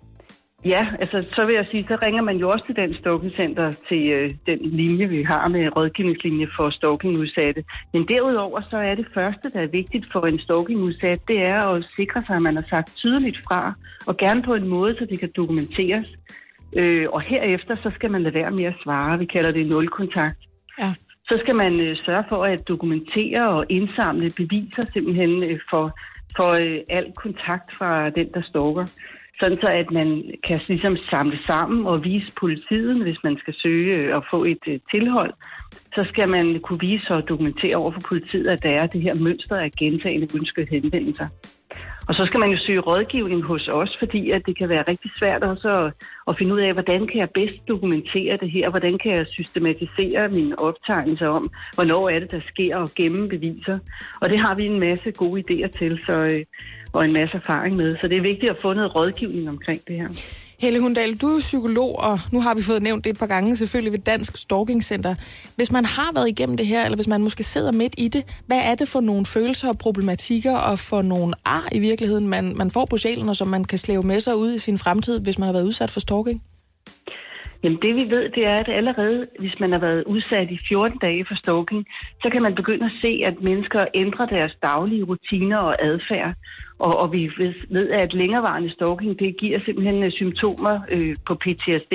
Ja, 0.65 0.83
altså 1.01 1.25
så 1.37 1.47
vil 1.47 1.55
jeg 1.55 1.67
sige, 1.71 1.85
så 1.89 1.97
ringer 2.07 2.23
man 2.23 2.37
jo 2.37 2.49
også 2.49 2.67
til 2.67 2.77
den 2.77 2.95
Stalking 3.01 3.33
Center 3.41 3.73
til 3.89 4.03
øh, 4.17 4.31
den 4.47 4.59
linje, 4.63 5.07
vi 5.07 5.23
har 5.23 5.49
med 5.49 5.77
rådgivningslinje 5.77 6.49
for 6.57 6.71
stalkingudsatte. 6.71 7.65
Men 7.93 8.09
derudover 8.09 8.61
så 8.71 8.77
er 8.77 8.95
det 8.95 9.07
første, 9.15 9.51
der 9.55 9.61
er 9.61 9.77
vigtigt 9.81 10.07
for 10.13 10.27
en 10.27 10.39
stalkingudsat, 10.39 11.21
det 11.29 11.39
er 11.43 11.61
at 11.61 11.85
sikre 11.97 12.23
sig, 12.27 12.37
at 12.37 12.43
man 12.43 12.57
har 12.57 12.67
sagt 12.71 12.97
tydeligt 12.97 13.39
fra, 13.47 13.73
og 14.07 14.17
gerne 14.17 14.43
på 14.43 14.55
en 14.55 14.69
måde, 14.69 14.95
så 14.99 15.07
det 15.11 15.19
kan 15.21 15.31
dokumenteres. 15.37 16.07
Øh, 16.77 17.07
og 17.13 17.21
herefter 17.21 17.77
så 17.83 17.91
skal 17.95 18.11
man 18.11 18.23
lade 18.23 18.35
være 18.35 18.51
med 18.51 18.65
at 18.65 18.75
svare. 18.83 19.19
Vi 19.19 19.27
kalder 19.27 19.51
det 19.51 19.67
nulkontakt. 19.67 20.39
Ja. 20.79 20.95
Så 21.29 21.39
skal 21.43 21.57
man 21.57 21.81
øh, 21.81 21.97
sørge 22.01 22.25
for 22.29 22.45
at 22.45 22.69
dokumentere 22.69 23.49
og 23.49 23.67
indsamle 23.69 24.31
beviser 24.37 24.85
simpelthen 24.93 25.45
øh, 25.51 25.59
for, 25.71 25.99
for 26.37 26.51
øh, 26.63 26.79
al 26.89 27.13
kontakt 27.17 27.75
fra 27.75 28.11
den, 28.11 28.29
der 28.35 28.43
stalker. 28.43 28.87
sådan 29.41 29.59
så 29.63 29.71
at 29.71 29.91
man 29.91 30.09
kan 30.47 30.61
ligesom 30.69 30.97
samle 31.11 31.39
sammen 31.47 31.87
og 31.87 32.05
vise 32.05 32.33
politiet, 32.41 33.03
hvis 33.03 33.21
man 33.25 33.37
skal 33.39 33.55
søge 33.63 33.97
øh, 33.97 34.17
og 34.17 34.25
få 34.31 34.45
et 34.45 34.65
øh, 34.67 34.81
tilhold, 34.95 35.31
så 35.95 36.07
skal 36.13 36.29
man 36.29 36.61
kunne 36.61 36.81
vise 36.81 37.11
og 37.11 37.29
dokumentere 37.29 37.77
over 37.77 37.93
for 37.93 38.01
politiet, 38.09 38.47
at 38.47 38.63
der 38.63 38.71
er 38.71 38.87
det 38.87 39.01
her 39.03 39.15
mønster 39.25 39.57
af 39.57 39.71
gentagende 39.71 40.29
ønskede 40.39 40.67
henvendelser. 40.71 41.29
Og 42.09 42.15
så 42.15 42.23
skal 42.27 42.41
man 42.41 42.51
jo 42.51 42.57
søge 42.57 42.81
rådgivning 42.81 43.43
hos 43.43 43.69
os, 43.69 43.97
fordi 43.99 44.31
at 44.31 44.43
det 44.47 44.59
kan 44.59 44.69
være 44.69 44.85
rigtig 44.89 45.11
svært 45.19 45.43
også 45.43 45.69
at, 45.69 45.93
at 46.29 46.39
finde 46.39 46.55
ud 46.55 46.61
af, 46.61 46.73
hvordan 46.73 47.07
kan 47.07 47.17
jeg 47.17 47.31
bedst 47.31 47.69
dokumentere 47.69 48.37
det 48.37 48.51
her, 48.51 48.71
hvordan 48.71 48.99
kan 48.99 49.13
jeg 49.13 49.27
systematisere 49.27 50.29
mine 50.29 50.59
optegnelser 50.59 51.29
om, 51.29 51.51
hvornår 51.75 52.09
er 52.09 52.19
det, 52.19 52.31
der 52.31 52.41
sker, 52.49 52.77
og 52.77 52.89
gemme 52.97 53.29
beviser. 53.29 53.79
Og 54.21 54.31
det 54.31 54.39
har 54.39 54.55
vi 54.55 54.67
en 54.67 54.81
masse 54.81 55.11
gode 55.13 55.43
idéer 55.43 55.79
til, 55.79 56.01
så, 56.07 56.13
øh, 56.13 56.45
og 56.93 57.05
en 57.05 57.13
masse 57.13 57.37
erfaring 57.37 57.77
med. 57.77 57.97
Så 58.01 58.09
det 58.09 58.17
er 58.17 58.23
vigtigt 58.23 58.51
at 58.51 58.61
få 58.61 58.73
noget 58.73 58.95
rådgivning 58.97 59.49
omkring 59.49 59.81
det 59.89 59.97
her. 59.97 60.09
Helle 60.65 60.81
Hundal, 60.81 61.15
du 61.23 61.27
er 61.27 61.39
psykolog, 61.39 61.93
og 62.09 62.19
nu 62.33 62.41
har 62.41 62.55
vi 62.55 62.63
fået 62.63 62.83
nævnt 62.83 63.05
det 63.05 63.11
et 63.11 63.19
par 63.19 63.27
gange, 63.27 63.57
selvfølgelig 63.57 63.93
ved 63.93 63.99
Dansk 63.99 64.37
Stalking 64.37 64.85
Center. 64.85 65.15
Hvis 65.57 65.73
man 65.73 65.85
har 65.85 66.11
været 66.15 66.29
igennem 66.29 66.57
det 66.57 66.67
her, 66.67 66.85
eller 66.85 66.97
hvis 66.97 67.09
man 67.09 67.23
måske 67.23 67.43
sidder 67.43 67.73
midt 67.73 67.95
i 67.99 68.09
det, 68.09 68.43
hvad 68.47 68.61
er 68.71 68.75
det 68.75 68.89
for 68.89 69.01
nogle 69.01 69.27
følelser 69.27 69.69
og 69.69 69.79
problematikker, 69.79 70.57
og 70.57 70.79
for 70.79 71.03
nogle 71.03 71.35
ar 71.45 71.69
i 71.73 71.79
virkeligheden, 71.79 72.29
man, 72.29 72.57
man 72.57 72.71
får 72.71 72.85
på 72.85 72.97
sjælen, 72.97 73.29
og 73.29 73.37
som 73.37 73.49
man 73.49 73.65
kan 73.65 73.79
slæve 73.79 74.03
med 74.03 74.21
sig 74.21 74.37
ud 74.37 74.55
i 74.55 74.59
sin 74.59 74.79
fremtid, 74.79 75.21
hvis 75.21 75.39
man 75.39 75.47
har 75.47 75.53
været 75.53 75.67
udsat 75.67 75.91
for 75.91 76.01
stalking? 76.01 76.43
Jamen 77.63 77.79
det 77.83 77.95
vi 77.95 78.05
ved, 78.15 78.25
det 78.37 78.47
er, 78.47 78.59
at 78.59 78.69
allerede 78.69 79.27
hvis 79.39 79.61
man 79.61 79.73
har 79.73 79.79
været 79.79 80.05
udsat 80.05 80.51
i 80.51 80.59
14 80.69 80.99
dage 80.99 81.25
for 81.29 81.35
stalking, 81.35 81.87
så 82.23 82.29
kan 82.33 82.43
man 82.43 82.55
begynde 82.55 82.85
at 82.85 82.93
se, 83.03 83.23
at 83.27 83.43
mennesker 83.43 83.85
ændrer 83.95 84.27
deres 84.27 84.55
daglige 84.63 85.05
rutiner 85.05 85.59
og 85.59 85.85
adfærd. 85.85 86.35
Og, 86.79 86.97
og 87.03 87.13
vi 87.13 87.31
ved, 87.71 87.91
at 87.91 88.15
længerevarende 88.15 88.73
stalking, 88.73 89.19
det 89.19 89.37
giver 89.37 89.59
simpelthen 89.65 90.05
øh, 90.05 90.11
symptomer 90.11 90.81
øh, 90.91 91.17
på 91.27 91.35
PTSD. 91.35 91.95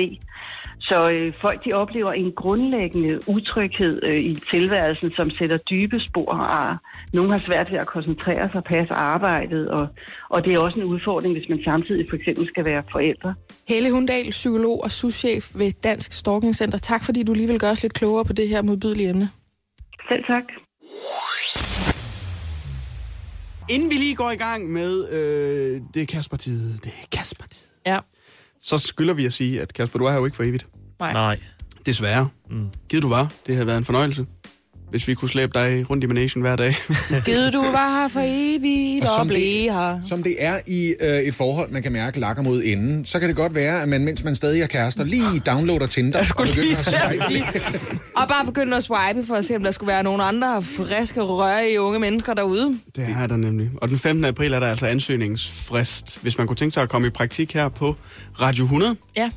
Så 0.80 1.10
øh, 1.14 1.32
folk 1.40 1.64
de 1.64 1.72
oplever 1.72 2.12
en 2.12 2.32
grundlæggende 2.32 3.18
utryghed 3.28 4.02
øh, 4.02 4.20
i 4.20 4.34
tilværelsen, 4.34 5.10
som 5.16 5.30
sætter 5.30 5.58
dybe 5.58 6.00
spor 6.00 6.32
og 6.32 6.76
nogle 7.12 7.32
har 7.32 7.42
svært 7.48 7.70
ved 7.72 7.78
at 7.78 7.86
koncentrere 7.86 8.48
sig 8.48 8.56
og 8.56 8.64
passe 8.64 8.94
arbejdet, 8.94 9.68
og, 9.68 9.86
og 10.28 10.44
det 10.44 10.52
er 10.52 10.60
også 10.60 10.78
en 10.78 10.84
udfordring, 10.84 11.34
hvis 11.34 11.48
man 11.48 11.60
samtidig 11.64 12.06
for 12.08 12.16
eksempel 12.16 12.46
skal 12.46 12.64
være 12.64 12.82
forældre. 12.92 13.34
Helle 13.68 13.90
Hundal, 13.92 14.30
psykolog 14.30 14.84
og 14.84 14.90
souschef 14.90 15.44
ved 15.54 15.72
Dansk 15.84 16.12
Stalking 16.12 16.54
Center. 16.54 16.78
Tak 16.78 17.04
fordi 17.04 17.22
du 17.22 17.32
lige 17.32 17.46
vil 17.46 17.60
gøre 17.60 17.70
os 17.70 17.82
lidt 17.82 17.94
klogere 17.94 18.24
på 18.24 18.32
det 18.32 18.48
her 18.48 18.62
modbydelige 18.62 19.08
emne. 19.08 19.28
Selv 20.08 20.24
tak. 20.24 20.44
Inden 23.70 23.90
vi 23.90 23.94
lige 23.94 24.14
går 24.14 24.30
i 24.30 24.36
gang 24.36 24.72
med 24.72 25.08
øh, 25.10 25.80
det 25.94 26.02
er 26.02 26.06
Kasper-tid, 26.06 26.72
det 26.78 26.86
er 27.02 27.06
Kasper-tid, 27.18 27.66
Ja. 27.86 27.98
så 28.62 28.78
skylder 28.78 29.14
vi 29.14 29.26
at 29.26 29.32
sige, 29.32 29.60
at 29.62 29.74
Kasper, 29.74 29.98
du 29.98 30.04
er 30.04 30.10
her 30.10 30.18
jo 30.18 30.24
ikke 30.24 30.36
for 30.36 30.42
evigt. 30.44 30.66
Nej. 31.00 31.12
Nej. 31.12 31.38
Desværre. 31.86 32.28
Mm. 32.50 32.66
Givet 32.88 33.02
du 33.02 33.08
var, 33.08 33.32
det 33.46 33.54
havde 33.54 33.66
været 33.66 33.78
en 33.78 33.84
fornøjelse. 33.84 34.26
Hvis 34.90 35.08
vi 35.08 35.14
kunne 35.14 35.28
slæbe 35.28 35.52
dig 35.54 35.90
rundt 35.90 36.04
i 36.04 36.06
managen 36.06 36.42
hver 36.42 36.56
dag. 36.56 36.74
Givet 37.26 37.52
du 37.52 37.62
var 37.62 38.00
her 38.00 38.08
for 38.08 38.20
evigt 38.24 39.04
Og 39.04 39.10
og 39.10 39.16
som 39.16 39.26
blev 39.28 39.40
det- 39.40 39.72
her. 39.72 40.00
Som 40.08 40.22
det 40.22 40.36
er 40.38 40.60
i 40.66 40.94
øh, 41.00 41.18
et 41.18 41.34
forhold, 41.34 41.70
man 41.70 41.82
kan 41.82 41.92
mærke 41.92 42.20
lakker 42.20 42.42
mod 42.42 42.62
enden, 42.64 43.04
så 43.04 43.18
kan 43.20 43.28
det 43.28 43.36
godt 43.36 43.54
være, 43.54 43.82
at 43.82 43.88
man, 43.88 44.04
mens 44.04 44.24
man 44.24 44.34
stadig 44.34 44.62
er 44.62 44.66
kærester, 44.66 45.04
lige 45.04 45.40
downloader 45.46 45.86
Tinder 45.86 46.18
og 46.18 46.26
begynder 46.26 46.76
at 46.76 46.84
swipe. 47.20 47.99
Og 48.16 48.28
bare 48.28 48.44
begynde 48.46 48.76
at 48.76 48.82
swipe 48.84 49.26
for 49.26 49.34
at 49.34 49.44
se, 49.44 49.56
om 49.56 49.62
der 49.62 49.70
skulle 49.70 49.88
være 49.88 50.02
nogle 50.02 50.22
andre 50.22 50.62
friske, 50.62 51.20
rørige 51.22 51.80
unge 51.80 51.98
mennesker 51.98 52.34
derude. 52.34 52.78
Det 52.96 53.08
er 53.22 53.26
der 53.26 53.36
nemlig. 53.36 53.70
Og 53.82 53.88
den 53.88 53.98
15. 53.98 54.24
april 54.24 54.52
er 54.52 54.60
der 54.60 54.66
altså 54.66 54.86
ansøgningsfrist, 54.86 56.18
hvis 56.22 56.38
man 56.38 56.46
kunne 56.46 56.56
tænke 56.56 56.74
sig 56.74 56.82
at 56.82 56.88
komme 56.88 57.06
i 57.06 57.10
praktik 57.10 57.52
her 57.54 57.68
på 57.68 57.96
Radio 58.40 58.64
100. 58.64 58.96
Ja. 59.16 59.30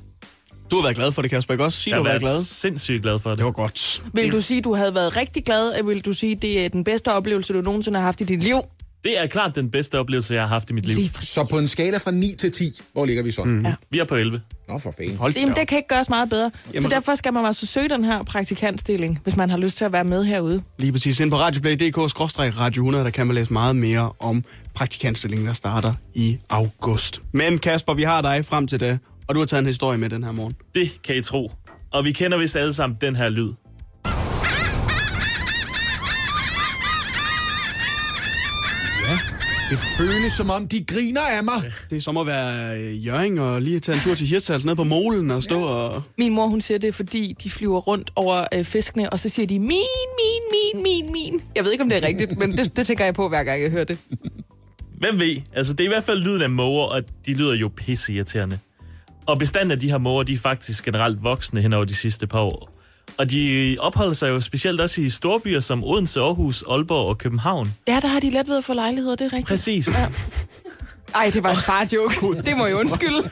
Du 0.71 0.76
har 0.76 0.84
været 0.84 0.95
glad 0.95 1.11
for 1.11 1.21
det, 1.21 1.32
Kasper, 1.32 1.53
ikke 1.53 1.63
også? 1.63 1.80
Sig, 1.80 1.89
Jeg 1.91 1.97
du 1.99 2.03
har 2.03 2.09
været 2.09 2.21
glad. 2.21 2.41
sindssygt 2.43 3.01
glad 3.01 3.19
for 3.19 3.30
det. 3.30 3.38
Det 3.38 3.45
var 3.45 3.51
godt. 3.51 4.03
Vil 4.13 4.32
du 4.32 4.41
sige, 4.41 4.61
du 4.61 4.76
havde 4.76 4.95
været 4.95 5.17
rigtig 5.17 5.45
glad, 5.45 5.71
eller 5.74 5.84
vil 5.86 6.05
du 6.05 6.13
sige, 6.13 6.36
det 6.36 6.65
er 6.65 6.69
den 6.69 6.84
bedste 6.84 7.11
oplevelse, 7.13 7.53
du 7.53 7.61
nogensinde 7.61 7.97
har 7.99 8.05
haft 8.05 8.21
i 8.21 8.24
dit 8.24 8.43
liv? 8.43 8.55
Det 9.04 9.20
er 9.20 9.28
klart 9.28 9.56
den 9.56 9.72
bedste 9.72 9.99
oplevelse, 9.99 10.34
jeg 10.34 10.43
har 10.43 10.47
haft 10.47 10.70
i 10.70 10.74
mit 10.74 10.86
liv. 10.86 10.95
Lige 10.95 11.12
præcis. 11.14 11.30
Så 11.30 11.47
på 11.51 11.58
en 11.58 11.68
skala 11.68 11.97
fra 11.97 12.12
9 12.12 12.36
til 12.38 12.51
10, 12.51 12.82
hvor 12.93 13.06
ligger 13.06 13.24
vi 13.24 13.32
så? 13.32 13.43
Mm. 13.43 13.66
Ja. 13.66 13.76
Vi 13.89 13.99
er 13.99 14.06
på 14.06 14.16
11. 14.16 14.41
Nå, 14.70 14.78
for 14.78 14.93
fanden. 14.97 15.18
Hold 15.18 15.34
Jamen, 15.36 15.56
det 15.56 15.68
kan 15.68 15.78
ikke 15.78 15.88
gøres 15.88 16.10
meget 16.10 16.30
bedre. 16.30 16.51
Jamen- 16.74 16.84
så 16.84 16.89
derfor 16.89 17.16
skal 17.16 17.34
man 17.34 17.45
altså 17.45 17.66
søge 17.66 17.89
den 17.89 18.04
her 18.04 18.24
praktikantstilling, 18.24 19.20
hvis 19.24 19.36
man 19.36 19.49
har 19.49 19.58
lyst 19.58 19.78
til 19.78 19.86
at 19.86 19.91
være 19.91 20.04
med 20.04 20.24
herude. 20.26 20.62
Lige 20.78 20.91
præcis. 20.91 21.20
Ind 21.20 21.32
på 21.32 21.38
radioplay.dk-radio 21.38 22.82
100, 22.82 23.04
der 23.04 23.10
kan 23.10 23.28
man 23.28 23.36
læse 23.36 23.54
meget 23.54 23.76
mere 23.76 24.12
om 24.20 24.43
praktikantstillingen, 24.74 25.47
der 25.47 25.54
starter 25.54 25.93
i 26.14 26.38
august. 26.49 27.22
Men 27.32 27.60
Kasper, 27.60 27.93
vi 27.93 28.04
har 28.04 28.22
dig 28.22 28.45
frem 28.45 28.68
til 28.68 28.80
det, 28.80 28.99
og 29.28 29.36
du 29.36 29.39
har 29.39 29.45
taget 29.45 29.62
en 29.62 29.68
historie 29.68 29.97
med 29.97 30.10
den 30.10 30.24
her 30.24 30.32
morgen. 30.32 30.56
Det 30.76 30.91
kan 31.04 31.16
I 31.16 31.22
tro. 31.22 31.51
Og 31.91 32.06
vi 32.06 32.12
kender 32.12 32.38
vist 32.38 32.56
alle 32.56 32.74
sammen 32.74 32.97
den 33.01 33.16
her 33.16 33.30
lyd. 33.30 33.49
Det 39.74 39.82
føles 39.97 40.34
som 40.34 40.49
om, 40.49 40.67
de 40.67 40.86
griner 40.86 41.21
af 41.21 41.43
mig. 41.43 41.71
Det 41.89 41.95
er 41.97 42.01
som 42.01 42.17
at 42.17 42.28
være 42.28 42.80
øh, 42.80 43.05
Jørgen 43.05 43.38
og 43.39 43.61
lige 43.61 43.80
tage 43.80 43.95
en 43.95 44.01
tur 44.01 44.15
til 44.15 44.28
Hirtshals 44.28 44.65
ned 44.65 44.76
på 44.76 44.84
molen 44.84 45.32
og 45.32 45.43
stå 45.43 45.61
og... 45.61 46.01
Min 46.17 46.34
mor, 46.34 46.47
hun 46.47 46.61
siger 46.61 46.78
det, 46.78 46.88
er, 46.88 46.91
fordi 46.91 47.36
de 47.43 47.49
flyver 47.49 47.80
rundt 47.80 48.11
over 48.15 48.43
øh, 48.53 48.63
fiskene, 48.63 49.09
og 49.09 49.19
så 49.19 49.30
siger 49.30 49.47
de, 49.47 49.59
min, 49.59 49.69
min, 49.69 50.41
min, 50.51 50.84
min, 50.84 51.11
min. 51.11 51.41
Jeg 51.55 51.63
ved 51.63 51.71
ikke, 51.71 51.84
om 51.84 51.89
det 51.89 52.03
er 52.03 52.07
rigtigt, 52.07 52.38
men 52.38 52.57
det, 52.57 52.78
det 52.78 52.88
tænker 52.88 53.05
jeg 53.05 53.13
på, 53.13 53.30
hver 53.30 53.43
gang 53.43 53.61
jeg 53.61 53.71
hører 53.71 53.84
det. 53.84 53.97
Hvem 54.99 55.19
ved? 55.19 55.41
Altså, 55.53 55.74
det 55.74 55.80
er 55.80 55.86
i 55.86 55.93
hvert 55.93 56.03
fald 56.03 56.19
lyden 56.19 56.41
af 56.41 56.49
måger, 56.49 56.86
og 56.86 57.01
de 57.26 57.34
lyder 57.34 57.53
jo 57.53 57.71
pisseirriterende. 57.76 58.59
Og 59.26 59.39
bestanden 59.39 59.71
af 59.71 59.80
de 59.80 59.89
her 59.89 59.97
måger, 59.97 60.24
de 60.24 60.34
er 60.34 60.38
faktisk 60.38 60.86
generelt 60.86 61.24
voksne 61.24 61.61
hen 61.61 61.74
over 61.74 61.86
de 61.86 61.95
sidste 61.95 62.28
par 62.28 62.39
år. 62.39 62.72
Og 63.18 63.32
de 63.32 63.78
opholder 63.80 64.14
sig 64.14 64.30
jo 64.30 64.41
specielt 64.41 64.82
også 64.82 65.01
i 65.01 65.10
storbyer 65.10 65.60
som 65.60 65.84
Odense, 65.84 66.20
Aarhus, 66.20 66.64
Aalborg 66.70 67.08
og 67.08 67.18
København. 67.18 67.74
Ja, 67.88 67.99
der 68.01 68.08
har 68.08 68.20
de 68.20 68.30
let 68.30 68.47
ved 68.47 68.58
at 68.58 68.64
få 68.64 68.74
lejligheder, 68.74 69.16
det 69.16 69.26
er 69.26 69.34
rigtigt. 69.34 69.47
Præcis. 69.47 69.88
Ja. 69.88 70.08
Ej, 71.16 71.30
det 71.34 71.43
var 71.43 71.49
en 71.49 71.58
far 71.58 71.88
joke. 71.93 72.41
Det 72.41 72.58
må 72.58 72.66
jeg 72.66 72.76
undskylde. 72.76 73.30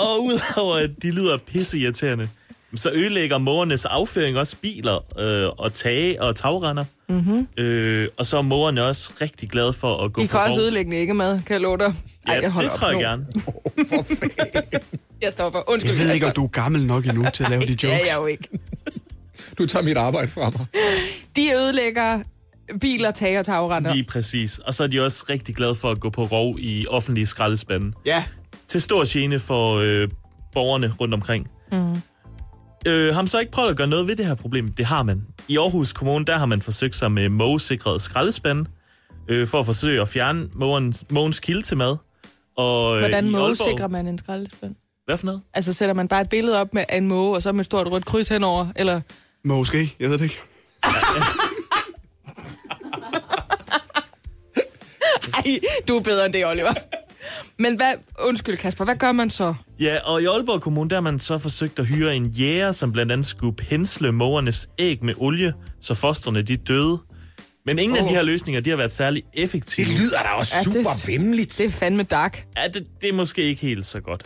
Og 0.00 0.24
udover 0.24 0.76
at 0.76 0.90
de 1.02 1.10
lyder 1.10 1.38
pisseirriterende, 1.46 2.28
så 2.76 2.90
ødelægger 2.90 3.38
mågernes 3.38 3.84
afføring 3.84 4.36
også 4.38 4.56
biler 4.62 5.20
øh, 5.20 5.48
og 5.58 5.72
tage 5.72 6.22
og 6.22 6.36
tagrender. 6.36 6.84
Mm-hmm. 7.08 7.48
Øh, 7.56 8.08
og 8.16 8.26
så 8.26 8.38
er 8.38 8.42
mågerne 8.42 8.84
også 8.84 9.10
rigtig 9.20 9.48
glade 9.50 9.72
for 9.72 10.04
at 10.04 10.12
gå 10.12 10.22
De 10.22 10.28
på 10.28 10.30
kan 10.38 10.40
også 10.50 10.60
ødelægge 10.60 10.96
æggemad, 10.96 11.40
kan 11.42 11.52
jeg 11.54 11.60
love 11.60 11.78
dig. 11.78 11.86
Ej, 12.26 12.34
Ja, 12.34 12.40
jeg 12.40 12.50
holder 12.50 12.70
det 12.70 12.78
tror 12.78 12.88
jeg 12.88 12.94
nu. 12.96 13.00
gerne. 13.00 13.26
Jeg 15.22 15.32
stopper. 15.32 15.70
Undskyld. 15.70 15.96
Jeg 15.96 16.04
ved 16.04 16.14
ikke, 16.14 16.26
om 16.26 16.32
du 16.32 16.44
er 16.44 16.48
gammel 16.48 16.86
nok 16.86 17.06
endnu 17.06 17.24
til 17.34 17.44
at 17.44 17.50
lave 17.50 17.62
de 17.66 17.70
jokes. 17.70 17.84
Ja, 17.84 17.90
jeg 17.98 18.08
er 18.10 18.16
jo 18.20 18.26
ikke. 18.26 18.48
Du 19.58 19.66
tager 19.66 19.82
mit 19.82 19.96
arbejde 19.96 20.28
fra 20.28 20.50
mig. 20.50 20.66
De 21.36 21.48
ødelægger 21.56 22.22
biler, 22.80 23.10
tag 23.10 23.38
og 23.38 23.46
tagrender. 23.46 23.94
Lige 23.94 24.04
præcis. 24.04 24.58
Og 24.58 24.74
så 24.74 24.82
er 24.82 24.86
de 24.86 25.04
også 25.04 25.24
rigtig 25.28 25.54
glade 25.56 25.74
for 25.74 25.90
at 25.90 26.00
gå 26.00 26.10
på 26.10 26.24
rov 26.24 26.56
i 26.58 26.86
offentlige 26.86 27.26
skraldespande. 27.26 27.92
Ja, 28.06 28.24
Til 28.68 28.80
stor 28.80 29.12
gene 29.12 29.38
for 29.38 29.74
øh, 29.76 30.08
borgerne 30.54 30.92
rundt 31.00 31.14
omkring. 31.14 31.48
Mm. 31.72 31.78
Øh, 32.86 33.14
har 33.14 33.22
man 33.22 33.28
så 33.28 33.38
ikke 33.38 33.52
prøvet 33.52 33.70
at 33.70 33.76
gøre 33.76 33.86
noget 33.86 34.06
ved 34.06 34.16
det 34.16 34.26
her 34.26 34.34
problem? 34.34 34.68
Det 34.72 34.86
har 34.86 35.02
man. 35.02 35.22
I 35.48 35.58
Aarhus 35.58 35.92
Kommune, 35.92 36.24
der 36.24 36.38
har 36.38 36.46
man 36.46 36.62
forsøgt 36.62 36.94
sig 36.96 37.12
med 37.12 37.28
mågesikrede 37.28 38.00
skraldespande, 38.00 38.64
øh, 39.28 39.46
for 39.46 39.60
at 39.60 39.66
forsøge 39.66 40.00
at 40.00 40.08
fjerne 40.08 40.48
mågens, 40.54 41.04
mågens 41.10 41.40
kilde 41.40 41.62
til 41.62 41.76
mad. 41.76 41.96
Og, 42.56 42.94
øh, 42.94 43.00
Hvordan 43.00 43.26
i 43.26 43.30
måge 43.30 43.44
Aalborg- 43.50 43.70
sikrer 43.70 43.88
man 43.88 44.06
en 44.08 44.18
skraldespand? 44.18 44.74
Hvad 45.04 45.16
for 45.16 45.26
noget? 45.26 45.40
Altså 45.54 45.72
sætter 45.72 45.94
man 45.94 46.08
bare 46.08 46.20
et 46.20 46.28
billede 46.28 46.60
op 46.60 46.74
med 46.74 46.84
af 46.88 46.96
en 46.96 47.08
måge, 47.08 47.36
og 47.36 47.42
så 47.42 47.52
med 47.52 47.60
et 47.60 47.66
stort 47.66 47.86
rødt 47.90 48.04
kryds 48.04 48.28
henover, 48.28 48.66
eller... 48.76 49.00
måske. 49.44 49.94
Jeg 50.00 50.10
ved 50.10 50.18
det 50.18 50.24
ikke. 50.24 50.38
Ej, 55.34 55.58
du 55.88 55.96
er 55.96 56.00
bedre 56.02 56.24
end 56.26 56.32
det, 56.32 56.46
Oliver. 56.46 56.72
Men 57.58 57.76
hvad, 57.76 57.92
undskyld 58.24 58.56
Kasper, 58.56 58.84
hvad 58.84 58.96
gør 58.96 59.12
man 59.12 59.30
så? 59.30 59.54
Ja, 59.80 59.98
og 60.04 60.22
i 60.22 60.26
Aalborg 60.26 60.60
Kommune, 60.60 60.90
der 60.90 60.96
har 60.96 61.00
man 61.00 61.18
så 61.18 61.38
forsøgt 61.38 61.78
at 61.78 61.86
hyre 61.86 62.16
en 62.16 62.26
jæger, 62.26 62.72
som 62.72 62.92
blandt 62.92 63.12
andet 63.12 63.26
skulle 63.26 63.56
pensle 63.56 64.12
mågernes 64.12 64.68
æg 64.78 65.04
med 65.04 65.14
olie, 65.16 65.52
så 65.80 65.94
fostrene 65.94 66.42
de 66.42 66.56
døde. 66.56 66.98
Men 67.66 67.78
ingen 67.78 67.96
oh. 67.98 68.02
af 68.02 68.08
de 68.08 68.14
her 68.14 68.22
løsninger, 68.22 68.60
de 68.60 68.70
har 68.70 68.76
været 68.76 68.92
særlig 68.92 69.22
effektive. 69.34 69.86
Det 69.86 70.00
lyder 70.00 70.18
da 70.18 70.28
også 70.28 70.54
Ja, 70.56 70.62
det- 70.64 70.74
super 70.74 71.06
vemmeligt. 71.12 71.58
Det 71.58 71.66
er 71.66 71.70
fandme 71.70 72.02
dark. 72.02 72.46
Ja, 72.56 72.68
det, 72.68 72.86
det 73.02 73.08
er 73.08 73.12
måske 73.12 73.42
ikke 73.42 73.60
helt 73.62 73.84
så 73.86 74.00
godt. 74.00 74.22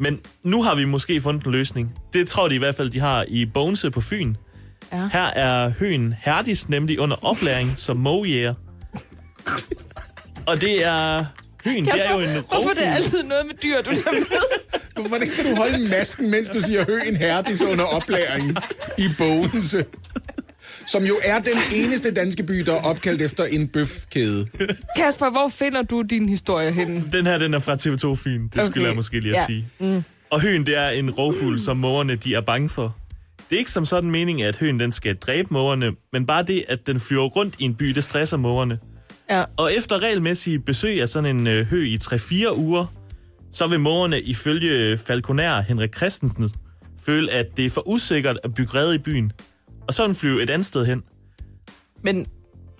Men 0.00 0.20
nu 0.42 0.62
har 0.62 0.74
vi 0.74 0.84
måske 0.84 1.20
fundet 1.20 1.44
en 1.46 1.52
løsning. 1.52 1.94
Det 2.12 2.28
tror 2.28 2.48
de 2.48 2.54
i 2.54 2.58
hvert 2.58 2.74
fald, 2.74 2.90
de 2.90 3.00
har 3.00 3.24
i 3.28 3.46
Bogense 3.46 3.90
på 3.90 4.00
Fyn. 4.00 4.34
Ja. 4.92 5.08
Her 5.12 5.20
er 5.26 5.68
høen 5.68 6.14
Herdis 6.24 6.68
nemlig 6.68 6.98
under 7.00 7.16
oplæring 7.24 7.78
som 7.78 7.96
mågejæger. 7.96 8.54
Og 10.46 10.60
det 10.60 10.84
er... 10.86 11.24
Høen, 11.64 11.84
det 11.84 12.06
er 12.06 12.12
jo 12.12 12.20
en 12.20 12.28
Hvorfor 12.30 12.70
er 12.70 12.74
det 12.74 12.82
altid 12.96 13.22
noget 13.22 13.46
med 13.46 13.54
dyr, 13.62 13.76
du 13.76 13.94
tager 13.94 14.12
med? 14.12 14.26
Hvorfor 15.00 15.18
det 15.18 15.28
kan 15.30 15.44
du 15.50 15.56
holde 15.56 15.88
masken, 15.88 16.30
mens 16.30 16.48
du 16.48 16.60
siger 16.62 16.84
høen 16.84 17.16
herdig 17.16 17.68
under 17.72 17.84
oplæringen 17.84 18.56
i 18.98 19.08
Bogense? 19.18 19.84
som 20.86 21.04
jo 21.04 21.14
er 21.24 21.38
den 21.38 21.52
eneste 21.74 22.10
danske 22.10 22.42
by, 22.42 22.54
der 22.58 22.72
er 22.72 22.82
opkaldt 22.82 23.22
efter 23.22 23.44
en 23.44 23.68
bøfkæde. 23.68 24.46
Kasper, 24.96 25.30
hvor 25.30 25.48
finder 25.48 25.82
du 25.82 26.02
din 26.02 26.28
historie 26.28 26.72
henne? 26.72 27.04
Den 27.12 27.26
her, 27.26 27.38
den 27.38 27.54
er 27.54 27.58
fra 27.58 27.74
TV2 27.74 28.14
Fyn. 28.14 28.42
Det 28.42 28.54
okay. 28.54 28.70
skulle 28.70 28.86
jeg 28.86 28.94
måske 28.96 29.20
lige 29.20 29.32
at 29.36 29.40
Ja. 29.40 29.46
sige. 29.46 29.68
Mm. 29.78 30.04
Og 30.30 30.40
høen, 30.40 30.66
det 30.66 30.78
er 30.78 30.88
en 30.88 31.10
rovfugl, 31.10 31.58
som 31.58 31.76
mågerne 31.76 32.16
de 32.16 32.34
er 32.34 32.40
bange 32.40 32.68
for. 32.68 32.96
Det 33.50 33.56
er 33.56 33.58
ikke 33.58 33.70
som 33.70 33.84
sådan 33.84 34.10
meningen, 34.10 34.46
at 34.46 34.56
høen 34.56 34.80
den 34.80 34.92
skal 34.92 35.16
dræbe 35.16 35.48
mågerne, 35.50 35.90
men 36.12 36.26
bare 36.26 36.42
det, 36.42 36.64
at 36.68 36.78
den 36.86 37.00
flyver 37.00 37.24
rundt 37.24 37.54
i 37.58 37.64
en 37.64 37.74
by, 37.74 37.84
det 37.86 38.04
stresser 38.04 38.36
mågerne. 38.36 38.78
Ja. 39.30 39.44
Og 39.56 39.74
efter 39.74 40.02
regelmæssige 40.02 40.58
besøg 40.58 41.00
af 41.00 41.08
sådan 41.08 41.36
en 41.36 41.46
øh, 41.46 41.66
hø 41.66 41.84
i 41.84 41.98
3-4 42.02 42.54
uger, 42.56 42.86
så 43.52 43.66
vil 43.66 43.80
mågerne 43.80 44.20
ifølge 44.20 44.98
falconær 44.98 45.60
Henrik 45.60 45.96
Christensen 45.96 46.50
føle, 47.06 47.30
at 47.32 47.46
det 47.56 47.64
er 47.64 47.70
for 47.70 47.88
usikkert 47.88 48.38
at 48.44 48.54
bygge 48.54 48.74
rede 48.74 48.94
i 48.94 48.98
byen. 48.98 49.32
Og 49.88 49.94
så 49.94 50.06
den 50.06 50.14
flyve 50.14 50.42
et 50.42 50.50
andet 50.50 50.66
sted 50.66 50.86
hen. 50.86 51.02
Men 52.02 52.26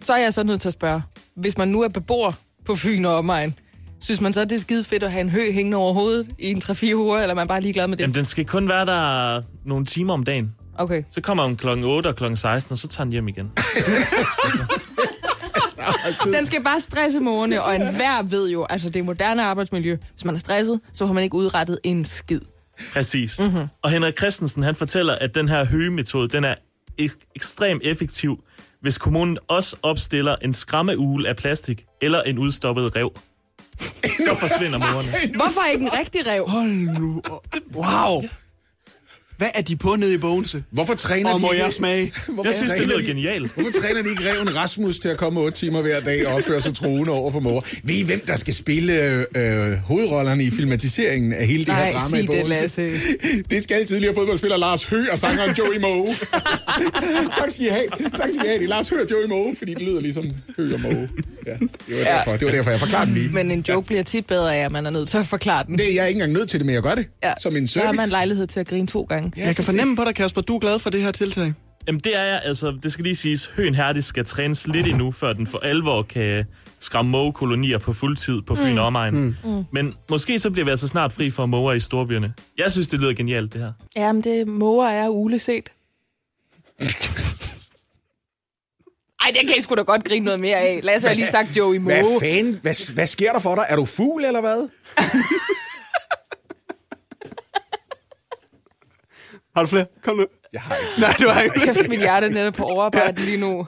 så 0.03 0.13
er 0.13 0.23
jeg 0.23 0.35
så 0.35 0.45
nødt 0.45 0.61
til 0.61 0.69
at 0.69 0.73
spørge. 0.75 1.03
Hvis 1.37 1.59
man 1.59 1.69
nu 1.69 1.83
er 1.83 1.89
beboer 1.89 2.33
på 2.65 2.77
Fyn 2.77 3.05
og 3.05 3.15
omegn, 3.15 3.55
synes 4.01 4.21
man 4.21 4.33
så, 4.33 4.45
det 4.45 4.53
er 4.53 4.59
skide 4.59 4.85
fedt 4.85 5.03
at 5.03 5.13
have 5.13 5.21
en 5.21 5.31
hø 5.31 5.53
hængende 5.53 5.77
over 5.77 5.95
hovedet 5.95 6.29
i 6.39 6.51
en 6.51 6.63
3-4 6.65 6.95
uger, 6.95 7.17
eller 7.17 7.31
er 7.31 7.35
man 7.35 7.49
bare 7.49 7.61
ligeglad 7.61 7.89
med 7.89 7.97
det? 7.97 8.03
Jamen, 8.03 8.15
den 8.15 8.25
skal 8.25 8.47
kun 8.47 8.69
være 8.69 8.87
der 8.87 9.43
nogle 9.65 9.87
timer 9.87 10.13
om 10.13 10.25
dagen. 10.25 10.55
Okay. 10.79 11.03
Så 11.11 11.21
kommer 11.21 11.45
den 11.45 11.57
klokken 11.57 11.85
8 11.85 12.09
og 12.09 12.17
klokken 12.17 12.37
16, 12.37 12.73
og 12.73 12.79
så 12.79 12.89
tager 12.89 13.05
den 13.05 13.13
hjem 13.13 13.29
igen. 13.29 13.53
Den 16.37 16.47
skal 16.47 16.63
bare 16.63 16.81
stresse 16.81 17.21
mågerne, 17.21 17.63
og 17.63 17.75
enhver 17.75 18.23
ved 18.23 18.51
jo, 18.51 18.67
altså 18.71 18.89
det 18.89 18.97
er 18.97 19.03
moderne 19.03 19.43
arbejdsmiljø. 19.43 19.97
Hvis 20.13 20.25
man 20.25 20.35
er 20.35 20.39
stresset, 20.39 20.81
så 20.93 21.07
har 21.07 21.13
man 21.13 21.25
ikke 21.25 21.37
udrettet 21.37 21.79
en 21.85 22.05
skid. 22.05 22.41
Præcis. 22.93 23.39
Mm-hmm. 23.39 23.67
Og 23.83 23.91
Henrik 23.91 24.19
Christensen, 24.19 24.63
han 24.63 24.75
fortæller, 24.75 25.15
at 25.15 25.35
den 25.35 25.49
her 25.49 25.65
høgemetode, 25.65 26.29
den 26.29 26.45
er 26.45 26.55
ek- 27.01 27.33
ekstremt 27.37 27.83
effektiv, 27.85 28.37
hvis 28.81 28.99
kommunen 28.99 29.39
også 29.49 29.77
opstiller 29.83 30.37
en 30.43 30.55
skræmmeugle 30.55 31.29
af 31.29 31.37
plastik 31.37 31.85
eller 32.03 32.23
en 32.23 32.39
udstoppet 32.39 32.97
rev. 32.97 33.13
Så 34.03 34.37
forsvinder 34.41 34.79
mågerne. 34.93 35.35
Hvorfor 35.37 35.61
ikke 35.73 35.83
en 35.83 35.93
rigtig 35.99 36.21
rev? 36.27 36.45
Hold 36.49 36.71
nu. 37.01 37.23
Wow. 37.75 38.23
Hvad 39.39 39.47
er 39.55 39.63
de 39.63 39.77
på 39.77 39.97
nede 39.97 40.15
i 40.15 40.19
Bogense? 40.19 40.65
Hvorfor 40.71 40.95
træner 40.95 41.31
Og 41.31 41.37
de 41.37 41.43
må 41.43 41.53
ikke- 41.53 41.65
jeg 41.65 41.73
smage? 41.73 42.13
Hvorfor 42.29 42.45
Jeg 42.51 42.55
synes, 42.55 42.73
det 42.73 42.87
lyder 42.87 42.99
de- 42.99 43.05
genialt. 43.07 43.53
Hvorfor 43.55 43.71
træner 43.83 44.03
de 44.03 44.11
ikke 44.11 44.23
reven 44.35 44.57
Rasmus 44.57 44.99
til 44.99 45.09
at 45.09 45.17
komme 45.17 45.41
8 45.41 45.59
timer 45.59 45.83
hver 45.83 46.01
dag 46.01 46.27
og 46.27 46.35
opføre 46.35 46.61
sig 46.61 46.75
truende 46.75 47.13
over 47.13 47.31
for 47.31 47.41
mor? 47.41 47.65
Ved 47.85 47.95
I, 47.95 48.03
hvem 48.03 48.21
der 48.27 48.37
skal 48.37 48.55
spille 48.55 49.25
øh, 49.37 49.73
hovedrollerne 49.73 50.45
i 50.45 50.51
filmatiseringen 50.51 51.33
af 51.33 51.47
hele 51.47 51.59
det 51.59 51.69
Nej, 51.69 51.85
her 51.87 51.93
drama 51.93 52.09
sig 52.09 52.19
i 52.19 52.23
det, 52.23 52.29
Bogense? 52.31 52.49
Lasse. 52.63 52.91
Det 53.51 53.63
skal 53.63 53.87
tidligere 53.87 54.15
fodboldspiller 54.15 54.57
Lars 54.57 54.85
Høgh 54.85 55.07
og 55.13 55.19
sangeren 55.19 55.55
Joey 55.59 55.81
Moe. 55.81 56.07
tak 57.39 57.51
skal 57.51 57.67
I 57.67 57.69
have. 57.69 57.87
Tak 57.91 58.29
skal 58.35 58.45
I 58.45 58.49
have. 58.49 58.59
Det 58.59 58.65
er 58.65 58.69
Lars 58.69 58.89
Høgh 58.89 59.03
og 59.03 59.11
Joey 59.11 59.29
Moe, 59.29 59.57
fordi 59.59 59.75
det 59.75 59.83
lyder 59.83 60.01
ligesom 60.01 60.25
Høgh 60.57 60.75
og 60.75 60.81
Moe. 60.81 61.09
Ja, 61.47 61.53
det 61.53 61.69
var 61.89 62.05
derfor, 62.05 62.37
det 62.37 62.47
var 62.47 62.53
derfor 62.53 62.71
jeg 62.71 62.81
forklarede 62.81 63.07
den 63.07 63.15
lige. 63.15 63.33
Men 63.33 63.51
en 63.51 63.65
joke 63.69 63.87
bliver 63.87 64.03
tit 64.03 64.27
bedre 64.27 64.57
af, 64.57 64.65
at 64.65 64.73
man 64.73 64.87
er 64.87 64.91
nødt 64.91 65.09
til 65.09 65.19
at 65.19 65.27
forklare 65.27 65.65
den. 65.67 65.79
Det 65.79 65.91
er 65.91 65.95
jeg 65.95 66.09
ikke 66.09 66.17
engang 66.19 66.33
nødt 66.33 66.51
til 66.51 66.61
det, 66.61 66.67
men 66.67 66.75
jeg 66.75 66.83
gør 66.83 66.95
det. 66.95 67.07
Ja. 67.25 67.33
Som 67.43 67.57
en 67.57 67.69
Så 67.69 67.79
har 67.79 67.85
service. 67.87 67.97
man 67.97 68.09
lejlighed 68.09 68.47
til 68.47 68.61
at 68.61 68.67
grine 68.69 68.87
to 68.87 69.03
gange. 69.03 69.24
Jeg 69.37 69.57
kan 69.57 69.65
fornemme 69.65 69.97
på 69.97 70.05
dig, 70.05 70.15
Kasper, 70.15 70.41
du 70.41 70.57
er 70.57 70.61
glad 70.61 70.79
for 70.79 70.91
det 70.91 71.03
her 71.03 71.13
tiltag. 71.13 71.53
Jamen 71.87 72.01
det 72.01 72.17
er 72.17 72.23
jeg, 72.23 72.41
altså 72.45 72.79
det 72.83 72.93
skal 72.93 73.03
lige 73.05 73.17
siges, 73.17 73.47
høen 73.47 73.75
Herdis 73.75 74.05
skal 74.05 74.25
trænes 74.25 74.67
lidt 74.69 74.87
endnu, 74.87 75.13
før 75.13 75.33
den 75.33 75.47
for 75.47 75.59
alvor 75.59 76.03
kan 76.03 76.45
skræmme 76.81 77.11
mågekolonier 77.11 77.79
på 77.79 77.93
fuldtid 77.93 78.43
på 78.43 78.55
Fyn 78.55 78.79
og 78.79 78.87
omegn. 78.87 79.37
Mm. 79.45 79.65
Men 79.73 79.95
måske 80.11 80.39
så 80.39 80.51
bliver 80.51 80.65
vi 80.65 80.71
altså 80.71 80.89
snart 80.89 81.13
fri 81.13 81.31
for 81.31 81.47
måger 81.47 81.73
i 81.73 81.81
storbyerne. 81.81 82.35
Jeg 82.59 82.73
synes, 82.73 82.89
det 82.89 83.01
lyder 83.01 83.13
genialt, 83.13 83.53
det 83.53 83.61
her. 83.61 83.73
Jamen, 83.97 84.25
det 84.25 84.49
måger 84.49 84.89
er 84.89 85.09
ule 85.09 85.39
set. 85.39 85.73
Ej, 89.21 89.31
det 89.41 89.49
kan 89.49 89.55
I 89.59 89.63
sgu 89.63 89.75
da 89.75 89.83
godt 89.83 90.05
grine 90.05 90.25
noget 90.25 90.41
mere 90.41 90.57
af. 90.57 90.81
Lasse 90.83 91.09
har 91.09 91.15
lige 91.15 91.27
sagt 91.27 91.57
Joey 91.57 91.77
Moe. 91.77 91.93
Hvad 91.93 92.21
fanden? 92.21 92.59
Hvad, 92.63 92.95
hvad 92.95 93.07
sker 93.07 93.33
der 93.33 93.41
for 93.41 93.55
dig? 93.55 93.67
Er 93.69 93.77
du 93.77 93.85
fugl, 93.85 94.25
eller 94.25 94.41
hvad? 94.41 94.69
Har 99.57 99.63
du 99.63 99.69
flere? 99.69 99.87
Kom 100.03 100.17
nu. 100.17 100.27
Jeg 100.53 100.61
har 100.61 100.75
ikke. 100.77 101.01
Nej, 101.01 101.15
du 101.21 101.29
har 101.29 101.41
ikke. 101.43 101.61
Kæft, 101.61 101.89
mit 101.89 101.99
hjerte 101.99 102.27
er 102.27 102.31
netop 102.31 102.55
på 102.55 102.65
overarbejde 102.65 103.21
lige 103.25 103.37
nu. 103.37 103.67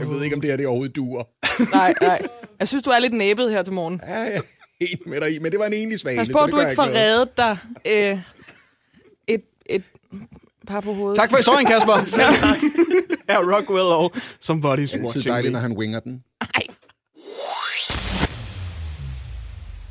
Jeg 0.00 0.08
ved 0.08 0.22
ikke, 0.24 0.36
om 0.36 0.40
det 0.40 0.50
her 0.50 0.56
det 0.56 0.66
overhovedet 0.66 0.96
duer. 0.96 1.24
Nej, 1.70 1.94
nej. 2.00 2.22
Jeg 2.60 2.68
synes, 2.68 2.84
du 2.84 2.90
er 2.90 2.98
lidt 2.98 3.12
næbet 3.12 3.50
her 3.50 3.62
til 3.62 3.72
morgen. 3.72 4.00
Ja, 4.06 4.26
er 4.36 4.40
helt 4.80 5.06
med 5.06 5.20
dig 5.20 5.34
i, 5.34 5.38
men 5.38 5.52
det 5.52 5.60
var 5.60 5.66
en 5.66 5.72
enlig 5.72 6.00
svale. 6.00 6.18
Pas 6.18 6.28
på, 6.28 6.38
at 6.38 6.50
du 6.50 6.60
ikke 6.60 6.74
får 6.74 6.86
reddet 6.94 7.36
dig 7.36 7.58
øh, 7.86 8.18
et, 9.26 9.42
et 9.66 9.82
par 10.66 10.80
på 10.80 10.92
hovedet. 10.94 11.16
Tak 11.16 11.30
for 11.30 11.36
historien, 11.36 11.66
Kasper. 11.66 12.04
Selv 12.04 12.34
tak. 12.36 12.56
Er 13.28 13.56
Rockwell 13.56 13.86
og 13.86 14.12
Somebody's 14.16 14.70
Altid 14.80 15.00
Watching 15.00 15.24
dejligt, 15.24 15.52
Me. 15.52 15.56
når 15.56 15.60
han 15.60 15.72
winger 15.72 16.00
den. 16.00 16.24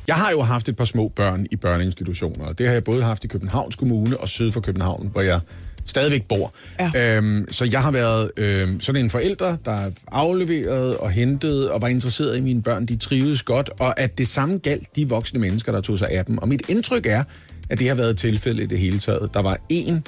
Jeg 0.10 0.18
har 0.18 0.32
jo 0.32 0.42
haft 0.42 0.70
et 0.70 0.76
par 0.76 0.86
små 0.86 1.08
børn 1.16 1.46
i 1.52 1.56
børneinstitutioner, 1.56 2.46
og 2.46 2.58
det 2.58 2.66
har 2.66 2.74
jeg 2.74 2.84
både 2.84 3.04
haft 3.04 3.24
i 3.24 3.28
Københavns 3.28 3.76
Kommune 3.76 4.18
og 4.18 4.28
syd 4.28 4.52
for 4.52 4.62
København, 4.62 5.10
hvor 5.12 5.22
jeg 5.22 5.40
stadigvæk 5.86 6.28
bor. 6.30 6.54
Ja. 6.80 7.18
Øhm, 7.18 7.52
så 7.52 7.66
jeg 7.66 7.82
har 7.82 7.92
været 7.92 8.32
øhm, 8.38 8.80
sådan 8.80 9.04
en 9.04 9.10
forælder, 9.10 9.56
der 9.56 9.72
er 9.72 9.92
afleveret 10.12 10.98
og 10.98 11.12
hentet 11.12 11.70
og 11.70 11.82
var 11.82 11.88
interesseret 11.88 12.38
i 12.38 12.42
mine 12.42 12.64
børn. 12.64 12.86
De 12.86 12.96
trivedes 12.96 13.44
godt, 13.44 13.70
og 13.80 14.00
at 14.00 14.18
det 14.18 14.28
samme 14.28 14.58
galt 14.58 14.96
de 14.96 15.10
voksne 15.10 15.40
mennesker, 15.40 15.72
der 15.72 15.82
tog 15.82 16.00
sig 16.00 16.10
af 16.10 16.26
dem. 16.26 16.38
Og 16.38 16.48
mit 16.48 16.70
indtryk 16.70 17.06
er, 17.06 17.24
at 17.70 17.80
det 17.80 17.88
har 17.88 17.96
været 17.96 18.18
tilfældet 18.18 18.64
i 18.64 18.68
det 18.68 18.80
hele 18.80 19.00
taget. 19.00 19.34
Der 19.34 19.42
var 19.42 19.58
en 19.70 20.04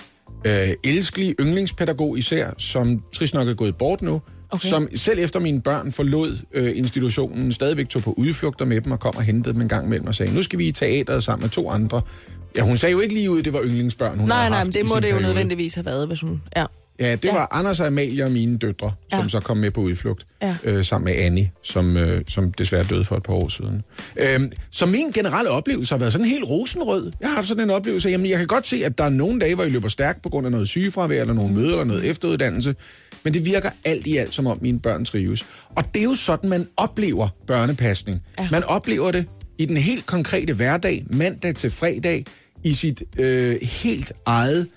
øh, 0.45 0.67
elskelig 0.83 1.35
yndlingspædagog 1.39 2.17
især, 2.17 2.49
som 2.57 3.03
trist 3.13 3.33
nok 3.33 3.47
er 3.47 3.53
gået 3.53 3.75
bort 3.77 4.01
nu, 4.01 4.21
okay. 4.51 4.69
som 4.69 4.87
selv 4.95 5.19
efter 5.19 5.39
mine 5.39 5.61
børn 5.61 5.91
forlod 5.91 6.37
øh, 6.53 6.77
institutionen, 6.77 7.51
stadigvæk 7.51 7.89
tog 7.89 8.01
på 8.01 8.13
udflugter 8.17 8.65
med 8.65 8.81
dem 8.81 8.91
og 8.91 8.99
kom 8.99 9.15
og 9.15 9.23
hentede 9.23 9.53
dem 9.53 9.61
en 9.61 9.67
gang 9.69 9.85
imellem 9.85 10.07
og 10.07 10.15
sagde, 10.15 10.33
nu 10.35 10.43
skal 10.43 10.59
vi 10.59 10.67
i 10.67 10.71
teateret 10.71 11.23
sammen 11.23 11.43
med 11.43 11.49
to 11.49 11.69
andre. 11.69 12.01
Ja, 12.55 12.61
hun 12.61 12.77
sagde 12.77 12.91
jo 12.91 12.99
ikke 12.99 13.13
lige 13.13 13.31
ud, 13.31 13.39
at 13.39 13.45
det 13.45 13.53
var 13.53 13.61
yndlingsbørn, 13.63 14.19
hun 14.19 14.27
Nej, 14.27 14.49
nej, 14.49 14.63
men 14.63 14.73
det 14.73 14.87
må 14.89 14.95
det 14.95 14.95
jo 14.95 14.99
periode. 15.01 15.21
nødvendigvis 15.21 15.73
have 15.75 15.85
været, 15.85 16.07
hvis 16.07 16.21
hun... 16.21 16.41
Ja. 16.55 16.65
Ja, 16.99 17.11
det 17.11 17.25
Ja. 17.25 17.33
var 17.33 17.47
Anders 17.51 17.79
og 17.79 17.87
Amalie 17.87 18.23
og 18.25 18.31
mine 18.31 18.57
døtre, 18.57 18.91
ja. 19.11 19.17
som 19.17 19.29
så 19.29 19.39
kom 19.39 19.57
med 19.57 19.71
på 19.71 19.81
udflugt, 19.81 20.25
Ja. 20.41 20.55
øh, 20.63 20.83
sammen 20.85 21.05
med 21.05 21.23
Annie, 21.23 21.51
som, 21.63 21.97
øh, 21.97 22.21
som 22.27 22.51
desværre 22.51 22.83
døde 22.83 23.05
for 23.05 23.15
et 23.17 23.23
par 23.23 23.33
år 23.33 23.49
siden. 23.49 23.81
Øhm, 24.15 24.51
så 24.71 24.85
min 24.85 25.11
generelle 25.13 25.49
oplevelse 25.49 25.93
har 25.93 25.99
været 25.99 26.11
sådan 26.11 26.27
helt 26.27 26.43
rosenrød. 26.49 27.11
Jeg 27.21 27.29
har 27.29 27.35
haft 27.35 27.47
sådan 27.47 27.63
en 27.63 27.69
oplevelse, 27.69 28.09
jamen 28.09 28.29
jeg 28.29 28.37
kan 28.37 28.47
godt 28.47 28.67
se, 28.67 28.85
at 28.85 28.97
der 28.97 29.03
er 29.03 29.09
nogle 29.09 29.39
dage, 29.39 29.55
hvor 29.55 29.63
I 29.63 29.69
løber 29.69 29.87
stærkt 29.87 30.21
på 30.23 30.29
grund 30.29 30.45
af 30.47 30.51
noget 30.51 30.67
sygefravær, 30.67 31.21
eller 31.21 31.33
nogle 31.33 31.53
møder, 31.53 31.71
eller 31.71 31.83
noget 31.83 32.05
efteruddannelse, 32.09 32.75
men 33.23 33.33
det 33.33 33.45
virker 33.45 33.69
alt 33.85 34.07
i 34.07 34.17
alt, 34.17 34.33
som 34.33 34.47
om 34.47 34.57
mine 34.61 34.79
børn 34.79 35.05
trives. 35.05 35.45
Og 35.75 35.83
det 35.93 35.99
er 35.99 36.03
jo 36.03 36.15
sådan, 36.15 36.49
man 36.49 36.67
oplever 36.77 37.27
børnepasning. 37.47 38.23
Ja. 38.39 38.47
Man 38.51 38.63
oplever 38.63 39.11
det 39.11 39.25
i 39.57 39.65
den 39.65 39.77
helt 39.77 40.05
konkrete 40.05 40.53
hverdag, 40.53 41.05
mandag 41.09 41.55
til 41.55 41.71
fredag, 41.71 42.25
i 42.63 42.73
sit 42.73 43.03
øh, 43.17 43.55
helt 43.61 44.13
eget 44.25 44.67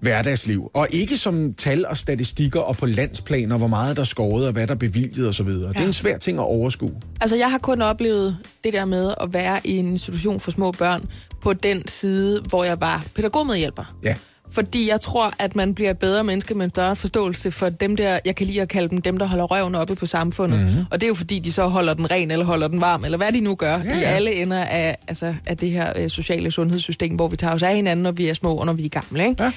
hverdagsliv, 0.00 0.70
og 0.74 0.88
ikke 0.90 1.16
som 1.16 1.54
tal 1.54 1.86
og 1.86 1.96
statistikker 1.96 2.60
og 2.60 2.76
på 2.76 2.86
landsplaner, 2.86 3.58
hvor 3.58 3.66
meget 3.66 3.96
der 3.96 4.02
er 4.02 4.06
skåret 4.06 4.46
og 4.46 4.52
hvad 4.52 4.66
der 4.66 4.74
er 4.74 4.78
bevilget 4.78 5.28
osv. 5.28 5.48
Ja. 5.48 5.54
Det 5.54 5.76
er 5.76 5.86
en 5.86 5.92
svær 5.92 6.18
ting 6.18 6.38
at 6.38 6.44
overskue. 6.44 6.92
Altså, 7.20 7.36
jeg 7.36 7.50
har 7.50 7.58
kun 7.58 7.82
oplevet 7.82 8.36
det 8.64 8.72
der 8.72 8.84
med 8.84 9.14
at 9.20 9.32
være 9.32 9.66
i 9.66 9.76
en 9.76 9.88
institution 9.88 10.40
for 10.40 10.50
små 10.50 10.72
børn 10.72 11.04
på 11.42 11.52
den 11.52 11.88
side, 11.88 12.42
hvor 12.48 12.64
jeg 12.64 12.80
var 12.80 13.04
pædagogmedhjælper. 13.14 13.96
Ja. 14.04 14.14
Fordi 14.50 14.88
jeg 14.88 15.00
tror, 15.00 15.32
at 15.38 15.56
man 15.56 15.74
bliver 15.74 15.90
et 15.90 15.98
bedre 15.98 16.24
menneske 16.24 16.54
med 16.54 16.64
en 16.64 16.70
større 16.70 16.96
forståelse 16.96 17.50
for 17.50 17.68
dem 17.68 17.96
der, 17.96 18.18
jeg 18.24 18.34
kan 18.34 18.46
lide 18.46 18.62
at 18.62 18.68
kalde 18.68 18.88
dem 18.88 19.02
dem, 19.02 19.18
der 19.18 19.26
holder 19.26 19.44
røven 19.44 19.74
oppe 19.74 19.94
på 19.94 20.06
samfundet. 20.06 20.58
Mhm. 20.60 20.68
Mm-hmm. 20.68 20.84
Og 20.90 21.00
det 21.00 21.06
er 21.06 21.08
jo 21.08 21.14
fordi, 21.14 21.38
de 21.38 21.52
så 21.52 21.66
holder 21.66 21.94
den 21.94 22.10
ren 22.10 22.30
eller 22.30 22.44
holder 22.44 22.68
den 22.68 22.80
varm, 22.80 23.04
eller 23.04 23.18
hvad 23.18 23.32
de 23.32 23.40
nu 23.40 23.54
gør. 23.54 23.76
Ja, 23.78 23.84
Ja, 23.84 24.00
I 24.00 24.02
alle 24.02 24.34
ender 24.42 24.64
af, 24.64 24.96
altså, 25.08 25.34
af 25.46 25.56
det 25.56 25.70
her 25.70 25.92
øh, 25.96 26.10
sociale 26.10 26.50
sundhedssystem, 26.50 27.14
hvor 27.14 27.28
vi 27.28 27.36
tager 27.36 27.54
os 27.54 27.62
af 27.62 27.76
hinanden, 27.76 28.02
når 28.02 28.12
vi 28.12 28.28
er 28.28 28.34
små 28.34 28.54
og 28.54 28.66
når 28.66 28.72
vi 28.72 28.84
er 28.84 28.88
gamle. 28.88 29.28
Ikke? 29.28 29.42
Ja. 29.42 29.52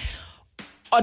Og 0.92 1.00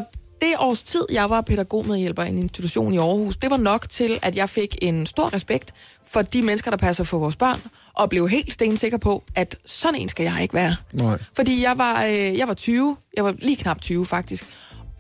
det 0.47 0.55
års 0.59 0.83
tid, 0.83 1.05
jeg 1.13 1.31
var 1.31 1.41
pædagogmedhjælper 1.41 2.23
i 2.23 2.29
en 2.29 2.39
institution 2.39 2.95
i 2.95 2.99
Aarhus, 2.99 3.37
det 3.37 3.51
var 3.51 3.57
nok 3.57 3.89
til, 3.89 4.19
at 4.23 4.37
jeg 4.37 4.49
fik 4.49 4.77
en 4.83 5.07
stor 5.07 5.33
respekt 5.35 5.73
for 6.07 6.23
de 6.23 6.43
mennesker, 6.43 6.71
der 6.71 6.79
passer 6.79 7.05
for 7.05 7.19
vores 7.19 7.37
børn, 7.37 7.61
og 7.95 8.11
blev 8.11 8.29
helt 8.29 8.53
stensikker 8.53 8.99
på, 8.99 9.25
at 9.35 9.57
sådan 9.67 10.01
en 10.01 10.09
skal 10.09 10.25
jeg 10.25 10.39
ikke 10.43 10.55
være. 10.55 10.77
Nej. 10.93 11.19
Fordi 11.37 11.63
jeg 11.63 11.79
var, 11.79 12.05
øh, 12.05 12.39
jeg 12.39 12.49
var 12.49 12.55
20, 12.55 12.97
jeg 13.17 13.25
var 13.25 13.35
lige 13.39 13.57
knap 13.57 13.81
20 13.81 14.07
faktisk, 14.07 14.45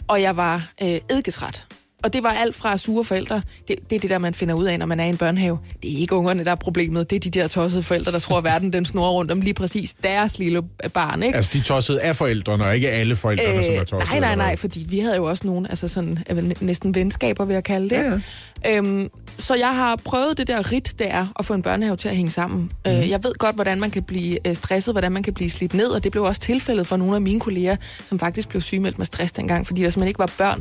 og 0.08 0.22
jeg 0.22 0.36
var 0.36 0.68
øh, 0.82 0.88
eddikesret. 0.88 1.66
Og 2.06 2.12
det 2.12 2.22
var 2.22 2.28
alt 2.30 2.54
fra 2.56 2.76
sure 2.76 3.04
forældre. 3.04 3.42
Det, 3.68 3.76
det 3.90 3.96
er 3.96 4.00
det 4.00 4.10
der, 4.10 4.18
man 4.18 4.34
finder 4.34 4.54
ud 4.54 4.64
af, 4.64 4.78
når 4.78 4.86
man 4.86 5.00
er 5.00 5.04
i 5.04 5.08
en 5.08 5.16
børnehave. 5.16 5.58
Det 5.82 5.92
er 5.96 5.98
ikke 6.00 6.14
ungerne, 6.14 6.44
der 6.44 6.50
er 6.50 6.54
problemet. 6.54 7.10
Det 7.10 7.16
er 7.16 7.20
de 7.20 7.30
der 7.30 7.48
tossede 7.48 7.82
forældre, 7.82 8.12
der 8.12 8.18
tror, 8.18 8.38
at 8.38 8.44
verden 8.44 8.72
den 8.72 8.84
snurrer 8.84 9.10
rundt 9.10 9.30
om 9.32 9.40
lige 9.40 9.54
præcis 9.54 9.94
deres 10.02 10.38
lille 10.38 10.62
barn. 10.94 11.22
Ikke? 11.22 11.36
Altså, 11.36 11.50
de 11.54 11.60
tossede 11.60 12.00
af 12.02 12.16
forældrene, 12.16 12.66
og 12.66 12.74
ikke 12.74 12.90
alle 12.90 13.16
forældrene, 13.16 13.58
øh, 13.58 13.64
som 13.64 13.74
er 13.74 13.84
tossede. 13.84 14.20
nej, 14.20 14.34
nej, 14.36 14.46
nej, 14.46 14.56
fordi 14.56 14.86
vi 14.88 14.98
havde 14.98 15.16
jo 15.16 15.24
også 15.24 15.46
nogle, 15.46 15.68
altså 15.70 15.88
sådan, 15.88 16.18
øh, 16.30 16.36
næ- 16.44 16.54
næsten 16.60 16.94
venskaber, 16.94 17.44
vil 17.44 17.54
jeg 17.54 17.64
kalde 17.64 17.90
det. 17.90 17.96
Ja, 17.96 18.20
ja. 18.64 18.76
Øhm, 18.76 19.08
så 19.38 19.54
jeg 19.54 19.74
har 19.76 19.96
prøvet 20.04 20.38
det 20.38 20.46
der 20.46 20.72
rit, 20.72 20.94
det 20.98 21.06
er 21.10 21.26
at 21.38 21.44
få 21.44 21.54
en 21.54 21.62
børnehave 21.62 21.96
til 21.96 22.08
at 22.08 22.16
hænge 22.16 22.30
sammen. 22.30 22.58
Mm. 22.60 22.92
Mhm. 22.92 23.00
Øh, 23.00 23.10
jeg 23.10 23.24
ved 23.24 23.32
godt, 23.38 23.54
hvordan 23.54 23.80
man 23.80 23.90
kan 23.90 24.02
blive 24.02 24.48
øh, 24.48 24.54
stresset, 24.56 24.94
hvordan 24.94 25.12
man 25.12 25.22
kan 25.22 25.34
blive 25.34 25.50
slidt 25.50 25.74
ned, 25.74 25.86
og 25.88 26.04
det 26.04 26.12
blev 26.12 26.24
også 26.24 26.40
tilfældet 26.40 26.86
for 26.86 26.96
nogle 26.96 27.14
af 27.14 27.20
mine 27.20 27.40
kolleger, 27.40 27.76
som 28.04 28.18
faktisk 28.18 28.48
blev 28.48 28.62
sygemeldt 28.62 28.98
med 28.98 29.06
stress 29.06 29.32
dengang, 29.32 29.66
fordi 29.66 29.82
der 29.82 29.90
simpelthen 29.90 30.08
ikke 30.08 30.18
var 30.18 30.30
børn, 30.38 30.58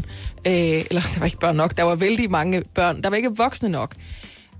øh, 0.47 0.53
eller 0.89 1.01
der 1.13 1.19
var 1.19 1.25
ikke 1.25 1.34
børn 1.39 1.55
nok. 1.55 1.77
Der 1.77 1.83
var 1.83 1.95
vældig 1.95 2.31
mange 2.31 2.63
børn. 2.73 3.01
Der 3.01 3.09
var 3.09 3.15
ikke 3.15 3.35
voksne 3.37 3.69
nok. 3.69 3.95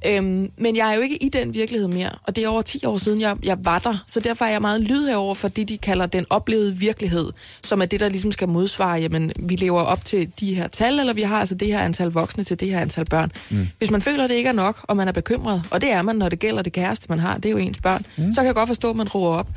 Øhm, 0.07 0.51
men 0.57 0.75
jeg 0.75 0.91
er 0.91 0.95
jo 0.95 1.01
ikke 1.01 1.23
i 1.23 1.29
den 1.29 1.53
virkelighed 1.53 1.87
mere, 1.87 2.09
og 2.23 2.35
det 2.35 2.43
er 2.43 2.47
over 2.47 2.61
10 2.61 2.85
år 2.85 2.97
siden, 2.97 3.21
jeg, 3.21 3.35
jeg 3.43 3.57
var 3.59 3.79
der. 3.79 4.03
Så 4.07 4.19
derfor 4.19 4.45
er 4.45 4.49
jeg 4.49 4.61
meget 4.61 4.81
lydhør 4.81 5.15
over 5.15 5.35
for 5.35 5.47
det, 5.47 5.69
de 5.69 5.77
kalder 5.77 6.05
den 6.05 6.25
oplevede 6.29 6.77
virkelighed, 6.77 7.31
som 7.63 7.81
er 7.81 7.85
det, 7.85 7.99
der 7.99 8.09
ligesom 8.09 8.31
skal 8.31 8.49
modsvare, 8.49 8.99
jamen, 8.99 9.31
vi 9.39 9.55
lever 9.55 9.81
op 9.81 10.05
til 10.05 10.31
de 10.39 10.55
her 10.55 10.67
tal, 10.67 10.99
eller 10.99 11.13
vi 11.13 11.21
har 11.21 11.39
altså 11.39 11.55
det 11.55 11.67
her 11.67 11.79
antal 11.79 12.07
voksne 12.07 12.43
til 12.43 12.59
det 12.59 12.71
her 12.71 12.79
antal 12.79 13.05
børn. 13.05 13.31
Mm. 13.49 13.67
Hvis 13.77 13.91
man 13.91 14.01
føler, 14.01 14.27
det 14.27 14.35
ikke 14.35 14.49
er 14.49 14.53
nok, 14.53 14.79
og 14.83 14.97
man 14.97 15.07
er 15.07 15.11
bekymret, 15.11 15.63
og 15.71 15.81
det 15.81 15.91
er 15.91 16.01
man, 16.01 16.15
når 16.15 16.29
det 16.29 16.39
gælder 16.39 16.61
det 16.61 16.73
kæreste, 16.73 17.05
man 17.09 17.19
har, 17.19 17.35
det 17.35 17.45
er 17.45 17.51
jo 17.51 17.57
ens 17.57 17.79
børn, 17.79 18.05
mm. 18.17 18.33
så 18.33 18.41
kan 18.41 18.45
jeg 18.45 18.55
godt 18.55 18.67
forstå, 18.67 18.89
at 18.89 18.95
man 18.95 19.07
roer 19.07 19.37
op. 19.37 19.47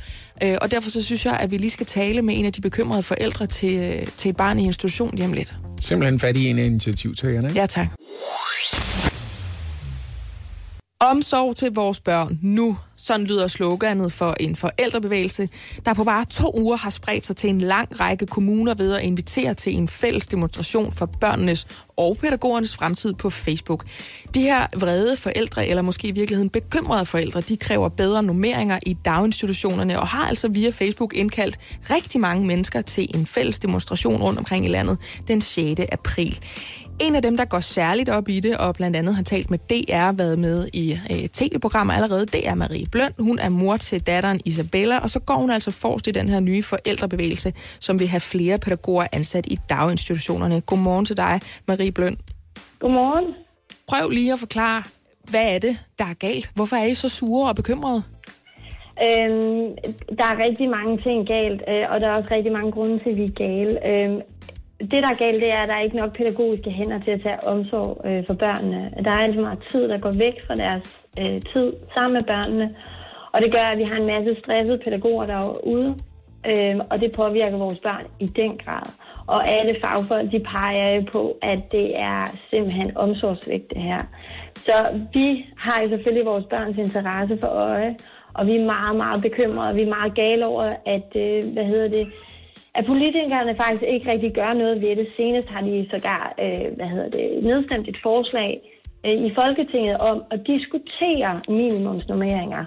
Øh, 0.43 0.57
og 0.63 0.71
derfor 0.71 0.91
så 0.91 1.03
synes 1.03 1.25
jeg, 1.27 1.37
at 1.41 1.51
vi 1.51 1.57
lige 1.57 1.71
skal 1.71 1.87
tale 1.87 2.23
med 2.23 2.39
en 2.39 2.45
af 2.45 2.53
de 2.53 2.61
bekymrede 2.61 3.03
forældre 3.03 3.47
til, 3.47 3.77
øh, 3.77 4.07
til 4.17 4.29
et 4.29 4.37
barn 4.37 4.59
i 4.59 4.65
institution 4.65 5.19
hjem 5.19 5.33
lidt. 5.33 5.55
Simpelthen 5.81 6.21
fat 6.21 6.37
i 6.37 6.47
en 6.47 6.59
af 6.59 6.65
initiativtagerne, 6.65 7.49
ikke? 7.49 7.61
Ja, 7.61 7.67
tak. 7.67 7.89
Omsorg 11.01 11.57
til 11.57 11.73
vores 11.75 12.01
børn 12.01 12.39
nu. 12.43 12.79
Sådan 12.97 13.27
lyder 13.27 13.49
sloganet 13.49 14.13
for 14.13 14.35
en 14.41 14.57
forældrebevægelse, 14.57 15.49
der 15.85 15.95
på 15.95 16.05
bare 16.05 16.25
to 16.25 16.53
uger 16.55 16.77
har 16.77 16.91
spredt 16.91 17.25
sig 17.25 17.37
til 17.37 17.51
en 17.51 17.61
lang 17.61 18.01
række 18.01 18.27
kommuner 18.27 18.75
ved 18.75 18.95
at 18.95 19.03
invitere 19.03 19.55
til 19.55 19.77
en 19.77 19.89
fælles 19.89 20.27
demonstration 20.27 20.93
for 20.93 21.07
børnenes 21.07 21.67
og 21.97 22.17
pædagogernes 22.21 22.77
fremtid 22.77 23.13
på 23.13 23.31
Facebook. 23.31 23.85
De 24.35 24.41
her 24.41 24.67
vrede 24.81 25.17
forældre, 25.17 25.67
eller 25.67 25.83
måske 25.83 26.09
i 26.09 26.13
virkeligheden 26.13 26.51
bekymrede 26.51 27.07
forældre, 27.07 27.41
de 27.41 27.57
kræver 27.57 27.89
bedre 27.89 28.23
nummeringer 28.23 28.79
i 28.87 28.97
daginstitutionerne 29.05 30.01
og 30.01 30.09
har 30.09 30.29
altså 30.29 30.49
via 30.49 30.71
Facebook 30.71 31.17
indkaldt 31.17 31.59
rigtig 31.91 32.21
mange 32.21 32.47
mennesker 32.47 32.83
til 32.83 33.09
en 33.15 33.27
fælles 33.27 33.59
demonstration 33.59 34.23
rundt 34.23 34.39
omkring 34.39 34.65
i 34.65 34.69
landet 34.69 34.99
den 35.29 35.41
6. 35.41 35.81
april. 35.93 36.39
En 37.01 37.15
af 37.15 37.23
dem, 37.23 37.37
der 37.37 37.45
går 37.45 37.61
særligt 37.61 38.09
op 38.09 38.29
i 38.29 38.41
det, 38.41 38.57
og 38.57 38.75
blandt 38.75 38.97
andet 38.97 39.15
har 39.15 39.23
talt 39.23 39.51
med 39.51 39.59
DR, 39.59 40.13
været 40.17 40.39
med 40.39 40.69
i 40.73 40.93
øh, 40.93 41.29
tv-programmer 41.29 41.95
allerede, 41.95 42.27
det 42.27 42.49
er 42.49 42.55
Marie 42.55 42.87
Bløn. 42.93 43.13
Hun 43.19 43.39
er 43.39 43.49
mor 43.49 43.77
til 43.77 44.07
datteren 44.07 44.41
Isabella, 44.45 44.99
og 44.99 45.11
så 45.11 45.21
går 45.21 45.35
hun 45.35 45.51
altså 45.51 45.71
forrest 45.71 46.07
i 46.07 46.11
den 46.11 46.29
her 46.29 46.41
nye 46.41 46.63
forældrebevægelse, 46.63 47.53
som 47.81 47.99
vil 47.99 48.09
have 48.09 48.21
flere 48.21 48.59
pædagoger 48.59 49.07
ansat 49.13 49.47
i 49.47 49.59
daginstitutionerne. 49.69 50.61
Godmorgen 50.61 51.05
til 51.05 51.17
dig, 51.17 51.41
Marie 51.69 51.93
Bløn. 51.93 52.17
Godmorgen. 52.79 53.35
Prøv 53.89 54.11
lige 54.11 54.33
at 54.33 54.39
forklare, 54.39 54.83
hvad 55.31 55.55
er 55.55 55.59
det, 55.59 55.79
der 55.99 56.05
er 56.05 56.15
galt? 56.15 56.51
Hvorfor 56.55 56.77
er 56.77 56.85
I 56.85 56.95
så 56.95 57.09
sure 57.09 57.49
og 57.49 57.57
bekymrede? 57.57 58.03
Øhm, 59.07 59.67
der 60.19 60.25
er 60.33 60.45
rigtig 60.47 60.69
mange 60.71 60.99
ting 60.99 61.27
galt, 61.27 61.63
øh, 61.73 61.85
og 61.91 62.01
der 62.01 62.09
er 62.09 62.15
også 62.15 62.29
rigtig 62.31 62.53
mange 62.53 62.73
grunde 62.73 62.99
til, 62.99 63.11
at 63.11 63.17
vi 63.17 63.25
er 63.25 63.39
gale. 63.47 63.75
Øhm, 63.91 64.21
det, 64.81 65.03
der 65.05 65.09
er 65.09 65.19
galt, 65.25 65.43
det 65.43 65.51
er, 65.51 65.61
at 65.63 65.69
der 65.69 65.75
er 65.75 65.81
ikke 65.81 65.97
nok 65.97 66.17
pædagogiske 66.17 66.71
hænder 66.71 66.99
til 67.01 67.11
at 67.11 67.23
tage 67.23 67.45
omsorg 67.47 68.01
øh, 68.05 68.27
for 68.27 68.35
børnene. 68.35 68.93
Der 69.05 69.11
er 69.11 69.19
alt 69.19 69.35
for 69.35 69.43
meget 69.43 69.65
tid, 69.71 69.89
der 69.89 69.99
går 69.99 70.13
væk 70.13 70.47
fra 70.47 70.55
deres 70.55 71.01
øh, 71.21 71.43
tid 71.53 71.73
sammen 71.95 72.15
med 72.15 72.23
børnene. 72.23 72.77
Og 73.33 73.43
det 73.43 73.53
gør, 73.53 73.63
at 73.63 73.79
vi 73.79 73.83
har 73.83 73.97
en 73.97 74.07
masse 74.07 74.37
stressede 74.41 74.79
pædagoger 74.85 75.27
derude, 75.27 75.97
øh, 76.47 76.77
og 76.91 77.01
det 77.01 77.13
påvirker 77.13 77.59
vores 77.59 77.81
børn 77.81 78.07
i 78.21 78.27
den 78.27 78.59
grad. 78.65 78.87
Og 79.27 79.49
alle 79.49 79.77
fagfolk, 79.81 80.33
de 80.33 80.41
peger 80.41 80.95
jo 80.95 81.03
på, 81.13 81.39
at 81.43 81.73
det 81.73 81.99
er 81.99 82.27
simpelthen 82.51 82.97
omsorgsvægt, 82.97 83.71
det 83.71 83.83
her. 83.83 84.03
Så 84.55 84.75
vi 85.13 85.47
har 85.57 85.83
jo 85.83 85.89
selvfølgelig 85.89 86.27
vores 86.27 86.45
børns 86.45 86.79
interesse 86.79 87.39
for 87.41 87.47
øje, 87.47 87.97
og 88.35 88.47
vi 88.47 88.57
er 88.57 88.65
meget, 88.65 88.97
meget 88.97 89.23
bekymrede, 89.23 89.69
og 89.71 89.77
vi 89.77 89.83
er 89.83 89.95
meget 89.99 90.15
gale 90.15 90.47
over, 90.47 90.65
at, 90.87 91.17
øh, 91.17 91.43
hvad 91.53 91.65
hedder 91.65 91.89
det, 91.89 92.13
at 92.75 92.87
politikerne 92.87 93.57
faktisk 93.57 93.83
ikke 93.83 94.13
rigtig 94.13 94.35
gør 94.35 94.53
noget 94.53 94.81
ved 94.81 94.97
det. 94.97 95.09
Senest 95.17 95.49
har 95.49 95.61
de 95.61 95.89
sågar 95.91 96.35
øh, 96.43 96.77
hvad 96.77 96.87
hedder 96.87 97.09
det, 97.09 97.45
nedstemt 97.45 97.89
et 97.89 97.99
forslag 98.03 98.61
øh, 99.07 99.13
i 99.27 99.35
Folketinget 99.35 99.97
om 99.99 100.23
at 100.31 100.41
diskutere 100.47 101.41
minimumsnormeringer. 101.49 102.65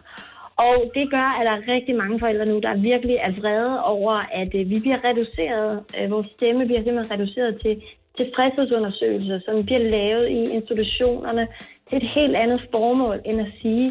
Og 0.70 0.92
det 0.96 1.12
gør, 1.12 1.30
at 1.40 1.46
der 1.48 1.52
er 1.52 1.74
rigtig 1.76 1.96
mange 1.96 2.20
forældre 2.20 2.46
nu, 2.46 2.60
der 2.60 2.76
virkelig 2.92 3.16
er 3.16 3.32
vrede 3.40 3.84
over, 3.84 4.14
at 4.42 4.52
øh, 4.56 4.70
vi 4.70 4.78
bliver 4.84 5.00
reduceret, 5.10 5.84
øh, 5.98 6.12
vores 6.12 6.28
stemme 6.32 6.66
bliver 6.66 6.84
simpelthen 6.84 7.20
reduceret 7.20 7.62
til 7.62 7.84
tilfredshedsundersøgelser, 8.18 9.40
som 9.46 9.66
bliver 9.66 9.84
lavet 9.98 10.30
i 10.30 10.42
institutionerne 10.58 11.48
til 11.90 11.98
et 11.98 12.10
helt 12.16 12.36
andet 12.36 12.62
formål, 12.76 13.22
end 13.26 13.42
at 13.42 13.52
sige, 13.62 13.90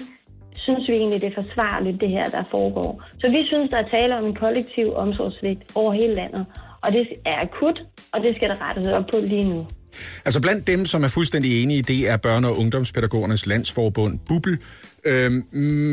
synes 0.67 0.89
vi 0.89 0.95
egentlig, 0.95 1.21
det 1.21 1.29
er 1.33 1.43
forsvarligt, 1.43 2.01
det 2.01 2.09
her, 2.09 2.25
der 2.25 2.45
foregår. 2.51 3.05
Så 3.21 3.31
vi 3.31 3.43
synes, 3.51 3.71
der 3.71 3.77
er 3.77 3.89
tale 3.89 4.19
om 4.19 4.25
en 4.25 4.35
kollektiv 4.35 4.87
omsorgsvigt 4.95 5.63
over 5.75 5.93
hele 5.93 6.15
landet. 6.15 6.47
Og 6.85 6.93
det 6.93 7.09
er 7.25 7.41
akut, 7.41 7.79
og 8.13 8.21
det 8.21 8.37
skal 8.37 8.49
der 8.49 8.69
rettes 8.69 8.87
op 8.87 9.05
på 9.13 9.19
lige 9.23 9.45
nu. 9.45 9.67
Altså 10.25 10.41
blandt 10.41 10.67
dem, 10.67 10.87
som 10.87 11.05
er 11.05 11.09
fuldstændig 11.09 11.63
enige, 11.63 11.83
det 11.83 12.09
er 12.09 12.17
Børne- 12.27 12.47
og 12.47 12.59
Ungdomspædagogernes 12.59 13.47
Landsforbund, 13.47 14.19
Bubel, 14.29 14.59
Øhm, 15.05 15.47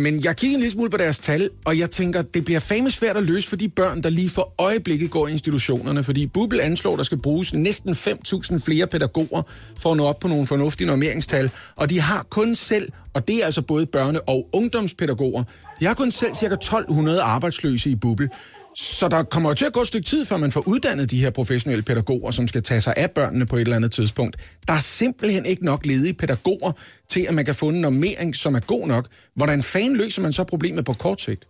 men 0.03 0.23
jeg 0.23 0.35
kigger 0.35 0.55
en 0.57 0.61
lille 0.61 0.71
smule 0.71 0.89
på 0.89 0.97
deres 0.97 1.19
tal, 1.19 1.49
og 1.65 1.79
jeg 1.79 1.91
tænker, 1.91 2.21
det 2.21 2.45
bliver 2.45 2.59
fame 2.59 2.91
svært 2.91 3.17
at 3.17 3.23
løse 3.23 3.49
for 3.49 3.55
de 3.55 3.69
børn, 3.69 4.03
der 4.03 4.09
lige 4.09 4.29
for 4.29 4.53
øjeblikket 4.57 5.11
går 5.11 5.27
i 5.27 5.31
institutionerne, 5.31 6.03
fordi 6.03 6.27
Bubble 6.27 6.61
anslår, 6.61 6.95
der 6.95 7.03
skal 7.03 7.17
bruges 7.17 7.53
næsten 7.53 7.91
5.000 7.91 8.57
flere 8.65 8.87
pædagoger 8.87 9.41
for 9.77 9.91
at 9.91 9.97
nå 9.97 10.05
op 10.05 10.19
på 10.19 10.27
nogle 10.27 10.47
fornuftige 10.47 10.87
normeringstal, 10.87 11.51
og 11.75 11.89
de 11.89 11.99
har 12.01 12.25
kun 12.29 12.55
selv, 12.55 12.91
og 13.13 13.27
det 13.27 13.41
er 13.41 13.45
altså 13.45 13.61
både 13.61 13.87
børne- 13.95 14.23
og 14.27 14.49
ungdomspædagoger, 14.53 15.43
de 15.79 15.85
har 15.85 15.93
kun 15.93 16.11
selv 16.11 16.33
ca. 16.33 16.55
1.200 16.63 17.21
arbejdsløse 17.21 17.89
i 17.89 17.95
Bubble. 17.95 18.29
Så 18.77 19.07
der 19.07 19.23
kommer 19.23 19.49
jo 19.49 19.55
til 19.55 19.65
at 19.65 19.73
gå 19.73 19.81
et 19.81 19.87
stykke 19.87 20.05
tid, 20.05 20.25
før 20.25 20.37
man 20.37 20.51
får 20.51 20.63
uddannet 20.67 21.11
de 21.11 21.21
her 21.23 21.31
professionelle 21.39 21.83
pædagoger, 21.83 22.31
som 22.31 22.47
skal 22.47 22.63
tage 22.63 22.81
sig 22.81 22.93
af 22.97 23.11
børnene 23.11 23.45
på 23.45 23.55
et 23.55 23.61
eller 23.61 23.75
andet 23.75 23.91
tidspunkt. 23.91 24.35
Der 24.67 24.73
er 24.73 24.83
simpelthen 25.01 25.45
ikke 25.45 25.65
nok 25.65 25.85
ledige 25.85 26.13
pædagoger 26.13 26.71
til, 27.11 27.21
at 27.29 27.33
man 27.35 27.45
kan 27.45 27.55
få 27.55 27.67
en 27.69 27.81
normering, 27.81 28.35
som 28.43 28.51
er 28.59 28.63
god 28.73 28.87
nok. 28.87 29.05
Hvordan 29.35 29.59
fanden 29.73 29.95
løser 30.01 30.21
man 30.21 30.31
så 30.31 30.43
problemet 30.43 30.85
på 30.85 30.93
kort 30.93 31.21
sigt? 31.21 31.43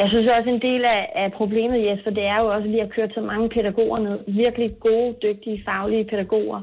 Jeg 0.00 0.08
synes 0.12 0.26
også, 0.36 0.48
en 0.56 0.62
del 0.68 0.82
af, 0.96 1.02
af 1.22 1.28
problemet, 1.40 1.78
Jesper, 1.86 2.10
det 2.18 2.24
er 2.34 2.38
jo 2.42 2.46
også, 2.54 2.66
at 2.68 2.72
vi 2.74 2.78
har 2.84 2.90
kørt 2.96 3.12
så 3.14 3.22
mange 3.30 3.46
pædagoger 3.56 3.98
ned. 4.06 4.16
Virkelig 4.44 4.70
gode, 4.88 5.10
dygtige, 5.26 5.62
faglige 5.68 6.04
pædagoger, 6.12 6.60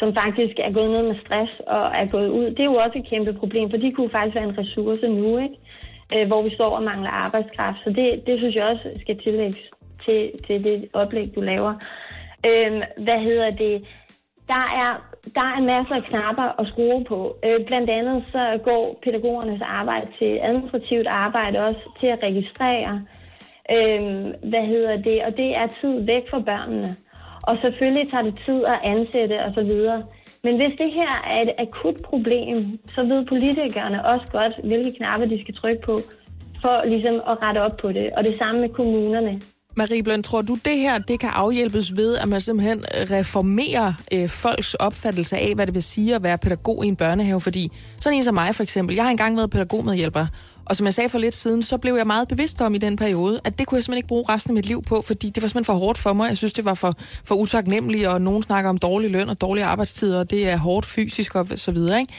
som 0.00 0.08
faktisk 0.22 0.54
er 0.66 0.72
gået 0.76 0.90
ned 0.94 1.02
med 1.10 1.16
stress 1.24 1.52
og 1.76 1.84
er 2.02 2.06
gået 2.14 2.30
ud. 2.38 2.46
Det 2.56 2.62
er 2.64 2.72
jo 2.72 2.78
også 2.84 2.96
et 2.98 3.10
kæmpe 3.12 3.32
problem, 3.42 3.66
for 3.70 3.78
de 3.82 3.92
kunne 3.92 4.12
faktisk 4.16 4.34
være 4.38 4.48
en 4.50 4.58
ressource 4.60 5.08
nu, 5.08 5.30
ikke? 5.44 5.56
Øh, 6.16 6.26
hvor 6.26 6.42
vi 6.42 6.54
står 6.54 6.76
og 6.78 6.82
mangler 6.82 7.10
arbejdskraft. 7.10 7.78
Så 7.84 7.90
det, 7.90 8.26
det 8.26 8.38
synes 8.38 8.54
jeg 8.56 8.64
også 8.64 8.90
skal 9.00 9.18
tillægges 9.18 9.70
til, 10.04 10.30
til 10.46 10.64
det 10.64 10.88
oplæg, 10.92 11.34
du 11.34 11.40
laver. 11.40 11.74
Øh, 12.46 12.72
hvad 13.04 13.18
hedder 13.28 13.50
det? 13.50 13.84
Der 14.48 14.64
er, 14.84 14.90
der 15.34 15.46
er 15.56 15.68
masser 15.72 15.94
af 15.94 16.04
knapper 16.04 16.60
at 16.60 16.66
skrue 16.66 17.04
på. 17.04 17.36
Øh, 17.44 17.66
blandt 17.66 17.90
andet 17.90 18.24
så 18.32 18.60
går 18.64 18.98
pædagogernes 19.04 19.62
arbejde 19.62 20.06
til 20.18 20.38
administrativt 20.42 21.06
arbejde 21.06 21.58
også 21.58 21.82
til 22.00 22.06
at 22.06 22.22
registrere. 22.22 22.92
Øh, 23.74 24.02
hvad 24.50 24.64
hedder 24.66 24.96
det? 24.96 25.18
Og 25.26 25.36
det 25.36 25.56
er 25.56 25.66
tid 25.66 25.94
væk 26.12 26.24
fra 26.30 26.40
børnene. 26.40 26.96
Og 27.42 27.58
selvfølgelig 27.62 28.10
tager 28.10 28.22
det 28.22 28.40
tid 28.46 28.64
at 28.64 28.80
ansætte 28.82 29.36
osv. 29.46 29.72
Men 30.44 30.56
hvis 30.56 30.74
det 30.78 30.90
her 30.98 31.12
er 31.34 31.40
et 31.46 31.52
akut 31.58 31.98
problem, 32.10 32.78
så 32.94 33.00
ved 33.04 33.26
politikerne 33.26 34.06
også 34.06 34.26
godt, 34.32 34.54
hvilke 34.64 34.92
knapper 34.98 35.26
de 35.26 35.40
skal 35.40 35.54
trykke 35.54 35.82
på, 35.82 35.98
for 36.62 36.84
ligesom 36.92 37.14
at 37.30 37.36
rette 37.42 37.58
op 37.66 37.76
på 37.82 37.88
det. 37.92 38.10
Og 38.16 38.24
det 38.24 38.34
samme 38.38 38.60
med 38.60 38.68
kommunerne. 38.68 39.40
Marie 39.76 40.02
Bløn, 40.02 40.22
tror 40.22 40.42
du, 40.42 40.54
det 40.64 40.76
her 40.78 40.98
det 40.98 41.20
kan 41.20 41.30
afhjælpes 41.32 41.96
ved, 41.96 42.16
at 42.16 42.28
man 42.28 42.40
simpelthen 42.40 42.84
reformerer 43.16 43.92
øh, 44.14 44.28
folks 44.28 44.74
opfattelse 44.74 45.36
af, 45.36 45.54
hvad 45.54 45.66
det 45.66 45.74
vil 45.74 45.82
sige 45.82 46.14
at 46.14 46.22
være 46.22 46.38
pædagog 46.38 46.84
i 46.84 46.88
en 46.88 46.96
børnehave? 46.96 47.40
Fordi 47.40 47.68
sådan 47.98 48.16
en 48.16 48.24
som 48.24 48.34
mig 48.34 48.54
for 48.54 48.62
eksempel, 48.62 48.94
jeg 48.94 49.04
har 49.04 49.10
engang 49.10 49.36
været 49.36 49.50
pædagogmedhjælper, 49.50 50.26
og 50.70 50.76
som 50.76 50.86
jeg 50.86 50.94
sagde 50.94 51.08
for 51.08 51.18
lidt 51.18 51.34
siden, 51.34 51.62
så 51.62 51.78
blev 51.78 51.94
jeg 51.94 52.06
meget 52.06 52.28
bevidst 52.28 52.60
om 52.60 52.74
i 52.74 52.78
den 52.78 52.96
periode, 52.96 53.40
at 53.44 53.58
det 53.58 53.66
kunne 53.66 53.76
jeg 53.76 53.84
simpelthen 53.84 53.98
ikke 53.98 54.08
bruge 54.08 54.24
resten 54.28 54.50
af 54.50 54.54
mit 54.54 54.66
liv 54.66 54.82
på, 54.82 55.02
fordi 55.06 55.30
det 55.30 55.42
var 55.42 55.48
simpelthen 55.48 55.64
for 55.64 55.72
hårdt 55.72 55.98
for 55.98 56.12
mig. 56.12 56.28
Jeg 56.28 56.36
synes, 56.36 56.52
det 56.52 56.64
var 56.64 56.74
for, 56.74 56.94
for 57.24 57.34
utaknemmeligt, 57.34 58.06
og 58.06 58.22
nogen 58.22 58.42
snakker 58.42 58.70
om 58.70 58.78
dårlig 58.78 59.10
løn 59.10 59.28
og 59.28 59.40
dårlige 59.40 59.64
arbejdstider, 59.64 60.18
og 60.18 60.30
det 60.30 60.48
er 60.48 60.56
hårdt 60.56 60.86
fysisk 60.86 61.34
og 61.34 61.48
så 61.56 61.72
videre, 61.72 62.00
ikke? 62.00 62.12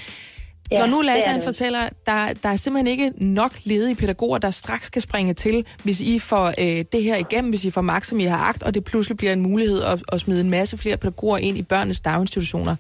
Ja, 0.72 0.80
Når 0.80 0.86
nu 0.86 1.02
Lasse 1.02 1.30
han 1.30 1.44
fortæller, 1.44 1.90
der, 2.06 2.34
der 2.44 2.50
er 2.50 2.56
simpelthen 2.56 2.88
ikke 2.88 3.14
nok 3.18 3.52
ledige 3.64 3.96
pædagoger, 3.96 4.38
der 4.38 4.52
straks 4.52 4.88
skal 4.88 5.02
springe 5.02 5.34
til, 5.34 5.66
hvis 5.84 6.02
I 6.02 6.20
får 6.20 6.48
øh, 6.48 6.86
det 6.92 7.04
her 7.04 7.16
igennem, 7.16 7.50
hvis 7.50 7.66
I 7.66 7.70
får 7.70 7.82
magt, 7.82 8.06
som 8.06 8.20
I 8.20 8.24
har 8.24 8.38
agt, 8.38 8.64
og 8.64 8.74
det 8.74 8.84
pludselig 8.84 9.18
bliver 9.18 9.34
en 9.34 9.42
mulighed 9.42 9.82
at, 9.82 10.04
at 10.12 10.22
smide 10.22 10.42
en 10.42 10.50
masse 10.50 10.78
flere 10.78 10.98
pædagoger 10.98 11.38
ind 11.38 11.58
i 11.58 11.62
børnenes 11.62 12.00
daginstitutioner. 12.00 12.76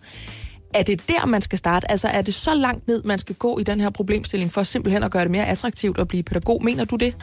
Er 0.79 0.83
det 0.83 0.97
der, 1.07 1.25
man 1.25 1.41
skal 1.41 1.57
starte? 1.57 1.91
Altså 1.91 2.07
er 2.07 2.21
det 2.21 2.33
så 2.33 2.53
langt 2.55 2.87
ned, 2.87 3.03
man 3.03 3.17
skal 3.17 3.35
gå 3.35 3.57
i 3.59 3.63
den 3.63 3.79
her 3.79 3.89
problemstilling, 3.89 4.51
for 4.51 4.63
simpelthen 4.63 5.03
at 5.03 5.11
gøre 5.11 5.23
det 5.23 5.31
mere 5.31 5.47
attraktivt 5.47 5.99
at 5.99 6.07
blive 6.07 6.23
pædagog? 6.23 6.63
Mener 6.63 6.85
du 6.85 6.95
det? 6.95 7.15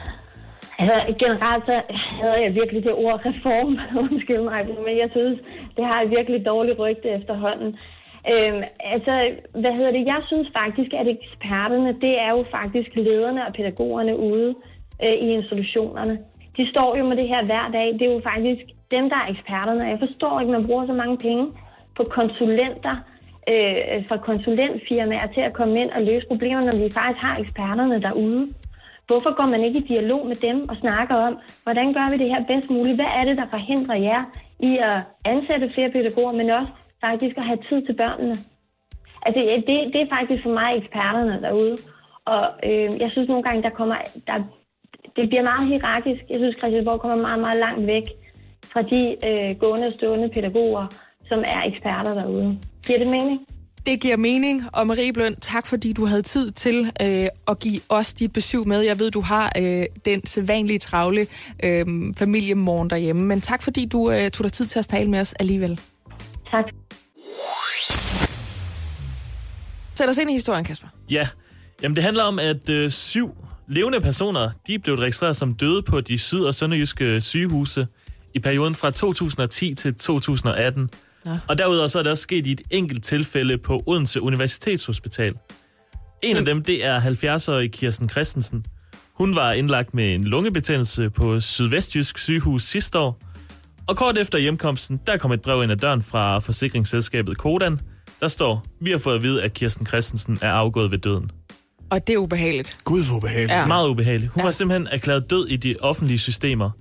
Altså 0.79 1.15
generelt 1.19 1.65
så 1.65 1.75
havde 2.21 2.41
jeg 2.45 2.53
virkelig 2.53 2.83
det 2.83 2.93
ord 2.93 3.21
reform, 3.25 3.71
undskyld 4.03 4.41
mig, 4.41 4.61
men 4.85 4.93
jeg 5.03 5.09
synes, 5.17 5.39
det 5.77 5.85
har 5.85 6.01
et 6.01 6.09
virkelig 6.09 6.45
dårligt 6.45 6.79
rygte 6.79 7.09
efterhånden. 7.09 7.69
Øhm, 8.31 8.61
altså, 8.93 9.13
hvad 9.61 9.73
hedder 9.77 9.91
det? 9.91 10.05
Jeg 10.13 10.21
synes 10.27 10.47
faktisk, 10.61 10.91
at 10.93 11.07
eksperterne, 11.07 11.91
det 12.05 12.13
er 12.25 12.29
jo 12.37 12.45
faktisk 12.51 12.89
lederne 12.95 13.47
og 13.47 13.53
pædagogerne 13.53 14.17
ude 14.17 14.55
øh, 15.03 15.15
i 15.25 15.27
institutionerne. 15.39 16.19
De 16.57 16.67
står 16.67 16.97
jo 16.97 17.03
med 17.09 17.17
det 17.17 17.27
her 17.27 17.45
hver 17.45 17.71
dag. 17.77 17.87
Det 17.93 18.01
er 18.01 18.13
jo 18.13 18.21
faktisk 18.31 18.61
dem, 18.91 19.09
der 19.09 19.15
er 19.15 19.27
eksperterne. 19.33 19.83
Jeg 19.83 19.99
forstår 19.99 20.39
ikke, 20.39 20.53
at 20.53 20.59
man 20.59 20.67
bruger 20.67 20.85
så 20.85 20.93
mange 20.93 21.17
penge 21.17 21.45
på 21.97 22.03
konsulenter, 22.03 22.95
øh, 23.51 24.07
fra 24.07 24.17
konsulentfirmaer 24.17 25.27
til 25.27 25.41
at 25.41 25.53
komme 25.53 25.79
ind 25.81 25.91
og 25.91 26.01
løse 26.01 26.27
problemer, 26.27 26.61
når 26.61 26.75
vi 26.83 26.95
faktisk 26.97 27.21
har 27.27 27.35
eksperterne 27.43 28.01
derude. 28.01 28.47
Hvorfor 29.07 29.31
går 29.39 29.47
man 29.53 29.63
ikke 29.63 29.79
i 29.79 29.87
dialog 29.93 30.27
med 30.27 30.35
dem 30.35 30.69
og 30.69 30.75
snakker 30.75 31.15
om, 31.15 31.33
hvordan 31.63 31.93
gør 31.93 32.07
vi 32.11 32.17
det 32.17 32.29
her 32.33 32.43
bedst 32.51 32.69
muligt? 32.71 32.95
Hvad 32.95 33.11
er 33.19 33.23
det, 33.25 33.37
der 33.37 33.47
forhindrer 33.55 33.97
jer 34.09 34.21
i 34.59 34.71
at 34.77 34.97
ansætte 35.25 35.71
flere 35.73 35.91
pædagoger, 35.91 36.31
men 36.31 36.49
også 36.49 36.71
faktisk 37.05 37.37
at 37.37 37.45
have 37.45 37.59
tid 37.69 37.85
til 37.85 37.95
børnene? 38.01 38.35
Altså, 39.25 39.39
det, 39.67 39.75
det 39.93 40.01
er 40.01 40.15
faktisk 40.17 40.43
for 40.43 40.53
mig 40.59 40.69
eksperterne 40.77 41.41
derude. 41.41 41.75
Og 42.25 42.43
øh, 42.67 42.89
jeg 43.01 43.09
synes 43.11 43.29
nogle 43.29 43.43
gange, 43.43 43.63
der 43.63 43.69
kommer... 43.69 43.95
Der, 44.27 44.35
det 45.15 45.29
bliver 45.29 45.43
meget 45.51 45.67
hierarkisk. 45.67 46.21
Jeg 46.29 46.39
synes, 46.39 46.55
Christiansborg 46.57 47.01
kommer 47.01 47.17
meget, 47.27 47.39
meget 47.39 47.59
langt 47.59 47.87
væk 47.87 48.03
fra 48.71 48.81
de 48.81 49.01
øh, 49.27 49.51
gående 49.61 49.87
og 49.87 49.93
stående 49.93 50.29
pædagoger, 50.29 50.85
som 51.29 51.39
er 51.39 51.61
eksperter 51.61 52.13
derude. 52.13 52.59
Giver 52.87 52.99
det 52.99 53.07
mening? 53.07 53.39
Det 53.85 54.01
giver 54.01 54.17
mening, 54.17 54.63
og 54.73 54.87
Marie 54.87 55.13
Bløn, 55.13 55.35
tak 55.35 55.67
fordi 55.67 55.93
du 55.93 56.05
havde 56.05 56.21
tid 56.21 56.51
til 56.51 56.91
øh, 57.01 57.27
at 57.47 57.59
give 57.59 57.79
os 57.89 58.13
dit 58.13 58.33
besøg 58.33 58.67
med. 58.67 58.81
Jeg 58.81 58.99
ved, 58.99 59.11
du 59.11 59.21
har 59.21 59.51
øh, 59.57 59.85
den 60.05 60.25
sædvanlige 60.25 60.79
travle 60.79 61.27
øh, 61.63 61.85
familiemorgen 62.17 62.89
derhjemme, 62.89 63.21
men 63.25 63.41
tak 63.41 63.61
fordi 63.61 63.85
du 63.85 64.11
øh, 64.11 64.31
tog 64.31 64.43
dig 64.43 64.53
tid 64.53 64.65
til 64.65 64.79
at 64.79 64.87
tale 64.87 65.09
med 65.09 65.19
os 65.19 65.33
alligevel. 65.33 65.79
Tak. 66.51 66.65
Sæt 69.95 70.09
os 70.09 70.17
ind 70.17 70.29
i 70.29 70.33
historien, 70.33 70.65
Kasper. 70.65 70.87
Ja, 71.11 71.27
Jamen 71.83 71.95
det 71.95 72.03
handler 72.03 72.23
om, 72.23 72.39
at 72.39 72.69
øh, 72.69 72.89
syv 72.89 73.37
levende 73.67 74.01
personer, 74.01 74.51
de 74.67 74.79
blev 74.79 74.95
registreret 74.95 75.35
som 75.35 75.53
døde 75.53 75.83
på 75.83 76.01
de 76.01 76.17
syd- 76.17 76.43
og 76.43 76.55
sønderjyske 76.55 77.21
sygehuse 77.21 77.87
i 78.33 78.39
perioden 78.39 78.75
fra 78.75 78.91
2010 78.91 79.73
til 79.73 79.95
2018. 79.95 80.89
Ja. 81.25 81.37
Og 81.47 81.57
derudover 81.57 81.87
så 81.87 81.99
er 81.99 82.03
der 82.03 82.09
også 82.09 82.23
sket 82.23 82.45
i 82.47 82.51
et 82.51 82.61
enkelt 82.71 83.03
tilfælde 83.03 83.57
på 83.57 83.83
Odense 83.85 84.21
Universitetshospital. 84.21 85.33
En 86.23 86.37
af 86.37 86.45
dem, 86.45 86.63
det 86.63 86.85
er 86.85 87.01
70-årige 87.01 87.69
Kirsten 87.69 88.09
Christensen. 88.09 88.65
Hun 89.13 89.35
var 89.35 89.51
indlagt 89.51 89.93
med 89.93 90.15
en 90.15 90.23
lungebetændelse 90.23 91.09
på 91.09 91.39
Sydvestjysk 91.39 92.17
sygehus 92.17 92.63
sidste 92.63 92.99
år. 92.99 93.19
Og 93.87 93.97
kort 93.97 94.17
efter 94.17 94.37
hjemkomsten, 94.37 94.99
der 95.07 95.17
kom 95.17 95.31
et 95.31 95.41
brev 95.41 95.63
ind 95.63 95.71
ad 95.71 95.77
døren 95.77 96.01
fra 96.01 96.39
forsikringsselskabet 96.39 97.37
Kodan. 97.37 97.79
Der 98.21 98.27
står, 98.27 98.65
vi 98.81 98.91
har 98.91 98.97
fået 98.97 99.15
at 99.15 99.23
vide, 99.23 99.43
at 99.43 99.53
Kirsten 99.53 99.85
Christensen 99.87 100.37
er 100.41 100.51
afgået 100.51 100.91
ved 100.91 100.97
døden. 100.97 101.31
Og 101.91 102.07
det 102.07 102.13
er 102.13 102.17
ubehageligt. 102.17 102.77
Gud, 102.83 103.05
hvor 103.07 103.17
ubehageligt. 103.17 103.51
Ja. 103.51 103.65
Meget 103.67 103.89
ubehageligt. 103.89 104.31
Hun 104.31 104.39
Ja. 104.39 104.43
ja. 104.43 104.45
var 104.47 104.51
simpelthen 104.51 104.87
erklæret 104.91 105.29
død 105.29 105.47
i 105.47 105.55
de 105.55 105.75
offentlige 105.79 106.19
systemer. 106.19 106.71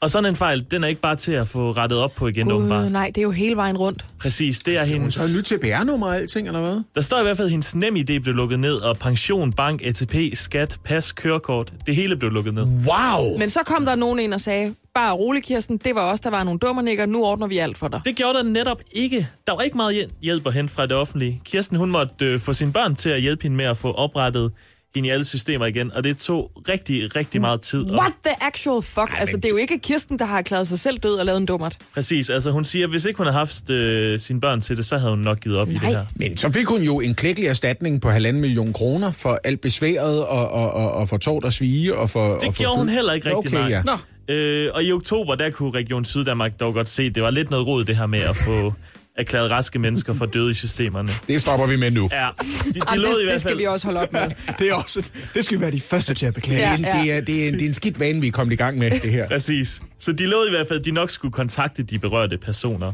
Og 0.00 0.10
sådan 0.10 0.26
en 0.30 0.36
fejl, 0.36 0.66
den 0.70 0.84
er 0.84 0.88
ikke 0.88 1.00
bare 1.00 1.16
til 1.16 1.32
at 1.32 1.46
få 1.46 1.70
rettet 1.70 1.98
op 1.98 2.14
på 2.14 2.28
igen, 2.28 2.46
Gud, 2.46 2.52
åbenbart. 2.54 2.92
nej, 2.92 3.06
det 3.06 3.18
er 3.18 3.22
jo 3.22 3.30
hele 3.30 3.56
vejen 3.56 3.76
rundt. 3.76 4.04
Præcis, 4.20 4.60
det 4.60 4.74
er 4.74 4.80
Hun 4.80 4.88
hendes... 4.88 5.14
så 5.14 5.22
et 5.24 5.36
nyt 5.36 5.46
CPR-nummer 5.48 6.06
og 6.06 6.16
alting, 6.16 6.46
eller 6.46 6.60
hvad? 6.60 6.80
Der 6.94 7.00
står 7.00 7.18
i 7.20 7.22
hvert 7.22 7.36
fald, 7.36 7.46
at 7.46 7.50
hendes 7.50 7.74
nem 7.74 7.96
idé 7.96 8.18
blev 8.18 8.34
lukket 8.34 8.58
ned, 8.60 8.74
og 8.74 8.98
pension, 8.98 9.52
bank, 9.52 9.82
ATP, 9.84 10.14
skat, 10.34 10.76
pas, 10.84 11.12
kørekort, 11.12 11.72
det 11.86 11.96
hele 11.96 12.16
blev 12.16 12.30
lukket 12.30 12.54
ned. 12.54 12.62
Wow! 12.62 13.38
Men 13.38 13.50
så 13.50 13.60
kom 13.66 13.84
der 13.84 13.94
nogen 13.94 14.18
ind 14.20 14.34
og 14.34 14.40
sagde, 14.40 14.74
bare 14.94 15.12
rolig 15.14 15.44
Kirsten, 15.44 15.76
det 15.84 15.94
var 15.94 16.12
os, 16.12 16.20
der 16.20 16.30
var 16.30 16.44
nogle 16.44 16.58
dummernækker, 16.58 17.06
nu 17.06 17.24
ordner 17.24 17.46
vi 17.46 17.58
alt 17.58 17.78
for 17.78 17.88
dig. 17.88 18.00
Det 18.04 18.16
gjorde 18.16 18.38
der 18.38 18.42
netop 18.44 18.80
ikke. 18.92 19.28
Der 19.46 19.52
var 19.54 19.60
ikke 19.62 19.76
meget 19.76 19.94
hjæl- 19.94 20.18
hjælp 20.22 20.46
at 20.46 20.52
hente 20.54 20.74
fra 20.74 20.86
det 20.86 20.92
offentlige. 20.96 21.40
Kirsten, 21.44 21.76
hun 21.76 21.90
måtte 21.90 22.24
øh, 22.24 22.40
få 22.40 22.52
sine 22.52 22.72
børn 22.72 22.94
til 22.94 23.10
at 23.10 23.20
hjælpe 23.20 23.42
hende 23.42 23.56
med 23.56 23.64
at 23.64 23.76
få 23.76 23.92
oprettet 23.92 24.52
hende 24.94 25.08
i 25.08 25.12
alle 25.12 25.24
systemer 25.24 25.66
igen, 25.66 25.92
og 25.92 26.04
det 26.04 26.16
tog 26.16 26.50
rigtig, 26.68 27.16
rigtig 27.16 27.40
meget 27.40 27.60
tid. 27.60 27.90
Og 27.90 27.98
What 27.98 28.12
the 28.26 28.46
actual 28.46 28.82
fuck? 28.82 29.10
Altså, 29.18 29.36
det 29.36 29.44
er 29.44 29.48
jo 29.48 29.56
ikke 29.56 29.78
Kirsten, 29.78 30.18
der 30.18 30.24
har 30.24 30.38
erklæret 30.38 30.68
sig 30.68 30.78
selv 30.78 30.98
død 30.98 31.14
og 31.14 31.26
lavet 31.26 31.40
en 31.40 31.46
dummert. 31.46 31.76
præcis, 31.94 32.30
altså 32.30 32.50
hun 32.50 32.64
siger, 32.64 32.86
at 32.86 32.90
hvis 32.90 33.04
ikke 33.04 33.16
hun 33.18 33.26
havde 33.26 33.36
haft 33.38 33.70
øh, 33.70 34.18
sine 34.20 34.40
børn 34.40 34.60
til 34.60 34.76
det, 34.76 34.84
så 34.84 34.98
havde 34.98 35.10
hun 35.10 35.18
nok 35.18 35.40
givet 35.40 35.58
op 35.58 35.70
i 35.70 35.74
det 35.74 35.82
Nej. 35.82 35.90
her. 35.90 36.04
Men 36.16 36.36
så 36.36 36.52
fik 36.52 36.66
hun 36.66 36.82
jo 36.82 37.00
en 37.00 37.14
klækkelig 37.14 37.48
erstatning 37.48 38.00
på 38.00 38.10
halvanden 38.10 38.40
million 38.40 38.72
kroner 38.72 39.10
for 39.12 39.40
alt 39.44 39.60
besværet 39.60 40.26
og, 40.26 40.48
og, 40.48 40.70
og, 40.70 40.92
og 40.92 41.08
for 41.08 41.16
tårt 41.16 41.44
og 41.44 41.52
svige. 41.52 41.94
Og 41.96 42.10
for, 42.10 42.34
Det 42.34 42.44
og 42.48 42.54
for 42.54 42.62
gjorde 42.62 42.76
hun 42.76 42.86
fuld- 42.86 42.94
heller 42.94 43.12
ikke 43.12 43.26
rigtig, 43.36 43.58
okay, 43.58 43.68
nej. 43.68 43.68
Ja. 43.68 43.82
Nå. 43.82 44.34
Øh, 44.34 44.70
og 44.74 44.84
i 44.84 44.92
oktober, 44.92 45.34
der 45.34 45.50
kunne 45.50 45.70
Region 45.70 46.04
Syddanmark 46.04 46.60
dog 46.60 46.74
godt 46.74 46.88
se, 46.88 47.02
at 47.02 47.14
det 47.14 47.22
var 47.22 47.30
lidt 47.30 47.50
noget 47.50 47.66
rod, 47.66 47.84
det 47.84 47.96
her 47.96 48.06
med 48.06 48.20
at 48.20 48.36
få 48.36 48.72
erklæret 49.18 49.50
raske 49.50 49.78
mennesker 49.78 50.12
for 50.14 50.26
døde 50.26 50.50
i 50.50 50.54
systemerne. 50.54 51.10
Det 51.28 51.40
stopper 51.40 51.66
vi 51.66 51.76
med 51.76 51.90
nu. 51.90 52.08
Ja, 52.12 52.28
de, 52.40 52.72
de 52.74 52.80
Jamen, 52.90 53.00
lod 53.04 53.10
i 53.10 53.14
det, 53.14 53.24
hvert 53.24 53.32
det 53.32 53.40
skal 53.40 53.50
fald... 53.50 53.58
vi 53.58 53.64
også 53.64 53.86
holde 53.86 54.00
op 54.00 54.12
med. 54.12 54.20
Det, 54.58 54.70
er 54.70 54.74
også, 54.74 55.10
det 55.34 55.44
skal 55.44 55.56
vi 55.56 55.62
være 55.62 55.70
de 55.70 55.80
første 55.80 56.14
til 56.14 56.26
at 56.26 56.34
beklage. 56.34 56.60
Ja, 56.70 56.76
Det, 56.76 56.84
er, 56.86 56.92
en- 56.94 57.04
det, 57.06 57.12
er, 57.16 57.20
det, 57.20 57.44
er, 57.44 57.48
en- 57.48 57.54
det 57.54 57.62
er 57.62 57.66
en 57.66 57.74
skidt 57.74 58.00
vane, 58.00 58.20
vi 58.20 58.26
er 58.28 58.32
kommet 58.32 58.52
i 58.52 58.56
gang 58.56 58.78
med, 58.78 58.90
det 58.90 59.10
her. 59.12 59.28
Præcis. 59.34 59.80
Så 59.98 60.12
de 60.12 60.26
lod 60.26 60.46
i 60.46 60.50
hvert 60.50 60.68
fald, 60.68 60.78
at 60.78 60.84
de 60.84 60.90
nok 60.90 61.10
skulle 61.10 61.32
kontakte 61.32 61.82
de 61.82 61.98
berørte 61.98 62.38
personer. 62.38 62.92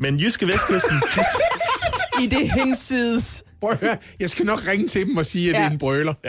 Men 0.00 0.20
Jyske 0.20 0.46
Vestkysten, 0.46 1.02
I 2.22 2.26
det 2.26 2.50
hensides. 2.52 3.42
Prøv 3.60 3.70
at 3.70 3.78
høre, 3.80 3.96
jeg 4.20 4.30
skal 4.30 4.46
nok 4.46 4.68
ringe 4.68 4.88
til 4.88 5.06
dem 5.06 5.16
og 5.16 5.26
sige, 5.26 5.48
at 5.48 5.54
ja. 5.54 5.58
det 5.58 5.62
Ja. 5.64 5.68
er 5.68 5.72
en 5.72 5.78
brøler. 5.78 6.14
ja. 6.24 6.28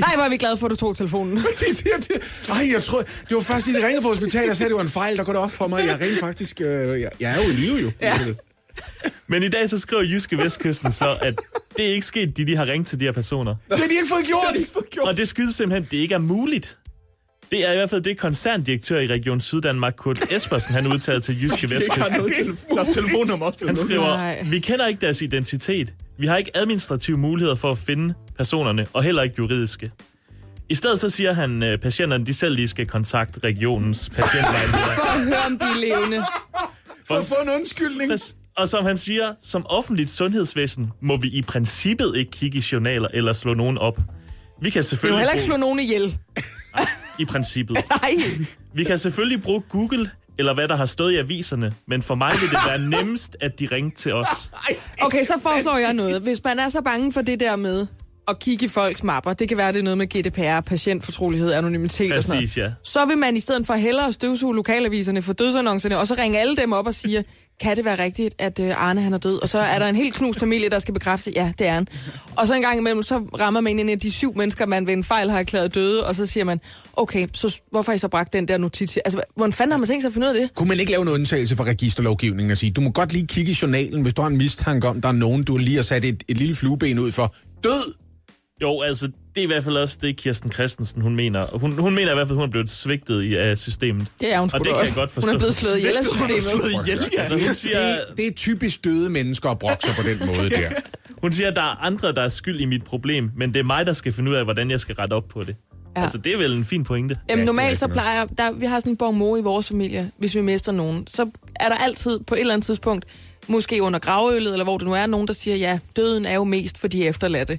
Nej, 0.00 0.14
hvor 0.14 0.24
er 0.24 0.30
vi 0.30 0.36
glade 0.36 0.56
for, 0.56 0.66
at 0.66 0.70
du 0.70 0.76
tog 0.76 0.96
telefonen. 0.96 1.36
det, 1.36 1.44
det, 1.58 2.08
det. 2.08 2.50
Ej, 2.50 2.68
jeg 2.72 2.82
tror, 2.82 3.00
det 3.02 3.34
var 3.34 3.40
først, 3.40 3.66
de 3.66 3.86
ringede 3.86 4.02
fra 4.02 4.08
hospitalet 4.08 4.50
og 4.50 4.56
sagde, 4.56 4.66
at 4.66 4.70
det 4.70 4.76
var 4.76 4.82
en 4.82 4.88
fejl, 4.88 5.16
der 5.16 5.24
går 5.24 5.32
det 5.32 5.42
op 5.42 5.50
for 5.50 5.66
mig. 5.68 5.86
Jeg 5.86 6.00
rent 6.00 6.20
faktisk, 6.20 6.60
øh, 6.60 7.00
jeg, 7.00 7.10
jeg 7.20 7.30
er 7.30 7.36
jo 7.44 7.50
i 7.50 7.54
live 7.54 7.76
jo. 7.82 7.90
Ja. 8.02 8.18
Men 9.26 9.42
i 9.42 9.48
dag 9.48 9.68
så 9.68 9.78
skriver 9.78 10.02
Jyske 10.02 10.38
Vestkysten 10.38 10.92
så, 10.92 11.18
at 11.22 11.34
det 11.76 11.88
er 11.88 11.92
ikke 11.94 12.06
sket, 12.06 12.36
de, 12.36 12.46
de 12.46 12.56
har 12.56 12.66
ringet 12.66 12.86
til 12.88 13.00
de 13.00 13.04
her 13.04 13.12
personer. 13.12 13.54
Det 13.70 13.78
har 13.78 13.86
de 13.86 13.94
ikke 13.94 14.08
fået 14.08 14.90
gjort. 14.90 15.08
Og 15.08 15.16
det 15.16 15.28
skyldes 15.28 15.54
simpelthen, 15.54 15.84
at 15.84 15.90
det 15.90 15.98
ikke 15.98 16.14
er 16.14 16.18
muligt. 16.18 16.78
Det 17.50 17.68
er 17.68 17.72
i 17.72 17.76
hvert 17.76 17.90
fald 17.90 18.02
det 18.02 18.18
koncerndirektør 18.18 18.98
i 18.98 19.06
Region 19.06 19.40
Syddanmark, 19.40 19.94
Kurt 19.96 20.32
Espersen, 20.32 20.74
han 20.74 20.86
udtalte 20.86 21.20
til 21.20 21.42
Jyske 21.42 21.70
Vestkysten. 21.70 22.20
Deres 22.74 22.88
telefonnummer 22.88 23.46
også 23.46 23.66
Han 23.66 23.76
skriver, 23.76 24.06
Nej. 24.06 24.42
vi 24.50 24.58
kender 24.58 24.86
ikke 24.86 25.00
deres 25.00 25.22
identitet. 25.22 25.94
Vi 26.18 26.26
har 26.26 26.36
ikke 26.36 26.50
administrative 26.56 27.16
muligheder 27.18 27.54
for 27.56 27.70
at 27.70 27.78
finde 27.78 28.14
personerne, 28.36 28.86
og 28.92 29.02
heller 29.02 29.22
ikke 29.22 29.34
juridiske. 29.38 29.90
I 30.68 30.74
stedet 30.74 31.00
så 31.00 31.08
siger 31.08 31.32
han, 31.32 31.62
at 31.62 31.80
patienterne 31.80 32.26
de 32.26 32.34
selv 32.34 32.54
lige 32.54 32.68
skal 32.68 32.86
kontakte 32.86 33.40
regionens 33.44 34.08
patientvejleder. 34.10 34.78
For 34.94 35.18
at 35.18 35.24
høre, 35.24 35.46
om 35.46 35.58
de 35.58 35.64
er 35.64 35.80
levende. 35.80 36.24
For 37.08 37.14
at 37.14 37.24
få 37.24 37.34
en 37.42 37.48
undskyldning. 37.48 38.10
Præcis. 38.10 38.36
Og 38.56 38.68
som 38.68 38.84
han 38.84 38.96
siger, 38.96 39.32
som 39.40 39.66
offentligt 39.66 40.10
sundhedsvæsen 40.10 40.90
må 41.02 41.16
vi 41.16 41.28
i 41.28 41.42
princippet 41.42 42.12
ikke 42.16 42.30
kigge 42.30 42.58
i 42.58 42.62
journaler 42.72 43.08
eller 43.14 43.32
slå 43.32 43.54
nogen 43.54 43.78
op. 43.78 43.96
Vi 43.96 44.02
kan 44.02 44.06
Det 44.64 44.76
er 44.76 44.78
jo 44.78 44.82
selvfølgelig 44.82 45.18
heller 45.18 45.32
ikke 45.32 45.44
slå 45.44 45.56
nogen 45.56 45.80
ihjel. 45.80 46.18
i 47.18 47.24
princippet. 47.24 47.76
Nej. 48.02 48.10
Vi 48.74 48.84
kan 48.84 48.98
selvfølgelig 48.98 49.42
bruge 49.42 49.62
Google 49.68 50.10
eller 50.38 50.54
hvad 50.54 50.68
der 50.68 50.76
har 50.76 50.86
stået 50.86 51.12
i 51.12 51.16
aviserne, 51.16 51.74
men 51.88 52.02
for 52.02 52.14
mig 52.14 52.32
vil 52.40 52.50
det 52.50 52.58
være 52.66 52.78
nemmest, 52.98 53.36
at 53.40 53.60
de 53.60 53.68
ringte 53.72 53.96
til 54.02 54.14
os. 54.14 54.50
Okay, 55.00 55.24
så 55.24 55.34
foreslår 55.42 55.76
jeg 55.78 55.92
noget. 55.92 56.22
Hvis 56.22 56.44
man 56.44 56.58
er 56.58 56.68
så 56.68 56.80
bange 56.82 57.12
for 57.12 57.20
det 57.22 57.40
der 57.40 57.56
med 57.56 57.86
at 58.28 58.38
kigge 58.38 58.64
i 58.64 58.68
folks 58.68 59.02
mapper, 59.02 59.32
det 59.32 59.48
kan 59.48 59.56
være, 59.56 59.72
det 59.72 59.78
er 59.78 59.82
noget 59.82 59.98
med 59.98 60.06
GDPR, 60.06 60.60
patientfortrolighed, 60.60 61.52
anonymitet 61.52 62.12
og 62.12 62.22
sådan 62.22 62.40
Præcis, 62.40 62.56
noget. 62.56 62.68
ja. 62.68 62.74
Så 62.84 63.06
vil 63.06 63.18
man 63.18 63.36
i 63.36 63.40
stedet 63.40 63.66
for 63.66 63.74
hellere 63.74 64.12
støvsuge 64.12 64.54
lokalaviserne 64.56 65.22
for 65.22 65.32
dødsannoncerne, 65.32 65.98
og 65.98 66.06
så 66.06 66.14
ringe 66.18 66.38
alle 66.40 66.56
dem 66.56 66.72
op 66.72 66.86
og 66.86 66.94
sige, 66.94 67.24
kan 67.60 67.76
det 67.76 67.84
være 67.84 68.04
rigtigt, 68.04 68.34
at 68.38 68.58
øh, 68.58 68.82
Arne 68.88 69.00
han 69.00 69.12
er 69.12 69.18
død? 69.18 69.42
Og 69.42 69.48
så 69.48 69.58
er 69.58 69.78
der 69.78 69.86
en 69.86 69.96
helt 69.96 70.14
knust 70.14 70.40
familie, 70.40 70.68
der 70.68 70.78
skal 70.78 70.94
bekræfte, 70.94 71.32
ja, 71.36 71.52
det 71.58 71.66
er 71.66 71.72
han. 71.72 71.88
Og 72.36 72.46
så 72.46 72.54
en 72.54 72.62
gang 72.62 72.78
imellem, 72.78 73.02
så 73.02 73.18
rammer 73.40 73.60
man 73.60 73.78
ind 73.78 73.90
i 73.90 73.94
de 73.94 74.12
syv 74.12 74.36
mennesker, 74.36 74.66
man 74.66 74.86
ved 74.86 74.92
en 74.92 75.04
fejl 75.04 75.30
har 75.30 75.38
erklæret 75.38 75.74
døde, 75.74 76.06
og 76.06 76.16
så 76.16 76.26
siger 76.26 76.44
man, 76.44 76.60
okay, 76.92 77.26
så 77.32 77.60
hvorfor 77.70 77.92
har 77.92 77.96
I 77.96 77.98
så 77.98 78.08
bragt 78.08 78.32
den 78.32 78.48
der 78.48 78.58
notits? 78.58 78.96
Altså, 78.96 79.20
hvordan 79.36 79.52
fanden 79.52 79.72
har 79.72 79.78
man 79.78 79.88
tænkt 79.88 80.02
sig 80.02 80.08
at 80.08 80.12
finde 80.12 80.26
ud 80.26 80.34
af 80.34 80.40
det? 80.40 80.54
Kunne 80.54 80.68
man 80.68 80.80
ikke 80.80 80.92
lave 80.92 81.02
en 81.02 81.08
undtagelse 81.08 81.56
for 81.56 81.64
registerlovgivningen 81.64 82.50
og 82.50 82.56
sige, 82.56 82.72
du 82.72 82.80
må 82.80 82.90
godt 82.90 83.12
lige 83.12 83.26
kigge 83.26 83.50
i 83.50 83.56
journalen, 83.62 84.02
hvis 84.02 84.14
du 84.14 84.22
har 84.22 84.28
en 84.28 84.36
mistanke 84.36 84.88
om, 84.88 85.00
der 85.00 85.08
er 85.08 85.12
nogen, 85.12 85.42
du 85.42 85.56
lige 85.56 85.76
har 85.76 85.82
sat 85.82 86.04
et, 86.04 86.24
et 86.28 86.38
lille 86.38 86.54
flueben 86.54 86.98
ud 86.98 87.12
for. 87.12 87.34
Død! 87.64 87.99
Jo, 88.62 88.80
altså, 88.80 89.06
det 89.06 89.38
er 89.38 89.42
i 89.42 89.46
hvert 89.46 89.64
fald 89.64 89.76
også 89.76 89.98
det, 90.02 90.16
Kirsten 90.16 90.52
Christensen, 90.52 91.02
hun 91.02 91.16
mener. 91.16 91.46
Hun, 91.58 91.72
hun 91.72 91.94
mener 91.94 92.10
i 92.10 92.14
hvert 92.14 92.26
fald, 92.26 92.36
at 92.36 92.40
hun 92.40 92.48
er 92.48 92.50
blevet 92.50 92.70
svigtet 92.70 93.22
i 93.22 93.36
af 93.36 93.58
systemet. 93.58 94.06
Det 94.20 94.32
er 94.34 94.40
hun 94.40 94.50
Og 94.52 94.58
det 94.58 94.66
da 94.66 94.70
kan 94.70 94.74
jeg 94.78 94.80
også. 94.80 95.00
godt 95.00 95.12
forstå. 95.12 95.26
Hun 95.28 95.34
er 95.34 95.38
blevet 95.38 95.54
slået 95.54 95.78
ihjel 95.78 95.96
af 95.96 96.04
systemet. 96.04 97.10
Altså, 97.18 97.34
hun 97.46 97.54
siger, 97.54 97.86
Det, 97.86 98.00
det 98.16 98.26
er 98.26 98.30
typisk 98.30 98.84
døde 98.84 99.10
mennesker 99.10 99.50
at 99.50 99.58
brokke 99.58 99.84
sig 99.84 99.94
på 99.96 100.02
den 100.08 100.26
måde 100.26 100.50
der. 100.50 100.70
hun 101.22 101.32
siger, 101.32 101.48
at 101.48 101.56
der 101.56 101.62
er 101.62 101.84
andre, 101.84 102.12
der 102.12 102.22
er 102.22 102.28
skyld 102.28 102.60
i 102.60 102.64
mit 102.64 102.84
problem, 102.84 103.30
men 103.36 103.54
det 103.54 103.60
er 103.60 103.64
mig, 103.64 103.86
der 103.86 103.92
skal 103.92 104.12
finde 104.12 104.30
ud 104.30 104.36
af, 104.36 104.44
hvordan 104.44 104.70
jeg 104.70 104.80
skal 104.80 104.94
rette 104.94 105.14
op 105.14 105.28
på 105.28 105.40
det. 105.40 105.48
Ja. 105.48 105.54
Ja. 105.96 106.02
Altså, 106.02 106.18
det 106.18 106.32
er 106.32 106.36
vel 106.36 106.52
en 106.52 106.64
fin 106.64 106.84
pointe. 106.84 107.18
Jamen 107.30 107.44
normalt 107.44 107.78
så 107.78 107.88
plejer, 107.88 108.24
der, 108.24 108.52
vi 108.52 108.66
har 108.66 108.78
sådan 108.80 108.92
en 108.92 108.96
bon 108.96 109.16
mot 109.18 109.38
i 109.38 109.42
vores 109.42 109.68
familie, 109.68 110.10
hvis 110.18 110.34
vi 110.34 110.40
mister 110.40 110.72
nogen, 110.72 111.06
så 111.06 111.30
er 111.60 111.68
der 111.68 111.76
altid 111.76 112.18
på 112.26 112.34
et 112.34 112.40
eller 112.40 112.54
andet 112.54 112.66
tidspunkt, 112.66 113.04
måske 113.46 113.82
under 113.82 113.98
gravøllet, 113.98 114.52
eller 114.52 114.64
hvor 114.64 114.78
det 114.78 114.86
nu 114.86 114.94
er, 114.94 115.06
nogen, 115.06 115.26
der 115.28 115.34
siger, 115.34 115.56
ja, 115.56 115.78
døden 115.96 116.26
er 116.26 116.34
jo 116.34 116.44
mest 116.44 116.78
for 116.78 116.88
de 116.88 117.06
efterladte. 117.06 117.58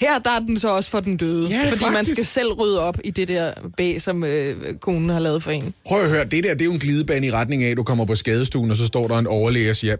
Her 0.00 0.18
der 0.18 0.30
er 0.30 0.38
den 0.38 0.58
så 0.58 0.68
også 0.68 0.90
for 0.90 1.00
den 1.00 1.16
døde, 1.16 1.48
Ja, 1.48 1.70
fordi 1.70 1.84
man 1.84 1.92
faktisk. 1.92 2.14
skal 2.14 2.24
selv 2.26 2.52
rydde 2.52 2.80
op 2.80 2.98
i 3.04 3.10
det 3.10 3.28
der 3.28 3.52
bag, 3.76 4.02
som 4.02 4.24
øh, 4.24 4.74
konen 4.80 5.08
har 5.08 5.18
lavet 5.20 5.42
for 5.42 5.50
en. 5.50 5.74
Prøv 5.86 6.02
at 6.02 6.10
høre, 6.10 6.24
det 6.24 6.44
der 6.44 6.52
det 6.54 6.60
er 6.60 6.64
jo 6.64 6.72
en 6.72 6.78
glidebane 6.78 7.26
i 7.26 7.30
retning 7.30 7.64
af, 7.64 7.70
at 7.70 7.76
du 7.76 7.82
kommer 7.82 8.04
på 8.04 8.14
skadestuen, 8.14 8.70
og 8.70 8.76
så 8.76 8.86
står 8.86 9.08
der 9.08 9.18
en 9.18 9.26
overlæge 9.26 9.70
og 9.70 9.76
siger, 9.76 9.96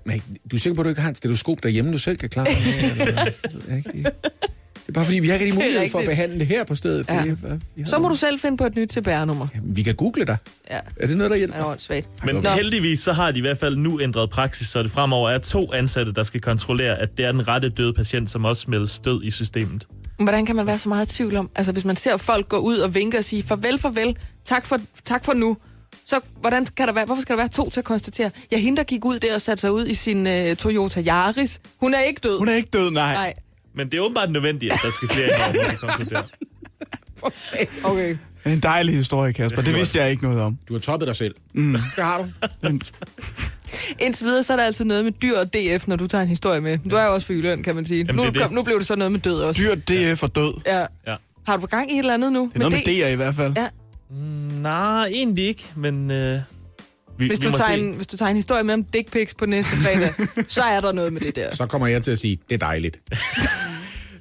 du 0.50 0.56
er 0.56 0.60
sikker 0.60 0.74
på, 0.74 0.80
at 0.80 0.84
du 0.84 0.88
ikke 0.88 1.00
har 1.00 1.10
et 1.10 1.16
stetoskop 1.16 1.62
derhjemme, 1.62 1.92
du 1.92 1.98
selv 1.98 2.16
kan 2.16 2.28
klare? 2.28 2.46
Det 2.46 4.12
jeg 4.90 4.96
er 4.96 5.00
bare 5.00 5.04
fordi, 5.04 5.18
vi 5.18 5.28
har 5.28 5.34
ikke 5.34 5.48
er 5.50 5.54
mulighed 5.54 5.90
for 5.90 5.98
at 5.98 6.06
behandle 6.06 6.38
det 6.38 6.46
her 6.46 6.64
på 6.64 6.74
stedet. 6.74 7.06
Ja. 7.08 7.22
Det 7.22 7.38
er, 7.44 7.48
har. 7.48 7.84
Så 7.84 7.98
må 7.98 8.08
du 8.08 8.14
selv 8.14 8.40
finde 8.40 8.56
på 8.56 8.64
et 8.66 8.74
nyt 8.76 8.92
CPR-nummer. 8.92 9.46
Vi 9.62 9.82
kan 9.82 9.94
google 9.94 10.24
dig. 10.24 10.36
Ja, 10.70 10.78
Er 10.96 11.06
det 11.06 11.16
noget, 11.16 11.30
der 11.30 11.36
hjælper? 11.36 11.56
det 11.56 11.64
er 11.64 11.70
åndssvagt. 11.70 12.06
Men 12.24 12.34
Nå. 12.34 12.48
heldigvis 12.50 12.98
så 12.98 13.12
har 13.12 13.30
de 13.30 13.38
i 13.38 13.40
hvert 13.40 13.58
fald 13.58 13.76
nu 13.76 14.00
ændret 14.00 14.30
praksis, 14.30 14.68
så 14.68 14.82
det 14.82 14.90
fremover 14.90 15.30
er 15.30 15.38
to 15.38 15.72
ansatte, 15.72 16.12
der 16.12 16.22
skal 16.22 16.40
kontrollere, 16.40 16.98
at 16.98 17.08
det 17.16 17.24
er 17.24 17.32
den 17.32 17.48
rette 17.48 17.68
døde 17.68 17.92
patient, 17.92 18.30
som 18.30 18.44
også 18.44 18.64
meldes 18.68 19.00
død 19.00 19.22
i 19.24 19.30
systemet. 19.30 19.86
Hvordan 20.18 20.46
kan 20.46 20.56
man 20.56 20.66
være 20.66 20.78
så 20.78 20.88
meget 20.88 21.12
i 21.12 21.16
tvivl 21.16 21.36
om? 21.36 21.50
Altså, 21.54 21.72
hvis 21.72 21.84
man 21.84 21.96
ser 21.96 22.16
folk 22.16 22.48
gå 22.48 22.56
ud 22.56 22.78
og 22.78 22.94
vinke 22.94 23.18
og 23.18 23.24
sige, 23.24 23.42
farvel, 23.42 23.78
farvel, 23.78 24.16
tak 24.44 24.66
for, 24.66 24.78
tak 25.04 25.24
for 25.24 25.32
nu. 25.32 25.56
Så 26.04 26.20
hvordan 26.40 26.66
kan 26.76 26.86
der 26.88 26.94
være, 26.94 27.04
hvorfor 27.04 27.22
skal 27.22 27.36
der 27.36 27.42
være 27.42 27.48
to 27.48 27.70
til 27.70 27.80
at 27.80 27.84
konstatere? 27.84 28.30
Ja, 28.52 28.58
hende, 28.58 28.76
der 28.76 28.82
gik 28.82 29.04
ud 29.04 29.18
der 29.18 29.34
og 29.34 29.40
satte 29.40 29.60
sig 29.60 29.72
ud 29.72 29.86
i 29.86 29.94
sin 29.94 30.26
uh, 30.26 30.56
Toyota 30.58 31.00
Yaris, 31.00 31.60
hun 31.80 31.94
er 31.94 32.00
ikke 32.00 32.20
død. 32.22 32.38
Hun 32.38 32.48
er 32.48 32.54
ikke 32.54 32.68
død, 32.72 32.90
nej. 32.90 33.12
Nej, 33.12 33.34
Men 33.74 33.88
det 33.88 33.98
er 33.98 34.02
åbenbart 34.02 34.30
nødvendigt, 34.30 34.72
at 34.72 34.78
der 34.82 34.90
skal 34.90 35.08
flere 35.08 35.26
ind 35.26 35.58
over, 35.58 35.76
konkluderer. 35.76 36.22
okay. 37.90 38.16
En 38.46 38.60
dejlig 38.60 38.94
historie, 38.94 39.32
Kasper. 39.32 39.62
Det 39.62 39.74
vidste 39.74 39.98
jeg 39.98 40.10
ikke 40.10 40.22
noget 40.22 40.40
om. 40.40 40.58
Du 40.68 40.74
har 40.74 40.80
toppet 40.80 41.06
dig 41.06 41.16
selv. 41.16 41.34
Mm. 41.54 41.72
Det 41.72 42.04
har 42.04 42.18
du. 42.18 42.26
Indtil 43.98 44.26
videre, 44.26 44.42
så 44.42 44.52
er 44.52 44.56
der 44.56 44.64
altså 44.64 44.84
noget 44.84 45.04
med 45.04 45.12
dyr 45.12 45.38
og 45.38 45.54
DF, 45.54 45.88
når 45.88 45.96
du 45.96 46.06
tager 46.06 46.22
en 46.22 46.28
historie 46.28 46.60
med. 46.60 46.78
Du 46.90 46.96
er 46.96 47.04
jo 47.04 47.14
også 47.14 47.26
for 47.26 47.32
Jylland, 47.32 47.64
kan 47.64 47.74
man 47.74 47.86
sige. 47.86 47.98
Jamen, 47.98 48.16
nu, 48.16 48.24
det 48.26 48.34
det. 48.34 48.42
kom, 48.42 48.52
nu 48.52 48.62
blev 48.62 48.78
det 48.78 48.86
så 48.86 48.96
noget 48.96 49.12
med 49.12 49.20
død 49.20 49.40
også. 49.40 49.62
Dyr 49.62 49.74
DF 50.14 50.22
og 50.22 50.34
død. 50.34 50.54
Ja. 50.66 50.80
Ja. 51.06 51.16
Har 51.46 51.56
du 51.56 51.66
gang 51.66 51.90
i 51.90 51.94
et 51.94 51.98
eller 51.98 52.14
andet 52.14 52.32
nu? 52.32 52.50
Det 52.54 52.62
er 52.62 52.68
noget 52.68 52.72
med 52.86 53.04
D'er 53.04 53.06
i 53.06 53.14
hvert 53.14 53.34
fald. 53.34 53.52
Ja. 53.56 53.68
Nej, 54.60 55.06
egentlig 55.06 55.44
ikke, 55.48 55.70
men 55.76 56.10
øh, 56.10 56.40
vi, 57.20 57.26
Hvis 57.26 57.40
vi 57.40 57.46
du, 57.46 57.50
må 57.50 57.56
tager 57.58 57.70
se. 57.76 57.78
en, 57.78 57.94
hvis 57.94 58.06
du 58.06 58.16
tager 58.16 58.30
en 58.30 58.36
historie 58.36 58.62
med 58.64 58.74
om 58.74 58.84
dick 58.84 59.12
pics 59.12 59.34
på 59.34 59.46
næste 59.46 59.76
fredag, 59.76 60.14
så 60.48 60.62
er 60.62 60.80
der 60.80 60.92
noget 60.92 61.12
med 61.12 61.20
det 61.20 61.36
der. 61.36 61.54
Så 61.54 61.66
kommer 61.66 61.86
jeg 61.86 62.02
til 62.02 62.10
at 62.10 62.18
sige, 62.18 62.38
det 62.48 62.54
er 62.54 62.58
dejligt. 62.58 63.00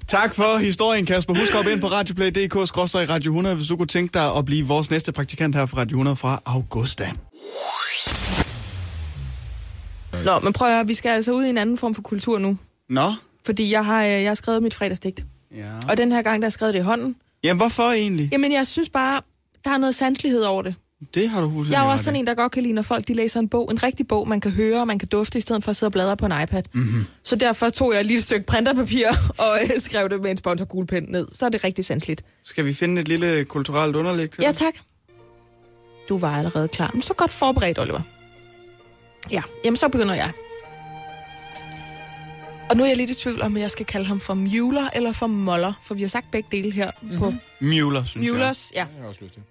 Tak 0.08 0.36
for 0.36 0.58
historien, 0.58 1.06
Kasper. 1.06 1.34
Husk 1.34 1.56
at 1.56 1.72
ind 1.72 1.82
på 1.82 1.88
radioplay.dk-radio 1.88 3.32
100, 3.32 3.56
hvis 3.56 3.68
du 3.68 3.78
kunne 3.78 3.88
tænke 3.88 4.14
dig 4.14 4.36
at 4.38 4.46
blive 4.46 4.68
vores 4.68 4.90
næste 4.92 5.12
praktikant 5.12 5.56
her 5.56 5.66
fra 5.66 5.78
Radio 5.78 5.96
100 5.98 6.16
fra 6.16 6.42
Augusta. 6.46 7.12
Nå, 10.26 10.40
men 10.40 10.54
prøv 10.54 10.68
at 10.68 10.74
høre, 10.74 10.88
vi 10.88 10.94
skal 10.94 11.10
altså 11.10 11.32
ud 11.32 11.44
i 11.46 11.50
en 11.50 11.58
anden 11.58 11.78
form 11.78 11.96
for 11.96 12.02
kultur 12.02 12.40
nu. 12.40 12.58
Nå, 12.90 13.14
Fordi 13.46 13.72
jeg 13.72 13.86
har, 13.86 14.04
øh, 14.04 14.10
jeg 14.10 14.28
har 14.30 14.36
skrevet 14.36 14.64
mit 14.64 14.74
fredagsdigt. 14.74 15.24
ja. 15.56 15.66
Og 15.90 15.98
den 15.98 16.12
her 16.12 16.22
gang, 16.22 16.42
der 16.42 16.46
har 16.46 16.48
jeg 16.48 16.54
skrevet 16.54 16.74
det 16.74 16.80
i 16.80 16.84
hånden. 16.84 17.16
Jamen, 17.44 17.60
hvorfor 17.60 17.92
egentlig? 17.92 18.30
Jamen, 18.32 18.52
jeg 18.54 18.68
synes 18.68 18.90
bare, 18.90 19.22
der 19.64 19.70
er 19.72 19.78
noget 19.78 19.96
sanselighed 19.96 20.42
over 20.42 20.62
det. 20.62 20.76
Det 21.14 21.30
har 21.30 21.42
du 21.42 21.52
fuldstændig 21.52 21.78
Jeg 21.78 21.86
er 21.86 21.92
også 21.92 22.04
sådan 22.04 22.20
en, 22.20 22.28
der 22.28 22.34
godt 22.34 22.52
kan 22.52 22.64
lide, 22.64 22.74
når 22.74 22.82
folk 22.82 23.08
de 23.08 23.14
læser 23.14 23.40
en 23.40 23.50
bog. 23.50 23.72
En 23.72 23.84
rigtig 23.84 24.08
bog, 24.08 24.28
man 24.28 24.42
kan 24.42 24.52
høre, 24.52 24.80
og 24.80 24.88
man 24.88 25.00
kan 25.00 25.08
dufte, 25.08 25.38
i 25.38 25.42
stedet 25.42 25.64
for 25.64 25.70
at 25.70 25.76
sidde 25.76 25.88
og 25.88 25.92
bladre 25.92 26.18
på 26.18 26.26
en 26.26 26.32
iPad. 26.44 26.64
Mm-hmm. 26.74 27.06
Så 27.24 27.36
derfor 27.36 27.70
tog 27.70 27.94
jeg 27.94 28.06
lige 28.06 28.18
et 28.18 28.24
stykke 28.24 28.46
printerpapir 28.46 29.08
og 29.44 29.58
øh, 29.64 29.82
skrev 29.82 30.10
det 30.10 30.22
med 30.22 30.32
en 30.32 30.38
sponsorgulpen 30.38 31.04
ned. 31.04 31.28
Så 31.34 31.46
er 31.46 31.50
det 31.50 31.64
rigtig 31.64 31.86
sanseligt. 31.86 32.26
Skal 32.44 32.66
vi 32.66 32.74
finde 32.74 33.02
et 33.02 33.08
lille 33.08 33.46
kulturelt 33.46 33.96
underlæg 33.96 34.32
til 34.32 34.42
Ja, 34.42 34.52
tak. 34.52 34.74
Du 36.10 36.18
var 36.18 36.38
allerede 36.38 36.68
klar. 36.68 36.92
Men 36.94 37.02
så 37.02 37.14
godt 37.14 37.32
forberedt, 37.32 37.80
Oliver. 37.80 38.02
Ja, 39.32 39.42
jamen 39.66 39.78
så 39.78 39.90
begynder 39.90 40.14
jeg. 40.14 40.32
Og 42.70 42.78
nu 42.78 42.84
er 42.84 42.88
jeg 42.88 42.98
lidt 42.98 43.10
i 43.10 43.16
tvivl 43.16 43.42
om, 43.42 43.56
at 43.56 43.62
jeg 43.62 43.72
skal 43.72 43.86
kalde 43.86 44.06
ham 44.06 44.20
for 44.20 44.34
Mueller 44.34 44.90
eller 44.96 45.12
for 45.12 45.28
Moller, 45.28 45.74
for 45.84 45.96
vi 45.96 46.02
har 46.02 46.08
sagt 46.08 46.32
begge 46.32 46.50
dele 46.52 46.72
her 46.72 46.92
mm-hmm. 47.02 47.18
på 47.18 47.34
Mueller, 47.62 48.04
synes 48.04 48.26
jeg. 48.26 48.34
Muellers, 48.34 48.72
ja. 48.76 48.80
Det 48.80 48.88
har 48.94 49.00
jeg 49.00 49.08
også 49.08 49.20
lyst 49.24 49.34
til. 49.34 49.44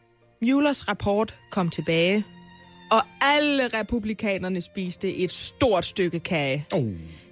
Muellers 0.42 0.88
rapport 0.88 1.34
kom 1.50 1.68
tilbage, 1.68 2.24
og 2.90 3.02
alle 3.20 3.68
republikanerne 3.68 4.60
spiste 4.60 5.14
et 5.16 5.30
stort 5.30 5.84
stykke 5.84 6.20
kage. 6.20 6.66
Oh. 6.72 6.86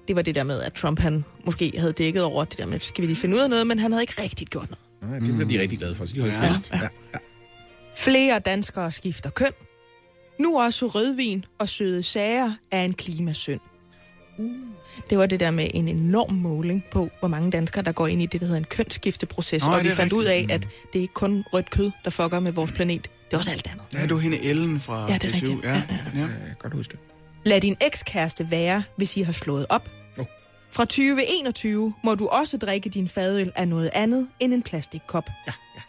Det 0.09 0.17
var 0.17 0.23
det 0.23 0.35
der 0.35 0.43
med, 0.43 0.63
at 0.63 0.73
Trump 0.73 0.99
han 0.99 1.25
måske 1.45 1.73
havde 1.79 1.93
dækket 1.93 2.23
over 2.25 2.45
det 2.45 2.59
der 2.59 2.67
med, 2.67 2.81
skal 2.81 3.03
vi 3.03 3.07
lige 3.07 3.17
finde 3.17 3.37
ud 3.37 3.41
af 3.41 3.51
noget, 3.51 3.67
men 3.67 3.79
han 3.79 3.93
havde 3.93 4.03
ikke 4.03 4.23
rigtigt 4.23 4.51
gjort 4.51 4.69
noget. 4.71 5.11
Nej, 5.11 5.19
det 5.19 5.35
bliver 5.35 5.49
de 5.49 5.61
rigtig 5.61 5.79
glade 5.79 5.95
for, 5.95 6.07
så 6.07 6.15
de 6.15 6.21
holder 6.21 6.37
Ja. 6.45 6.49
fest. 6.51 6.71
Ja. 6.73 6.81
Ja. 6.83 6.89
Flere 7.97 8.39
danskere 8.39 8.93
skifter 8.93 9.31
køn. 9.31 9.53
Nu 10.41 10.61
også 10.61 10.87
rødvin 10.87 11.45
og 11.59 11.69
søde 11.69 12.03
sager 12.03 12.53
er 12.71 12.85
en 12.85 12.93
klimasynd. 12.93 13.61
Det 15.11 15.19
var 15.19 15.27
det 15.27 15.41
der 15.41 15.51
med 15.51 15.69
en 15.75 15.89
enorm 15.89 16.33
måling 16.35 16.85
på, 16.93 17.11
hvor 17.19 17.29
mange 17.29 17.51
danskere, 17.51 17.85
der 17.85 17.93
går 17.93 18.07
ind 18.07 18.23
i 18.23 18.27
det, 18.27 18.41
der 18.41 18.47
hedder 18.47 18.59
en 18.59 18.65
kønsskifteproces. 18.65 19.65
Nå, 19.65 19.73
og 19.73 19.85
vi 19.85 19.91
fandt 19.91 20.13
ud 20.13 20.25
af, 20.25 20.35
rigtigt. 20.37 20.53
at 20.53 20.69
det 20.93 20.99
er 20.99 21.03
ikke 21.03 21.15
kun 21.15 21.45
rødt 21.53 21.71
kød, 21.71 21.91
der 22.05 22.11
fucker 22.11 22.41
med 22.41 22.53
vores 22.53 22.73
planet. 22.73 23.03
Det 23.03 23.33
er 23.33 23.39
også 23.39 23.51
alt 23.51 23.67
andet. 23.71 23.85
Ja, 23.93 24.07
du 24.07 24.17
er 24.17 24.21
hende 24.21 24.43
Ellen 24.45 24.81
fra 24.81 25.07
Ja, 25.13 25.15
det 25.19 25.31
er 25.31 25.35
rigtigt. 25.35 25.65
Ja, 25.65 25.73
Ja, 25.75 26.21
ja. 26.21 26.27
Kan 26.27 26.57
godt 26.59 26.75
huske 26.75 26.93
det. 26.93 27.01
Lad 27.45 27.61
din 27.61 27.77
ekskæreste 27.81 28.51
være, 28.51 28.83
hvis 28.97 29.17
I 29.17 29.23
har 29.23 29.33
slået 29.33 29.67
op. 29.69 29.89
Jo. 30.19 30.25
Fra 30.71 30.85
2021 30.85 31.95
må 32.05 32.15
du 32.15 32.27
også 32.27 32.57
drikke 32.57 32.89
din 32.91 33.09
fadøl 33.09 33.53
af 33.57 33.69
noget 33.69 33.91
andet 33.95 34.29
end 34.41 34.55
en 34.55 34.63
plastikkop. 34.63 35.25
Ja, 35.47 35.53
ja. 35.77 35.81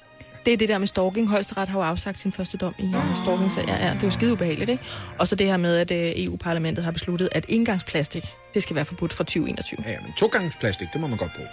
Det 0.48 0.54
er 0.54 0.58
det 0.58 0.70
der 0.70 0.78
med 0.78 0.88
stalking. 0.88 1.30
Højesteret 1.30 1.70
har 1.70 1.80
jo 1.80 1.86
afsagt 1.86 2.20
sin 2.20 2.32
første 2.32 2.58
dom 2.58 2.76
i 2.80 2.84
oh. 2.84 3.24
stalking. 3.24 3.52
Så 3.52 3.62
ja, 3.68 3.86
ja, 3.86 3.94
det 3.94 4.02
er 4.02 4.06
jo 4.08 4.12
skide 4.12 4.34
ubehageligt, 4.34 4.70
ikke? 4.70 4.84
Og 5.20 5.28
så 5.28 5.36
det 5.36 5.48
her 5.48 5.58
med, 5.58 5.78
at 5.78 5.92
øh, 5.92 6.24
EU-parlamentet 6.26 6.84
har 6.84 6.92
besluttet, 6.92 7.30
at 7.32 7.46
indgangsplastik, 7.50 8.24
det 8.54 8.64
skal 8.64 8.76
være 8.76 8.86
forbudt 8.86 9.14
fra 9.14 9.24
2021. 9.24 9.80
Ja, 9.88 10.00
men 10.02 10.14
to 10.18 10.28
gange 10.28 10.52
plastik, 10.60 10.88
det 10.94 11.02
må 11.02 11.08
man 11.08 11.18
godt 11.18 11.32
bruge. 11.36 11.50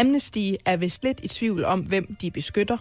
Amnesty 0.00 0.52
er 0.64 0.76
vist 0.76 1.04
lidt 1.04 1.20
i 1.22 1.28
tvivl 1.28 1.64
om, 1.64 1.80
hvem 1.80 2.16
de 2.20 2.30
beskytter. 2.30 2.76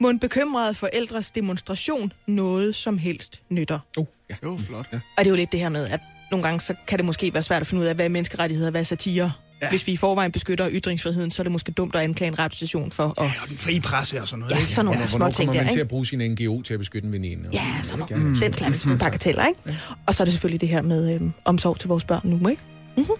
Må 0.00 0.08
en 0.10 0.18
bekymrede 0.18 0.74
forældres 0.74 1.30
demonstration 1.30 2.12
noget 2.26 2.74
som 2.74 2.98
helst 2.98 3.42
nytter. 3.50 3.78
Oh, 3.98 4.06
ja. 4.30 4.34
Jo, 4.44 4.56
flot. 4.56 4.86
Ja. 4.92 4.96
Og 4.96 5.18
det 5.18 5.26
er 5.26 5.30
jo 5.30 5.36
lidt 5.36 5.52
det 5.52 5.60
her 5.60 5.68
med, 5.68 5.88
at 5.88 6.00
nogle 6.30 6.46
gange 6.46 6.60
så 6.60 6.74
kan 6.86 6.98
det 6.98 7.04
måske 7.04 7.34
være 7.34 7.42
svært 7.42 7.60
at 7.60 7.66
finde 7.66 7.82
ud 7.82 7.86
af, 7.86 7.94
hvad 7.94 8.04
er 8.04 8.08
menneskerettigheder, 8.08 8.70
hvad 8.70 8.80
er 8.80 8.84
satire. 8.84 9.32
Ja. 9.62 9.68
Hvis 9.68 9.86
vi 9.86 9.92
i 9.92 9.96
forvejen 9.96 10.32
beskytter 10.32 10.68
ytringsfriheden, 10.72 11.30
så 11.30 11.42
er 11.42 11.44
det 11.44 11.52
måske 11.52 11.72
dumt 11.72 11.94
at 11.94 12.00
anklage 12.00 12.28
en 12.28 12.38
radiostation 12.38 12.90
for 12.90 13.20
at... 13.20 13.26
Ja, 13.26 13.32
og 13.42 13.48
den 13.48 13.58
frie 13.58 13.80
presse 13.80 14.20
og 14.20 14.28
sådan 14.28 14.40
noget. 14.40 14.54
Ja, 14.54 14.60
ikke? 14.60 14.72
sådan 14.72 14.84
nogle 14.84 14.98
Hvornår 14.98 15.08
små 15.08 15.18
kommer 15.18 15.32
ting 15.32 15.54
man 15.54 15.66
der, 15.66 15.72
til 15.72 15.80
at 15.80 15.88
bruge 15.88 16.06
sin 16.06 16.30
NGO 16.30 16.62
til 16.62 16.74
at 16.74 16.80
beskytte 16.80 17.06
en 17.06 17.12
veninde? 17.12 17.48
Ja, 17.52 17.64
sådan 17.82 17.98
noget. 18.10 18.26
Mm. 18.26 18.36
Den 18.36 18.52
slags 18.52 18.86
bagateller, 19.00 19.46
ikke? 19.46 19.60
Og 20.06 20.14
så 20.14 20.22
er 20.22 20.24
det 20.24 20.32
selvfølgelig 20.32 20.60
det 20.60 20.68
her 20.68 20.82
med 20.82 21.14
øhm, 21.14 21.32
omsorg 21.44 21.78
til 21.78 21.88
vores 21.88 22.04
børn 22.04 22.20
nu, 22.24 22.48
ikke? 22.48 22.62
Mm-hmm. 22.96 23.14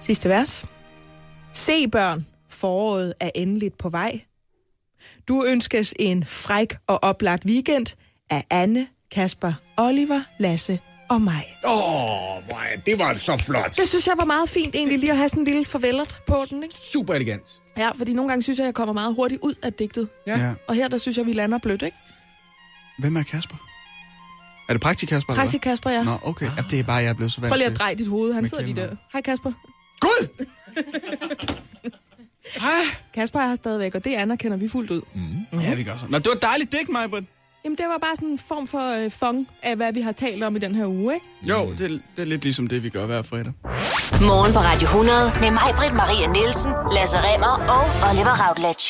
Sidste 0.00 0.28
vers. 0.28 0.64
Se 1.52 1.88
børn, 1.88 2.26
foråret 2.48 3.14
er 3.20 3.30
endeligt 3.34 3.78
på 3.78 3.88
vej. 3.88 4.20
Du 5.28 5.44
ønskes 5.48 5.94
en 5.98 6.24
fræk 6.24 6.74
og 6.86 7.04
oplagt 7.04 7.44
weekend 7.44 7.86
af 8.30 8.44
Anne, 8.50 8.86
Kasper, 9.10 9.52
Oliver, 9.76 10.20
Lasse 10.38 10.78
og 11.10 11.22
mig. 11.22 11.44
Åh, 11.64 12.34
oh, 12.34 12.42
det 12.86 12.98
var 12.98 13.14
så 13.14 13.36
flot. 13.36 13.76
Det 13.76 13.88
synes 13.88 14.06
jeg 14.06 14.14
var 14.18 14.24
meget 14.24 14.48
fint 14.48 14.74
egentlig 14.74 14.98
lige 14.98 15.10
at 15.10 15.16
have 15.16 15.28
sådan 15.28 15.42
en 15.42 15.46
lille 15.46 15.64
farvelet 15.64 16.20
på 16.26 16.44
den, 16.50 16.62
ikke? 16.62 16.74
Super 16.74 17.14
elegant. 17.14 17.60
Ja, 17.78 17.90
fordi 17.90 18.12
nogle 18.12 18.28
gange 18.28 18.42
synes 18.42 18.58
jeg, 18.58 18.64
jeg 18.64 18.74
kommer 18.74 18.92
meget 18.92 19.14
hurtigt 19.14 19.40
ud 19.42 19.54
af 19.62 19.72
digtet. 19.72 20.08
Ja. 20.26 20.54
Og 20.68 20.74
her, 20.74 20.88
der 20.88 20.98
synes 20.98 21.16
jeg, 21.16 21.26
vi 21.26 21.32
lander 21.32 21.58
blødt, 21.58 21.82
ikke? 21.82 21.96
Hvem 22.98 23.16
er 23.16 23.22
Kasper? 23.22 23.56
Er 24.68 24.72
det 24.72 24.82
Praktik 24.82 25.08
Kasper? 25.08 25.34
Praktik 25.34 25.60
Kasper, 25.60 25.90
ja. 25.90 26.02
Nå, 26.02 26.18
okay. 26.22 26.46
Ja, 26.56 26.62
det 26.70 26.78
er 26.78 26.82
bare, 26.82 26.96
jeg 26.96 27.08
er 27.08 27.14
blevet 27.14 27.32
så 27.32 27.40
vant 27.40 27.50
Prøv 27.50 27.56
lige 27.56 27.70
at 27.70 27.78
dreje 27.78 27.94
dit 27.94 28.08
hoved. 28.08 28.32
Han 28.32 28.48
sidder 28.48 28.64
lige 28.64 28.76
der. 28.76 28.96
Hej 29.12 29.22
Kasper. 29.22 29.52
Gud! 30.00 30.46
Kasper 33.14 33.40
er 33.40 33.48
her 33.48 33.54
stadigvæk, 33.54 33.94
og 33.94 34.04
det 34.04 34.14
anerkender 34.14 34.56
vi 34.56 34.68
fuldt 34.68 34.90
ud. 34.90 35.02
Mm. 35.14 35.60
Ja, 35.60 35.74
vi 35.74 35.84
gør 35.84 35.96
så. 35.96 36.04
Nå, 36.08 36.18
det 36.18 36.28
var 36.28 36.38
dejligt 36.48 36.72
dæk, 36.72 36.88
mig, 36.88 37.10
Britt. 37.10 37.26
Jamen, 37.64 37.78
det 37.78 37.86
var 37.88 37.98
bare 37.98 38.16
sådan 38.16 38.28
en 38.28 38.38
form 38.38 38.66
for 38.66 39.04
øh, 39.04 39.10
fong 39.10 39.48
af, 39.62 39.76
hvad 39.76 39.92
vi 39.92 40.00
har 40.00 40.12
talt 40.12 40.44
om 40.44 40.56
i 40.56 40.58
den 40.58 40.74
her 40.74 40.86
uge, 40.86 41.14
ikke? 41.14 41.26
Jo, 41.42 41.72
det, 41.78 41.80
er- 41.84 41.88
det 42.16 42.22
er 42.22 42.24
lidt 42.24 42.42
ligesom 42.42 42.66
det, 42.66 42.82
vi 42.82 42.88
gør 42.88 43.06
hver 43.06 43.22
fredag. 43.22 43.52
Morgen 44.30 44.52
på 44.52 44.58
Radio 44.58 44.86
100 44.86 45.32
med 45.40 45.50
mig, 45.50 45.68
Britt 45.76 45.94
Maria 45.94 46.26
Nielsen, 46.32 46.72
Lasse 46.96 47.16
Remmer 47.26 47.54
og 47.74 48.10
Oliver 48.10 48.34
Routledge. 48.48 48.84